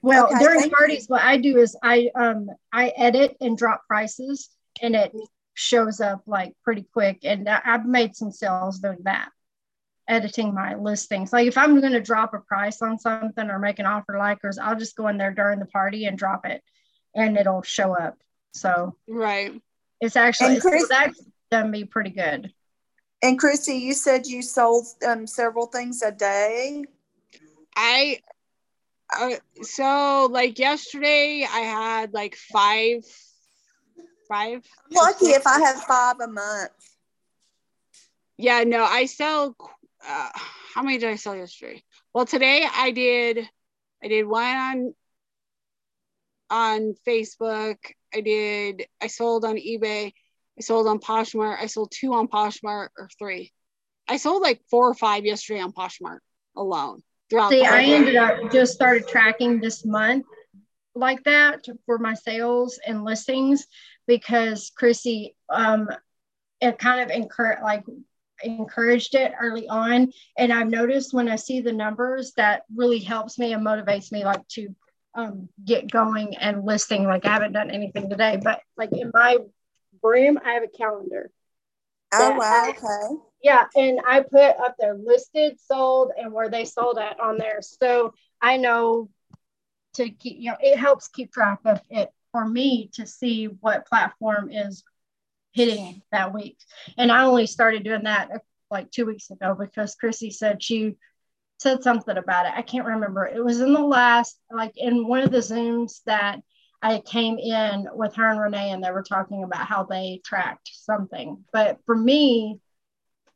Well, 0.02 0.26
Okay, 0.26 0.38
during 0.40 0.58
thank 0.58 0.72
you. 0.72 0.76
parties, 0.76 1.08
what 1.08 1.22
I 1.22 1.36
do 1.36 1.58
is 1.58 1.76
I 1.80 2.10
um 2.16 2.50
I 2.72 2.88
edit 2.96 3.36
and 3.40 3.56
drop 3.56 3.86
prices, 3.86 4.50
and 4.82 4.96
it 4.96 5.14
shows 5.54 6.00
up 6.00 6.22
like 6.26 6.54
pretty 6.64 6.88
quick. 6.92 7.20
And 7.22 7.48
I- 7.48 7.62
I've 7.64 7.86
made 7.86 8.16
some 8.16 8.32
sales 8.32 8.80
doing 8.80 8.98
that, 9.04 9.28
editing 10.08 10.52
my 10.54 10.74
listings. 10.74 11.32
Like 11.32 11.46
if 11.46 11.56
I'm 11.56 11.78
going 11.80 11.92
to 11.92 12.00
drop 12.00 12.34
a 12.34 12.40
price 12.40 12.82
on 12.82 12.98
something 12.98 13.48
or 13.48 13.60
make 13.60 13.78
an 13.78 13.86
offer 13.86 14.14
likers, 14.14 14.58
I'll 14.60 14.76
just 14.76 14.96
go 14.96 15.06
in 15.06 15.18
there 15.18 15.30
during 15.32 15.60
the 15.60 15.66
party 15.66 16.06
and 16.06 16.18
drop 16.18 16.44
it, 16.46 16.64
and 17.14 17.36
it'll 17.36 17.62
show 17.62 17.94
up. 17.96 18.18
So 18.54 18.96
Right. 19.06 19.60
it's 20.00 20.16
actually 20.16 20.46
And 20.46 20.56
it's, 20.56 20.62
Chris- 20.64 20.88
that's 20.88 21.20
done 21.50 21.70
me 21.70 21.84
pretty 21.84 22.10
good. 22.10 22.52
And 23.22 23.38
Chrissy, 23.38 23.76
you 23.76 23.94
said 23.94 24.26
you 24.26 24.42
sold 24.42 24.86
um, 25.06 25.26
several 25.26 25.66
things 25.66 26.02
a 26.02 26.12
day. 26.12 26.84
I 27.76 28.20
uh, 29.18 29.36
so 29.62 30.28
like 30.30 30.58
yesterday 30.58 31.46
I 31.50 31.60
had 31.60 32.12
like 32.12 32.36
five 32.36 33.04
five 34.28 34.62
I'm 34.86 34.94
lucky 34.94 35.26
if 35.26 35.46
I 35.46 35.58
have 35.60 35.82
five 35.84 36.20
a 36.20 36.28
month. 36.28 36.70
yeah 38.36 38.64
no 38.64 38.84
I 38.84 39.06
sell 39.06 39.56
uh, 40.06 40.30
how 40.74 40.82
many 40.82 40.98
did 40.98 41.08
I 41.10 41.16
sell 41.16 41.36
yesterday 41.36 41.82
well 42.12 42.26
today 42.26 42.66
I 42.70 42.90
did 42.90 43.48
I 44.02 44.08
did 44.08 44.24
one 44.26 44.56
on 44.56 44.94
on 46.50 46.94
Facebook 47.06 47.76
I 48.14 48.20
did 48.20 48.86
I 49.02 49.08
sold 49.08 49.44
on 49.44 49.56
eBay 49.56 50.12
I 50.58 50.60
sold 50.60 50.86
on 50.86 51.00
Poshmark 51.00 51.58
I 51.60 51.66
sold 51.66 51.92
two 51.92 52.14
on 52.14 52.28
Poshmark 52.28 52.90
or 52.98 53.08
three. 53.18 53.52
I 54.06 54.18
sold 54.18 54.42
like 54.42 54.60
four 54.70 54.88
or 54.88 54.94
five 54.94 55.24
yesterday 55.24 55.60
on 55.60 55.72
Poshmark 55.72 56.18
alone 56.56 57.02
throughout 57.30 57.50
See, 57.50 57.64
I 57.64 57.82
ended 57.82 58.16
up 58.16 58.52
just 58.52 58.74
started 58.74 59.08
tracking 59.08 59.60
this 59.60 59.84
month 59.84 60.26
like 60.94 61.24
that 61.24 61.64
for 61.86 61.98
my 61.98 62.14
sales 62.14 62.78
and 62.86 63.04
listings 63.04 63.66
because 64.06 64.70
Chrissy 64.76 65.34
um 65.50 65.88
it 66.60 66.78
kind 66.78 67.00
of 67.00 67.10
encouraged 67.10 67.62
like 67.62 67.84
encouraged 68.42 69.14
it 69.14 69.32
early 69.40 69.68
on. 69.68 70.12
And 70.38 70.52
I've 70.52 70.68
noticed 70.68 71.14
when 71.14 71.28
I 71.28 71.36
see 71.36 71.60
the 71.60 71.72
numbers 71.72 72.32
that 72.36 72.62
really 72.74 72.98
helps 72.98 73.38
me 73.38 73.52
and 73.52 73.64
motivates 73.64 74.12
me 74.12 74.24
like 74.24 74.46
to 74.48 74.74
um 75.14 75.48
get 75.64 75.90
going 75.90 76.36
and 76.36 76.64
listing 76.64 77.04
like 77.04 77.24
I 77.24 77.30
haven't 77.30 77.52
done 77.52 77.70
anything 77.70 78.10
today 78.10 78.38
but 78.42 78.60
like 78.76 78.92
in 78.92 79.10
my 79.14 79.38
room 80.02 80.38
I 80.44 80.52
have 80.52 80.62
a 80.62 80.68
calendar 80.68 81.30
Oh 82.16 82.36
wow, 82.38 82.70
okay. 82.70 83.16
yeah, 83.42 83.64
and 83.74 84.00
I 84.06 84.20
put 84.20 84.56
up 84.58 84.76
their 84.78 84.94
listed, 84.94 85.58
sold, 85.60 86.12
and 86.16 86.32
where 86.32 86.48
they 86.48 86.64
sold 86.64 86.98
at 86.98 87.18
on 87.18 87.38
there. 87.38 87.60
So 87.60 88.14
I 88.40 88.56
know 88.56 89.10
to 89.94 90.08
keep, 90.10 90.40
you 90.40 90.50
know, 90.50 90.56
it 90.60 90.78
helps 90.78 91.08
keep 91.08 91.32
track 91.32 91.60
of 91.64 91.80
it 91.90 92.10
for 92.32 92.46
me 92.46 92.90
to 92.94 93.06
see 93.06 93.46
what 93.46 93.86
platform 93.86 94.50
is 94.50 94.84
hitting 95.52 96.02
that 96.12 96.32
week. 96.32 96.56
And 96.96 97.10
I 97.10 97.24
only 97.24 97.46
started 97.46 97.84
doing 97.84 98.04
that 98.04 98.30
uh, 98.32 98.38
like 98.70 98.90
two 98.90 99.06
weeks 99.06 99.30
ago 99.30 99.56
because 99.58 99.94
Chrissy 99.94 100.30
said 100.30 100.62
she 100.62 100.96
said 101.58 101.82
something 101.82 102.16
about 102.16 102.46
it. 102.46 102.52
I 102.54 102.62
can't 102.62 102.86
remember. 102.86 103.26
It 103.26 103.44
was 103.44 103.60
in 103.60 103.72
the 103.72 103.80
last, 103.80 104.38
like 104.50 104.76
in 104.76 105.06
one 105.06 105.22
of 105.22 105.30
the 105.30 105.38
Zooms 105.38 106.02
that 106.06 106.40
I 106.82 107.00
came 107.00 107.38
in 107.38 107.88
with 107.92 108.14
her 108.16 108.28
and 108.28 108.40
Renee, 108.40 108.70
and 108.70 108.84
they 108.84 108.90
were 108.90 109.02
talking 109.02 109.42
about 109.44 109.66
how 109.66 109.84
they 109.84 110.20
tracked 110.24 110.70
something. 110.72 111.44
But 111.52 111.78
for 111.86 111.96
me, 111.96 112.60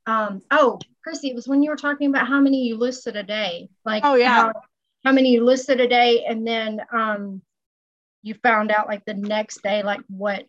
um, 0.07 0.43
oh, 0.51 0.79
Chrissy, 1.03 1.31
it 1.31 1.35
was 1.35 1.49
when 1.49 1.63
you 1.63 1.71
were 1.71 1.77
talking 1.77 2.11
about 2.11 2.29
how 2.29 2.41
many 2.41 2.65
you 2.65 2.77
listed 2.77 3.17
a 3.17 3.23
day. 3.23 3.71
Like, 3.85 4.05
Oh, 4.05 4.15
yeah. 4.15 4.29
how, 4.29 4.53
how 5.05 5.13
many 5.13 5.31
you 5.31 5.45
listed 5.45 5.81
a 5.81 5.89
day, 5.89 6.25
and 6.27 6.47
then 6.47 6.83
um, 6.93 7.41
you 8.23 8.35
found 8.43 8.71
out 8.71 8.89
like 8.89 9.05
the 9.05 9.15
next 9.15 9.63
day, 9.63 9.83
like 9.83 10.01
what 10.09 10.47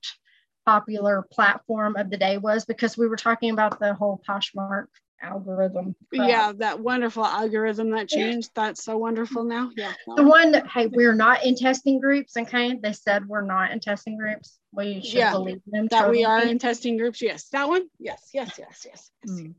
popular 0.66 1.26
platform 1.32 1.96
of 1.96 2.10
the 2.10 2.18
day 2.18 2.38
was, 2.38 2.66
because 2.66 2.98
we 2.98 3.08
were 3.08 3.16
talking 3.16 3.52
about 3.52 3.80
the 3.80 3.94
whole 3.94 4.22
Poshmark 4.28 4.88
algorithm. 5.22 5.96
crap. 6.14 6.28
yeah 6.30 6.52
that 6.58 6.80
wonderful 6.80 7.26
algorithm 7.26 7.92
that 7.92 8.08
changed 8.08 8.50
that's 8.56 8.84
so 8.84 8.98
wonderful 8.98 9.44
now 9.44 9.70
yeah 9.76 9.94
The 10.16 10.24
one 10.24 10.52
that, 10.54 10.68
hey, 10.68 10.88
we're 10.88 11.14
not 11.16 11.46
in 11.46 11.56
testing 11.56 12.00
groups, 12.00 12.36
okay? 12.38 12.76
They 12.82 12.94
said 12.94 13.28
we're 13.28 13.46
not 13.46 13.72
in 13.72 13.80
testing 13.80 14.18
groups. 14.18 14.60
We 14.72 15.02
should 15.02 15.14
Yeah, 15.14 15.32
believe 15.32 15.62
them. 15.68 15.88
that 15.92 16.10
we 16.10 16.24
are 16.26 16.42
in 16.42 16.60
testing 16.60 16.98
groups 16.98 17.22
yes 17.22 17.50
that 17.50 17.68
one 17.68 17.84
yes 18.00 18.30
yes 18.34 18.56
yes 18.58 18.86
yes, 18.86 19.12
yes. 19.26 19.40
Mm. 19.42 19.54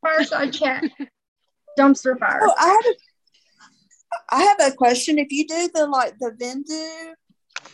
Fireside 0.00 0.52
chat. 0.52 0.84
Dumpster 1.78 2.18
fire. 2.18 2.40
Oh, 2.42 2.54
I 2.58 2.68
have 2.68 2.84
a 2.86 2.94
I 4.30 4.42
have 4.42 4.72
a 4.72 4.76
question. 4.76 5.18
If 5.18 5.28
you 5.32 5.46
do 5.46 5.68
the 5.74 5.86
like 5.86 6.14
the 6.18 6.30
Vendoo 6.30 7.14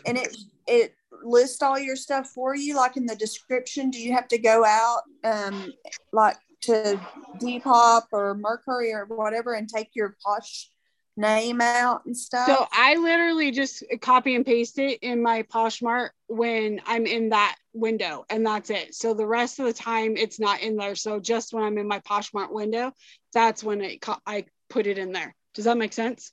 and 0.07 0.17
it 0.17 0.35
it 0.67 0.95
lists 1.23 1.61
all 1.63 1.79
your 1.79 1.97
stuff 1.97 2.31
for 2.31 2.55
you, 2.57 2.77
like 2.77 2.97
in 2.97 3.05
the 3.07 3.17
description, 3.17 3.91
do 3.91 3.99
you 3.99 4.13
have 4.15 4.29
to 4.29 4.39
go 4.39 4.65
out 4.65 5.03
um 5.25 5.73
like 6.13 6.37
to 6.63 7.01
Depop 7.39 8.05
or 8.13 8.37
Mercari 8.37 8.93
or 8.93 9.07
whatever 9.07 9.55
and 9.55 9.69
take 9.69 9.91
your 9.95 10.17
posh 10.25 10.71
name 11.17 11.61
out 11.61 12.05
and 12.07 12.17
stuff? 12.17 12.47
so 12.47 12.67
i 12.73 12.95
literally 12.97 13.51
just 13.51 13.83
copy 14.01 14.35
and 14.35 14.47
paste 14.47 14.79
it 14.79 14.99
in 15.03 15.23
my 15.23 15.43
poshmark 15.43 16.11
when 16.29 16.81
i'm 16.87 17.05
in 17.05 17.29
that 17.31 17.57
window 17.73 18.25
and 18.31 18.45
that's 18.45 18.71
it. 18.71 18.95
So 18.95 19.15
the 19.15 19.27
rest 19.27 19.59
of 19.59 19.67
the 19.67 19.73
time 19.73 20.17
it's 20.17 20.41
not 20.41 20.61
in 20.61 20.77
there. 20.77 20.95
So 20.95 21.21
just 21.21 21.53
when 21.53 21.65
i'm 21.65 21.79
in 21.79 21.87
my 21.89 22.01
poshmark 22.01 22.51
window 22.51 22.93
that's 23.33 23.63
when 23.63 23.81
it 23.81 24.01
co- 24.01 24.19
i 24.27 24.45
put 24.69 24.87
it 24.87 24.99
in 24.99 25.13
there. 25.13 25.35
Does 25.55 25.65
that 25.65 25.79
make 25.79 25.93
sense 25.93 26.33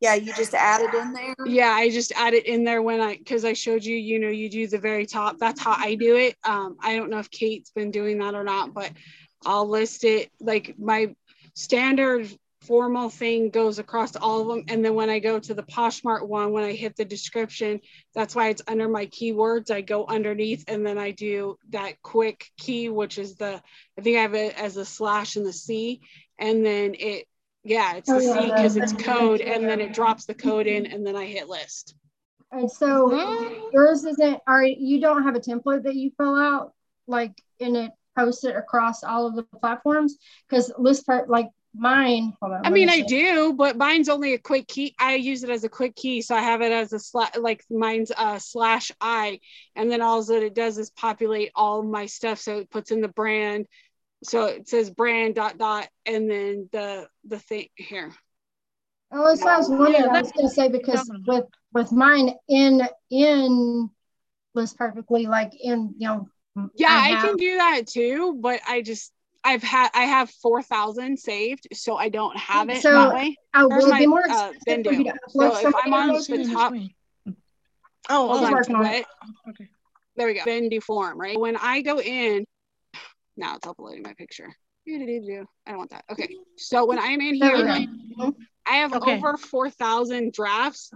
yeah, 0.00 0.14
you 0.14 0.32
just 0.34 0.54
add 0.54 0.82
it 0.82 0.94
in 0.94 1.12
there. 1.12 1.34
yeah 1.46 1.70
i 1.70 1.88
just 1.88 2.12
add 2.12 2.34
it 2.34 2.46
in 2.46 2.64
there 2.64 2.82
when 2.82 3.00
i 3.00 3.16
because 3.16 3.44
i 3.44 3.52
showed 3.52 3.84
you 3.84 3.96
you 3.96 4.18
know 4.18 4.28
you 4.28 4.48
do 4.50 4.66
the 4.66 4.78
very 4.78 5.06
top. 5.06 5.38
That's 5.38 5.60
how 5.60 5.74
i 5.76 5.94
do 5.94 6.16
it. 6.16 6.36
Um 6.44 6.76
i 6.80 6.96
don't 6.96 7.10
know 7.10 7.18
if 7.18 7.30
kate's 7.30 7.70
been 7.70 7.90
doing 7.90 8.18
that 8.18 8.34
or 8.34 8.44
not 8.44 8.74
but 8.74 8.90
i'll 9.44 9.68
list 9.68 10.04
it. 10.04 10.30
Like 10.40 10.74
my 10.78 11.14
standard 11.54 12.28
formal 12.62 13.08
thing 13.08 13.48
goes 13.50 13.78
across 13.78 14.16
all 14.16 14.40
of 14.40 14.48
them 14.48 14.64
and 14.68 14.84
then 14.84 14.94
when 14.94 15.08
i 15.08 15.20
go 15.20 15.38
to 15.38 15.54
the 15.54 15.62
poshmark 15.62 16.26
one 16.26 16.50
when 16.50 16.64
i 16.64 16.72
hit 16.72 16.96
the 16.96 17.04
description 17.04 17.80
that's 18.12 18.34
why 18.34 18.48
it's 18.48 18.62
under 18.66 18.88
my 18.88 19.06
keywords. 19.06 19.70
I 19.70 19.82
go 19.82 20.04
underneath 20.04 20.64
and 20.66 20.84
then 20.84 20.98
i 20.98 21.12
do 21.12 21.58
that 21.70 22.02
quick 22.02 22.44
key 22.58 22.88
which 22.88 23.18
is 23.18 23.36
the 23.36 23.62
i 23.96 24.00
think 24.02 24.18
i 24.18 24.22
have 24.22 24.34
it 24.34 24.58
as 24.58 24.76
a 24.76 24.84
slash 24.84 25.36
and 25.36 25.46
the 25.46 25.52
c 25.52 26.00
and 26.40 26.66
then 26.66 26.96
it 26.98 27.26
yeah 27.66 27.96
it's 27.96 28.08
the 28.08 28.14
Oh, 28.16 28.20
c 28.20 28.46
because 28.46 28.76
it's 28.76 28.92
code 28.92 29.40
and 29.40 29.64
then 29.68 29.80
it 29.80 29.92
drops 29.92 30.24
the 30.24 30.34
code 30.34 30.66
in 30.66 30.86
and 30.86 31.06
then 31.06 31.16
i 31.16 31.26
hit 31.26 31.48
list 31.48 31.94
And 32.52 32.70
so 32.70 33.10
yours 33.72 34.04
isn't, 34.04 34.40
are 34.46 34.64
you 34.64 35.00
don't 35.00 35.24
have 35.24 35.34
a 35.34 35.40
template 35.40 35.82
that 35.82 35.94
you 35.96 36.12
fill 36.16 36.36
out 36.36 36.72
like 37.06 37.32
and 37.60 37.76
it 37.76 37.90
posts 38.16 38.44
it 38.44 38.56
across 38.56 39.02
all 39.02 39.26
of 39.26 39.34
the 39.34 39.42
platforms? 39.42 40.16
Because 40.48 40.72
list 40.78 41.06
part 41.06 41.28
like 41.28 41.48
mine, 41.74 42.32
hold 42.40 42.52
on. 42.54 42.64
I 42.64 42.70
mean, 42.70 42.88
I 42.88 43.00
do, 43.00 43.52
but 43.52 43.76
mine's 43.76 44.08
only 44.08 44.32
a 44.34 44.38
quick 44.38 44.66
key. 44.68 44.94
I 44.98 45.16
use 45.16 45.42
it 45.42 45.50
as 45.50 45.64
a 45.64 45.68
quick 45.68 45.94
key, 45.96 46.22
so 46.22 46.34
I 46.34 46.40
have 46.40 46.62
it 46.62 46.72
as 46.72 46.92
a 46.92 46.98
slash, 46.98 47.36
like 47.36 47.64
mine's 47.68 48.12
a 48.16 48.40
slash 48.40 48.90
I, 49.00 49.40
and 49.74 49.90
then 49.90 50.00
all 50.00 50.22
that 50.22 50.42
it 50.42 50.54
does 50.54 50.78
is 50.78 50.90
populate 50.90 51.50
all 51.54 51.82
my 51.82 52.06
stuff. 52.06 52.38
So 52.38 52.58
it 52.58 52.70
puts 52.70 52.90
in 52.92 53.00
the 53.00 53.08
brand, 53.08 53.66
so 54.24 54.46
it 54.46 54.68
says 54.68 54.90
brand 54.90 55.34
dot 55.34 55.58
dot, 55.58 55.88
and 56.04 56.30
then 56.30 56.68
the 56.72 57.08
the 57.24 57.38
thing 57.38 57.68
here. 57.76 58.12
Oh, 59.12 59.24
that's 59.24 59.42
what 59.42 59.54
I 59.54 59.58
was 59.58 59.68
wondering. 59.68 59.94
Yeah, 59.94 60.06
I 60.06 60.20
was 60.20 60.32
gonna 60.32 60.48
say 60.48 60.68
because 60.68 61.08
No, 61.08 61.16
no, 61.18 61.22
with 61.26 61.44
with 61.72 61.92
mine 61.92 62.34
in 62.48 62.82
in 63.10 63.90
was 64.54 64.74
perfectly, 64.74 65.26
like 65.26 65.52
in 65.60 65.94
you 65.98 66.08
know. 66.08 66.28
Yeah, 66.74 66.88
I, 66.88 67.08
have- 67.10 67.20
can 67.22 67.36
do 67.36 67.56
that 67.58 67.86
too, 67.86 68.38
but 68.40 68.60
I 68.66 68.80
just 68.80 69.12
I've 69.44 69.62
had 69.62 69.90
I 69.94 70.04
have 70.04 70.30
four 70.30 70.62
thousand 70.62 71.18
saved, 71.18 71.68
so 71.72 71.96
I 71.96 72.08
don't 72.08 72.36
have 72.36 72.70
it 72.70 72.82
So, 72.82 72.92
that 72.92 73.14
way. 73.14 73.36
Oh, 73.54 73.68
Here's 73.70 73.84
will 73.84 73.94
be 73.96 74.06
more 74.06 74.28
uh, 74.28 74.52
expensive 74.54 74.94
for 75.32 75.52
So 75.62 75.68
if 75.68 75.74
I'm 75.84 75.92
on 75.92 76.08
the 76.08 76.50
top, 76.52 76.72
Oh, 78.08 78.28
hold 78.28 78.44
on, 78.44 78.54
on. 78.54 78.84
Okay. 79.50 79.68
There 80.16 80.26
we 80.26 80.34
go. 80.34 80.44
Bendy 80.44 80.80
form, 80.80 81.18
right? 81.20 81.38
When 81.38 81.56
I 81.56 81.82
go 81.82 82.00
in, 82.00 82.46
now 83.36 83.56
it's 83.56 83.66
uploading 83.66 84.02
my 84.02 84.14
picture. 84.14 84.54
I 84.88 85.70
don't 85.70 85.78
want 85.78 85.90
that. 85.90 86.04
Okay. 86.10 86.36
So 86.56 86.86
when 86.86 86.98
I'm 86.98 87.20
in 87.20 87.34
here. 87.34 87.86
I 88.68 88.78
have 88.78 88.94
Okay. 88.94 89.18
over 89.18 89.36
4,000 89.36 90.32
drafts. 90.32 90.90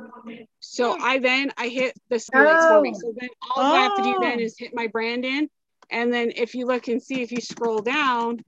So 0.59 0.97
I 0.99 1.19
then, 1.19 1.53
I 1.57 1.69
hit 1.69 1.95
the 2.09 2.19
simulates 2.19 2.67
for 2.67 2.81
me. 2.81 2.93
Oh. 2.95 2.99
So 3.01 3.15
then 3.17 3.29
all 3.57 3.73
I 3.73 3.79
have 3.79 3.95
to 3.95 4.03
do 4.03 4.19
then 4.19 4.41
Oh. 4.41 4.43
is 4.43 4.59
hit 4.59 4.75
my 4.75 4.89
brand 4.89 5.25
in. 5.25 5.49
And 5.91 6.13
then 6.13 6.33
if 6.35 6.55
you 6.55 6.67
look 6.67 6.89
and 6.89 7.03
see, 7.03 7.23
if 7.23 7.31
you 7.31 7.41
scroll 7.41 7.81
down, 7.81 8.41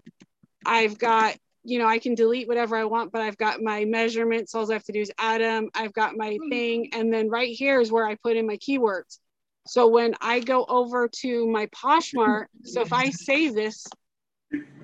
I've 0.67 0.99
got, 0.99 1.37
you 1.65 1.79
know, 1.79 1.87
I 1.87 1.99
can 1.99 2.15
delete 2.15 2.49
whatever 2.49 2.77
I 2.77 2.85
want, 2.85 3.13
but 3.13 3.23
I've 3.23 3.39
got 3.39 3.63
my 3.63 3.85
measurements. 3.85 4.55
All 4.55 4.69
I 4.69 4.75
have 4.75 4.85
to 4.85 4.93
do 4.93 5.01
is 5.01 5.13
add 5.19 5.41
them. 5.41 5.71
I've 5.75 5.93
got 5.93 6.17
my 6.17 6.39
thing. 6.51 6.91
And 6.93 7.13
then 7.13 7.29
right 7.29 7.55
here 7.55 7.81
is 7.81 7.93
where 7.93 8.07
I 8.07 8.17
put 8.17 8.37
in 8.37 8.47
my 8.47 8.57
keywords. 8.57 9.19
So 9.67 9.87
when 9.87 10.15
I 10.21 10.41
go 10.41 10.65
over 10.65 11.09
to 11.21 11.47
my 11.47 11.67
Poshmark, 11.67 12.47
so 12.65 12.81
if 12.83 12.93
I 12.93 13.11
save 13.11 13.55
this, 13.55 13.87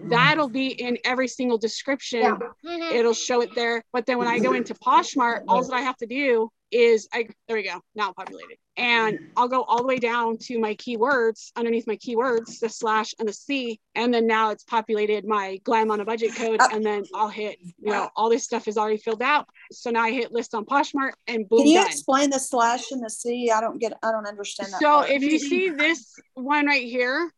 that'll 0.08 0.48
be 0.48 0.68
in 0.68 0.98
every 1.04 1.28
single 1.28 1.58
description. 1.58 2.20
Yeah. 2.20 2.38
Mhm. 2.64 2.92
It'll 2.92 3.12
show 3.14 3.40
it 3.40 3.54
there. 3.54 3.82
But 3.92 4.06
then 4.06 4.18
when 4.18 4.28
I 4.28 4.38
go 4.38 4.52
into 4.52 4.74
Poshmark, 4.74 5.40
all 5.48 5.64
that 5.66 5.74
I 5.74 5.80
have 5.80 5.96
to 5.98 6.06
do 6.06 6.50
is 6.70 7.08
I 7.12 7.28
there 7.46 7.56
we 7.56 7.62
go, 7.62 7.80
now 7.94 8.12
populated. 8.12 8.56
And 8.76 9.18
I'll 9.36 9.48
go 9.48 9.62
all 9.62 9.78
the 9.78 9.86
way 9.88 9.96
down 9.96 10.38
to 10.42 10.58
my 10.60 10.74
keywords 10.76 11.50
underneath 11.56 11.86
my 11.88 11.96
keywords, 11.96 12.60
the 12.60 12.68
slash 12.68 13.12
and 13.18 13.28
the 13.28 13.32
C. 13.32 13.80
And 13.96 14.14
then 14.14 14.26
now 14.26 14.50
it's 14.50 14.62
populated 14.64 15.26
my 15.26 15.56
glam 15.64 15.90
on 15.90 15.98
a 16.00 16.04
budget 16.04 16.36
code. 16.36 16.60
And 16.72 16.86
then 16.86 17.02
I'll 17.12 17.28
hit, 17.28 17.58
you 17.60 17.90
know, 17.90 18.08
all 18.14 18.30
this 18.30 18.44
stuff 18.44 18.68
is 18.68 18.78
already 18.78 18.98
filled 18.98 19.22
out. 19.22 19.48
So 19.72 19.90
now 19.90 20.02
I 20.02 20.12
hit 20.12 20.30
list 20.30 20.54
on 20.54 20.64
Poshmark 20.64 21.12
and 21.26 21.48
boom 21.48 21.58
Can 21.58 21.66
you 21.68 21.74
done. 21.80 21.86
explain 21.88 22.30
the 22.30 22.38
slash 22.38 22.92
and 22.92 23.04
the 23.04 23.10
C? 23.10 23.50
I 23.50 23.60
don't 23.60 23.78
get. 23.78 23.94
I 24.02 24.12
don't 24.12 24.26
understand 24.26 24.72
that. 24.72 24.80
So 24.80 24.88
part. 24.98 25.10
if 25.10 25.22
you 25.22 25.38
see 25.40 25.70
this 25.70 26.14
one 26.34 26.66
right 26.66 26.84
here, 26.84 27.32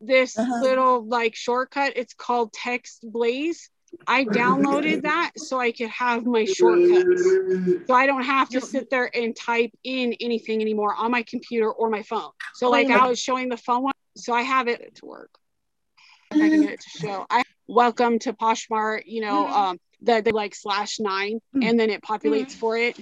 this 0.00 0.38
Uh-huh. 0.38 0.60
little 0.62 1.06
like 1.06 1.34
shortcut, 1.36 1.92
it's 1.96 2.14
called 2.14 2.54
Text 2.54 3.00
Blaze. 3.02 3.68
I 4.06 4.24
downloaded 4.24 5.02
that 5.02 5.32
so 5.36 5.58
I 5.58 5.72
could 5.72 5.90
have 5.90 6.24
my 6.24 6.44
shortcuts. 6.44 7.22
So 7.86 7.94
I 7.94 8.06
don't 8.06 8.22
have 8.22 8.48
to 8.50 8.60
sit 8.60 8.90
there 8.90 9.10
and 9.14 9.34
type 9.34 9.72
in 9.84 10.14
anything 10.20 10.60
anymore 10.60 10.94
on 10.94 11.10
my 11.10 11.22
computer 11.22 11.70
or 11.70 11.90
my 11.90 12.02
phone. 12.02 12.30
So 12.54 12.68
oh 12.68 12.70
like 12.70 12.88
I 12.88 13.06
was 13.08 13.18
showing 13.18 13.48
the 13.48 13.56
phone 13.56 13.84
one, 13.84 13.94
so 14.16 14.32
I 14.32 14.42
have 14.42 14.68
it 14.68 14.94
to 14.96 15.06
work. 15.06 15.30
I 16.32 16.38
can 16.38 16.62
get 16.62 16.72
it 16.72 16.80
to 16.80 16.98
show. 16.98 17.26
I 17.28 17.42
welcome 17.66 18.18
to 18.20 18.32
Poshmark, 18.32 19.02
you 19.06 19.20
know, 19.20 19.44
mm-hmm. 19.44 19.52
um 19.52 19.78
the, 20.02 20.22
the 20.22 20.32
like 20.32 20.54
slash 20.54 20.98
nine 20.98 21.40
mm. 21.54 21.64
and 21.64 21.78
then 21.78 21.90
it 21.90 22.02
populates 22.02 22.52
mm. 22.52 22.54
for 22.54 22.76
it. 22.76 22.98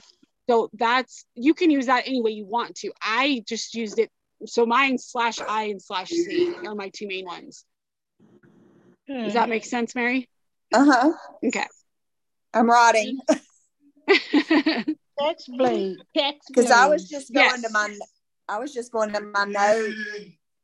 So 0.48 0.68
that's 0.72 1.26
you 1.34 1.54
can 1.54 1.70
use 1.70 1.86
that 1.86 2.04
any 2.06 2.22
way 2.22 2.32
you 2.32 2.46
want 2.46 2.76
to. 2.76 2.92
I 3.00 3.44
just 3.46 3.74
used 3.74 3.98
it. 3.98 4.10
So 4.46 4.66
mine 4.66 4.98
slash 4.98 5.38
I 5.40 5.64
and 5.64 5.82
slash 5.82 6.08
C 6.08 6.54
are 6.66 6.74
my 6.74 6.90
two 6.94 7.06
main 7.06 7.26
ones. 7.26 7.64
Does 9.08 9.32
that 9.32 9.44
hmm. 9.44 9.50
make 9.50 9.64
sense, 9.64 9.94
Mary? 9.94 10.28
Uh 10.72 10.84
huh. 10.84 11.12
Okay. 11.46 11.66
I'm 12.54 12.68
writing 12.68 13.18
Text 14.08 15.50
Blaze. 15.56 15.96
Text 16.16 16.48
because 16.48 16.70
I 16.70 16.86
was 16.86 17.08
just 17.08 17.32
going 17.32 17.46
Yes. 17.46 17.62
to 17.62 17.70
my. 17.70 17.96
I 18.48 18.58
was 18.58 18.72
just 18.72 18.92
going 18.92 19.12
to 19.12 19.20
my 19.20 19.44
note 19.44 19.94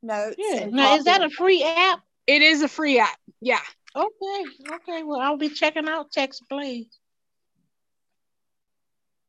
notes. 0.02 0.36
Yeah. 0.38 0.60
and 0.62 0.72
Now 0.72 0.96
is 0.96 1.04
that 1.04 1.22
a 1.22 1.30
free 1.30 1.62
app? 1.62 2.00
it 2.26 2.42
is 2.42 2.62
a 2.62 2.68
free 2.68 2.98
app. 2.98 3.18
Yeah. 3.40 3.60
Okay. 3.94 4.44
Okay. 4.74 5.02
Well, 5.02 5.20
I'll 5.20 5.36
be 5.36 5.48
checking 5.50 5.88
out 5.88 6.10
Text 6.12 6.42
Blaze. 6.48 6.86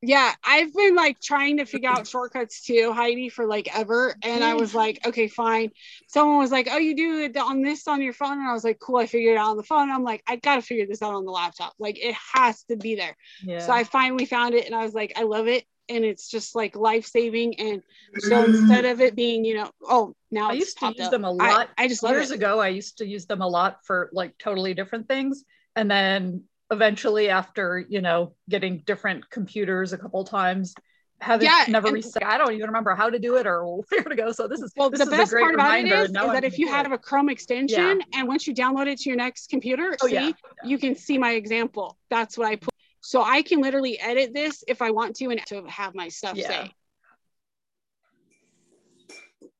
Yeah. 0.08 0.34
I've 0.44 0.74
been 0.74 0.96
like 0.96 1.20
trying 1.20 1.58
to 1.58 1.66
figure 1.66 1.90
out 1.90 2.08
shortcuts 2.08 2.62
too, 2.62 2.94
Heidi, 2.94 3.30
for 3.30 3.46
like 3.46 3.76
ever. 3.76 4.16
And 4.22 4.44
I 4.44 4.54
was 4.54 4.76
like, 4.76 5.00
okay, 5.06 5.28
fine. 5.28 5.72
Someone 6.08 6.38
was 6.38 6.52
like, 6.52 6.68
oh, 6.72 6.78
you 6.78 6.96
do 6.96 7.20
it 7.20 7.36
on 7.38 7.62
this 7.62 7.88
on 7.88 8.02
your 8.02 8.14
phone. 8.14 8.40
And 8.40 8.48
I 8.48 8.54
was 8.54 8.64
like, 8.64 8.80
cool. 8.80 8.98
I 8.98 9.08
figured 9.08 9.36
it 9.36 9.38
out 9.38 9.50
on 9.50 9.58
the 9.58 9.64
phone. 9.64 9.90
I'm 9.90 10.04
like, 10.04 10.24
I 10.28 10.36
got 10.36 10.56
to 10.56 10.62
figure 10.62 10.86
this 10.86 11.02
out 11.02 11.16
on 11.16 11.26
the 11.26 11.32
laptop. 11.32 11.74
Like 11.80 11.98
it 11.98 12.16
has 12.34 12.64
to 12.66 12.76
be 12.76 12.96
there. 12.96 13.16
Yeah. 13.44 13.60
So 13.60 13.72
I 13.72 13.84
finally 13.84 14.26
found 14.26 14.54
it 14.54 14.66
and 14.66 14.76
I 14.76 14.84
was 14.84 14.94
like, 14.94 15.14
I 15.16 15.24
love 15.24 15.48
it. 15.48 15.66
And 15.88 16.04
it's 16.04 16.30
just 16.30 16.56
like 16.56 16.76
life 16.76 17.06
saving. 17.06 17.60
And 17.60 17.84
so 18.18 18.44
instead 18.44 18.86
of 18.86 19.02
it 19.02 19.16
being, 19.16 19.46
you 19.46 19.56
know, 19.56 19.72
oh, 19.84 20.16
now 20.32 20.50
I 20.50 20.54
it's 20.54 20.60
used 20.60 20.80
to 20.80 20.88
use 20.88 21.02
up. 21.02 21.12
them 21.12 21.26
a 21.26 21.32
lot. 21.32 21.70
I, 21.78 21.88
just 21.88 22.02
love 22.02 22.14
Years 22.14 22.32
it. 22.32 22.36
ago, 22.36 22.60
I 22.60 22.70
used 22.70 22.98
to 23.00 23.06
use 23.06 23.28
them 23.28 23.42
a 23.42 23.48
lot 23.48 23.80
for 23.86 24.10
like 24.12 24.36
totally 24.38 24.74
different 24.74 25.08
things. 25.08 25.44
And 25.76 25.90
then 25.92 26.46
eventually, 26.72 27.30
after, 27.30 27.84
you 27.88 28.02
know, 28.02 28.34
getting 28.50 28.80
different 28.86 29.30
computers 29.30 29.94
a 29.94 29.98
couple 29.98 30.24
times, 30.26 30.74
haven't 31.22 31.46
Yeah, 31.46 31.66
never 31.68 31.90
reset. 31.90 32.24
I 32.24 32.38
don't 32.38 32.54
even 32.54 32.68
remember 32.68 32.96
how 32.96 33.10
to 33.10 33.20
do 33.20 33.38
it 33.38 33.48
or 33.48 33.66
where 33.90 34.04
to 34.04 34.16
go. 34.16 34.32
So 34.32 34.48
this 34.48 34.62
is 34.62 34.74
Well, 34.76 34.90
this 34.90 35.00
the 35.00 35.06
is 35.06 35.08
a 35.08 35.18
best 35.18 35.32
great 35.32 35.44
part 35.44 35.56
about 35.56 35.80
it 35.80 35.86
is, 35.88 35.92
is, 35.92 36.06
and 36.06 36.14
now 36.14 36.26
is 36.26 36.32
I'm 36.32 36.34
that 36.34 36.44
if 36.44 36.58
you 36.60 36.68
have 36.68 36.92
a 36.92 36.98
Chrome 36.98 37.30
extension 37.30 37.84
Yeah. 37.84 37.96
and 38.14 38.28
once 38.28 38.46
you 38.48 38.54
download 38.54 38.88
it 38.88 39.00
to 39.00 39.10
your 39.10 39.18
next 39.18 39.50
computer, 39.50 39.98
Oh, 40.02 40.08
see, 40.08 40.16
yeah, 40.16 40.32
you 40.64 40.78
can 40.78 40.96
see 40.96 41.18
my 41.18 41.32
example. 41.32 41.98
That's 42.10 42.38
what 42.38 42.48
I 42.48 42.56
put. 42.58 42.74
So 43.02 43.22
I 43.22 43.42
can 43.42 43.62
literally 43.62 44.00
edit 44.00 44.34
this 44.34 44.64
if 44.68 44.82
I 44.82 44.92
want 44.92 45.16
to 45.18 45.30
and 45.30 45.46
to 45.48 45.64
have 45.68 45.96
my 45.96 46.10
stuff 46.10 46.38
saved. 46.40 46.74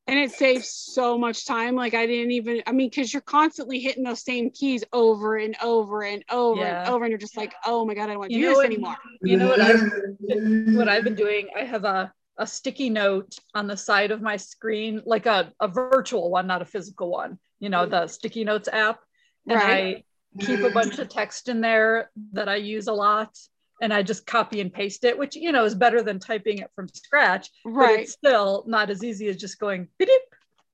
And 0.08 0.18
it 0.20 0.30
saves 0.30 0.68
so 0.68 1.18
much 1.18 1.46
time. 1.46 1.74
Like 1.74 1.94
I 1.94 2.06
didn't 2.06 2.30
even, 2.30 2.62
I 2.66 2.72
mean, 2.72 2.88
because 2.90 3.12
you're 3.12 3.22
constantly 3.22 3.80
hitting 3.80 4.04
those 4.04 4.22
same 4.22 4.50
keys 4.50 4.84
over 4.92 5.36
and 5.36 5.56
over 5.62 6.02
and 6.02 6.22
over 6.30 6.62
and 6.62 6.88
over. 6.88 7.04
And 7.04 7.10
you're 7.10 7.18
just 7.18 7.36
like, 7.36 7.54
oh 7.64 7.84
my 7.84 7.94
God, 7.94 8.04
I 8.04 8.06
don't 8.08 8.18
want 8.20 8.30
to 8.30 8.36
You 8.36 8.42
do 8.42 8.48
this 8.50 8.56
what- 8.58 8.66
anymore. 8.66 8.96
You 9.22 9.36
know 9.36 9.48
what 9.48 9.60
I've 9.60 10.76
what 10.76 10.88
I've 10.88 11.04
been 11.04 11.16
doing? 11.16 11.48
I 11.56 11.64
have 11.64 11.84
a 11.84 12.12
a 12.38 12.46
sticky 12.46 12.90
note 12.90 13.38
on 13.54 13.66
the 13.66 13.76
side 13.76 14.10
of 14.10 14.20
my 14.20 14.36
screen, 14.36 15.00
like 15.06 15.24
a, 15.24 15.50
a 15.58 15.66
virtual 15.68 16.30
one, 16.30 16.46
not 16.46 16.60
a 16.60 16.66
physical 16.66 17.10
one. 17.10 17.38
You 17.60 17.70
know, 17.70 17.86
the 17.86 18.06
sticky 18.08 18.44
notes 18.44 18.68
app. 18.70 19.00
And 19.48 19.56
Right. 19.58 20.04
I 20.38 20.44
keep 20.44 20.60
a 20.60 20.68
bunch 20.70 20.98
of 20.98 21.08
text 21.08 21.48
in 21.48 21.62
there 21.62 22.10
that 22.34 22.46
I 22.48 22.56
use 22.56 22.88
a 22.88 22.92
lot. 22.92 23.34
And 23.80 23.92
I 23.92 24.02
just 24.02 24.26
copy 24.26 24.60
and 24.60 24.72
paste 24.72 25.04
it, 25.04 25.18
which 25.18 25.36
you 25.36 25.52
know 25.52 25.64
is 25.64 25.74
better 25.74 26.02
than 26.02 26.18
typing 26.18 26.58
it 26.58 26.70
from 26.74 26.88
scratch. 26.88 27.50
But 27.64 27.72
Right. 27.72 28.00
it's 28.00 28.12
still 28.12 28.64
not 28.66 28.90
as 28.90 29.04
easy 29.04 29.28
as 29.28 29.36
just 29.36 29.58
going 29.58 29.88
beep. 29.98 30.08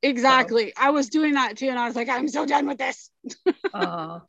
Exactly. 0.03 0.73
I 0.77 0.91
was 0.91 1.09
doing 1.09 1.35
that 1.35 1.57
too. 1.57 1.69
And 1.69 1.79
I 1.79 1.87
was 1.87 1.97
like, 1.97 2.09
I'm 2.09 2.29
so 2.29 2.47
done 2.47 2.67
with 2.67 2.79
this. 2.79 3.11
Uh, 3.75 4.21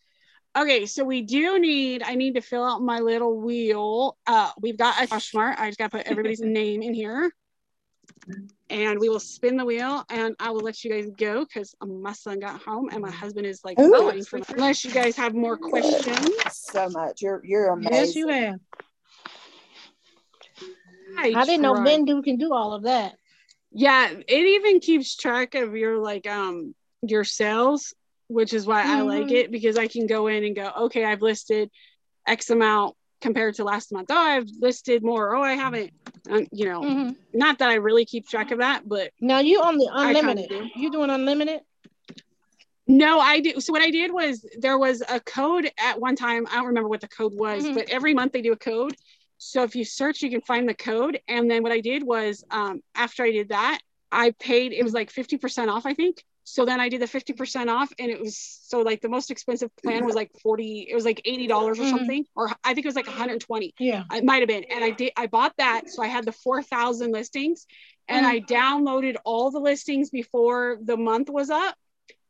Okay, 0.56 0.86
so 0.86 1.04
we 1.04 1.24
do 1.24 1.58
need, 1.60 2.04
I 2.04 2.14
need 2.14 2.36
to 2.36 2.42
fill 2.42 2.64
out 2.64 2.82
my 2.82 3.00
little 3.00 3.40
wheel. 3.40 4.18
Uh, 4.28 4.52
we've 4.62 4.78
got 4.78 5.02
a 5.02 5.08
Poshmark. 5.08 5.58
I 5.58 5.68
just 5.68 5.80
got 5.80 5.90
to 5.92 5.98
put 5.98 6.06
everybody's 6.06 6.42
name 6.44 6.84
in 6.84 6.94
here. 6.94 7.32
And 8.70 9.00
we 9.00 9.10
will 9.10 9.20
spin 9.20 9.58
the 9.58 9.66
wheel 9.66 10.04
and 10.10 10.36
I 10.40 10.52
will 10.52 10.62
let 10.62 10.84
you 10.84 10.92
guys 10.92 11.10
go 11.18 11.44
because 11.44 11.76
my 11.84 12.14
son 12.14 12.40
got 12.40 12.62
home 12.62 12.90
and 12.92 13.02
my 13.02 13.12
husband 13.12 13.48
is 13.48 13.62
like, 13.64 13.80
Ooh. 13.80 14.08
waiting 14.08 14.24
for 14.24 14.40
unless 14.50 14.86
you 14.86 14.92
guys 14.92 15.16
have 15.16 15.34
more 15.34 15.58
questions. 15.58 16.30
So 16.74 16.90
much. 16.90 17.22
You're 17.22 17.42
you're 17.46 17.70
amazing. 17.70 17.94
Yes, 17.94 18.16
you 18.16 18.28
have. 18.28 18.60
I, 21.20 21.32
I 21.36 21.46
didn't 21.46 21.62
know 21.62 21.74
tried. 21.74 21.86
Vendoo 21.86 22.24
can 22.24 22.38
do 22.38 22.52
all 22.52 22.74
of 22.74 22.84
that. 22.84 23.14
Yeah, 23.72 24.10
it 24.10 24.32
even 24.32 24.80
keeps 24.80 25.16
track 25.16 25.56
of 25.56 25.76
your 25.76 26.00
like 26.00 26.28
um 26.28 26.74
your 27.02 27.24
sales, 27.24 27.94
which 28.28 28.54
is 28.54 28.66
why 28.66 28.84
I 28.86 29.02
like 29.02 29.28
Mhm. 29.28 29.36
it 29.36 29.52
because 29.52 29.78
I 29.78 29.88
can 29.88 30.08
go 30.08 30.28
in 30.28 30.44
and 30.44 30.56
go, 30.56 30.72
okay, 30.86 31.06
I've 31.06 31.22
listed 31.22 31.70
X 32.28 32.50
amount 32.50 32.96
compared 33.22 33.56
to 33.56 33.64
last 33.64 33.92
month. 33.92 34.08
Oh, 34.12 34.18
I've 34.18 34.50
listed 34.60 35.04
more. 35.04 35.36
Oh, 35.36 35.44
I 35.44 35.54
haven't. 35.54 35.92
Um, 36.30 36.48
you 36.52 36.66
know, 36.66 36.82
Mhm. 36.82 37.16
not 37.34 37.60
that 37.60 37.70
I 37.70 37.76
really 37.76 38.06
keep 38.06 38.28
track 38.28 38.52
of 38.52 38.60
that, 38.60 38.88
but 38.88 39.12
Now 39.22 39.40
you 39.40 39.62
on 39.62 39.78
the 39.78 39.90
unlimited. 39.94 40.72
You 40.76 40.90
doing 40.90 41.10
unlimited? 41.10 41.62
No, 42.88 43.20
I 43.20 43.40
do. 43.40 43.60
So 43.62 43.72
what 43.72 43.82
I 43.82 43.90
did 43.90 44.12
was 44.12 44.46
there 44.60 44.78
was 44.78 45.02
a 45.08 45.20
code 45.20 45.70
at 45.80 46.00
one 46.00 46.16
time. 46.16 46.46
I 46.52 46.56
don't 46.56 46.68
remember 46.68 46.90
what 46.90 47.02
the 47.02 47.08
code 47.08 47.34
was, 47.34 47.64
Mhm. 47.64 47.76
but 47.76 47.90
every 47.90 48.14
month 48.14 48.34
they 48.34 48.42
do 48.42 48.52
a 48.52 48.58
code. 48.58 48.96
So 49.38 49.64
if 49.64 49.76
you 49.76 49.86
search, 49.86 50.22
you 50.22 50.30
can 50.30 50.42
find 50.42 50.68
the 50.68 50.74
code. 50.74 51.20
And 51.28 51.50
then 51.50 51.64
what 51.64 51.72
I 51.72 51.80
did 51.82 52.04
was 52.04 52.44
um, 52.52 52.82
after 52.96 53.24
I 53.24 53.32
did 53.32 53.50
that, 53.50 53.80
I 54.12 54.32
paid. 54.32 54.74
It 54.74 54.84
was 54.84 54.94
like 54.94 55.10
fifty 55.12 55.38
percent 55.38 55.70
off, 55.70 55.86
I 55.86 55.94
think. 55.94 56.24
So 56.46 56.66
then 56.66 56.82
I 56.82 56.90
did 56.90 57.02
the 57.02 57.08
fifty 57.08 57.32
percent 57.32 57.70
off, 57.70 57.92
and 57.98 58.12
it 58.12 58.20
was 58.20 58.38
so 58.38 58.82
like 58.82 59.02
the 59.02 59.08
most 59.10 59.32
expensive 59.32 59.74
plan 59.78 60.06
was 60.06 60.14
like 60.14 60.30
forty. 60.42 60.86
It 60.90 60.94
was 60.94 61.06
like 61.06 61.22
eighty 61.24 61.48
dollars 61.48 61.80
or 61.80 61.84
Mhm. 61.84 61.90
something, 61.90 62.26
or 62.36 62.50
I 62.66 62.74
think 62.74 62.86
it 62.86 62.90
was 62.90 62.96
like 62.98 63.08
one 63.08 63.16
hundred 63.16 63.40
twenty. 63.42 63.74
Yeah. 63.80 64.04
It 64.14 64.26
might 64.26 64.40
have 64.40 64.50
been. 64.50 64.66
And 64.66 64.84
I 64.84 64.92
did 64.92 65.14
I 65.16 65.28
bought 65.28 65.54
that. 65.58 65.90
So 65.90 66.04
I 66.04 66.08
had 66.08 66.26
the 66.26 66.34
4,000 66.34 67.12
listings 67.12 67.66
and 68.10 68.26
Mhm. 68.26 68.30
I 68.30 68.40
downloaded 68.42 69.16
all 69.24 69.52
the 69.52 69.60
listings 69.60 70.10
before 70.10 70.80
the 70.84 70.98
month 70.98 71.30
was 71.30 71.50
up. 71.50 71.76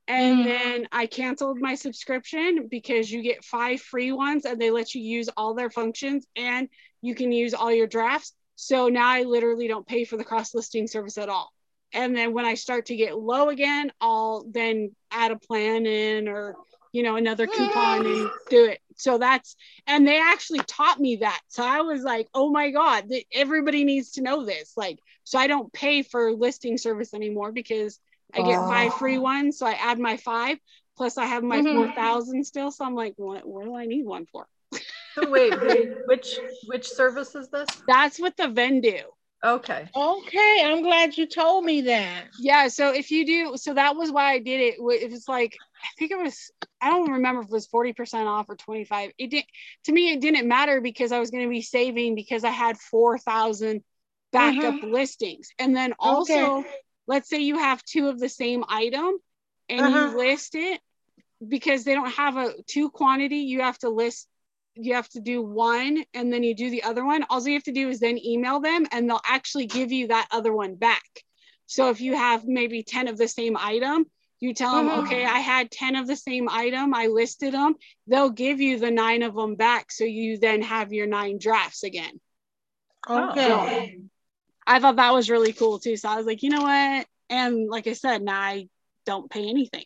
And 0.07 0.39
Mhm. 0.39 0.45
then 0.45 0.87
I 0.91 1.05
canceled 1.07 1.59
my 1.59 1.75
subscription 1.75 2.67
because 2.69 3.09
you 3.11 3.21
get 3.21 3.43
five 3.43 3.81
free 3.81 4.11
ones 4.11 4.45
and 4.45 4.59
they 4.59 4.69
let 4.69 4.93
you 4.93 5.01
use 5.01 5.29
all 5.37 5.53
their 5.53 5.69
functions 5.69 6.27
and 6.35 6.67
you 7.01 7.15
can 7.15 7.31
use 7.31 7.53
all 7.53 7.71
your 7.71 7.87
drafts. 7.87 8.33
So 8.55 8.89
now 8.89 9.07
I 9.07 9.23
literally 9.23 9.67
don't 9.67 9.87
pay 9.87 10.03
for 10.03 10.17
the 10.17 10.23
cross 10.23 10.53
listing 10.53 10.87
service 10.87 11.17
at 11.17 11.29
all. 11.29 11.51
And 11.93 12.15
then 12.15 12.33
when 12.33 12.45
I 12.45 12.55
start 12.55 12.87
to 12.87 12.95
get 12.95 13.17
low 13.17 13.49
again, 13.49 13.91
I'll 14.01 14.45
then 14.49 14.95
add 15.11 15.31
a 15.31 15.37
plan 15.37 15.85
in 15.85 16.27
or 16.27 16.55
you 16.91 17.01
know 17.03 17.15
another 17.15 17.47
coupon 17.47 18.05
and 18.05 18.29
do 18.49 18.65
it. 18.65 18.79
So 18.97 19.17
that's 19.17 19.55
and 19.87 20.07
they 20.07 20.19
actually 20.19 20.59
taught 20.59 20.99
me 20.99 21.17
that. 21.17 21.39
So 21.47 21.63
I 21.63 21.81
was 21.81 22.03
like, 22.03 22.27
oh 22.33 22.49
my 22.51 22.71
god, 22.71 23.09
everybody 23.31 23.83
needs 23.83 24.11
to 24.11 24.21
know 24.21 24.45
this. 24.45 24.73
Like, 24.75 24.99
so 25.23 25.39
I 25.39 25.47
don't 25.47 25.71
pay 25.71 26.03
for 26.03 26.33
listing 26.33 26.77
service 26.77 27.13
anymore 27.13 27.51
because 27.51 27.99
I 28.33 28.41
get 28.41 28.59
Wow. 28.59 28.67
five 28.67 28.93
free 28.93 29.17
ones. 29.17 29.57
So 29.57 29.65
I 29.65 29.73
add 29.73 29.99
my 29.99 30.17
five 30.17 30.57
plus 30.97 31.17
I 31.17 31.25
have 31.25 31.43
my 31.43 31.61
Mhm. 31.61 31.73
four 31.73 31.87
thousand 31.91 32.43
still. 32.45 32.71
So 32.71 32.85
I'm 32.85 32.95
like, 32.95 33.13
what? 33.17 33.45
What 33.47 33.65
do 33.65 33.75
I 33.75 33.85
need 33.85 34.05
one 34.05 34.25
for? 34.25 34.47
so 35.15 35.29
wait, 35.29 35.53
wait, 35.61 35.89
which 36.05 36.39
which 36.67 36.89
service 36.89 37.35
is 37.35 37.49
this? 37.49 37.69
That's 37.87 38.19
what 38.19 38.35
the 38.37 38.43
Vendoo. 38.47 39.03
Okay. 39.43 39.87
Okay, 39.95 40.61
I'm 40.65 40.81
glad 40.81 41.17
you 41.17 41.27
told 41.27 41.65
me 41.65 41.81
that. 41.81 42.25
Yeah. 42.39 42.67
So 42.69 42.93
if 42.93 43.11
you 43.11 43.25
do, 43.25 43.57
so 43.57 43.73
that 43.75 43.95
was 43.95 44.11
why 44.11 44.31
I 44.33 44.39
did 44.39 44.59
it. 44.59 44.75
It 44.79 45.11
was 45.11 45.27
like, 45.27 45.55
I 45.83 45.87
think 45.99 46.11
it 46.11 46.17
was, 46.17 46.51
I 46.81 46.89
don't 46.89 47.11
remember 47.11 47.41
if 47.41 47.47
it 47.47 47.51
was 47.51 47.67
40% 47.67 48.27
off 48.27 48.49
or 48.49 48.55
25. 48.55 49.11
It 49.17 49.29
didn't 49.29 49.45
to 49.85 49.91
me, 49.91 50.11
it 50.13 50.21
didn't 50.21 50.47
matter 50.47 50.81
because 50.81 51.11
I 51.11 51.19
was 51.19 51.29
going 51.29 51.43
to 51.43 51.49
be 51.49 51.61
saving 51.61 52.15
because 52.15 52.43
I 52.43 52.49
had 52.49 52.77
4,000 52.77 53.83
backup 54.31 54.77
listings. 54.81 55.49
And 55.59 55.75
then 55.75 55.93
also, 55.99 56.63
let's 57.07 57.29
say 57.29 57.39
you 57.41 57.57
have 57.57 57.83
two 57.83 58.07
of 58.07 58.19
the 58.19 58.29
same 58.29 58.63
item 58.67 59.17
and 59.69 59.85
Uh-huh. 59.85 59.97
you 59.97 60.17
list 60.17 60.55
it, 60.55 60.81
because 61.45 61.83
they 61.83 61.93
don't 61.93 62.11
have 62.13 62.37
a 62.37 62.53
two 62.67 62.89
quantity, 62.89 63.37
you 63.37 63.61
have 63.61 63.77
to 63.79 63.89
list 63.89 64.27
you 64.75 64.95
have 64.95 65.09
to 65.09 65.19
do 65.19 65.39
one 65.41 66.03
and 66.15 66.33
then 66.33 66.41
you 66.41 66.55
do 66.55 66.71
the 66.71 66.81
other 66.81 67.05
one. 67.05 67.23
All 67.29 67.47
you 67.47 67.53
have 67.53 67.63
to 67.65 67.71
do 67.71 67.89
is 67.89 67.99
then 67.99 68.17
email 68.17 68.59
them 68.59 68.87
and 68.91 69.07
they'll 69.07 69.21
actually 69.23 69.67
give 69.67 69.91
you 69.91 70.07
that 70.07 70.27
other 70.31 70.51
one 70.51 70.73
back. 70.75 71.03
So 71.67 71.89
if 71.89 72.01
you 72.01 72.15
have 72.15 72.45
maybe 72.45 72.81
10 72.81 73.07
of 73.07 73.17
the 73.17 73.27
same 73.27 73.55
item, 73.55 74.09
you 74.39 74.53
tell 74.55 74.75
them, 74.77 74.89
Mhm. 74.89 75.03
okay, 75.03 75.25
I 75.25 75.39
had 75.39 75.69
10 75.69 75.95
of 75.95 76.07
the 76.07 76.15
same 76.15 76.49
item, 76.49 76.93
I 76.93 77.05
listed 77.05 77.53
them, 77.53 77.75
they'll 78.07 78.31
give 78.31 78.61
you 78.61 78.79
the 78.79 78.89
nine 78.89 79.21
of 79.21 79.35
them 79.35 79.55
back. 79.55 79.91
So 79.91 80.05
you 80.05 80.39
then 80.39 80.63
have 80.63 80.91
your 80.91 81.05
nine 81.05 81.37
drafts 81.37 81.83
again. 81.83 82.19
Okay. 83.07 84.01
I 84.65 84.79
thought 84.79 84.95
that 84.97 85.13
was 85.13 85.29
really 85.29 85.53
cool 85.53 85.79
too. 85.79 85.97
So 85.97 86.09
I 86.09 86.15
was 86.17 86.25
like, 86.25 86.43
you 86.43 86.49
know 86.49 86.61
what? 86.61 87.05
And 87.29 87.69
like 87.69 87.87
I 87.87 87.93
said, 87.93 88.21
now 88.21 88.39
I 88.39 88.67
don't 89.05 89.29
pay 89.29 89.49
anything. 89.49 89.85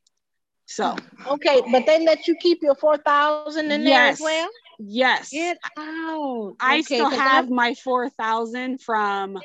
So 0.65 0.95
Okay, 1.25 1.61
but 1.71 1.85
they 1.85 2.03
let 2.05 2.27
you 2.27 2.35
keep 2.35 2.61
your 2.61 2.75
four 2.75 2.97
thousand 2.97 3.71
in 3.71 3.83
there 3.83 4.07
as 4.09 4.19
Yes. 4.19 4.21
well. 4.21 4.49
yes, 4.79 5.29
Get 5.31 5.57
out. 5.77 6.55
I 6.59 6.79
Okay, 6.79 6.83
still 6.83 7.09
have 7.09 7.49
my 7.49 7.73
4,000 7.73 8.81
from, 8.81 9.39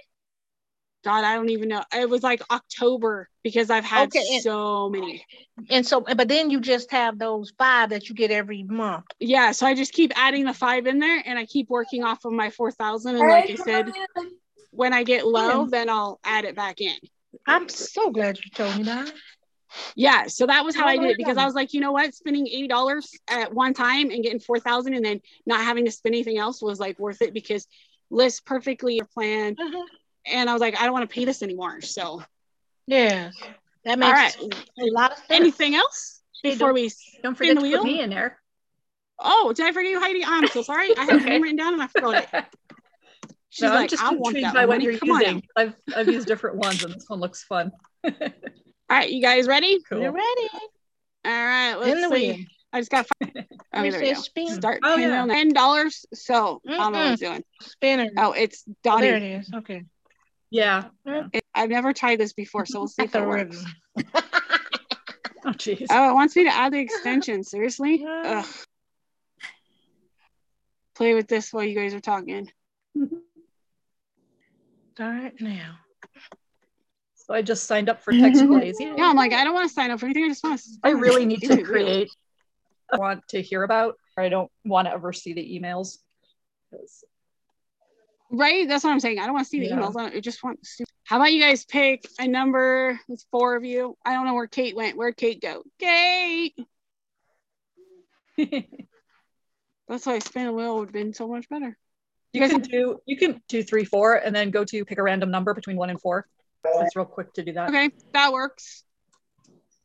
God, 1.05 1.25
I 1.25 1.35
don't 1.37 1.49
even 1.51 1.69
know. 1.69 1.83
It 1.95 2.09
was 2.11 2.23
like 2.23 2.43
October 2.51 3.29
because 3.43 3.71
I've 3.71 3.85
had 3.85 4.09
Okay, 4.09 4.25
and- 4.33 4.43
so 4.43 4.91
many. 4.91 5.25
and 5.71 5.87
so, 5.87 6.01
but 6.01 6.29
then 6.29 6.51
you 6.51 6.61
just 6.61 6.91
have 6.91 7.19
those 7.19 7.53
five 7.59 7.91
that 7.91 8.09
you 8.09 8.15
get 8.15 8.31
every 8.31 8.63
month. 8.65 9.05
Yeah. 9.21 9.53
So 9.53 9.67
I 9.67 9.75
just 9.75 9.93
keep 9.93 10.13
adding 10.17 10.45
the 10.45 10.55
five 10.55 10.87
in 10.87 10.99
there 10.99 11.23
and 11.25 11.39
I 11.39 11.47
keep 11.47 11.69
working 11.71 12.03
off 12.05 12.25
of 12.25 12.33
my 12.33 12.51
4,000. 12.51 13.17
And 13.17 13.29
like 13.29 13.51
I 13.51 13.55
said, 13.57 13.87
when 14.73 14.93
I 14.93 15.05
get 15.05 15.27
low, 15.27 15.66
then 15.66 15.89
I'll 15.89 16.19
add 16.24 16.44
it 16.44 16.57
back 16.57 16.81
in. 16.81 16.97
I'm 17.47 17.69
so 17.69 18.11
glad 18.11 18.39
you 18.44 18.51
told 18.55 18.77
me 18.77 18.82
that. 18.85 19.12
Yeah. 19.94 20.27
So 20.27 20.47
that 20.47 20.65
was 20.65 20.74
how 20.77 20.85
Oh 20.85 20.89
I 20.89 20.97
did 20.99 21.11
it 21.12 21.16
because 21.16 21.39
I 21.39 21.44
was 21.47 21.55
like, 21.55 21.73
you 21.73 21.81
know 21.81 21.93
what? 21.93 22.15
Spending 22.15 22.47
$80 22.47 23.07
at 23.28 23.55
one 23.55 23.73
time 23.73 24.11
and 24.11 24.23
getting 24.23 24.40
4,000 24.40 24.93
and 24.94 25.05
then 25.05 25.20
not 25.47 25.61
having 25.61 25.86
to 25.86 25.90
spend 25.90 26.15
anything 26.15 26.36
else 26.36 26.61
was 26.61 26.78
like 26.78 26.99
worth 26.99 27.23
it 27.23 27.32
because 27.32 27.66
list 28.11 28.44
perfectly 28.44 28.97
your 28.97 29.07
plan. 29.07 29.57
Uh-huh. 29.59 29.85
And 30.27 30.51
I 30.51 30.53
was 30.53 30.61
like, 30.61 30.78
I 30.78 30.85
don't 30.85 30.93
want 30.93 31.09
to 31.09 31.15
pay 31.15 31.24
this 31.24 31.43
anymore. 31.43 31.81
So, 31.81 32.23
yeah, 32.86 33.31
that 33.85 33.99
makes 33.99 34.12
right. 34.12 34.36
a 34.78 34.85
lot 34.93 35.12
of 35.12 35.19
sense. 35.19 35.31
Anything 35.31 35.74
else 35.74 36.20
Hey, 36.43 36.51
before 36.51 36.69
don't- 36.69 36.74
we? 36.74 36.90
Don't 37.23 37.35
forget 37.36 37.57
the 37.57 37.62
to 37.62 37.66
put 37.66 37.70
wheel? 37.70 37.85
me 37.85 38.01
in 38.01 38.11
there. 38.11 38.39
Oh, 39.19 39.53
did 39.55 39.66
I 39.66 39.73
forget 39.73 39.90
you, 39.90 40.01
Heidi? 40.01 40.24
I'm 40.24 40.49
so 40.49 40.62
sorry. 40.62 40.97
I 40.97 41.05
had 41.05 41.15
Okay. 41.15 41.20
your 41.24 41.31
name 41.31 41.43
written 41.43 41.57
down 41.57 41.73
and 41.74 41.82
I 41.82 41.86
forgot 41.86 42.15
it. 42.35 42.44
She's 43.55 43.62
No, 43.65 43.69
I'm 43.69 43.74
like, 43.83 43.91
just 43.91 44.03
I 44.03 44.15
want 44.15 44.29
intrigued 44.29 44.47
that 44.47 44.55
by 44.55 44.65
what 44.65 44.77
money. 44.77 44.85
you're 44.87 44.99
Come 44.99 45.11
on. 45.11 45.20
using. 45.20 45.43
I've 45.57 45.74
I've 45.95 46.09
used 46.09 46.27
different 46.27 46.57
ones, 46.57 46.83
and 46.83 46.95
this 46.95 47.05
one 47.07 47.20
looks 47.20 47.45
fun. 47.45 47.70
All 48.05 48.11
right, 48.89 49.11
you 49.11 49.20
guys 49.20 49.47
ready? 49.47 49.79
Cool. 49.87 50.01
You're 50.01 50.11
ready. 50.12 50.49
All 51.27 51.31
right, 51.33 51.74
let's 51.74 52.01
the 52.01 52.16
see. 52.16 52.33
wheel. 52.33 52.47
I 52.73 52.81
just 52.81 52.91
got. 52.91 53.07
Five. 53.23 53.33
Okay, 53.74 53.85
oh, 53.85 53.85
It 53.85 53.91
there 53.93 54.01
we 54.01 54.15
says 54.15 54.29
go. 54.37 54.47
Start 54.55 54.81
Oh, 54.83 54.97
pinning 54.97 55.11
yeah. 55.11 55.23
on 55.23 55.29
ten 55.29 55.53
dollars. 55.53 56.05
So 56.15 56.61
I 56.69 56.77
don't 56.77 56.93
know 56.93 56.99
what 56.99 57.12
it's 57.12 57.20
doing. 57.23 57.43
Spinner. 57.62 58.11
Oh, 58.19 58.33
it's 58.33 58.65
Oh, 58.87 59.01
there 59.01 59.16
it 59.16 59.23
is. 59.23 59.51
Okay. 59.55 59.85
Yeah. 60.51 60.85
Mm. 61.07 61.31
It- 61.33 61.45
I've 61.55 61.70
never 61.70 61.93
tried 61.95 62.19
this 62.20 62.33
before, 62.35 62.65
so 62.66 62.81
we'll 62.81 62.89
see 62.89 63.03
if 63.05 63.12
That's 63.12 63.23
it 63.23 63.29
works. 63.29 63.65
Oh, 65.45 65.51
jeez. 65.51 65.87
Oh, 65.91 66.11
it 66.11 66.15
wants 66.15 66.37
me 66.37 66.45
to 66.45 66.51
add 66.55 66.73
the 66.73 66.79
extension. 66.79 67.43
Seriously? 67.43 68.05
Ugh. 68.09 68.47
Play 70.95 71.15
with 71.15 71.27
this 71.29 71.53
while 71.53 71.65
you 71.65 71.74
guys 71.74 71.95
are 71.95 72.01
talking. 72.01 72.49
Start 74.94 75.40
now. 75.40 75.77
So 77.14 77.32
I 77.35 77.40
just 77.40 77.64
signed 77.64 77.89
up 77.89 78.02
for 78.02 78.12
Text 78.12 78.43
mm-hmm. 78.43 78.52
Blaze. 78.52 78.77
Yeah. 78.78 78.94
Yeah, 78.98 79.05
I'm 79.05 79.16
like, 79.16 79.32
I 79.32 79.44
don't 79.44 79.55
want 79.55 79.69
to 79.69 79.73
sign 79.73 79.90
up 79.90 80.01
for 80.01 80.06
anything. 80.06 80.24
I 80.24 80.28
just 80.28 80.44
want 80.44 80.60
to. 80.60 80.64
I 80.82 80.90
really 80.90 81.24
need 81.24 81.40
to 81.40 81.62
create. 81.62 82.10
I 82.93 82.98
want 82.98 83.27
to 83.28 83.40
hear 83.40 83.62
about. 83.62 83.97
Or 84.16 84.24
I 84.24 84.28
don't 84.28 84.51
want 84.64 84.89
to 84.89 84.93
ever 84.93 85.14
see 85.14 85.32
the 85.32 85.59
emails. 85.59 85.97
Right? 88.31 88.69
That's 88.69 88.85
what 88.85 88.90
I'm 88.90 89.01
saying. 89.01 89.19
I 89.19 89.24
don't 89.24 89.32
want 89.32 89.47
to 89.47 89.48
see 89.48 89.60
the 89.60 89.66
Yeah. 89.69 89.77
emails. 89.77 89.97
I 89.97 90.20
just 90.20 90.44
want. 90.44 90.62
To... 90.62 90.85
How 91.05 91.16
about 91.16 91.32
you 91.32 91.40
guys 91.40 91.64
pick 91.64 92.05
a 92.19 92.28
number? 92.28 93.01
It's 93.09 93.27
four 93.31 93.56
of 93.56 93.64
you. 93.64 93.97
I 94.05 94.12
don't 94.12 94.27
know 94.27 94.35
where 94.35 94.47
Kate 94.47 94.77
went. 94.77 94.98
Where'd 94.98 95.16
Kate 95.16 95.40
go? 95.40 95.62
Kate. 95.78 96.55
That's 99.89 100.06
why 100.06 100.19
spin 100.19 100.48
a 100.48 100.52
wheel 100.52 100.77
would 100.78 100.89
have 100.89 100.93
been 100.93 101.14
so 101.14 101.28
much 101.28 101.48
better. 101.48 101.78
You 102.33 102.41
guys- 102.41 102.51
can 102.51 102.61
do 102.63 102.99
you 103.07 103.17
can 103.17 103.43
do 103.49 103.63
three, 103.63 103.85
four, 103.85 104.15
and 104.15 104.35
then 104.35 104.51
go 104.51 104.65
to 104.65 104.85
pick 104.85 104.99
a 104.99 105.03
random 105.03 105.31
number 105.31 105.53
between 105.55 105.77
one 105.77 105.91
and 105.91 106.01
four. 106.01 106.27
It's 106.65 106.97
real 106.97 107.05
quick 107.05 107.33
to 107.35 107.43
do 107.43 107.53
that. 107.53 107.69
Okay, 107.69 107.91
that 108.13 108.33
works. 108.33 108.85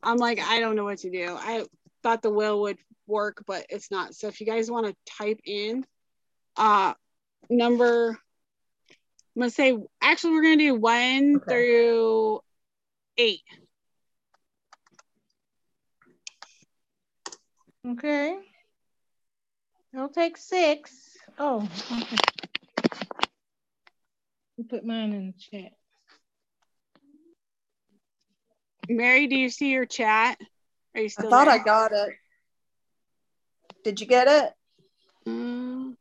I'm 0.03 0.17
like, 0.17 0.39
I 0.39 0.59
don't 0.59 0.75
know 0.75 0.83
what 0.85 0.99
to 0.99 1.09
do. 1.09 1.35
I 1.37 1.65
thought 2.03 2.21
the 2.21 2.29
wheel 2.29 2.61
would 2.61 2.77
work, 3.07 3.43
but 3.47 3.65
it's 3.69 3.89
not. 3.91 4.15
So 4.15 4.27
if 4.27 4.39
you 4.39 4.45
guys 4.45 4.69
want 4.71 4.85
to 4.87 4.95
type 5.05 5.39
in 5.43 5.85
uh 6.55 6.93
number 7.49 8.17
I'm 9.35 9.41
gonna 9.41 9.51
say 9.51 9.77
actually 10.01 10.31
we're 10.33 10.41
gonna 10.43 10.57
do 10.57 10.75
one 10.75 11.35
Okay. 11.37 11.45
through 11.47 12.41
eight. 13.17 13.41
Okay. 17.87 18.39
I'll 19.95 20.09
take 20.09 20.37
six. 20.37 21.17
Oh, 21.37 21.67
okay. 21.91 22.17
You 24.57 24.63
put 24.63 24.83
mine 24.85 25.13
in 25.13 25.27
the 25.27 25.33
chat. 25.59 25.71
Mary, 28.89 29.27
do 29.27 29.35
you 29.35 29.49
see 29.49 29.71
your 29.71 29.85
chat? 29.85 30.39
Are 30.95 31.01
you 31.01 31.09
still? 31.09 31.25
I 31.25 31.27
still 31.27 31.31
thought 31.31 31.45
there? 31.45 31.53
I 31.53 31.63
got 31.63 31.91
it. 31.91 32.15
Did 33.83 34.01
you 34.01 34.07
get 34.07 34.27
it? 34.27 34.53
Mm. 35.29 35.95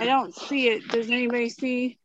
I 0.00 0.06
don't 0.06 0.34
see 0.34 0.68
it. 0.68 0.88
Does 0.88 1.10
anybody 1.10 1.50
see? 1.50 1.98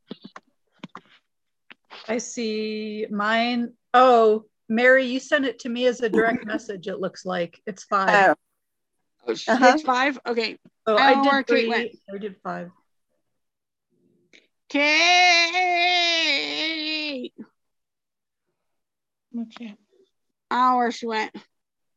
I 2.08 2.18
see 2.18 3.06
mine. 3.10 3.74
Oh, 3.94 4.46
Mary, 4.68 5.06
you 5.06 5.20
sent 5.20 5.46
it 5.46 5.60
to 5.60 5.70
me 5.70 5.86
as 5.86 6.02
a 6.02 6.10
direct 6.10 6.46
message. 6.48 6.88
It 6.88 7.00
looks 7.00 7.26
like 7.26 7.62
it's 7.66 7.84
five. 7.86 8.32
Oh, 8.32 8.36
Oh, 9.28 9.34
Uh-huh. 9.48 9.72
it's 9.74 9.84
five. 9.84 10.20
Okay. 10.28 10.58
oh, 10.88 10.98
I 10.98 11.12
I 11.12 11.14
don't 11.14 11.24
know 11.24 11.30
where 11.32 11.44
did 11.44 11.48
three. 11.48 12.00
I 12.14 12.18
did 12.18 12.36
five. 12.44 12.72
Kate. 14.70 14.84
My 19.34 19.44
chat. 19.58 19.78
Oh, 20.52 20.78
where 20.78 20.92
she 20.92 21.08
went. 21.08 21.36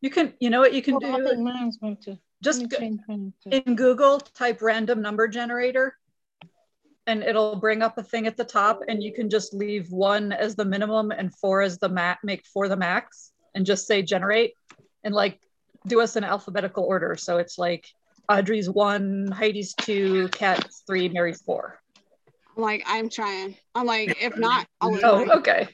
You 0.00 0.10
can, 0.10 0.32
you 0.40 0.50
know 0.50 0.60
what 0.60 0.74
you 0.74 0.82
can 0.82 0.94
Oh, 0.94 1.00
I 1.02 1.16
think 1.22 1.38
do? 1.38 1.44
mine's 1.44 1.76
going 1.76 1.96
to. 1.98 2.18
Just 2.42 2.68
go- 2.68 2.78
change 2.78 3.00
mine 3.08 3.32
to- 3.42 3.62
in 3.66 3.74
Google, 3.74 4.20
type 4.20 4.62
random 4.62 5.02
number 5.02 5.26
generator, 5.26 5.96
and 7.06 7.22
it'll 7.22 7.56
bring 7.56 7.82
up 7.82 7.98
a 7.98 8.02
thing 8.02 8.26
at 8.26 8.36
the 8.36 8.44
top, 8.44 8.80
and 8.86 9.02
you 9.02 9.12
can 9.12 9.28
just 9.28 9.52
leave 9.54 9.90
one 9.90 10.32
as 10.32 10.54
the 10.54 10.64
minimum 10.64 11.10
and 11.10 11.34
four 11.34 11.62
as 11.62 11.78
the 11.78 11.88
max. 11.88 12.22
Make 12.22 12.46
four 12.46 12.68
the 12.68 12.76
max, 12.76 13.32
and 13.54 13.66
just 13.66 13.86
say 13.86 14.02
generate, 14.02 14.54
and 15.02 15.14
like 15.14 15.40
do 15.86 16.00
us 16.00 16.16
in 16.16 16.24
alphabetical 16.24 16.84
order. 16.84 17.16
So 17.16 17.38
it's 17.38 17.58
like 17.58 17.86
Audrey's 18.28 18.70
one, 18.70 19.28
Heidi's 19.32 19.74
two, 19.74 20.28
Kat's 20.28 20.82
three, 20.86 21.08
Mary's 21.08 21.42
four. 21.42 21.80
I'm 22.58 22.64
like, 22.64 22.82
I'm 22.86 23.08
trying. 23.08 23.56
I'm 23.72 23.86
like, 23.86 24.20
if 24.20 24.36
not, 24.36 24.66
I'll 24.80 24.90
leave 24.90 25.04
Oh, 25.04 25.24
mine. 25.24 25.30
okay. 25.38 25.68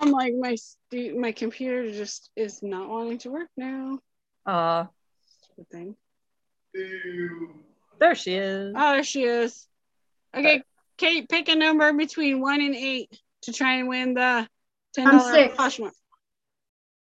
I'm 0.00 0.10
like, 0.10 0.34
my 0.36 0.56
stu- 0.56 1.16
my 1.16 1.30
computer 1.30 1.88
just 1.92 2.30
is 2.34 2.60
not 2.60 2.88
wanting 2.88 3.18
to 3.18 3.30
work 3.30 3.48
now. 3.56 4.00
Uh, 4.44 4.86
Good 5.56 5.70
thing. 5.70 5.96
there 8.00 8.16
she 8.16 8.34
is. 8.34 8.72
Oh, 8.76 8.92
there 8.94 9.04
she 9.04 9.22
is. 9.22 9.68
Okay, 10.36 10.64
Kate, 10.98 11.28
pick 11.28 11.48
a 11.48 11.54
number 11.54 11.92
between 11.92 12.40
one 12.40 12.60
and 12.60 12.74
eight 12.74 13.16
to 13.42 13.52
try 13.52 13.74
and 13.74 13.86
win 13.88 14.14
the 14.14 14.48
ten 14.94 15.06
I'm 15.06 15.18
dollar 15.18 15.32
six. 15.32 15.54
plush 15.54 15.78
one. 15.78 15.92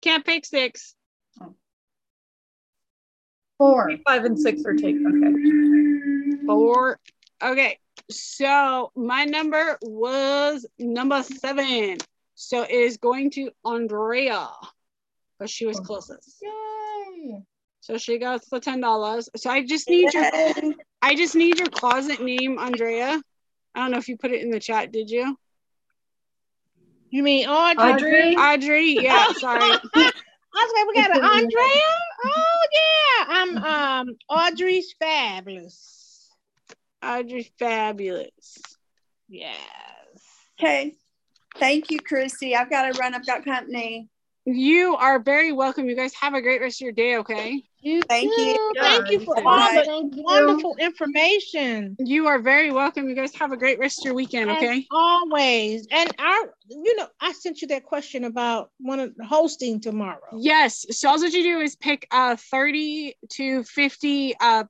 Can't 0.01 0.23
pick 0.23 0.45
six. 0.45 0.95
Four. 3.57 3.91
Five 4.07 4.23
and 4.23 4.39
six 4.39 4.63
are 4.63 4.73
taken. 4.73 5.05
Okay. 5.21 6.08
Four. 6.55 6.99
Okay, 7.41 7.77
so 8.09 8.91
my 8.95 9.25
number 9.25 9.77
was 9.81 10.65
number 10.77 11.23
seven. 11.23 11.97
So 12.35 12.63
it 12.63 12.71
is 12.71 12.97
going 12.97 13.31
to 13.31 13.51
Andrea, 13.65 14.49
but 15.37 15.49
she 15.49 15.65
was 15.65 15.79
closest. 15.79 16.41
Yay. 16.41 17.43
So 17.81 17.97
she 17.97 18.17
got 18.17 18.41
the 18.49 18.59
ten 18.59 18.81
dollars. 18.81 19.29
So 19.35 19.49
I 19.49 19.65
just 19.65 19.89
need 19.89 20.13
your 20.13 20.29
I 21.01 21.15
just 21.15 21.35
need 21.35 21.59
your 21.59 21.69
closet 21.69 22.21
name, 22.21 22.57
Andrea. 22.57 23.21
I 23.75 23.79
don't 23.79 23.91
know 23.91 23.97
if 23.97 24.07
you 24.07 24.17
put 24.17 24.31
it 24.31 24.41
in 24.41 24.49
the 24.49 24.59
chat, 24.59 24.91
did 24.91 25.09
you? 25.09 25.37
You 27.09 27.23
mean 27.23 27.47
Audrey? 27.47 27.91
Audrey? 27.91 28.35
Audrey, 28.35 29.03
yeah, 29.03 29.27
sorry. 29.33 29.61
I 29.61 30.11
was 30.53 30.71
like, 30.75 30.87
we 30.87 30.93
got 30.95 31.17
an 31.17 31.23
Andrea? 31.43 31.93
Oh 32.25 32.61
yeah. 32.73 33.25
I'm 33.27 33.57
um 33.57 34.15
Audrey's 34.29 34.93
fabulous. 34.99 35.98
Audrey 37.03 37.51
Fabulous. 37.59 38.57
Yes. 39.27 39.57
Okay. 40.59 40.95
Thank 41.57 41.91
you, 41.91 41.99
Christy. 41.99 42.55
I've 42.55 42.69
got 42.69 42.91
to 42.91 42.99
run. 42.99 43.13
I've 43.13 43.25
got 43.25 43.43
company. 43.45 44.09
You 44.45 44.95
are 44.95 45.19
very 45.19 45.51
welcome. 45.51 45.89
You 45.89 45.95
guys 45.95 46.13
have 46.15 46.33
a 46.33 46.41
great 46.41 46.61
rest 46.61 46.81
of 46.81 46.85
your 46.85 46.91
day, 46.93 47.17
okay? 47.17 47.63
You 47.81 48.01
Thank 48.03 48.35
too. 48.35 48.41
you. 48.41 48.73
Thank 48.79 49.11
you 49.11 49.19
for 49.19 49.35
Yes. 49.37 49.87
all 49.87 50.09
the 50.11 50.21
wonderful 50.23 50.75
information. 50.79 51.95
You 51.99 52.27
are 52.27 52.39
very 52.39 52.71
welcome. 52.71 53.07
You 53.09 53.15
guys 53.15 53.33
have 53.35 53.51
a 53.51 53.57
great 53.57 53.79
rest 53.79 53.99
of 53.99 54.05
your 54.05 54.13
weekend, 54.15 54.49
As 54.49 54.57
okay? 54.57 54.85
always. 54.91 55.87
And 55.91 56.13
our, 56.17 56.53
you 56.69 56.95
know, 56.95 57.07
I 57.21 57.33
sent 57.33 57.61
you 57.61 57.67
that 57.69 57.83
question 57.85 58.23
about 58.23 58.71
one 58.79 58.99
of 58.99 59.13
hosting 59.27 59.79
tomorrow. 59.81 60.19
Yes. 60.39 60.85
So 60.91 61.09
all 61.09 61.19
that 61.19 61.31
you 61.33 61.43
do 61.43 61.59
is 61.59 61.75
pick 61.75 62.07
uh 62.11 62.35
30 62.35 63.15
to 63.33 63.63
50 63.63 64.35
uh 64.39 64.63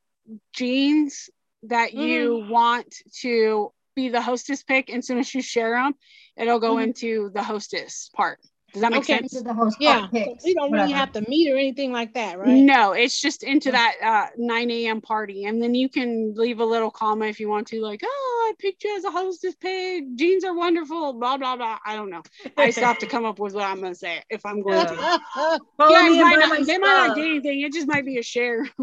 jeans 0.53 1.30
that 1.64 1.94
you 1.94 2.45
want 2.49 2.95
to 3.22 3.72
be 3.95 4.10
the 4.10 4.22
hostess 4.22 4.64
pick. 4.64 4.90
And 4.90 4.99
as 4.99 5.07
soon 5.07 5.19
as 5.19 5.34
you 5.34 5.41
share 5.41 5.72
them, 5.72 5.94
it'll 6.38 6.60
go 6.60 6.76
Mhm. 6.76 6.84
into 6.84 7.30
the 7.34 7.44
hostess 7.44 8.10
part. 8.15 8.40
Does 8.72 8.81
that 8.84 8.91
make 8.91 8.99
Okay. 8.99 9.14
sense? 9.14 9.41
The 9.41 9.53
host 9.53 9.77
Yeah. 9.80 10.07
called 10.11 10.40
So 10.41 10.45
we 10.45 10.53
don't 10.53 10.72
really 10.72 10.91
have 10.91 11.11
to 11.14 11.22
meet 11.27 11.52
or 11.52 11.57
anything 11.57 11.91
like 11.91 12.14
that, 12.14 12.38
right? 12.38 12.61
No, 12.61 12.91
it's 12.91 13.19
just 13.19 13.41
into 13.44 13.72
that 13.72 13.95
uh 14.02 14.27
9 14.38 14.69
a.m. 14.69 15.02
party. 15.02 15.45
And 15.45 15.61
then 15.61 15.73
you 15.73 15.90
can 15.90 16.36
leave 16.36 16.60
a 16.60 16.65
little 16.65 16.91
comment 16.91 17.31
if 17.31 17.40
you 17.40 17.49
want 17.49 17.68
to, 17.69 17.81
like, 17.81 18.02
oh, 18.03 18.48
I 18.48 18.53
picked 18.60 18.84
you 18.84 18.95
as 18.95 19.06
a 19.06 19.11
hostess 19.11 19.56
pick. 19.56 20.03
Jeans 20.15 20.44
are 20.44 20.53
wonderful, 20.56 21.14
blah, 21.14 21.38
blah, 21.38 21.56
blah. 21.56 21.80
I 21.84 21.95
don't 21.95 22.11
know. 22.11 22.22
I 22.57 22.69
still 22.69 22.86
have 22.86 22.99
to 22.99 23.07
come 23.07 23.26
up 23.26 23.40
with 23.40 23.53
what 23.53 23.64
I'm 23.64 23.81
gonna 23.81 23.95
say 23.95 24.22
if 24.30 24.45
I'm 24.45 24.61
going 24.61 24.86
to. 24.86 24.95
Follow 25.77 25.90
You 25.90 25.95
guys 25.95 26.11
me 26.11 26.19
and 26.19 26.30
might 26.30 26.40
not, 26.40 26.65
they 26.68 26.77
might 26.77 26.88
not 26.88 27.06
stuff. 27.06 27.15
get 27.15 27.26
anything. 27.26 27.61
It 27.61 27.73
just 27.73 27.88
might 27.88 28.06
be 28.06 28.18
a 28.18 28.23
share. 28.23 28.68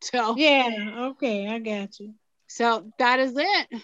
so 0.12 0.36
yeah. 0.36 1.08
Okay. 1.10 1.48
I 1.48 1.58
got 1.58 1.98
you. 2.00 2.14
so 2.46 2.90
that 2.98 3.20
is 3.20 3.34
it. 3.36 3.82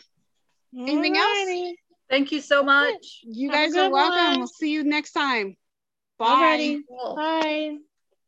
Anything 0.77 1.17
else? 1.17 1.77
Thank 2.09 2.33
you 2.33 2.41
so 2.41 2.63
much. 2.63 3.21
You 3.25 3.51
Have 3.51 3.73
guys 3.73 3.77
are 3.77 3.91
welcome. 3.91 4.31
one. 4.31 4.39
We'll 4.39 4.47
see 4.47 4.71
you 4.71 4.85
next 4.85 5.13
time. 5.13 5.57
Bye. 6.19 6.27
Alrighty. 6.27 6.81
Bye. 7.17 7.77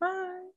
Bye. 0.00 0.47